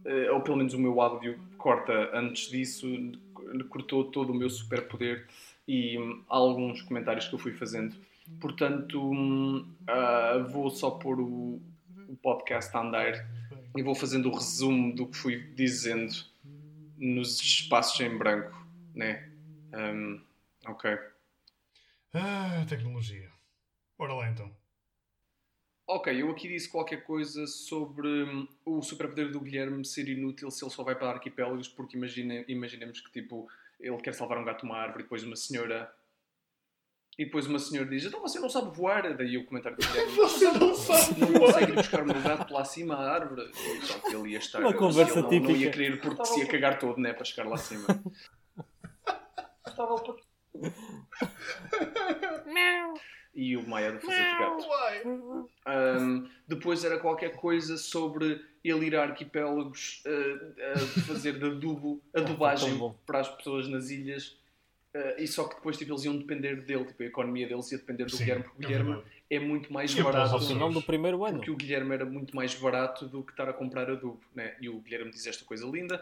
eh, 0.05 0.31
ou 0.31 0.41
pelo 0.41 0.57
menos 0.57 0.73
o 0.73 0.79
meu 0.79 0.99
áudio 1.01 1.39
corta 1.57 2.09
antes 2.13 2.49
disso, 2.49 2.87
cortou 3.69 4.03
todo 4.05 4.31
o 4.31 4.35
meu 4.35 4.49
superpoder 4.49 5.27
e 5.67 5.97
alguns 6.27 6.81
comentários 6.81 7.27
que 7.27 7.35
eu 7.35 7.39
fui 7.39 7.53
fazendo. 7.53 7.95
Portanto, 8.39 9.67
ah, 9.87 10.47
vou 10.51 10.69
só 10.69 10.91
pôr 10.91 11.19
o, 11.19 11.61
o 12.07 12.15
podcast 12.21 12.75
a 12.75 12.81
andar 12.81 13.27
e 13.75 13.83
vou 13.83 13.95
fazendo 13.95 14.29
o 14.29 14.33
resumo 14.33 14.95
do 14.95 15.07
que 15.07 15.17
fui 15.17 15.53
dizendo 15.53 16.13
nos 16.97 17.39
espaços 17.41 17.99
em 17.99 18.17
branco, 18.17 18.65
né? 18.93 19.29
Hum, 19.73 20.21
ok. 20.65 20.97
Ah, 22.13 22.65
tecnologia. 22.67 23.29
Bora 23.97 24.13
lá 24.13 24.29
então. 24.29 24.49
Ok, 25.87 26.19
eu 26.19 26.31
aqui 26.31 26.47
disse 26.47 26.67
qualquer 26.67 27.03
coisa 27.03 27.45
sobre 27.45 28.07
hum, 28.07 28.47
o 28.65 28.81
superpoder 28.81 29.31
do 29.31 29.39
Guilherme 29.39 29.85
ser 29.85 30.09
inútil 30.09 30.49
se 30.49 30.63
ele 30.63 30.71
só 30.71 30.83
vai 30.83 30.95
para 30.95 31.11
arquipélagos, 31.11 31.67
porque 31.67 31.95
imagine, 31.95 32.43
imaginemos 32.47 32.99
que 33.01 33.11
tipo 33.11 33.47
ele 33.79 33.97
quer 33.97 34.13
salvar 34.13 34.39
um 34.39 34.43
gato 34.43 34.61
de 34.61 34.65
uma 34.65 34.77
árvore 34.77 35.01
e 35.01 35.03
depois 35.03 35.23
uma 35.23 35.35
senhora. 35.35 35.93
E 37.17 37.23
depois 37.25 37.47
uma 37.47 37.59
senhora 37.59 37.89
diz: 37.89 38.03
Então 38.03 38.19
você 38.21 38.39
não 38.39 38.49
sabe 38.49 38.75
voar? 38.75 39.15
Daí 39.15 39.37
o 39.37 39.45
comentário 39.45 39.77
do 39.77 39.87
Guilherme: 39.87 40.11
Você 40.15 40.51
não 40.51 40.75
sabe 40.75 41.21
Não 41.21 41.33
consegue 41.39 41.71
ir 41.71 41.75
buscar 41.75 42.05
meu 42.05 42.21
gato 42.21 42.53
lá 42.53 42.61
acima 42.61 42.95
à 42.95 43.13
árvore. 43.13 43.49
Só 43.83 43.99
que 43.99 44.15
ele 44.15 44.29
ia 44.31 44.37
estar. 44.39 44.59
Uma 44.59 44.73
conversa 44.73 45.19
ele 45.19 45.21
não, 45.21 45.29
não 45.29 45.33
ia 45.51 45.55
típica. 45.57 45.71
querer 45.71 46.01
porque 46.01 46.25
se 46.25 46.39
ia 46.39 46.47
cagar 46.47 46.77
todo, 46.79 46.99
né? 46.99 47.13
Para 47.13 47.23
chegar 47.23 47.47
lá 47.47 47.55
acima. 47.55 47.85
Estava 49.65 49.95
para- 49.95 50.15
E 53.33 53.57
o 53.57 53.67
Maia 53.67 53.91
do 53.91 53.99
fazer 53.99 54.23
de 54.23 54.39
gato. 54.39 54.65
Um, 55.67 56.29
depois 56.47 56.85
era 56.85 56.97
qualquer 56.99 57.35
coisa 57.35 57.77
sobre 57.77 58.41
ele 58.63 58.87
ir 58.87 58.95
a 58.95 59.03
arquipélagos 59.03 60.01
uh, 60.05 60.73
a 60.73 61.01
fazer 61.01 61.37
de 61.37 61.45
adubo, 61.45 62.01
adubagem 62.13 62.69
tão 62.69 62.77
bom. 62.77 62.99
para 63.05 63.19
as 63.19 63.27
pessoas 63.29 63.67
nas 63.67 63.89
ilhas. 63.89 64.37
Uh, 64.95 65.21
e 65.21 65.27
só 65.27 65.43
que 65.43 65.55
depois 65.55 65.77
tipo, 65.77 65.91
eles 65.91 66.05
iam 66.05 66.15
depender 66.17 66.55
dele, 66.61 66.85
tipo, 66.85 67.03
a 67.03 67.05
economia 67.05 67.45
deles 67.45 67.69
ia 67.69 67.77
depender 67.77 68.05
do 68.05 68.11
Sim, 68.11 68.19
Guilherme, 68.23 68.43
porque 68.45 68.61
o 68.61 68.63
é 68.63 68.67
Guilherme 68.67 68.91
verdade. 68.93 69.11
é 69.29 69.39
muito 69.39 69.73
mais 69.73 69.91
E 69.93 70.01
barato. 70.01 70.33
Ao 70.35 70.39
final 70.39 70.71
do 70.71 70.81
primeiro 70.81 71.25
ano. 71.25 71.37
Porque 71.39 71.51
o 71.51 71.55
Guilherme 71.57 71.93
era 71.93 72.05
muito 72.05 72.33
mais 72.33 72.55
barato 72.55 73.05
do 73.05 73.21
que 73.21 73.31
estar 73.31 73.49
a 73.49 73.53
comprar 73.53 73.89
adubo, 73.89 74.21
né? 74.33 74.55
E 74.61 74.69
o 74.69 74.79
Guilherme 74.79 75.11
diz 75.11 75.27
esta 75.27 75.43
coisa 75.43 75.65
linda, 75.67 76.01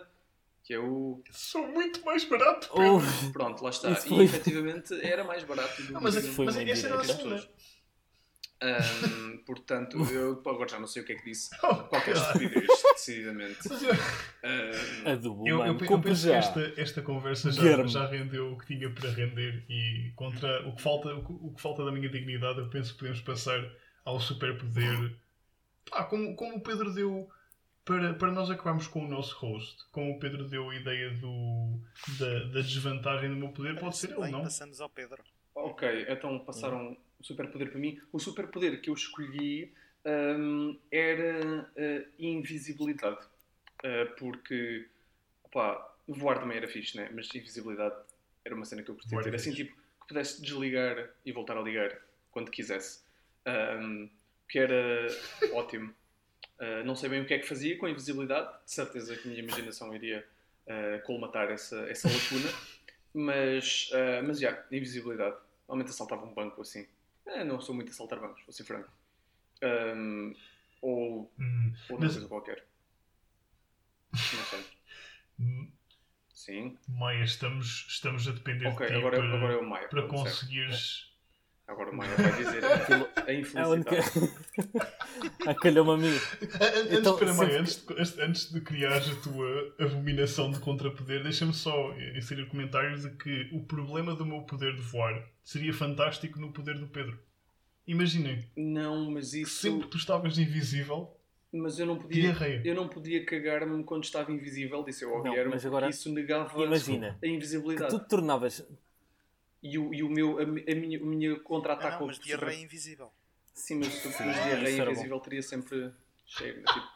que 0.63 0.75
é 0.75 0.79
o... 0.79 1.19
Sou 1.31 1.67
muito 1.67 2.05
mais 2.05 2.23
barato, 2.23 2.69
Oh. 2.71 3.31
Pronto, 3.31 3.63
lá 3.63 3.71
está. 3.71 3.89
E 3.89 4.21
efetivamente 4.21 4.93
era 5.01 5.23
mais 5.23 5.43
barato 5.43 5.81
do 5.81 5.95
Ah, 5.95 5.97
que 5.97 6.03
mas, 6.03 6.15
o 6.15 6.21
foi 6.31 6.45
mas 6.45 6.55
uma 6.55 6.69
essa 6.69 6.87
era 6.87 6.99
a 7.01 7.03
segunda. 7.03 7.49
Portanto, 9.45 9.97
eu 10.11 10.41
agora 10.45 10.69
já 10.69 10.79
não 10.79 10.87
sei 10.87 11.03
o 11.03 11.05
que 11.05 11.13
é 11.13 11.15
que 11.15 11.25
disse. 11.25 11.49
Oh, 11.63 11.75
Qualquer 11.75 12.15
estupidez, 12.15 12.67
decididamente. 12.93 13.59
Ahm, 14.43 15.07
adubo, 15.11 15.47
Eu, 15.47 15.65
eu, 15.65 15.77
eu 15.77 16.01
penso 16.01 16.27
já. 16.27 16.31
que 16.31 16.37
esta, 16.37 16.81
esta 16.81 17.01
conversa 17.01 17.51
já, 17.51 17.85
já 17.85 18.07
rendeu 18.07 18.53
o 18.53 18.57
que 18.57 18.67
tinha 18.67 18.89
para 18.89 19.09
render 19.11 19.65
e 19.69 20.11
contra 20.15 20.67
o 20.67 20.75
que, 20.75 20.81
falta, 20.81 21.13
o, 21.13 21.23
que, 21.25 21.31
o 21.31 21.53
que 21.53 21.61
falta 21.61 21.83
da 21.85 21.91
minha 21.91 22.09
dignidade, 22.09 22.59
eu 22.59 22.69
penso 22.69 22.93
que 22.93 22.99
podemos 22.99 23.21
passar 23.21 23.59
ao 24.05 24.19
superpoder. 24.19 25.15
Pá, 25.89 26.03
como, 26.05 26.35
como 26.35 26.55
o 26.57 26.61
Pedro 26.61 26.93
deu 26.93 27.29
para, 27.85 28.13
para 28.13 28.31
nós 28.31 28.49
acabarmos 28.49 28.87
com 28.87 29.03
o 29.03 29.07
nosso 29.07 29.35
host, 29.45 29.83
como 29.91 30.11
o 30.11 30.19
Pedro 30.19 30.47
deu 30.47 30.69
a 30.69 30.75
ideia 30.75 31.11
do, 31.17 31.79
da, 32.17 32.39
da 32.45 32.61
desvantagem 32.61 33.29
do 33.29 33.35
meu 33.35 33.49
poder, 33.49 33.77
pode 33.77 33.97
ser 33.97 34.11
ele, 34.11 34.31
não? 34.31 34.43
passamos 34.43 34.79
ao 34.79 34.89
Pedro. 34.89 35.21
ok, 35.53 36.05
então 36.07 36.39
passaram 36.39 36.95
superpoder 37.23 37.69
para 37.69 37.79
mim. 37.79 37.99
O 38.11 38.19
superpoder 38.19 38.81
que 38.81 38.89
eu 38.89 38.93
escolhi 38.93 39.73
ahm, 40.05 40.77
era 40.91 41.69
a 41.77 42.05
invisibilidade. 42.19 43.25
Ah, 43.83 44.13
porque, 44.17 44.87
voar 46.07 46.39
também 46.39 46.57
era 46.57 46.67
fixe, 46.67 46.97
né? 46.97 47.09
Mas 47.13 47.33
invisibilidade 47.33 47.95
era 48.45 48.55
uma 48.55 48.65
cena 48.65 48.83
que 48.83 48.89
eu 48.89 48.95
curtia 48.95 49.21
ter. 49.21 49.35
Assim, 49.35 49.53
tipo, 49.53 49.73
que 49.73 50.07
pudesse 50.07 50.41
desligar 50.41 51.09
e 51.25 51.31
voltar 51.31 51.57
a 51.57 51.61
ligar 51.61 51.97
quando 52.31 52.51
quisesse. 52.51 53.01
Ahm, 53.45 54.09
que 54.49 54.59
era 54.59 55.07
ótimo. 55.53 55.93
Uh, 56.59 56.83
não 56.85 56.95
sei 56.95 57.09
bem 57.09 57.21
o 57.21 57.25
que 57.25 57.33
é 57.33 57.39
que 57.39 57.47
fazia 57.47 57.77
com 57.77 57.87
a 57.87 57.89
invisibilidade, 57.89 58.47
de 58.63 58.71
certeza 58.71 59.15
que 59.17 59.27
a 59.27 59.31
minha 59.31 59.43
imaginação 59.43 59.93
iria 59.93 60.25
uh, 60.67 61.03
colmatar 61.03 61.49
essa, 61.49 61.77
essa 61.89 62.07
lacuna, 62.07 62.49
mas, 63.13 63.89
uh, 63.91 64.25
mas 64.25 64.39
já, 64.39 64.63
invisibilidade. 64.71 65.35
Normalmente 65.67 65.89
assaltava 65.89 66.25
um 66.25 66.33
banco 66.33 66.61
assim. 66.61 66.87
Eh, 67.25 67.43
não 67.43 67.59
sou 67.61 67.73
muito 67.75 67.89
a 67.89 67.91
assaltar 67.91 68.19
bancos, 68.19 68.43
vou 68.45 68.53
ser 68.53 68.63
franco. 68.63 68.91
Um, 69.63 70.35
ou 70.81 71.33
Hum, 71.39 71.73
outra 71.89 72.05
Mas- 72.05 72.13
coisa 72.13 72.27
qualquer. 72.27 72.67
Não 74.11 74.19
sei. 74.19 74.65
Sim. 76.33 76.77
Maia, 76.89 77.23
estamos, 77.23 77.85
estamos 77.87 78.27
a 78.27 78.31
depender 78.31 78.67
Ok, 78.67 78.85
de 78.85 78.91
ti 78.91 78.99
agora, 78.99 79.17
para, 79.17 79.33
agora 79.37 79.53
é 79.53 79.57
o 79.57 79.65
Maia. 79.69 79.87
para 79.87 80.07
conseguires. 80.07 81.12
Agora 81.67 81.91
o 81.91 81.95
Maia 81.95 82.13
vai 82.15 82.31
dizer 82.43 82.63
a 82.65 83.31
É 83.31 83.39
infelicidade. 83.39 83.69
onde 83.69 83.85
que... 83.87 85.47
ah, 85.47 85.55
calhou-me 85.55 85.91
a 85.91 85.97
mim. 85.97 86.07
Antes, 86.61 86.91
Então, 86.99 87.13
espera, 87.13 87.33
Maia, 87.33 87.49
sempre- 87.49 87.57
antes, 87.59 87.75
de, 87.85 87.93
antes- 87.93 88.19
antes 88.19 88.53
de 88.53 88.61
criares 88.61 89.09
a 89.09 89.15
tua 89.21 89.75
abominação 89.79 90.51
de 90.51 90.59
contrapoder, 90.59 91.23
deixa-me 91.23 91.53
só 91.53 91.93
inserir 92.15 92.47
comentários 92.49 93.03
de 93.03 93.11
que 93.11 93.49
o 93.53 93.63
problema 93.63 94.13
do 94.13 94.25
meu 94.25 94.41
poder 94.41 94.75
de 94.75 94.81
voar 94.81 95.23
seria 95.43 95.73
fantástico 95.73 96.39
no 96.39 96.51
poder 96.51 96.77
do 96.77 96.87
Pedro. 96.87 97.17
Imaginem, 97.87 98.45
Não, 98.55 99.09
mas 99.11 99.33
isso. 99.33 99.61
sempre 99.61 99.83
que 99.85 99.91
tu 99.91 99.97
estavas 99.97 100.37
invisível, 100.37 101.17
Mas 101.51 101.77
eu 101.79 101.85
não 101.85 101.97
podia. 101.97 102.33
Eu 102.63 102.75
não 102.75 102.87
podia 102.87 103.25
cagar-me 103.25 103.83
quando 103.83 104.03
estava 104.03 104.31
invisível, 104.31 104.83
disse 104.83 105.03
eu 105.05 105.11
ao 105.11 105.23
Não, 105.23 105.29
Guilherme, 105.31 105.51
mas 105.53 105.65
agora- 105.65 105.87
isso 105.89 106.11
negava 106.11 106.61
Imagina 106.63 107.09
a 107.09 107.19
que 107.19 107.27
invisibilidade. 107.27 107.89
tu 107.89 107.99
te 107.99 108.09
tornavas. 108.09 108.65
E, 109.63 109.77
o, 109.79 109.93
e 109.93 110.03
o 110.03 110.09
meu, 110.09 110.37
a, 110.39 110.43
a 110.43 110.45
minha, 110.45 111.01
o 111.01 111.05
minha 111.05 111.33
Ah, 111.35 111.39
contra-ataque 111.39 111.91
não, 111.93 112.01
ao 112.01 112.07
mas 112.07 112.17
super- 112.17 112.27
diarreia 112.27 112.57
é 112.57 112.61
invisível. 112.61 113.11
Sim, 113.53 113.75
mas, 113.75 113.87
mas 114.05 114.15
Sim, 114.15 114.23
diarreia 114.23 114.69
isso 114.69 114.81
era 114.81 114.91
invisível 114.91 115.19
teria 115.21 115.41
sempre 115.41 115.91
cheio. 116.25 116.61
né? 116.61 116.67
Tipo, 116.73 116.87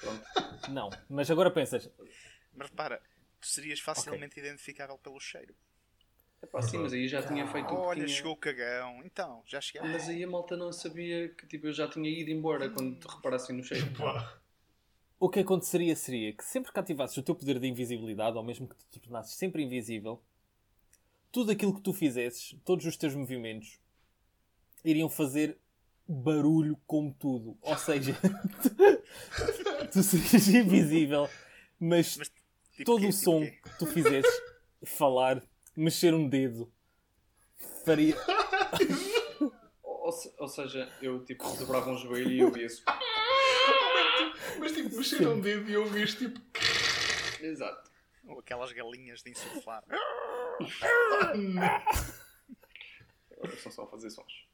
pronto. 0.00 0.24
Não, 0.68 0.90
mas 1.08 1.30
agora 1.30 1.50
pensas. 1.50 1.88
Mas 2.54 2.68
repara, 2.70 3.00
tu 3.40 3.46
serias 3.46 3.80
facilmente 3.80 4.38
identificável 4.38 4.98
pelo 4.98 5.18
cheiro. 5.18 5.54
Epá, 6.42 6.60
sim, 6.60 6.78
mas 6.78 6.92
aí 6.92 7.08
já 7.08 7.22
tinha 7.26 7.46
feito 7.46 7.64
o 7.74 7.80
que 7.80 7.86
Olha, 7.86 8.06
tinha. 8.06 8.08
chegou 8.08 8.32
o 8.32 8.36
cagão. 8.36 9.02
Então, 9.04 9.42
já 9.46 9.60
chegaste. 9.60 9.90
Mas 9.90 10.08
aí 10.08 10.22
a 10.22 10.28
malta 10.28 10.56
não 10.56 10.72
sabia 10.72 11.28
que 11.30 11.46
tipo, 11.46 11.66
eu 11.68 11.72
já 11.72 11.88
tinha 11.88 12.10
ido 12.10 12.30
embora 12.30 12.68
quando 12.68 12.98
te 12.98 13.08
reparassem 13.08 13.56
no 13.56 13.64
cheiro. 13.64 13.86
Pá, 13.96 14.38
O 15.18 15.30
que 15.30 15.40
aconteceria 15.40 15.96
seria 15.96 16.32
que 16.32 16.44
sempre 16.44 16.70
que 16.72 16.78
ativasses 16.78 17.16
o 17.16 17.22
teu 17.22 17.34
poder 17.34 17.58
de 17.58 17.66
invisibilidade, 17.66 18.36
ou 18.36 18.44
mesmo 18.44 18.68
que 18.68 18.76
te 18.90 19.00
tornasses 19.00 19.34
sempre 19.34 19.62
invisível, 19.62 20.22
tudo 21.36 21.52
aquilo 21.52 21.74
que 21.74 21.82
tu 21.82 21.92
fizesses, 21.92 22.56
todos 22.64 22.86
os 22.86 22.96
teus 22.96 23.14
movimentos, 23.14 23.78
iriam 24.82 25.06
fazer 25.10 25.58
barulho 26.08 26.78
como 26.86 27.12
tudo. 27.12 27.58
Ou 27.60 27.76
seja, 27.76 28.16
tu, 28.62 29.86
tu 29.92 30.02
serias 30.02 30.48
invisível, 30.48 31.28
mas, 31.78 32.16
Mas, 32.16 32.28
tipo 32.72 32.84
todo 32.86 33.00
quê? 33.00 33.06
o 33.08 33.10
Tipo 33.10 33.22
som 33.22 33.40
quê? 33.42 33.50
que 33.50 33.78
tu 33.78 33.86
fizesses, 33.86 34.42
falar, 34.86 35.42
mexer 35.76 36.14
um 36.14 36.26
dedo, 36.26 36.72
faria. 37.84 38.16
Ou, 39.82 40.12
se- 40.12 40.32
ou 40.38 40.48
seja, 40.48 40.90
eu 41.02 41.22
tipo 41.22 41.44
dobrava 41.58 41.90
um 41.90 41.98
joelho 41.98 42.30
e 42.30 42.38
eu 42.38 42.50
via 42.50 42.64
isso. 42.64 42.82
mas 44.58 44.72
tipo, 44.72 44.96
mexer 44.96 45.28
um 45.28 45.38
dedo 45.40 45.68
e 45.70 45.76
ouviste 45.76 46.28
tipo. 46.30 46.40
Exato. 47.42 47.90
Ou 48.28 48.40
aquelas 48.40 48.72
galinhas 48.72 49.22
de 49.22 49.30
insuflar. 49.30 49.84
Agora 53.36 53.56
são 53.56 53.70
só 53.72 53.82
a 53.84 53.86
fazer 53.86 54.10
sons. 54.10 54.46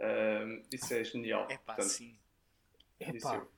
Ahm, 0.00 0.62
isso 0.72 0.94
é 0.94 1.02
genial. 1.04 1.46
É 1.50 1.58
pá, 1.58 1.74
Portanto, 1.74 1.88
sim. 1.92 2.16
disse 3.00 3.26
Epá, 3.26 3.36
eu. 3.36 3.50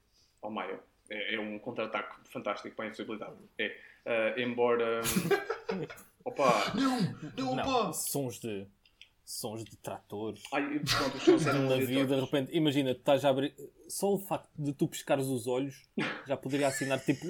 Ao 0.42 0.50
Maio. 0.50 0.82
É, 1.10 1.34
é 1.34 1.40
um 1.40 1.58
contra-ataque 1.58 2.30
fantástico 2.30 2.74
para 2.74 2.86
a 2.86 2.88
invisibilidade. 2.88 3.36
É. 3.58 3.76
Ah, 4.06 4.34
embora. 4.40 5.02
hum, 5.02 5.86
opa! 6.24 6.72
Não, 6.74 7.00
não, 7.36 7.56
não, 7.56 7.64
pá! 7.64 7.92
sons 7.92 8.38
de. 8.40 8.66
Sons 9.24 9.62
de 9.64 9.76
tratores. 9.76 10.42
Ai, 10.52 10.80
pronto, 10.80 11.16
os 11.16 11.22
sons 11.22 11.42
de 11.44 11.48
eram 11.50 11.68
navio, 11.68 12.04
de 12.04 12.20
repente, 12.20 12.56
imagina, 12.56 12.92
tu 12.94 12.98
estás 12.98 13.24
a 13.24 13.28
abrir. 13.28 13.54
Só 13.88 14.12
o 14.12 14.18
facto 14.18 14.50
de 14.58 14.72
tu 14.72 14.88
pescares 14.88 15.26
os 15.26 15.46
olhos 15.46 15.88
já 16.26 16.36
poderia 16.36 16.66
assinar 16.66 16.98
tipo. 17.04 17.26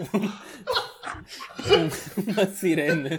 Um- 1.07 2.31
uma 2.33 2.47
sirene. 2.47 3.11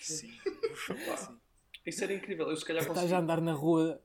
Sim. 0.00 0.30
Sim. 0.30 1.38
Isso 1.84 2.04
era 2.04 2.12
incrível. 2.14 2.50
Eu 2.50 2.56
se 2.56 2.64
calhar 2.64 2.82
Estás 2.82 2.98
a 2.98 3.00
conseguia, 3.02 3.18
andar 3.18 3.40
na 3.40 3.52
rua. 3.52 4.00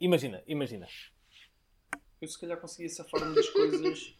Imagina, 0.00 0.42
imagina. 0.46 0.86
eu, 2.20 2.28
se 2.28 2.38
calhar 2.40 2.58
conseguia 2.60 2.88
safar-me 2.88 3.34
das 3.34 3.48
coisas 3.50 4.14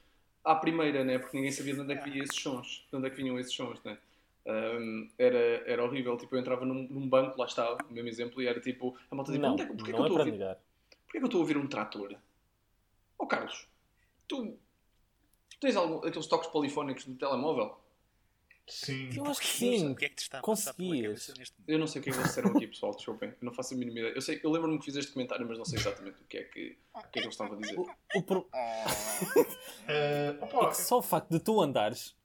à 0.44 0.55
primeira, 0.56 1.05
né? 1.05 1.18
Porque 1.18 1.36
ninguém 1.36 1.52
sabia 1.52 1.74
de 1.74 1.80
onde 1.80 1.92
é 1.92 1.96
que 1.96 2.10
vinha 2.10 2.22
esses 2.24 2.36
sons. 2.40 2.86
De 2.90 2.96
onde 2.96 3.06
é 3.06 3.10
que 3.10 3.16
vinham 3.16 3.38
esses 3.38 3.55
sons, 3.55 3.82
né? 3.84 3.98
Ahm, 4.46 5.09
era, 5.16 5.38
era 5.70 5.84
horrível. 5.84 6.16
Tipo, 6.18 6.34
eu 6.36 6.40
entrava 6.40 6.64
num, 6.66 6.86
num 6.88 7.09
banco, 7.09 7.38
lá 7.38 7.46
está, 7.46 7.74
o 7.74 7.92
mesmo 7.92 8.09
exemplo, 8.09 8.42
e 8.42 8.46
era 8.46 8.60
tipo, 8.60 8.96
a 9.10 9.14
malta 9.14 9.32
dizia, 9.32 9.46
Não, 9.46 9.52
onde 9.55 9.62
é, 9.62 9.66
porquê, 9.66 9.84
que 9.84 9.90
eu 9.90 9.98
não 9.98 10.05
é 10.05 10.09
estou 10.09 10.20
a 10.20 10.24
ouvir, 10.24 10.38
porquê 10.38 11.18
que 11.18 11.18
eu 11.18 11.24
estou 11.24 11.38
a 11.38 11.42
ouvir 11.42 11.56
um 11.56 11.66
trator? 11.66 12.14
Oh 13.18 13.26
Carlos, 13.26 13.66
tu, 14.28 14.59
tu 15.59 15.60
tens 15.60 15.76
algum, 15.76 15.98
aqueles 16.06 16.26
toques 16.26 16.48
polifónicos 16.51 17.05
do 17.05 17.14
telemóvel? 17.14 17.76
Sim. 18.66 19.10
Eu 19.14 19.26
acho 19.26 19.40
que 19.40 19.47
Sim. 19.47 19.90
O 19.93 19.94
que 19.94 20.06
é 20.06 20.09
que 20.09 20.14
te 20.14 20.22
está 20.22 20.39
a 20.39 20.40
Conseguias. 20.40 21.35
Eu 21.68 21.78
não 21.78 21.86
sei 21.86 22.01
o 22.01 22.02
que 22.02 22.09
é 22.09 22.12
que 22.12 22.18
vocês 22.18 22.28
disseram 22.28 22.51
aqui, 22.51 22.66
pessoal, 22.66 22.94
desculpem. 22.94 23.28
Eu 23.28 23.36
não 23.43 23.52
faço 23.52 23.74
a 23.74 23.76
mínima 23.76 23.98
ideia. 23.98 24.12
Eu, 24.14 24.22
sei, 24.22 24.40
eu 24.43 24.51
lembro-me 24.51 24.78
que 24.78 24.86
fiz 24.86 24.97
este 24.97 25.12
comentário, 25.12 25.47
mas 25.47 25.59
não 25.59 25.66
sei 25.66 25.78
exatamente 25.78 26.22
o 26.22 26.24
que 26.24 26.39
é 26.39 26.44
que, 26.44 26.78
o 26.94 26.98
que, 26.98 27.06
é 27.06 27.09
que 27.12 27.18
eles 27.18 27.35
estavam 27.35 27.59
a 27.59 27.60
dizer. 27.60 27.78
O, 27.78 27.86
o 28.16 28.22
pro- 28.22 28.48
Eh, 29.86 30.35
é 30.40 30.66
que 30.68 30.76
só 30.78 30.98
o 30.98 31.02
facto 31.02 31.28
de 31.31 31.39
tu 31.40 31.60
andares. 31.60 32.16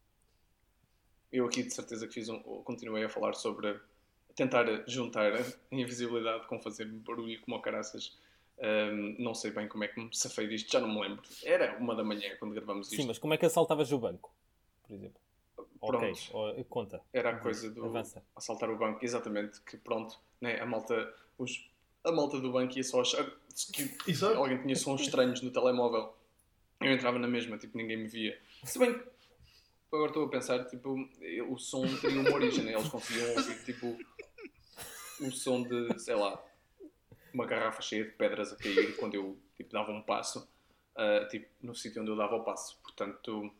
Eu 1.31 1.45
aqui 1.45 1.61
de 1.61 1.73
certeza 1.73 2.07
que 2.07 2.14
fiz 2.14 2.30
um, 2.30 2.39
continuei 2.64 3.03
a 3.03 3.10
falar 3.10 3.34
sobre 3.34 3.77
tentar 4.34 4.65
juntar 4.88 5.34
a 5.35 5.43
invisibilidade 5.72 6.47
com 6.47 6.57
fazer 6.61 6.85
barulho 6.85 7.39
como 7.41 7.61
caraças. 7.61 8.18
Ahm, 8.61 9.15
não 9.19 9.34
sei 9.34 9.52
bem 9.52 9.68
como 9.68 9.84
é 9.84 9.88
que 9.88 9.99
me 9.99 10.10
safei 10.15 10.48
disto, 10.48 10.72
já 10.72 10.80
não 10.80 10.90
me 10.94 11.02
lembro. 11.02 11.23
Era 11.44 11.77
uma 11.77 11.95
da 11.95 12.03
manhã 12.03 12.36
quando 12.40 12.53
gravamos 12.53 12.88
isto. 12.88 13.02
Sim, 13.02 13.07
mas 13.07 13.18
como 13.18 13.34
é 13.34 13.38
que 13.38 13.45
assaltavas 13.45 13.91
o 13.91 13.98
banco? 13.98 14.34
Por 14.86 14.94
exemplo. 14.94 15.22
Ok, 15.81 15.98
Pronto, 15.99 16.19
ó, 16.34 16.64
conta. 16.65 17.02
era 17.14 17.30
a 17.30 17.40
coisa 17.40 17.69
do 17.72 17.86
Avança. 17.86 18.22
assaltar 18.36 18.69
o 18.69 18.77
banco, 18.77 19.03
exatamente, 19.03 19.61
que 19.61 19.77
pronto, 19.77 20.19
né, 20.41 20.60
a 20.60 20.65
malta, 20.65 21.14
os, 21.38 21.69
a 22.03 22.11
malta 22.11 22.38
do 22.40 22.52
banco 22.52 22.76
ia 22.77 22.84
só 22.84 22.99
achar 22.99 23.26
que 23.72 23.95
Exato. 24.06 24.36
alguém 24.38 24.61
tinha 24.61 24.76
sons 24.76 25.02
estranhos 25.02 25.41
no 25.41 25.52
telemóvel. 25.52 26.14
Eu 26.81 26.91
entrava 26.91 27.18
na 27.18 27.27
mesma, 27.27 27.57
tipo, 27.57 27.77
ninguém 27.77 27.95
me 27.98 28.07
via. 28.07 28.38
Se 28.64 28.77
bem 28.77 28.94
que 28.94 29.06
Agora 29.91 30.10
estou 30.10 30.26
a 30.26 30.30
pensar, 30.30 30.65
tipo, 30.65 30.95
o 31.49 31.57
som 31.57 31.81
teria 31.98 32.22
uma 32.22 32.31
origem, 32.31 32.64
né? 32.64 32.73
Eles 32.73 32.88
conseguiam 32.90 33.27
ouvir, 33.36 33.64
tipo, 33.64 33.98
o 35.19 35.31
som 35.31 35.64
de, 35.64 35.99
sei 35.99 36.14
lá, 36.14 36.40
uma 37.34 37.45
garrafa 37.45 37.81
cheia 37.81 38.06
de 38.06 38.11
pedras 38.11 38.53
a 38.53 38.56
cair 38.56 38.95
quando 38.97 39.15
eu, 39.15 39.38
tipo, 39.56 39.72
dava 39.72 39.91
um 39.91 40.01
passo, 40.01 40.47
uh, 40.95 41.27
tipo, 41.30 41.47
no 41.61 41.76
sítio 41.76 42.01
onde 42.01 42.11
eu 42.11 42.15
dava 42.15 42.35
o 42.35 42.43
passo. 42.43 42.80
Portanto, 42.81 43.51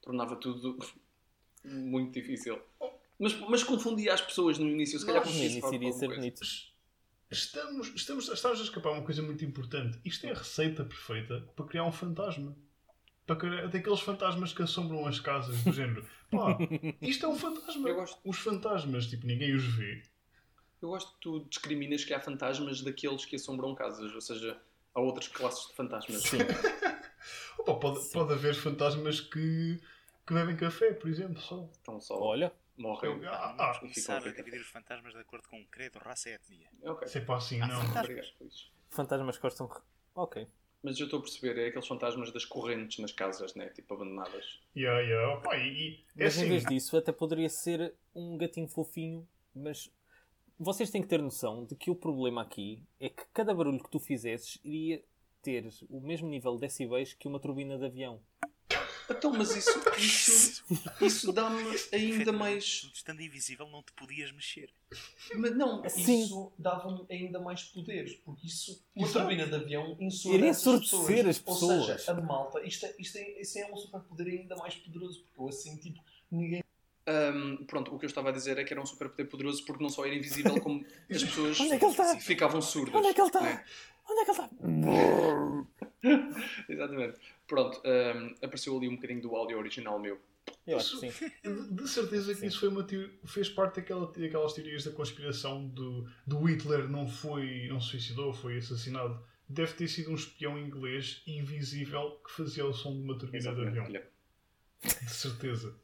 tornava 0.00 0.36
tudo 0.36 0.78
muito 1.64 2.12
difícil. 2.12 2.60
Mas, 3.18 3.34
mas 3.40 3.64
confundia 3.64 4.14
as 4.14 4.20
pessoas 4.20 4.58
no 4.58 4.68
início, 4.68 4.98
se 4.98 5.04
calhar 5.04 5.24
No 5.24 5.32
início 5.32 5.74
iria 5.74 5.92
ser 5.92 6.08
bonito. 6.08 6.40
Estamos, 7.30 7.88
estamos, 7.94 8.28
estamos 8.28 8.60
a 8.60 8.62
escapar 8.62 8.92
uma 8.92 9.02
coisa 9.02 9.22
muito 9.22 9.44
importante. 9.44 9.98
Isto 10.04 10.26
é 10.26 10.30
a 10.30 10.34
receita 10.34 10.84
perfeita 10.84 11.40
para 11.54 11.66
criar 11.66 11.84
um 11.84 11.92
fantasma. 11.92 12.56
Para 13.26 13.36
criar 13.36 13.66
daqueles 13.66 14.00
fantasmas 14.00 14.54
que 14.54 14.62
assombram 14.62 15.06
as 15.06 15.20
casas, 15.20 15.62
do 15.62 15.72
género. 15.72 16.06
Pá, 16.30 16.56
isto 17.02 17.26
é 17.26 17.28
um 17.28 17.36
fantasma. 17.36 17.88
Eu 17.88 17.96
gosto. 17.96 18.18
Os 18.24 18.38
fantasmas, 18.38 19.08
tipo, 19.08 19.26
ninguém 19.26 19.54
os 19.54 19.64
vê. 19.76 20.02
Eu 20.80 20.90
gosto 20.90 21.12
que 21.14 21.20
tu 21.20 21.40
discriminas 21.44 22.04
que 22.04 22.14
há 22.14 22.20
fantasmas 22.20 22.80
daqueles 22.82 23.24
que 23.24 23.36
assombram 23.36 23.74
casas, 23.74 24.12
ou 24.14 24.20
seja, 24.20 24.60
há 24.94 25.00
outras 25.00 25.28
classes 25.28 25.68
de 25.68 25.74
fantasmas. 25.74 26.22
Sim. 26.22 26.38
Opa, 27.58 27.74
pode, 27.74 28.08
pode 28.10 28.32
haver 28.32 28.54
fantasmas 28.54 29.20
que, 29.20 29.80
que 30.26 30.34
bebem 30.34 30.56
café, 30.56 30.92
por 30.92 31.08
exemplo, 31.08 31.40
só. 31.40 31.68
Então 31.82 32.00
só 32.00 32.20
Olha, 32.20 32.52
morrem. 32.76 33.10
Eu- 33.22 33.28
ah, 33.28 33.54
ah, 33.58 33.70
e 33.70 33.74
ficam 33.74 33.80
começar 33.80 34.14
a 34.14 34.18
a 34.18 34.20
ficar. 34.22 34.36
dividir 34.36 34.60
os 34.60 34.68
fantasmas 34.68 35.12
de 35.12 35.18
acordo 35.20 35.48
com 35.48 35.64
credo, 35.66 35.98
raça 35.98 36.30
e 36.30 36.32
etnia. 36.34 36.68
Ok, 36.84 37.08
Se 37.08 37.18
é 37.18 37.20
para 37.22 37.36
assim, 37.36 37.60
Ah, 37.60 37.66
não. 37.66 37.80
fantasmas. 37.80 38.34
fantasmas 38.90 39.38
gostam. 39.38 39.68
Ok. 40.14 40.46
Mas 40.80 40.98
eu 41.00 41.06
estou 41.06 41.18
a 41.18 41.22
perceber, 41.22 41.58
é 41.60 41.66
aqueles 41.68 41.88
fantasmas 41.88 42.32
das 42.32 42.44
correntes 42.44 43.00
nas 43.00 43.10
casas, 43.10 43.52
né? 43.56 43.68
Tipo, 43.70 43.94
abandonadas. 43.94 44.60
Yeah, 44.76 45.00
yeah. 45.00 45.34
Opa, 45.34 45.56
e, 45.56 45.68
e- 45.68 46.04
é 46.16 46.24
Mas 46.24 46.36
em 46.36 46.40
assim. 46.42 46.48
vez 46.48 46.64
disso, 46.64 46.96
até 46.96 47.10
poderia 47.10 47.48
ser 47.48 47.92
um 48.14 48.38
gatinho 48.38 48.68
fofinho, 48.68 49.28
mas 49.52 49.90
vocês 50.58 50.90
têm 50.90 51.02
que 51.02 51.08
ter 51.08 51.22
noção 51.22 51.64
de 51.64 51.74
que 51.76 51.90
o 51.90 51.94
problema 51.94 52.42
aqui 52.42 52.82
é 52.98 53.08
que 53.08 53.24
cada 53.32 53.54
barulho 53.54 53.82
que 53.82 53.90
tu 53.90 53.98
fizesses 54.00 54.58
iria 54.64 55.02
ter 55.40 55.68
o 55.88 56.00
mesmo 56.00 56.28
nível 56.28 56.54
de 56.54 56.62
decibéis 56.62 57.14
que 57.14 57.28
uma 57.28 57.38
turbina 57.38 57.78
de 57.78 57.84
avião. 57.84 58.20
Então, 59.10 59.32
mas 59.32 59.56
isso, 59.56 59.80
isso, 59.96 60.64
isso 61.00 61.32
dá-me 61.32 61.62
ainda 61.92 62.30
mais. 62.30 62.90
Estando 62.92 63.22
invisível, 63.22 63.66
não 63.68 63.82
te 63.82 63.90
podias 63.94 64.30
mexer. 64.32 64.70
Mas 65.34 65.56
não, 65.56 65.88
Sim. 65.88 66.24
isso 66.24 66.52
dava-me 66.58 67.06
ainda 67.10 67.40
mais 67.40 67.62
poderes, 67.64 68.16
porque 68.16 68.46
isso, 68.46 68.84
uma 68.94 69.08
turbina 69.10 69.46
de 69.46 69.54
avião 69.54 69.96
ensurdece 69.98 70.68
as 70.68 70.82
ensurdecer 70.82 71.26
as 71.26 71.38
Ou 71.38 71.54
pessoas. 71.54 72.02
seja, 72.02 72.12
a 72.12 72.20
malta, 72.20 72.62
isto 72.66 72.84
é, 72.84 72.94
isto 72.98 73.16
é, 73.16 73.40
isso 73.40 73.58
é 73.58 73.72
um 73.72 73.76
superpoder 73.76 74.26
ainda 74.26 74.56
mais 74.56 74.74
poderoso, 74.76 75.22
porque 75.24 75.40
eu 75.40 75.48
assim, 75.48 75.76
tipo, 75.78 76.02
ninguém. 76.30 76.62
Ahm, 77.10 77.64
pronto, 77.66 77.94
o 77.94 77.98
que 77.98 78.04
eu 78.04 78.08
estava 78.08 78.28
a 78.28 78.32
dizer 78.32 78.58
é 78.58 78.64
que 78.64 78.72
era 78.72 78.82
um 78.82 78.86
superpoder 78.86 79.26
poderoso 79.28 79.64
porque 79.64 79.82
não 79.82 79.88
só 79.88 80.04
era 80.04 80.14
invisível, 80.14 80.60
como 80.60 80.84
as 81.10 81.24
pessoas 81.24 81.58
Onde 81.58 81.72
é 81.72 81.78
que 81.78 81.84
ele 81.86 81.92
está? 81.92 82.16
ficavam 82.20 82.60
surdas. 82.60 82.94
Onde 82.94 83.08
é 83.08 83.14
que 83.14 83.20
ele 83.20 83.28
está? 83.28 83.40
né? 83.40 83.64
Onde 84.10 84.20
é 84.20 84.24
que 84.24 84.30
ele 84.30 84.40
está? 84.40 84.50
Exatamente. 86.68 87.18
Pronto, 87.46 87.80
ahm, 87.84 88.34
apareceu 88.42 88.76
ali 88.76 88.88
um 88.88 88.96
bocadinho 88.96 89.22
do 89.22 89.34
áudio 89.34 89.58
original 89.58 89.98
meu. 89.98 90.20
Eu 90.66 90.76
acho 90.78 91.00
que 91.00 91.10
sim. 91.10 91.30
De 91.42 91.74
de 91.74 91.88
certeza 91.88 92.34
que 92.34 92.40
Sim. 92.40 92.46
isso 92.46 92.60
foi 92.60 92.68
uma 92.68 92.82
teo- 92.84 93.10
fez 93.26 93.48
parte 93.48 93.76
daquela, 93.76 94.06
daquelas 94.12 94.52
teorias 94.52 94.84
da 94.84 94.90
conspiração 94.92 95.66
do, 95.68 96.06
do 96.26 96.42
Hitler 96.44 96.88
não 96.88 97.08
foi 97.08 97.66
não 97.68 97.80
se 97.80 97.90
suicidou, 97.90 98.32
foi 98.34 98.58
assassinado. 98.58 99.22
Deve 99.48 99.72
ter 99.72 99.88
sido 99.88 100.10
um 100.10 100.14
espião 100.14 100.58
inglês 100.58 101.22
invisível 101.26 102.20
que 102.24 102.30
fazia 102.32 102.66
o 102.66 102.72
som 102.74 102.92
de 102.94 103.02
uma 103.02 103.16
turbina 103.18 103.40
de 103.42 103.48
Exatamente. 103.48 103.68
avião. 103.68 103.86
Guilherme. 103.86 104.08
De 104.82 105.10
certeza. 105.10 105.74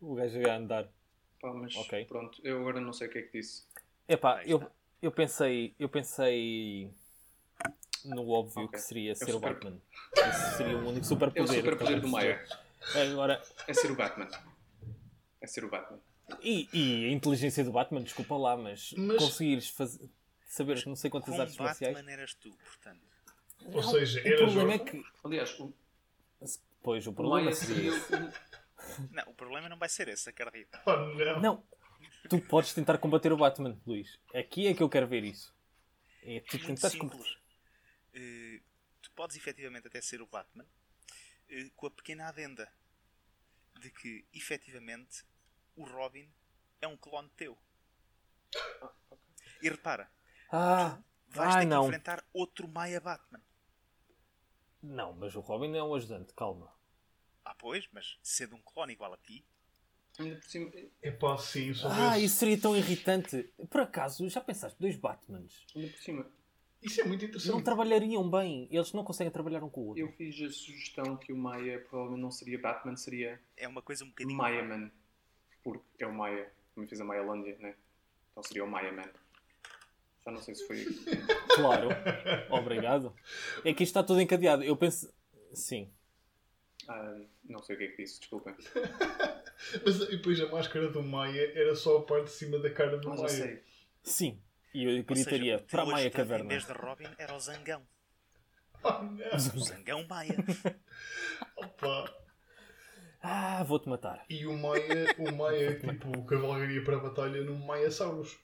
O 0.00 0.14
gajo 0.14 0.48
a 0.48 0.56
andar. 0.56 0.88
Pá, 1.40 1.52
mas 1.52 1.74
Ok. 1.76 2.04
pronto, 2.06 2.40
eu 2.44 2.60
agora 2.60 2.80
não 2.80 2.92
sei 2.92 3.08
o 3.08 3.10
que 3.10 3.18
é 3.18 3.22
que 3.22 3.38
disse. 3.38 3.64
Epá, 4.08 4.42
eu, 4.44 4.70
eu 5.02 5.10
pensei. 5.10 5.74
Eu 5.78 5.88
pensei 5.88 6.90
no 8.04 8.28
óbvio 8.28 8.64
Ok. 8.64 8.78
que 8.78 8.84
seria 8.86 9.14
ser 9.14 9.32
super- 9.32 9.36
o 9.36 9.54
Batman. 9.54 9.80
Esse 10.16 10.56
seria 10.56 10.76
o 10.76 10.80
único 10.80 10.98
É 10.98 11.00
o 11.00 11.04
superpoder. 11.04 11.48
superpoder 11.56 12.00
do 12.00 12.08
Maia. 12.08 12.46
Agora, 12.94 13.42
É 13.66 13.74
ser 13.74 13.90
o 13.90 13.96
Batman. 13.96 14.28
É 15.40 15.46
ser 15.46 15.64
o 15.64 15.68
Batman. 15.70 15.98
e, 16.42 16.68
e 16.72 17.06
a 17.06 17.10
inteligência 17.12 17.64
do 17.64 17.72
Batman, 17.72 18.02
desculpa 18.02 18.36
lá, 18.36 18.56
mas, 18.56 18.92
Mas- 18.96 19.18
conseguires 19.18 19.68
fazer, 19.68 20.08
saber 20.46 20.84
não 20.86 20.94
sei 20.96 21.10
quantas 21.10 21.34
Com 21.34 21.40
artes 21.40 21.56
marciais. 21.56 21.94
Batman 21.94 22.12
eras 22.12 22.34
tu, 22.34 22.50
portanto. 22.64 23.00
Ou 23.72 23.82
seja, 23.82 24.22
o 24.22 24.26
era 24.26 24.36
problema 24.38 24.74
é 24.74 24.78
jovem. 24.78 25.02
que. 25.02 25.04
Aliás, 25.24 25.58
o, 25.60 25.72
Pois, 26.82 27.04
o 27.06 27.10
o 27.10 27.12
problema 27.14 27.42
Maia 27.42 27.54
seria. 27.54 27.90
Não, 29.10 29.24
o 29.30 29.34
problema 29.34 29.68
não 29.68 29.78
vai 29.78 29.88
ser 29.88 30.08
esse, 30.08 30.28
acredito. 30.30 30.78
Ah, 30.86 30.96
não. 31.16 31.40
Não, 31.40 31.62
tu 32.28 32.40
podes 32.40 32.74
tentar 32.74 32.98
combater 32.98 33.32
o 33.32 33.36
Batman, 33.36 33.80
Luís. 33.86 34.18
Aqui 34.34 34.66
é 34.68 34.74
que 34.74 34.82
eu 34.82 34.88
quero 34.88 35.06
ver 35.08 35.24
isso. 35.24 35.54
É 36.22 36.40
tu 36.40 36.56
É 36.56 36.58
muito 36.58 36.80
tentares 36.80 36.96
combater. 36.96 37.22
simples. 37.22 37.38
Eh, 38.14 38.62
tu 39.02 39.10
podes 39.12 39.36
efetivamente 39.36 39.86
até 39.88 40.00
ser 40.00 40.20
o 40.22 40.26
Batman 40.26 40.66
eh, 41.48 41.70
com 41.76 41.86
a 41.86 41.90
pequena 41.90 42.28
adenda 42.28 42.70
de 43.80 43.90
que 43.90 44.26
efetivamente 44.32 45.24
o 45.76 45.84
Robin 45.84 46.28
é 46.80 46.86
um 46.88 46.96
clone 46.96 47.30
teu. 47.36 47.56
E 49.62 49.68
repara, 49.68 50.10
Ah, 50.50 50.98
vais 51.28 51.54
Ai, 51.54 51.60
ter 51.60 51.66
que 51.68 51.74
não. 51.74 51.84
enfrentar 51.84 52.24
outro 52.32 52.66
Maia 52.68 53.00
Batman. 53.00 53.42
não, 54.82 55.12
mas 55.12 55.34
o 55.36 55.40
Robin 55.40 55.76
é 55.76 55.82
um 55.82 55.94
ajudante, 55.94 56.32
calma. 56.34 56.72
Ah, 57.48 57.54
pois, 57.56 57.88
mas 57.92 58.18
sendo 58.24 58.56
um 58.56 58.60
clone 58.60 58.92
igual 58.92 59.12
a 59.12 59.16
ti, 59.16 59.44
Ainda 60.18 60.36
por 60.36 60.44
cima. 60.48 60.72
É 61.02 61.10
pá, 61.10 61.38
sim, 61.38 61.72
só 61.74 61.88
Ah, 61.90 62.18
isso 62.18 62.36
seria 62.36 62.58
tão 62.58 62.74
irritante. 62.76 63.42
Por 63.70 63.82
acaso, 63.82 64.28
já 64.28 64.40
pensaste, 64.40 64.76
dois 64.80 64.96
Batmans 64.96 65.64
Ainda 65.74 65.88
por 65.88 65.98
cima. 65.98 66.26
Isso 66.82 67.00
é 67.00 67.04
muito 67.04 67.22
não 67.22 67.28
interessante. 67.28 67.62
trabalhariam 67.64 68.28
bem. 68.28 68.66
Eles 68.70 68.92
não 68.92 69.04
conseguem 69.04 69.30
trabalhar 69.30 69.62
um 69.62 69.68
com 69.68 69.80
o 69.80 69.86
outro. 69.88 70.02
Eu 70.02 70.10
fiz 70.12 70.40
a 70.42 70.50
sugestão 70.50 71.16
que 71.16 71.32
o 71.32 71.36
Maia 71.36 71.80
provavelmente 71.80 72.22
não 72.22 72.30
seria 72.30 72.58
Batman, 72.58 72.96
seria 72.96 73.40
é 73.56 73.68
uma 73.68 73.82
coisa 73.82 74.04
um 74.04 74.08
bocadinho. 74.08 74.36
Maia 74.36 74.62
Man. 74.62 74.90
Porque 75.62 76.02
é 76.02 76.06
o 76.06 76.12
Maia. 76.14 76.52
Também 76.74 76.88
fiz 76.88 77.00
a 77.00 77.04
Maialândia, 77.04 77.56
né? 77.58 77.74
Então 78.30 78.42
seria 78.42 78.64
o 78.64 78.68
Maia 78.68 78.92
Man. 78.92 79.10
Já 80.24 80.32
não 80.32 80.42
sei 80.42 80.54
se 80.54 80.66
foi. 80.66 80.84
Claro. 81.54 81.88
Obrigado. 82.50 83.14
É 83.64 83.72
que 83.72 83.82
isto 83.82 83.90
está 83.92 84.02
tudo 84.02 84.20
encadeado. 84.20 84.62
Eu 84.62 84.76
penso. 84.76 85.12
Sim. 85.52 85.90
Ah, 86.88 87.20
não 87.44 87.62
sei 87.62 87.76
o 87.76 87.78
que 87.78 87.84
é 87.84 87.88
que 87.88 88.02
disse, 88.02 88.20
desculpem. 88.20 88.54
Mas 89.84 89.98
depois 89.98 90.40
a 90.40 90.48
máscara 90.48 90.88
do 90.90 91.02
Maia 91.02 91.52
era 91.58 91.74
só 91.74 91.98
a 91.98 92.02
parte 92.02 92.24
de 92.24 92.30
cima 92.30 92.58
da 92.58 92.70
cara 92.70 92.98
do 92.98 93.08
Mas 93.08 93.20
Maia. 93.20 93.30
sei. 93.30 93.62
Sim. 94.02 94.42
E 94.72 94.84
eu 94.84 95.04
gritaria 95.04 95.58
para 95.58 95.82
a 95.82 95.86
Maia 95.86 96.10
Caverna. 96.10 96.44
Em 96.44 96.48
vez 96.48 96.66
de 96.66 96.72
Robin, 96.72 97.08
era 97.18 97.34
o 97.34 97.40
Zangão. 97.40 97.86
Ah, 98.84 99.02
não. 99.02 99.36
O 99.36 99.60
Zangão 99.60 100.06
Maia. 100.06 100.36
Opa. 101.56 102.14
Ah, 103.20 103.64
vou-te 103.64 103.88
matar. 103.88 104.24
E 104.28 104.46
o 104.46 104.56
Maia, 104.56 105.16
o 105.18 105.34
Maia 105.34 105.78
tipo, 105.80 106.24
cavalgaria 106.26 106.84
para 106.84 106.96
a 106.96 107.00
batalha 107.00 107.42
num 107.42 107.58
Maia-sauros. 107.58 108.38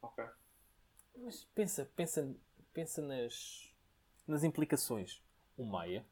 Ok. 0.00 0.24
Mas 1.18 1.44
pensa, 1.54 1.90
pensa, 1.94 2.34
pensa 2.72 3.02
nas, 3.02 3.74
nas 4.26 4.44
implicações. 4.44 5.22
O 5.56 5.64
Maia, 5.64 6.04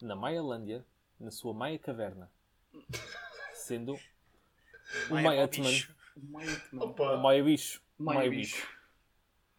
na 0.00 0.14
Maialândia, 0.16 0.84
na 1.18 1.30
sua 1.30 1.54
Maia 1.54 1.78
Caverna, 1.78 2.30
sendo 3.54 3.94
o 5.08 5.14
Maia 5.14 5.22
Maia 5.22 5.48
para 5.48 5.60
o 5.60 5.64
bicho. 5.64 5.94
O 6.16 6.26
Maia. 6.30 7.16
Maia 7.18 7.44
Bicho. 7.44 7.82
Maia 7.98 8.30
Bicho. 8.30 8.68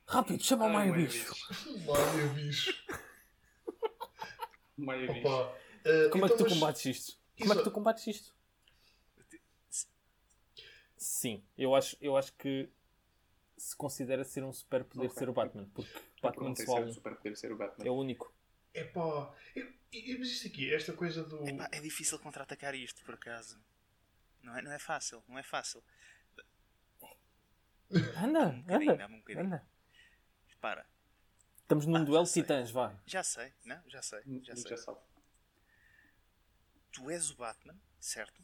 Rápido, 0.06 0.44
chama 0.44 0.66
o 0.66 0.68
Ai, 0.68 0.74
Maia 0.74 0.91
Bicho. 0.94 1.34
Maia, 1.86 2.28
bicho. 2.36 2.86
Maia 4.78 5.08
Bicho. 5.14 5.22
Como 6.12 6.26
é 6.26 6.28
que 6.30 6.34
então, 6.36 6.38
tu 6.38 6.44
mas- 6.44 6.54
combates 6.54 6.86
isto? 6.86 7.18
Como 7.40 7.54
é 7.54 7.56
que 7.56 7.64
tu 7.64 7.72
combates 7.72 8.08
isto? 8.08 8.36
Sim, 10.98 11.44
eu 11.58 11.76
acho, 11.76 11.98
eu 12.00 12.16
acho 12.16 12.34
que 12.34 12.70
se 13.58 13.76
considera 13.76 14.24
ser 14.24 14.44
um 14.44 14.54
super 14.54 14.84
poder 14.86 15.08
Ok. 15.08 15.18
ser 15.18 15.30
o 15.30 15.34
Batman, 15.34 15.68
porque 15.74 15.91
Eu 15.98 16.02
Batman 16.22 16.56
só 16.56 16.78
era 16.78 16.86
um. 16.86 16.94
super 16.94 17.16
poder 17.16 17.36
ser 17.36 17.52
o 17.52 17.58
Batman. 17.58 17.86
É 17.86 17.90
o 17.91 17.95
único. 17.95 18.34
Eu, 18.74 19.74
eu, 19.91 20.20
mas 20.20 20.30
isto 20.30 20.48
aqui, 20.48 20.74
esta 20.74 20.94
coisa 20.94 21.24
do. 21.24 21.48
Epá, 21.48 21.70
é 21.72 21.80
difícil 21.80 22.18
contra-atacar 22.20 22.74
isto, 22.74 23.04
por 23.04 23.14
acaso. 23.14 23.64
Não 24.41 24.58
é, 24.58 24.62
não 24.62 24.72
é 24.72 24.80
fácil, 24.80 25.24
não 25.28 25.38
é 25.38 25.44
fácil. 25.44 25.84
Anda, 28.18 28.48
Um 28.50 28.62
bocadinho, 28.62 28.91
anda, 28.94 29.06
um 29.08 29.18
bocadinho. 29.20 29.45
anda. 29.45 29.68
Repara, 30.48 30.88
Estamos 31.62 31.86
num 31.86 31.95
Ah, 31.95 32.04
duelo 32.04 32.26
titãs, 32.26 32.72
vai. 32.72 33.00
já 33.06 33.24
sei, 33.24 33.54
não? 33.64 33.82
Já 33.90 34.02
sei, 34.02 34.22
já 34.44 34.56
sei. 34.56 34.70
Já 34.72 34.78
sabe. 34.78 35.00
Tu 36.91 37.10
és 37.10 37.30
o 37.30 37.36
Batman, 37.36 37.80
certo? 38.00 38.44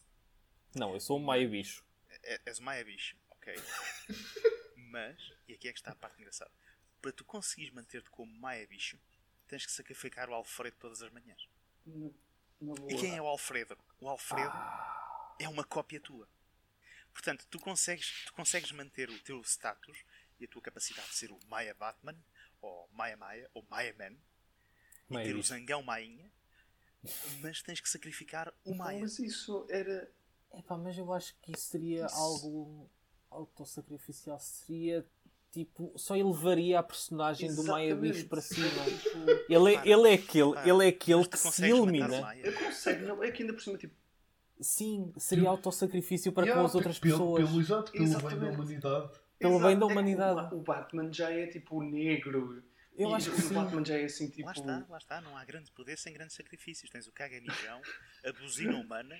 Não, 0.75 0.93
eu 0.93 0.99
sou 0.99 1.17
o 1.17 1.19
Maia 1.19 1.47
Bicho. 1.47 1.83
É- 2.23 2.41
És 2.45 2.59
o 2.59 2.63
Maia 2.63 2.83
Bicho, 2.85 3.17
ok. 3.29 3.53
Mas, 4.77 5.19
e 5.47 5.53
aqui 5.53 5.67
é 5.67 5.71
que 5.73 5.79
está 5.79 5.91
a 5.91 5.95
parte 5.95 6.19
engraçada. 6.19 6.51
Para 7.01 7.11
tu 7.11 7.25
conseguires 7.25 7.73
manter-te 7.73 8.09
como 8.09 8.31
Maia 8.39 8.65
Bicho, 8.67 8.99
tens 9.49 9.65
que 9.65 9.71
sacrificar 9.71 10.29
o 10.29 10.33
Alfredo 10.33 10.77
todas 10.79 11.01
as 11.01 11.11
manhãs. 11.11 11.47
E 12.87 12.95
quem 12.95 13.17
é 13.17 13.21
o 13.21 13.25
Alfredo? 13.27 13.77
O 13.99 14.07
Alfredo 14.07 14.53
é 15.39 15.49
uma 15.49 15.63
cópia 15.63 15.99
tua. 15.99 16.27
Portanto, 17.11 17.45
tu 17.49 17.59
consegues, 17.59 18.25
tu 18.25 18.33
consegues 18.33 18.71
manter 18.71 19.09
o 19.09 19.19
teu 19.19 19.41
status 19.41 19.97
e 20.39 20.45
a 20.45 20.47
tua 20.47 20.61
capacidade 20.61 21.09
de 21.09 21.15
ser 21.15 21.31
o 21.31 21.39
Maya 21.47 21.73
Batman, 21.73 22.15
ou 22.61 22.87
Maya 22.93 23.17
Maya, 23.17 23.49
ou 23.53 23.65
Maya 23.69 23.93
Man, 23.97 24.15
e 25.09 25.13
Maya 25.13 25.25
ter 25.25 25.35
o 25.35 25.43
zangão 25.43 25.81
Mainha, 25.81 26.31
mas 27.41 27.61
tens 27.61 27.79
que 27.79 27.89
sacrificar 27.89 28.53
o 28.63 28.75
Maia. 28.75 28.99
Mas 29.01 29.19
isso 29.19 29.65
era. 29.69 30.09
Epá, 30.53 30.77
mas 30.77 30.97
eu 30.97 31.11
acho 31.13 31.35
que 31.41 31.51
isso 31.51 31.63
seria 31.69 32.05
Isso- 32.05 32.15
algo 32.15 32.89
autossacrificial. 33.29 34.39
Seria 34.39 35.05
tipo. 35.51 35.93
Só 35.95 36.15
elevaria 36.15 36.79
a 36.79 36.83
personagem 36.83 37.53
do 37.53 37.63
Maia 37.63 37.87
Exatamente. 37.87 38.13
Bicho 38.13 38.27
para 38.27 38.41
cima. 38.41 38.67
Tipo, 38.99 39.53
Ele 39.53 39.75
é, 39.75 39.81
ele 39.87 40.09
é 40.09 40.13
aquele, 40.13 40.53
para. 40.53 40.69
ele 40.69 40.85
é 40.85 40.87
aquele 40.89 41.27
que 41.27 41.37
se 41.37 41.61
o 41.61 41.65
elimina. 41.65 42.35
Eu 42.35 42.53
consigo, 42.53 43.05
não, 43.05 43.23
é 43.23 43.31
que 43.31 43.43
ainda 43.43 43.53
por 43.53 43.61
cima, 43.61 43.77
tipo, 43.77 43.95
Sim, 44.61 45.13
seria 45.17 45.49
autossacrifício 45.49 46.33
para 46.33 46.43
Yeah, 46.45 46.61
com 46.61 46.67
as 46.67 46.75
outras 46.75 46.99
pelo, 46.99 47.13
pessoas. 47.13 47.49
Pelo, 47.49 47.61
exato, 47.61 47.91
pelo 47.91 48.03
bem 48.03 48.11
da 48.11 48.19
Exatamente. 48.19 48.55
humanidade. 48.55 49.19
Pelo 49.39 49.53
exato, 49.53 49.67
bem 49.67 49.79
da 49.79 49.85
é 49.85 49.89
humanidade. 49.89 50.55
O, 50.55 50.57
o 50.57 50.61
Batman 50.61 51.13
já 51.13 51.31
é 51.31 51.47
tipo 51.47 51.81
negro. 51.81 52.61
Eu 52.97 53.09
e 53.09 53.13
acho 53.13 53.31
que 53.31 53.37
o 53.37 53.41
sim. 53.41 53.53
Batman 53.53 53.85
já 53.85 53.97
é 53.97 54.03
assim, 54.03 54.29
tipo. 54.29 54.45
Lá 54.45 54.51
está, 54.51 54.85
lá 54.89 54.97
está. 54.97 55.21
Não 55.21 55.37
há 55.37 55.45
grande 55.45 55.71
poder 55.71 55.97
sem 55.97 56.13
grandes 56.13 56.35
sacrifícios. 56.35 56.89
Tens 56.89 57.07
o 57.07 57.11
caganijão, 57.13 57.81
a 58.25 58.33
buzina 58.33 58.75
humana 58.75 59.15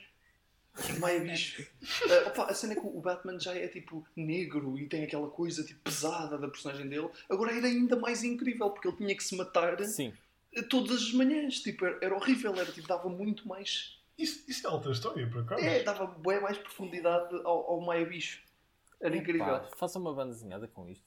e 0.88 0.91
o 0.94 1.00
Maia 1.00 1.20
Maia 1.20 1.32
bicho. 1.32 1.66
Ah, 2.10 2.28
opa, 2.30 2.46
a 2.46 2.54
cena 2.54 2.74
é 2.74 2.76
que 2.76 2.86
o 2.86 3.02
Batman 3.02 3.40
já 3.40 3.54
é 3.56 3.68
tipo 3.68 4.06
negro 4.16 4.78
e 4.80 4.88
tem 4.88 5.04
aquela 5.04 5.30
coisa 5.30 5.64
tipo 5.64 5.80
pesada 5.82 6.38
da 6.38 6.48
personagem 6.48 6.88
dele. 6.88 7.10
Agora 7.30 7.56
era 7.56 7.68
ainda 7.68 7.96
mais 7.96 8.24
incrível 8.24 8.70
porque 8.70 8.88
ele 8.88 8.98
tinha 8.98 9.16
que 9.16 9.24
se 9.24 9.36
matar 9.36 9.82
Sim. 9.84 10.14
todas 10.70 10.98
as 10.98 11.12
manhãs. 11.14 11.60
Tipo, 11.62 11.86
era, 11.86 11.98
era 12.02 12.16
horrível, 12.16 12.54
era 12.56 12.72
tipo, 12.72 12.88
dava 12.88 13.10
muito 13.10 13.48
mais. 13.48 13.98
Isso, 14.18 14.44
isso 14.50 14.68
é 14.68 14.70
outra 14.70 14.91
história, 14.91 15.28
por 15.30 15.41
acaso. 15.41 15.64
É, 15.64 15.82
dava 15.84 16.06
bem 16.06 16.41
mais 16.41 16.58
profundidade 16.58 17.34
ao, 17.44 17.72
ao 17.72 17.82
Maia 17.82 18.06
bicho. 18.06 18.41
Era 19.02 19.16
incrível. 19.16 19.62
Faça 19.78 19.98
uma 19.98 20.14
banda 20.14 20.34
desenhada 20.34 20.68
com 20.68 20.90
isto. 20.90 21.06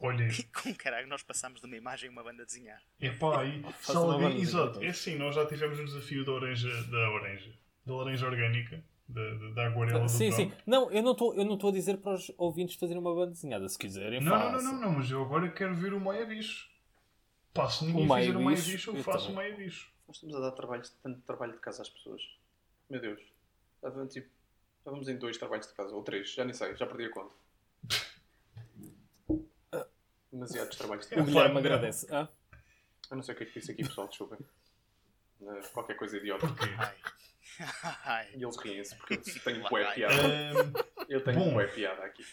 Olha, 0.00 0.26
E 0.26 0.42
com 0.48 0.74
caralho, 0.74 1.06
nós 1.06 1.22
passámos 1.22 1.60
de 1.60 1.66
uma 1.66 1.76
imagem 1.76 2.08
a 2.08 2.12
uma 2.12 2.22
banda 2.24 2.42
a 2.42 2.46
desenhar. 2.46 2.82
é 3.00 3.10
pá, 3.10 3.42
Faça 3.80 4.00
uma 4.00 4.14
alguém. 4.14 4.40
Exato, 4.40 4.78
desenhada. 4.78 4.86
é 4.86 4.88
assim, 4.88 5.16
nós 5.16 5.34
já 5.34 5.44
tivemos 5.46 5.78
o 5.78 5.84
desafio 5.84 6.24
da 6.24 6.32
laranja, 6.32 6.68
da 6.84 7.08
laranja, 7.10 7.52
da 7.86 7.94
laranja 7.94 8.26
orgânica, 8.26 8.82
da, 9.08 9.34
da, 9.34 9.50
da 9.50 9.66
aguarela 9.66 10.00
do 10.04 10.08
Sim, 10.08 10.30
sim. 10.30 10.48
campo. 10.50 10.62
Não, 10.66 10.90
eu 10.90 11.02
não 11.02 11.12
estou 11.12 11.34
eu 11.34 11.44
não 11.44 11.54
estou 11.54 11.70
a 11.70 11.72
dizer 11.72 11.98
para 11.98 12.14
os 12.14 12.32
ouvintes 12.38 12.76
fazerem 12.76 13.00
uma 13.00 13.14
banda 13.14 13.32
desenhada. 13.32 13.68
Se 13.68 13.78
quiserem, 13.78 14.20
Não, 14.20 14.36
não, 14.38 14.52
não, 14.52 14.62
não, 14.62 14.80
não, 14.80 14.92
mas 14.92 15.10
eu 15.10 15.22
agora 15.22 15.50
quero 15.50 15.74
ver 15.74 15.92
o 15.92 16.00
Maia 16.00 16.24
Bicho. 16.26 16.70
Pá, 17.52 17.68
se 17.68 17.84
ninguém 17.84 18.04
O 18.04 18.08
Maia 18.08 18.26
fizer 18.26 18.36
o 18.38 18.42
Maia 18.42 18.56
Bicho, 18.56 18.90
eu 18.90 18.96
eu 18.96 19.02
faço 19.04 19.30
o. 19.30 19.34
Maia 19.34 19.54
Bicho. 19.54 19.92
Nós 20.08 20.16
estamos 20.16 20.34
a 20.36 20.40
dar 20.40 20.50
trabalho, 20.52 20.82
tanto 21.02 21.20
trabalho 21.22 21.52
de 21.52 21.58
casa 21.60 21.82
às 21.82 21.88
pessoas. 21.88 22.20
Meu 22.90 23.00
Deus. 23.00 23.20
Estávamos, 23.76 24.12
tipo, 24.12 24.28
estávamos 24.78 25.08
em 25.08 25.16
dois 25.16 25.36
trabalhos 25.38 25.66
de 25.66 25.72
casa, 25.74 25.94
ou 25.94 26.02
três, 26.02 26.30
já 26.32 26.44
nem 26.44 26.52
sei, 26.54 26.74
já 26.76 26.86
perdi 26.86 27.04
a 27.04 27.10
conta. 27.10 27.34
Demasiados 30.32 30.76
trabalhos 30.76 31.06
de 31.06 31.14
O 31.14 31.16
casa. 31.18 31.26
Guilherme 31.30 31.52
Não. 31.54 31.60
agradece. 31.60 32.06
Ah? 32.12 32.28
Eu 33.10 33.16
não 33.16 33.22
sei 33.22 33.34
o 33.34 33.38
que 33.38 33.44
é 33.44 33.46
que 33.46 33.58
disse 33.60 33.70
aqui, 33.70 33.84
pessoal, 33.84 34.08
desculpem. 34.08 34.38
Eh, 35.42 35.60
Qualquer 35.72 35.94
coisa 35.96 36.16
idiota. 36.16 36.46
Porquê? 36.46 36.64
E 38.34 38.42
eles 38.42 38.56
riem-se 38.56 38.96
porque 38.96 39.14
eu 39.14 39.20
tenho 39.44 39.68
bué 39.68 39.92
piada. 39.94 40.14
Eu 41.08 41.22
tenho 41.22 41.38
Bom. 41.38 41.52
bué 41.54 41.66
piada 41.66 42.02
aqui. 42.04 42.24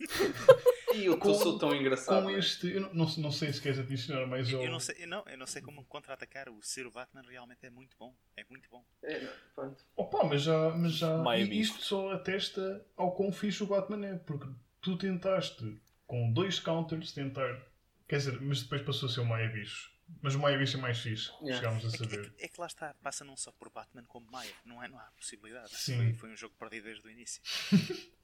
E 0.94 1.06
eu 1.06 1.18
Com- 1.18 1.34
sou 1.34 1.58
tão 1.58 1.74
engraçado. 1.74 2.22
com 2.22 2.30
este. 2.30 2.72
Eu 2.72 2.82
não, 2.82 2.94
não, 2.94 3.16
não 3.16 3.32
sei 3.32 3.52
se 3.52 3.60
queres 3.60 3.80
adicionar 3.80 4.26
mais 4.28 4.48
Eu, 4.48 4.58
ao. 4.60 4.64
eu 4.64 4.70
não 4.70 4.78
sei, 4.78 4.94
eu 5.00 5.08
não, 5.08 5.24
eu 5.26 5.36
não 5.36 5.46
sei 5.46 5.60
como 5.60 5.84
contra-atacar. 5.86 6.48
O 6.48 6.62
ser 6.62 6.86
o 6.86 6.90
Batman 6.92 7.22
realmente 7.28 7.66
é 7.66 7.70
muito 7.70 7.96
bom. 7.98 8.14
É 8.36 8.44
muito 8.48 8.68
bom. 8.70 8.84
É, 9.02 9.26
pronto. 9.56 9.82
Opa, 9.96 10.22
mas 10.24 10.42
já. 10.42 10.70
Mas 10.70 10.92
já 10.92 11.36
e 11.36 11.60
isto 11.60 11.82
só 11.82 12.12
atesta 12.12 12.86
ao 12.96 13.12
quão 13.12 13.32
fixe 13.32 13.62
o 13.64 13.66
Batman 13.66 14.06
é. 14.06 14.14
Porque 14.18 14.46
tu 14.80 14.96
tentaste, 14.96 15.80
com 16.06 16.32
dois 16.32 16.60
counters, 16.60 17.12
tentar. 17.12 17.60
Quer 18.06 18.18
dizer, 18.18 18.40
mas 18.40 18.62
depois 18.62 18.82
passou 18.82 19.08
a 19.08 19.12
ser 19.12 19.20
o 19.20 19.26
Maia 19.26 19.48
Bicho. 19.48 19.90
Mas 20.22 20.34
o 20.34 20.38
Maia 20.38 20.56
Bicho 20.58 20.76
é 20.76 20.80
mais 20.80 20.98
fixe. 20.98 21.30
Yeah. 21.42 21.56
Chegámos 21.56 21.84
a 21.84 21.88
É 21.88 21.90
que, 21.90 21.96
é, 21.96 22.08
saber. 22.08 22.30
que, 22.32 22.44
é 22.44 22.48
que 22.48 22.60
lá 22.60 22.66
está, 22.66 22.94
passa 23.02 23.24
não 23.24 23.36
só 23.36 23.52
por 23.52 23.70
Batman 23.70 24.04
como 24.04 24.30
Maia. 24.30 24.52
Não, 24.64 24.82
é, 24.82 24.88
não 24.88 24.98
há 24.98 25.04
possibilidade. 25.16 25.74
Sim. 25.76 25.96
Foi, 25.96 26.12
foi 26.14 26.32
um 26.32 26.36
jogo 26.36 26.54
perdido 26.58 26.84
desde 26.84 27.06
o 27.06 27.10
início. 27.10 27.42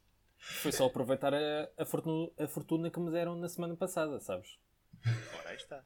Foi 0.43 0.73
só 0.73 0.87
aproveitar 0.87 1.35
a, 1.35 1.69
a, 1.77 1.85
fortuna, 1.85 2.31
a 2.39 2.49
fortuna 2.49 2.91
que 2.91 2.99
me 2.99 3.11
deram 3.11 3.37
na 3.37 3.47
semana 3.47 3.77
passada, 3.77 4.19
sabes? 4.21 4.59
Ora, 5.39 5.51
aí 5.51 5.57
está. 5.57 5.85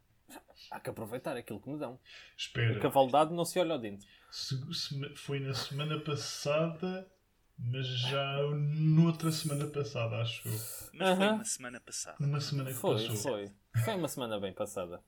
Há 0.70 0.78
que 0.78 0.90
aproveitar 0.90 1.36
aquilo 1.36 1.60
que 1.60 1.68
me 1.68 1.76
dão. 1.76 1.98
Espera. 2.36 2.76
A 2.76 2.80
cavaldade 2.80 3.32
não 3.32 3.44
se 3.44 3.58
olha 3.58 3.72
ao 3.72 3.78
dente. 3.80 4.06
Se- 4.30 4.56
se- 4.72 5.14
foi 5.16 5.40
na 5.40 5.52
semana 5.54 5.98
passada, 6.00 7.10
mas 7.58 7.84
já 7.86 8.38
noutra 8.54 9.32
semana 9.32 9.66
passada, 9.66 10.18
acho 10.22 10.46
eu. 10.46 10.52
Mas 10.52 10.90
foi 10.92 11.00
Aham. 11.26 11.32
uma 11.34 11.44
semana 11.44 11.80
passada. 11.80 12.16
Uma 12.24 12.40
semana 12.40 12.70
que 12.70 12.76
Foi, 12.76 12.94
passou. 13.08 13.16
foi. 13.16 13.52
Foi 13.84 13.94
uma 13.96 14.08
semana 14.08 14.38
bem 14.38 14.52
passada. 14.52 15.02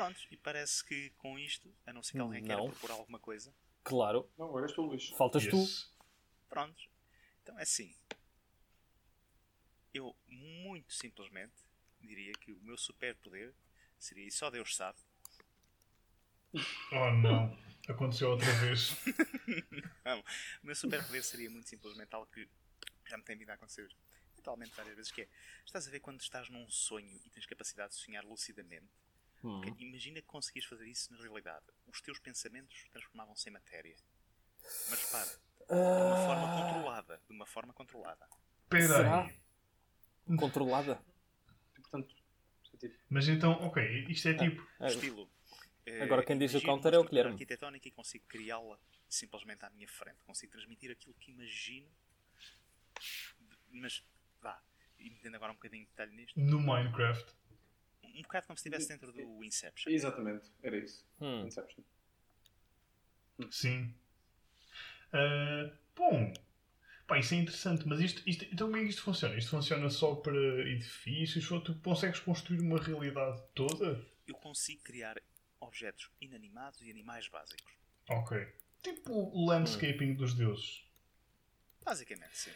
Prontos, 0.00 0.26
e 0.30 0.36
parece 0.38 0.82
que 0.82 1.10
com 1.18 1.38
isto, 1.38 1.70
a 1.86 1.92
não 1.92 2.02
ser 2.02 2.12
que 2.12 2.18
alguém 2.20 2.42
queira 2.42 2.62
propor 2.64 2.90
alguma 2.90 3.18
coisa, 3.18 3.54
Claro. 3.84 4.30
Não, 4.38 4.46
agora 4.46 4.64
és 4.64 4.72
tu, 4.72 4.80
Luís. 4.80 5.10
Faltas 5.10 5.46
tu. 5.46 5.56
Yes. 5.56 5.90
prontos. 6.48 6.88
Então 7.42 7.58
é 7.58 7.62
assim. 7.64 7.94
Eu, 9.92 10.16
muito 10.26 10.94
simplesmente, 10.94 11.52
diria 12.00 12.32
que 12.32 12.50
o 12.50 12.60
meu 12.60 12.78
superpoder 12.78 13.54
seria, 13.98 14.26
e 14.26 14.30
só 14.30 14.48
Deus 14.48 14.74
sabe, 14.74 14.98
Oh 16.92 17.10
não. 17.22 17.58
Aconteceu 17.86 18.30
outra 18.30 18.50
vez. 18.54 18.96
Não, 20.04 20.20
o 20.20 20.66
meu 20.66 20.74
superpoder 20.74 21.22
seria 21.22 21.50
muito 21.50 21.68
simplesmente 21.68 22.14
algo 22.14 22.26
que 22.32 22.48
já 23.06 23.16
me 23.18 23.22
tem 23.22 23.36
vindo 23.36 23.50
a 23.50 23.54
acontecer 23.54 23.88
totalmente 24.34 24.74
várias 24.74 24.96
vezes, 24.96 25.12
que 25.12 25.22
é, 25.22 25.28
estás 25.64 25.86
a 25.86 25.90
ver 25.90 26.00
quando 26.00 26.20
estás 26.20 26.48
num 26.48 26.68
sonho 26.70 27.20
e 27.24 27.30
tens 27.30 27.46
capacidade 27.46 27.92
de 27.92 28.00
sonhar 28.00 28.24
lucidamente? 28.24 28.90
Hum. 29.42 29.58
Ok, 29.58 29.74
Imagina 29.78 30.20
que 30.20 30.26
conseguias 30.26 30.66
fazer 30.66 30.86
isso 30.86 31.12
na 31.12 31.18
realidade. 31.20 31.64
Os 31.86 32.00
teus 32.00 32.18
pensamentos 32.18 32.86
transformavam-se 32.90 33.48
em 33.48 33.52
matéria. 33.52 33.96
Mas 34.90 35.02
repara, 35.04 35.26
de 35.26 35.74
uma 35.74 36.26
forma 36.26 36.46
Ah, 36.52 36.62
controlada. 36.62 37.22
De 37.28 37.32
uma 37.34 37.46
forma 37.46 37.72
controlada. 37.72 38.28
Será? 38.70 39.24
aí. 39.24 39.40
controlada. 40.36 41.02
Portanto, 41.74 42.14
Mas 43.08 43.28
então, 43.28 43.52
ok, 43.64 44.06
isto 44.08 44.28
é 44.28 44.34
tipo. 44.34 44.66
Ah, 44.78 44.86
Estilo. 44.88 45.28
eh, 45.86 46.02
Agora 46.02 46.24
quem 46.24 46.38
diz 46.38 46.54
o 46.54 46.62
counter 46.62 46.94
é 46.94 46.98
o 46.98 47.04
Guilherme. 47.04 47.32
arquitetónica 47.32 47.88
e 47.88 47.90
consigo 47.90 48.24
criá-la 48.28 48.78
simplesmente 49.08 49.64
à 49.64 49.70
minha 49.70 49.88
frente. 49.88 50.22
Consigo 50.24 50.52
transmitir 50.52 50.90
aquilo 50.90 51.14
que 51.14 51.30
imagino. 51.32 51.88
Mas, 53.72 54.04
vá, 54.40 54.62
e 54.98 55.10
metendo 55.10 55.36
agora 55.36 55.52
um 55.52 55.56
bocadinho 55.56 55.84
de 55.84 55.90
detalhe 55.90 56.14
nisto. 56.14 56.38
No 56.38 56.60
Minecraft. 56.60 57.34
Um 58.20 58.22
bocado 58.22 58.46
como 58.46 58.56
se 58.58 58.68
estivesse 58.68 58.88
dentro 58.88 59.12
do 59.12 59.42
Inception. 59.42 59.92
exatamente, 59.92 60.50
era 60.62 60.76
isso. 60.76 61.04
hum. 61.20 61.46
Inception. 61.46 61.82
Sim. 63.50 63.94
Ah, 65.12 65.72
bom. 65.96 66.32
Pá, 67.06 67.18
isso 67.18 67.34
é 67.34 67.38
interessante, 67.38 67.88
mas 67.88 67.98
isto, 67.98 68.22
isto, 68.24 68.44
então 68.44 68.68
como 68.68 68.76
é 68.76 68.84
que 68.84 68.90
isto 68.90 69.02
funciona? 69.02 69.34
Isto 69.34 69.50
funciona 69.50 69.90
só 69.90 70.14
para 70.14 70.36
edifícios 70.68 71.50
ou 71.50 71.60
tu 71.60 71.74
consegues 71.80 72.20
construir 72.20 72.60
uma 72.60 72.80
realidade 72.80 73.42
toda? 73.54 74.00
Eu 74.28 74.34
consigo 74.34 74.82
criar 74.84 75.20
objetos 75.58 76.08
inanimados 76.20 76.80
e 76.82 76.90
animais 76.90 77.26
básicos. 77.26 77.72
Ok. 78.08 78.46
Tipo 78.82 79.12
o 79.12 79.46
landscaping 79.46 80.14
dos 80.14 80.34
deuses. 80.34 80.84
Basicamente, 81.84 82.36
sim. 82.36 82.52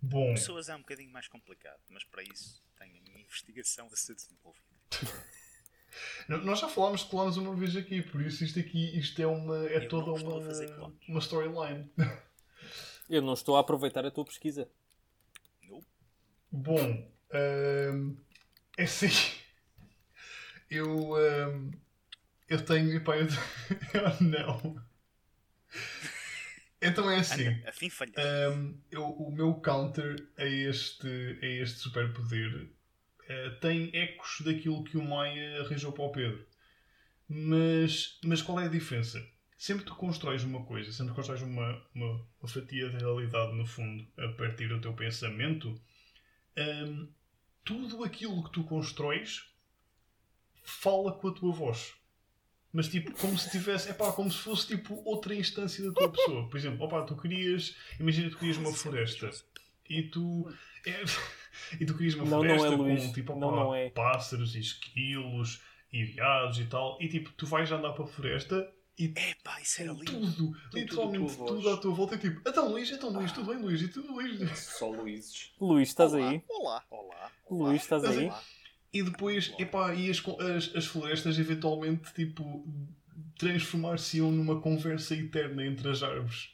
Bom. 0.00 0.34
Pessoas 0.34 0.68
é 0.68 0.76
um 0.76 0.80
bocadinho 0.80 1.10
mais 1.10 1.28
complicado, 1.28 1.80
mas 1.88 2.04
para 2.04 2.22
isso 2.22 2.62
tenho 2.78 2.96
a 2.98 3.00
minha 3.00 3.20
investigação 3.20 3.88
a 3.92 3.96
ser 3.96 4.14
desenvolvida. 4.14 4.66
Nós 6.28 6.60
já 6.60 6.68
falámos 6.68 7.02
de 7.02 7.10
clones 7.10 7.36
uma 7.36 7.54
vez 7.54 7.74
aqui, 7.74 8.02
por 8.02 8.20
isso 8.20 8.44
isto 8.44 8.58
aqui 8.58 8.98
isto 8.98 9.20
é, 9.20 9.26
uma, 9.26 9.66
é 9.66 9.76
Eu 9.76 9.88
toda 9.88 10.12
uma, 10.12 10.92
uma 11.08 11.18
storyline. 11.20 11.90
Eu 13.08 13.22
não 13.22 13.34
estou 13.34 13.56
a 13.56 13.60
aproveitar 13.60 14.04
a 14.04 14.10
tua 14.10 14.24
pesquisa. 14.24 14.68
Não? 15.62 15.80
Bom, 16.50 17.08
ahm, 17.32 18.16
é 18.76 18.82
assim. 18.82 19.08
Eu, 20.68 21.14
ahm, 21.14 21.70
eu 22.48 22.64
tenho. 22.64 22.96
Epá, 22.96 23.16
eu, 23.16 23.28
eu 23.94 24.20
não. 24.20 24.82
Então 26.80 27.10
é 27.10 27.18
assim. 27.18 27.46
Anda, 27.46 27.72
falhar. 27.90 28.14
ahm, 28.18 28.74
eu, 28.90 29.04
o 29.04 29.32
meu 29.32 29.54
counter 29.54 30.28
a 30.36 30.44
este, 30.44 31.38
a 31.42 31.46
este 31.46 31.78
superpoder 31.78 32.68
eh, 33.28 33.50
tem 33.60 33.90
ecos 33.94 34.42
daquilo 34.44 34.84
que 34.84 34.96
o 34.96 35.02
Maia 35.04 35.62
arranjou 35.62 35.92
para 35.92 36.04
o 36.04 36.12
Pedro. 36.12 36.46
Mas, 37.28 38.18
mas 38.24 38.42
qual 38.42 38.60
é 38.60 38.66
a 38.66 38.68
diferença? 38.68 39.26
Sempre 39.58 39.84
que 39.84 39.90
tu 39.90 39.96
constróis 39.96 40.44
uma 40.44 40.64
coisa, 40.64 40.92
sempre 40.92 41.12
que 41.12 41.16
constróis 41.16 41.42
uma, 41.42 41.82
uma, 41.94 42.28
uma 42.40 42.48
fatia 42.48 42.90
de 42.90 42.98
realidade, 42.98 43.54
no 43.54 43.66
fundo, 43.66 44.06
a 44.18 44.28
partir 44.28 44.68
do 44.68 44.80
teu 44.80 44.92
pensamento, 44.92 45.80
hum, 46.56 47.08
tudo 47.64 48.04
aquilo 48.04 48.44
que 48.44 48.52
tu 48.52 48.64
constróis 48.64 49.50
fala 50.62 51.12
com 51.12 51.28
a 51.28 51.32
tua 51.34 51.52
voz. 51.52 51.94
Mas 52.76 52.88
tipo, 52.88 53.10
como 53.18 53.38
se 53.38 53.50
tivesse, 53.50 53.88
é 53.88 53.94
pá, 53.94 54.12
como 54.12 54.30
se 54.30 54.36
fosse 54.36 54.66
tipo 54.66 55.00
outra 55.02 55.34
instância 55.34 55.82
da 55.82 55.92
tua 55.94 56.10
pessoa. 56.10 56.46
Por 56.46 56.58
exemplo, 56.58 56.84
opá, 56.84 57.02
tu 57.04 57.16
querias, 57.16 57.74
imagina 57.98 58.28
tu 58.28 58.36
querias 58.36 58.58
uma 58.58 58.70
floresta 58.70 59.30
e 59.88 60.02
tu. 60.02 60.46
É, 60.84 61.02
e 61.80 61.86
tu 61.86 61.94
querias 61.96 62.14
uma 62.16 62.24
Não, 62.26 62.44
não 62.44 62.58
floresta 62.58 62.74
é, 62.74 62.76
com 62.76 63.12
tipo 63.14 63.32
opá, 63.32 63.40
Não, 63.40 63.56
não 63.56 63.74
é. 63.74 63.88
pássaros 63.88 64.54
e 64.54 64.60
esquilos 64.60 65.62
e 65.90 66.04
veados 66.04 66.58
e 66.60 66.66
tal, 66.66 66.98
e 67.00 67.08
tipo, 67.08 67.32
tu 67.32 67.46
vais 67.46 67.72
andar 67.72 67.94
para 67.94 68.04
a 68.04 68.08
floresta 68.08 68.70
e 68.98 69.06
Epá, 69.06 69.58
isso 69.60 69.80
era 69.80 69.92
lindo. 69.92 70.04
tudo, 70.04 70.52
literalmente 70.74 71.18
tudo 71.18 71.32
à 71.32 71.36
tua 71.36 71.46
tudo, 71.46 71.70
à 71.70 71.76
tua 71.78 71.94
volta. 71.94 72.14
É 72.14 72.18
tipo, 72.18 72.46
então 72.46 72.68
Luís, 72.68 72.90
então 72.90 73.10
Luís, 73.10 73.32
tudo 73.32 73.52
bem 73.52 73.62
Luís, 73.62 73.80
e 73.80 73.88
tudo 73.88 74.12
Luís. 74.12 74.58
Só 74.58 74.90
Luíses. 74.90 75.52
Luís, 75.58 75.88
estás 75.88 76.12
olá, 76.12 76.28
aí? 76.28 76.42
Olá, 76.46 76.84
olá. 76.90 77.32
Luís, 77.50 77.82
estás 77.82 78.02
Estás 78.02 78.18
aí? 78.18 78.26
Olá. 78.26 78.42
E 78.92 79.02
depois, 79.02 79.52
epá, 79.58 79.94
e 79.94 80.10
as, 80.10 80.22
as, 80.40 80.74
as 80.76 80.86
florestas 80.86 81.38
eventualmente, 81.38 82.12
tipo, 82.14 82.64
transformar-se-iam 83.38 84.30
numa 84.30 84.60
conversa 84.60 85.14
eterna 85.14 85.64
entre 85.66 85.88
as 85.90 86.02
árvores. 86.02 86.50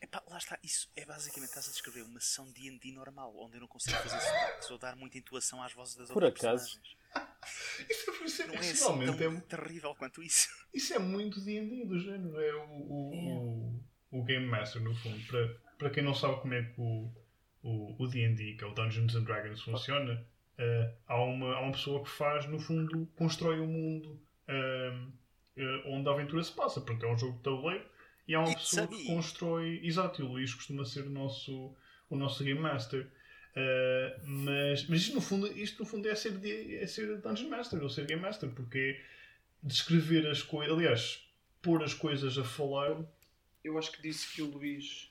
Epá, 0.00 0.22
lá 0.28 0.36
está, 0.36 0.58
isso 0.62 0.90
é 0.94 1.04
basicamente, 1.06 1.48
estás 1.48 1.68
a 1.68 1.72
descrever 1.72 2.02
uma 2.02 2.20
sessão 2.20 2.44
de 2.52 2.70
D&D 2.70 2.92
normal, 2.92 3.34
onde 3.38 3.56
eu 3.56 3.62
não 3.62 3.68
consigo 3.68 3.96
fazer 3.96 4.20
sotaques 4.20 4.70
ou 4.70 4.78
dar 4.78 4.94
muita 4.96 5.16
intuação 5.16 5.62
às 5.62 5.72
vozes 5.72 5.96
das 5.96 6.08
Por 6.10 6.22
outras 6.22 6.44
acaso. 6.44 6.80
personagens. 6.80 7.04
Isso, 7.90 8.10
é- 8.10 8.24
isso, 8.24 8.42
é- 8.42 8.46
Não 8.46 8.54
é 8.54 8.58
assim 8.58 9.16
tão 9.18 9.36
é, 9.36 9.40
terrível 9.42 9.94
quanto 9.94 10.22
isso. 10.22 10.48
isso 10.74 10.94
é 10.94 10.98
muito 10.98 11.40
D&D 11.40 11.84
do 11.84 11.98
género. 11.98 12.40
É 12.40 12.54
o, 12.54 12.68
o, 12.68 13.80
o, 14.10 14.18
o 14.18 14.24
Game 14.24 14.46
Master, 14.46 14.82
no 14.82 14.94
fundo. 14.94 15.24
Para, 15.26 15.48
para 15.78 15.90
quem 15.90 16.02
não 16.02 16.14
sabe 16.14 16.40
como 16.40 16.54
é 16.54 16.62
que 16.62 16.80
o 16.80 17.12
o 17.62 18.02
o 18.02 18.06
D&D, 18.08 18.54
que 18.56 18.64
é 18.64 18.66
o 18.66 18.74
Dungeons 18.74 19.14
and 19.14 19.24
Dragons, 19.24 19.62
funciona, 19.62 20.26
eh, 20.58 20.92
há, 21.06 21.20
uma, 21.22 21.54
há 21.54 21.60
uma 21.60 21.72
pessoa 21.72 22.02
que 22.02 22.10
faz, 22.10 22.46
no 22.46 22.58
fundo, 22.58 23.08
constrói 23.16 23.60
um 23.60 23.66
mundo 23.66 24.20
ehm, 24.48 25.08
eh, 25.56 25.82
onde 25.86 26.08
a 26.08 26.12
aventura 26.12 26.42
se 26.42 26.52
passa. 26.52 26.80
Portanto, 26.80 27.04
é 27.06 27.12
um 27.12 27.18
jogo 27.18 27.36
de 27.36 27.42
tabuleiro 27.42 27.84
e 28.26 28.34
há 28.34 28.40
uma 28.40 28.50
It's 28.50 28.70
pessoa 28.70 28.86
que 28.88 29.06
constrói... 29.06 29.80
Exato, 29.82 30.22
e 30.22 30.24
o 30.24 30.28
Luís 30.28 30.54
costuma 30.54 30.84
ser 30.84 31.02
o 31.06 31.10
nosso, 31.10 31.74
o 32.08 32.16
nosso 32.16 32.42
Game 32.44 32.60
Master. 32.60 33.06
Eh, 33.56 34.16
mas, 34.24 34.86
mas 34.88 35.00
isto 35.02 35.14
no 35.14 35.20
fundo, 35.20 35.46
isto 35.46 35.82
no 35.82 35.88
fundo 35.88 36.08
é, 36.08 36.14
ser, 36.14 36.32
de- 36.38 36.76
é 36.76 36.86
ser 36.86 37.18
Dungeon 37.18 37.48
Master 37.48 37.82
ou 37.82 37.88
ser 37.88 38.06
Game 38.06 38.20
Master, 38.22 38.48
porque 38.50 38.78
é 39.00 39.04
descrever 39.62 40.26
as 40.26 40.42
coisas, 40.42 40.74
aliás, 40.74 41.28
pôr 41.62 41.82
as 41.82 41.94
coisas 41.94 42.36
a 42.36 42.44
falar. 42.44 42.96
Eu 43.62 43.78
acho 43.78 43.92
que 43.92 44.02
disse 44.02 44.34
que 44.34 44.42
o 44.42 44.46
Luís 44.46 45.10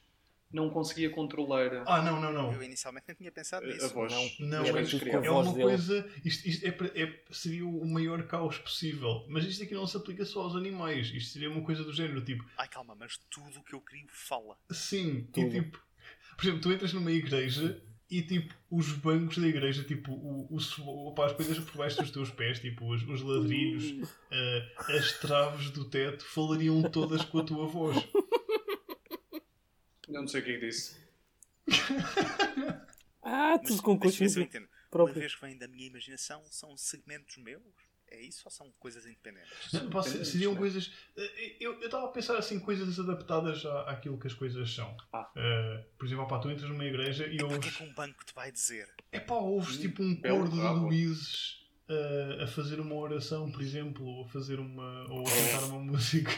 não 0.54 0.70
conseguia 0.70 1.10
controlar 1.10 1.84
Ah, 1.88 2.02
não, 2.02 2.22
não, 2.22 2.32
não. 2.32 2.54
Eu 2.54 2.62
inicialmente 2.64 3.06
nem 3.08 3.18
tinha 3.18 3.32
pensado 3.32 3.66
a, 3.66 3.70
a 3.70 3.74
nisso. 3.74 3.90
voz. 3.94 4.12
Não, 4.40 4.64
Era 4.66 4.80
é, 4.80 4.84
é 4.84 5.20
voz 5.20 5.48
uma 5.48 5.54
coisa. 5.54 6.08
Isto, 6.24 6.48
isto 6.48 6.66
é, 6.66 7.02
é- 7.02 7.24
seria 7.32 7.66
o 7.66 7.86
maior 7.86 8.24
caos 8.28 8.58
possível. 8.60 9.26
Mas 9.28 9.46
isto 9.46 9.64
aqui 9.64 9.74
não 9.74 9.88
se 9.88 9.98
aplica 9.98 10.24
só 10.26 10.42
aos 10.44 10.56
animais. 10.56 11.08
Isto 11.14 11.32
seria 11.34 11.50
uma 11.50 11.62
coisa 11.64 11.84
do 11.84 11.92
género, 11.92 12.24
tipo, 12.24 12.46
Ai, 12.58 12.68
calma, 12.68 12.96
mas 12.96 13.18
tudo 13.30 13.60
o 13.60 13.64
que 13.64 13.74
eu 13.74 13.82
crio 13.82 14.06
fala. 14.10 14.56
sim, 14.72 15.28
Tudo. 15.34 15.48
e 15.48 15.50
tipo, 15.62 15.80
por 16.38 16.44
exemplo, 16.46 16.62
tu 16.62 16.72
entras 16.72 16.94
numa 16.94 17.12
igreja 17.12 17.82
e 18.10 18.22
tipo, 18.22 18.54
os 18.70 18.92
bancos 18.92 19.40
da 19.40 19.48
igreja, 19.48 19.84
tipo, 19.84 20.12
o, 20.12 20.56
o, 20.56 21.08
opá, 21.08 21.26
as 21.26 21.32
coisas 21.34 21.58
por 21.58 21.78
baixo 21.78 22.00
dos 22.00 22.12
teus 22.12 22.30
pés, 22.30 22.60
tipo, 22.60 22.88
os, 22.94 23.02
os 23.08 23.22
ladrilhos, 23.24 24.08
eh, 24.30 24.74
as 24.90 25.14
traves 25.20 25.72
do 25.72 25.86
teto, 25.86 26.24
falariam 26.24 26.84
todas 26.84 27.24
com 27.26 27.40
a 27.40 27.44
tua 27.44 27.66
voz. 27.66 27.98
Eu 30.14 30.22
não 30.22 30.28
sei 30.28 30.42
o 30.42 30.44
que 30.44 30.52
é 30.52 30.60
que 30.60 30.66
disse. 30.68 30.96
Ah, 33.26 33.58
tudo 33.58 33.82
com 33.82 33.94
entendo. 33.96 34.68
Uma 34.92 35.14
vez 35.14 35.34
que 35.34 35.42
vem 35.46 35.58
da 35.58 35.66
minha 35.68 35.88
imaginação, 35.88 36.44
são 36.52 36.76
segmentos 36.76 37.38
meus? 37.38 37.64
É 38.10 38.22
isso 38.22 38.42
ou 38.46 38.52
são 38.52 38.70
coisas 38.80 39.06
independentes? 39.06 39.72
Não, 39.72 39.90
pá, 39.90 40.04
seriam 40.04 40.52
né? 40.52 40.58
coisas. 40.60 40.92
eh, 41.18 41.56
Eu 41.60 41.74
eu 41.80 41.86
estava 41.86 42.06
a 42.06 42.10
pensar 42.10 42.38
assim, 42.38 42.60
coisas 42.60 43.00
adaptadas 43.00 43.66
à, 43.66 43.92
àquilo 43.92 44.20
que 44.20 44.28
as 44.28 44.34
coisas 44.34 44.70
são. 44.76 44.96
Ah. 45.14 45.32
Eh, 45.36 45.86
por 45.98 46.06
exemplo, 46.06 46.26
opá, 46.26 46.38
tu 46.38 46.52
entras 46.52 46.70
numa 46.70 46.86
igreja 46.86 47.26
e 47.26 47.36
O 47.36 47.48
que 47.48 47.54
é 47.54 47.56
ouves. 47.56 47.78
que 47.78 47.84
um 47.84 47.94
banco 47.94 48.24
te 48.26 48.34
vai 48.36 48.52
dizer? 48.52 48.94
É 49.12 49.20
pá, 49.22 49.36
ouves 49.36 49.78
Hum, 49.78 49.82
tipo 49.82 50.04
um 50.04 50.16
coro 50.22 50.50
de. 50.50 50.58
Luíses 50.58 51.66
eh, 51.90 52.40
a 52.44 52.48
fazer 52.48 52.80
uma 52.82 52.96
oração, 52.96 53.50
por 53.52 53.62
exemplo, 53.62 54.06
ou 54.06 54.26
a 54.26 54.28
fazer 54.28 54.60
uma. 54.60 55.06
ou 55.10 55.26
a 55.26 55.32
cantar 55.32 55.64
uma 55.70 55.80
música. 55.92 56.32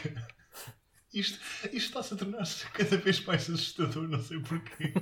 Isto, 1.16 1.38
isto 1.72 1.76
está-se 1.76 2.12
a 2.12 2.16
tornar-se 2.18 2.68
cada 2.72 2.96
vez 2.98 3.20
mais 3.24 3.48
assustador, 3.48 4.06
não 4.06 4.22
sei 4.22 4.38
porquê. 4.38 4.92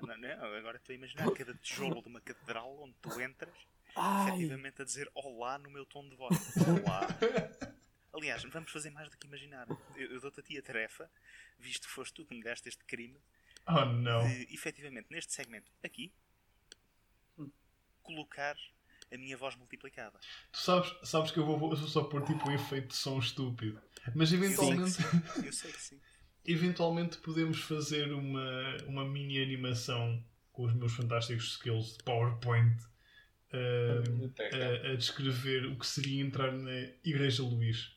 Não, 0.00 0.16
não, 0.16 0.54
agora 0.56 0.78
estou 0.78 0.94
a 0.94 0.96
imaginar 0.96 1.30
cada 1.32 1.52
tijolo 1.54 2.00
de 2.00 2.08
uma 2.08 2.20
catedral 2.22 2.74
onde 2.80 2.94
tu 3.02 3.20
entras, 3.20 3.54
Ai, 3.94 4.30
efetivamente 4.30 4.80
a 4.80 4.84
dizer 4.86 5.10
olá 5.14 5.58
no 5.58 5.70
meu 5.70 5.84
tom 5.84 6.08
de 6.08 6.16
voz. 6.16 6.34
Olá. 6.66 7.06
Aliás, 8.14 8.42
vamos 8.44 8.72
fazer 8.72 8.88
mais 8.88 9.10
do 9.10 9.18
que 9.18 9.26
imaginar. 9.26 9.66
Eu, 9.94 10.12
eu 10.12 10.20
dou-te 10.20 10.40
a 10.40 10.42
ti 10.42 10.56
a 10.56 10.62
tarefa, 10.62 11.10
visto 11.58 11.86
que 11.86 11.92
foste 11.92 12.14
tu 12.14 12.24
que 12.24 12.34
me 12.34 12.42
deste 12.42 12.70
este 12.70 12.82
crime, 12.84 13.20
Oh 13.68 13.84
não. 13.84 14.26
de 14.26 14.48
efetivamente 14.54 15.08
neste 15.10 15.34
segmento 15.34 15.70
aqui 15.84 16.10
colocar 18.02 18.56
a 19.12 19.16
minha 19.18 19.36
voz 19.36 19.56
multiplicada. 19.56 20.18
Tu 20.52 20.58
sabes, 20.58 20.94
sabes 21.02 21.30
que 21.30 21.38
eu 21.38 21.44
vou, 21.46 21.58
vou 21.58 21.76
só 21.76 22.04
pôr 22.04 22.22
tipo 22.24 22.48
um 22.48 22.52
efeito 22.54 22.88
de 22.88 22.96
som 22.96 23.18
estúpido. 23.18 23.80
Mas 24.14 24.32
eventualmente. 24.32 24.98
Eu 25.44 25.52
sei 25.52 25.72
que 25.72 25.80
sim. 25.80 26.00
eventualmente 26.46 27.18
podemos 27.18 27.60
fazer 27.60 28.12
uma, 28.12 28.76
uma 28.86 29.04
mini 29.04 29.42
animação 29.42 30.24
com 30.52 30.64
os 30.64 30.74
meus 30.74 30.92
fantásticos 30.94 31.52
skills 31.52 31.96
de 31.98 32.02
PowerPoint 32.04 32.76
uh, 33.52 34.32
a, 34.88 34.92
a 34.92 34.96
descrever 34.96 35.66
o 35.66 35.78
que 35.78 35.86
seria 35.86 36.22
entrar 36.22 36.52
na 36.52 36.88
Igreja 37.04 37.42
Luís. 37.42 37.96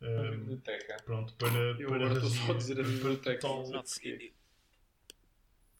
A 0.00 0.06
Uh, 0.06 0.30
biblioteca. 0.32 0.96
pronto, 1.04 1.32
para, 1.34 1.54
Eu 1.80 1.88
para 1.88 1.96
agora 1.96 2.14
estou 2.14 2.28
só 2.30 2.42
a 2.42 2.54
razia- 2.54 2.54
dizer 2.58 2.72
a 2.72 2.84
para 2.84 2.92
biblioteca. 2.92 3.48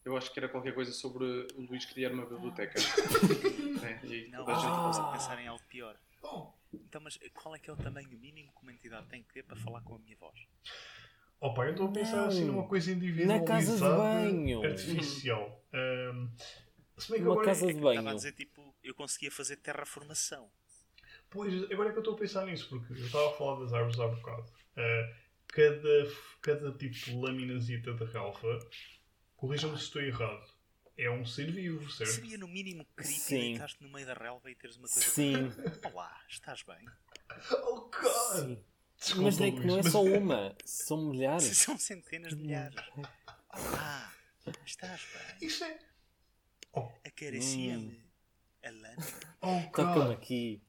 Eu- 0.05 0.15
acho 0.17 0.31
que 0.31 0.39
era 0.39 0.47
qualquer 0.49 0.73
coisa 0.73 0.91
sobre 0.91 1.23
o 1.25 1.61
Luís 1.61 1.85
criar 1.85 2.11
uma 2.11 2.25
biblioteca. 2.25 2.75
é, 3.83 4.05
e 4.05 4.27
Não, 4.29 4.47
a 4.47 4.53
gente 4.53 4.99
Ah. 5.01 5.09
pensar 5.13 5.41
em 5.41 5.47
algo 5.47 5.63
pior. 5.67 5.97
Oh, 6.21 6.51
Então, 6.73 7.01
mas 7.01 7.17
qual 7.33 7.55
é 7.55 7.59
que 7.59 7.69
é 7.69 7.73
o 7.73 7.77
tamanho 7.77 8.09
mínimo 8.17 8.51
que 8.53 8.61
uma 8.63 8.71
entidade 8.71 9.07
tem 9.07 9.21
que 9.23 9.33
ter 9.33 9.43
para 9.43 9.55
falar 9.57 9.81
com 9.81 9.95
a 9.95 9.99
minha 9.99 10.15
voz? 10.17 10.35
opa, 11.39 11.65
eu 11.65 11.71
estou 11.71 11.87
a 11.87 11.91
pensar 11.91 12.17
Não. 12.17 12.27
assim 12.27 12.45
numa 12.45 12.67
coisa 12.67 12.89
Na 12.91 12.97
individualizada 12.97 13.45
casa 13.45 13.75
de 13.75 13.81
banho. 13.81 14.63
artificial. 14.63 15.63
Um, 15.73 16.31
se 16.97 17.11
bem 17.11 17.19
que 17.19 17.25
uma 17.25 17.33
agora, 17.33 17.45
casa 17.47 17.65
de 17.67 17.73
Estava 17.73 17.91
a 17.91 18.01
banho. 18.03 18.15
dizer, 18.15 18.31
tipo, 18.31 18.75
eu 18.83 18.95
conseguia 18.95 19.29
fazer 19.31 19.57
terraformação. 19.57 20.49
Pois, 21.29 21.53
agora 21.71 21.89
é 21.89 21.91
que 21.91 21.97
eu 21.97 22.01
estou 22.01 22.15
a 22.15 22.17
pensar 22.17 22.45
nisso, 22.45 22.69
porque 22.69 22.93
eu 22.93 23.05
estava 23.05 23.29
a 23.29 23.33
falar 23.33 23.59
das 23.59 23.73
árvores 23.73 23.99
há 23.99 24.07
bocado. 24.07 24.43
Uh, 24.77 25.15
cada, 25.47 26.11
cada 26.41 26.71
tipo 26.73 26.93
de 26.95 27.15
laminazita 27.15 27.93
de 27.93 28.05
relva, 28.05 28.59
corrijam-me 29.45 29.77
se 29.77 29.83
estou 29.83 30.01
errado, 30.01 30.43
é 30.97 31.09
um 31.09 31.23
ser 31.25 31.51
vivo, 31.51 31.89
certo? 31.91 32.13
Seria 32.13 32.37
no 32.37 32.47
mínimo 32.47 32.85
Sim. 33.01 33.51
deitar-te 33.51 33.81
no 33.83 33.89
meio 33.89 34.07
da 34.07 34.13
relva 34.15 34.49
e 34.49 34.55
teres 34.55 34.75
uma 34.77 34.87
coisa 34.87 35.07
Sim, 35.07 35.35
Olá, 35.91 36.19
estás 36.27 36.63
bem? 36.63 36.83
Oh, 37.51 37.81
God! 37.91 38.47
sim. 38.47 38.63
Desculpa, 38.97 39.23
Mas 39.23 39.41
é 39.41 39.51
que 39.51 39.59
não 39.67 39.77
é 39.77 39.83
só 39.83 40.01
uma, 40.03 40.55
são 40.65 41.09
milhares. 41.11 41.43
São 41.57 41.77
centenas 41.77 42.31
de 42.35 42.41
milhares. 42.41 42.75
Olá, 43.49 44.13
estás 44.65 45.01
bem? 45.13 45.47
Isso 45.47 45.63
é. 45.63 45.79
Acaricia-me 47.05 48.03
a 48.63 48.71
lâmina, 48.71 48.97
Oh, 49.41 49.61
Toca-me 49.75 50.13
aqui. 50.13 50.61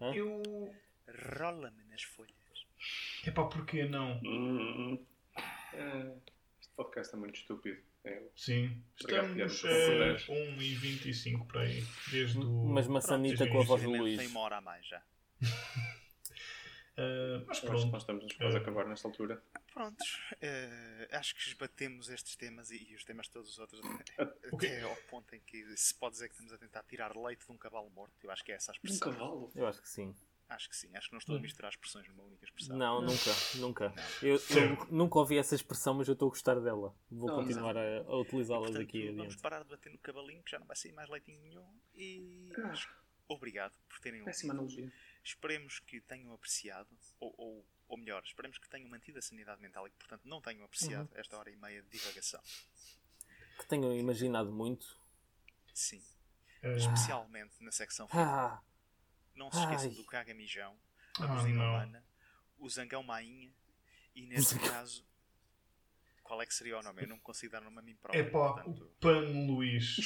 Hã? 0.00 0.12
Eu. 0.14 0.74
rola-me 1.38 1.84
nas 1.84 2.02
folhas. 2.02 2.34
Epá, 3.26 3.44
porquê 3.46 3.84
não? 3.88 4.20
Hum, 4.24 5.06
é, 5.72 6.16
este 6.60 6.72
podcast 6.76 7.14
é 7.14 7.18
muito 7.18 7.36
estúpido. 7.36 7.80
É, 8.04 8.22
Sim. 8.34 8.82
Estamos 8.98 9.64
a 9.64 10.26
por 10.26 10.34
1 10.34 10.62
e 10.62 10.74
25 10.74 11.46
para 11.46 11.60
aí. 11.62 11.84
Desde 12.10 12.38
o. 12.38 12.64
Mas 12.64 12.86
maçanita 12.86 13.46
com 13.48 13.60
a 13.60 13.64
voz 13.64 13.82
do 13.82 13.90
Luís. 13.90 14.18
Tem 14.18 14.26
uma 14.28 14.40
hora 14.40 14.56
a 14.56 14.60
mais 14.60 14.86
já. 14.86 15.02
Ah, 16.96 17.44
mas 17.46 17.60
pronto. 17.60 17.86
nós 17.88 18.02
estamos 18.02 18.32
quase 18.34 18.56
a 18.56 18.60
acabar 18.60 18.86
nesta 18.86 19.06
altura. 19.06 19.42
Prontos, 19.72 20.18
eh, 20.40 21.08
acho 21.12 21.34
que 21.34 21.42
esbatemos 21.42 22.08
estes 22.08 22.36
temas 22.36 22.70
e, 22.70 22.90
e 22.90 22.94
os 22.94 23.04
temas 23.04 23.28
todos 23.28 23.50
os 23.50 23.58
outros 23.58 23.80
O 24.52 24.56
quê? 24.58 24.66
até 24.66 24.82
ao 24.82 24.96
ponto 25.10 25.34
em 25.34 25.40
que 25.40 25.64
se 25.76 25.94
pode 25.94 26.14
dizer 26.14 26.28
que 26.28 26.34
estamos 26.34 26.52
a 26.52 26.58
tentar 26.58 26.82
tirar 26.84 27.16
leite 27.16 27.46
de 27.46 27.52
um 27.52 27.56
cavalo 27.56 27.88
morto. 27.90 28.14
Eu 28.22 28.30
acho 28.30 28.42
que 28.44 28.50
é 28.52 28.54
essa 28.56 28.72
a 28.72 28.72
Um 28.72 28.76
expressão. 28.76 29.12
cavalo? 29.12 29.52
Eu 29.54 29.66
acho 29.66 29.80
que 29.80 29.88
sim. 29.88 30.14
Acho 30.50 30.68
que 30.68 30.76
sim, 30.76 30.94
acho 30.96 31.06
que 31.06 31.12
não 31.12 31.18
estou 31.20 31.36
a 31.36 31.40
misturar 31.40 31.70
expressões 31.70 32.08
numa 32.08 32.24
única 32.24 32.44
expressão. 32.44 32.76
Não, 32.76 33.00
nunca, 33.00 33.30
nunca. 33.54 33.94
Eu, 34.20 34.34
eu 34.36 34.86
nunca 34.90 35.18
ouvi 35.20 35.38
essa 35.38 35.54
expressão, 35.54 35.94
mas 35.94 36.08
eu 36.08 36.14
estou 36.14 36.26
a 36.26 36.30
gostar 36.30 36.58
dela. 36.60 36.92
Vou 37.08 37.28
Não, 37.28 37.36
continuar 37.36 37.76
a, 37.76 37.98
a 38.00 38.16
utilizá-la 38.20 38.68
daqui 38.70 39.06
vamos 39.10 39.20
adiante. 39.26 39.42
parar 39.42 39.62
de 39.62 39.70
bater 39.70 39.92
no 39.92 39.98
cavalinho 39.98 40.42
que 40.42 40.50
já 40.50 40.58
não 40.58 40.66
vai 40.66 40.74
sair 40.76 40.92
mais 40.92 41.08
leitinho 41.08 41.40
nenhum 41.40 41.80
e 41.94 42.50
Ah. 42.58 42.72
obrigado 43.28 43.72
por 43.88 44.00
terem 44.00 44.20
ouvido. 44.20 44.34
Péssima 44.34 44.52
analogia. 44.52 44.92
Esperemos 45.22 45.78
que 45.78 46.00
tenham 46.00 46.32
apreciado, 46.34 46.88
ou, 47.20 47.32
ou, 47.38 47.66
ou 47.86 47.96
melhor, 47.96 48.20
esperemos 48.24 48.58
que 48.58 48.68
tenham 48.68 48.90
mantido 48.90 49.18
a 49.20 49.22
sanidade 49.22 49.62
mental 49.62 49.86
e 49.86 49.90
que, 49.90 49.98
portanto, 49.98 50.22
não 50.24 50.40
tenham 50.42 50.64
apreciado 50.64 51.08
Uhum. 51.12 51.20
esta 51.20 51.38
hora 51.38 51.50
e 51.50 51.56
meia 51.56 51.80
de 51.80 51.88
divagação. 51.90 52.40
Que 53.56 53.66
tenham 53.68 53.94
imaginado 53.94 54.50
muito. 54.50 54.98
Sim, 55.72 56.02
Ah, 56.64 56.72
especialmente 56.76 57.52
na 57.62 57.70
secção 57.70 58.08
final. 58.08 58.24
Ah, 58.26 58.62
Não 59.40 59.50
se 59.50 59.58
esqueçam 59.58 59.88
ai. 59.88 59.94
do 59.94 60.04
caga-mijão, 60.04 60.76
a 61.18 61.24
Ah, 61.24 61.26
buzina 61.28 61.56
não. 61.64 61.70
humana, 61.70 62.04
o 62.58 62.68
zangão 62.68 63.02
mainha 63.02 63.50
e 64.14 64.26
nesse 64.26 64.58
caso 64.58 65.02
qual 66.22 66.42
é 66.42 66.46
que 66.46 66.54
seria 66.54 66.78
o 66.78 66.82
nome? 66.82 67.02
Eu 67.02 67.08
não 67.08 67.16
me 67.16 67.22
consigo 67.22 67.50
dar 67.50 67.62
nome 67.62 67.78
a 67.78 67.82
mim 67.82 67.96
próprio. 67.96 68.20
É 68.20 68.30
pá, 68.30 68.50
o 68.50 68.54
portanto, 68.54 68.92
Pan 69.00 69.20
Luís. 69.46 69.96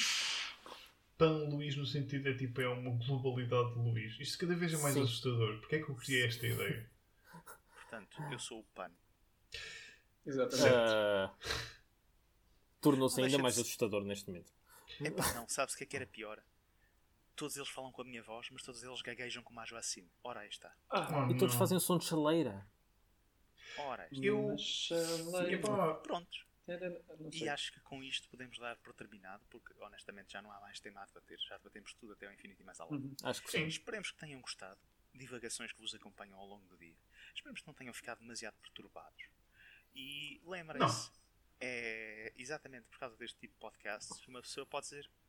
Pan 1.17 1.49
Luís 1.49 1.75
no 1.75 1.85
sentido 1.85 2.29
é 2.29 2.33
tipo, 2.33 2.61
é 2.61 2.67
uma 2.69 2.91
globalidade 3.05 3.73
de 3.73 3.79
Luís. 3.79 4.17
Isto 4.21 4.37
cada 4.39 4.55
vez 4.55 4.73
é 4.73 4.77
mais 4.77 4.95
Sim. 4.95 5.03
assustador. 5.03 5.59
Porquê 5.59 5.75
é 5.75 5.83
que 5.83 5.89
eu 5.89 5.95
criei 5.95 6.25
esta 6.25 6.47
ideia? 6.47 6.89
portanto, 7.75 8.23
eu 8.31 8.39
sou 8.39 8.61
o 8.61 8.63
PAN. 8.73 8.91
Exatamente. 10.25 10.67
Ah, 10.67 11.33
Tornou-se 12.81 13.21
ainda 13.21 13.37
mais 13.37 13.59
assustador 13.59 14.03
neste 14.03 14.27
momento. 14.29 14.51
Epá, 14.99 15.33
não, 15.33 15.47
sabes 15.49 15.75
o 15.75 15.77
que 15.77 15.83
é 15.83 15.87
que 15.87 15.95
era 15.95 16.07
pior? 16.07 16.41
Todos 17.35 17.57
eles 17.57 17.69
falam 17.69 17.91
com 17.91 18.01
a 18.01 18.05
minha 18.05 18.23
voz, 18.23 18.49
mas 18.49 18.63
todos 18.63 18.81
eles 18.81 19.01
gaguejam 19.01 19.43
como 19.43 19.59
a 19.59 19.65
Joacine. 19.65 20.09
Ora, 20.23 20.41
aí 20.41 20.49
está. 20.49 20.73
Ah, 20.89 21.25
Oh, 21.27 21.31
E 21.31 21.37
todos 21.37 21.53
não. 21.53 21.59
fazem 21.59 21.77
o 21.77 21.81
som 21.81 21.97
de 21.97 22.05
chaleira. 22.05 22.65
Ora. 23.77 24.07
Eu- 24.11 24.57
chaleira. 24.57 25.59
Prontos. 26.03 26.45
E 27.31 27.47
acho 27.47 27.73
que 27.73 27.79
com 27.81 28.01
isto 28.01 28.27
podemos 28.29 28.57
dar 28.57 28.75
por 28.77 28.93
terminado, 28.93 29.43
porque 29.51 29.71
honestamente 29.83 30.31
já 30.33 30.41
não 30.41 30.51
há 30.51 30.59
mais 30.61 30.79
tema 30.79 31.01
a 31.01 31.05
debater. 31.05 31.37
Já 31.39 31.57
debatemos 31.57 31.93
tudo 31.93 32.13
até 32.13 32.25
ao 32.25 32.33
infinito 32.33 32.61
e 32.61 32.63
mais 32.63 32.79
além. 32.79 32.95
Uhum. 33.01 33.15
Acho 33.23 33.41
que 33.43 33.51
Sim. 33.51 33.57
sim. 33.59 33.67
Esperemos 33.67 34.11
que 34.11 34.17
tenham 34.17 34.41
gostado. 34.41 34.79
Divagações 35.13 35.71
que 35.71 35.79
vos 35.79 35.93
acompanham 35.93 36.37
ao 36.39 36.45
longo 36.47 36.65
do 36.67 36.77
dia. 36.77 36.95
Esperemos 37.33 37.61
que 37.61 37.67
não 37.67 37.73
tenham 37.73 37.93
ficado 37.93 38.19
demasiado 38.19 38.55
perturbados. 38.61 39.25
E 39.93 40.41
lembrem-se, 40.45 41.11
é 41.59 42.33
exatamente 42.35 42.85
por 42.87 42.97
causa 42.99 43.15
deste 43.15 43.37
tipo 43.39 43.53
de 43.53 43.59
podcasts 43.59 44.19
que 44.19 44.27
uma 44.29 44.41
pessoa 44.41 44.65
pode 44.65 44.85
dizer 44.87 45.09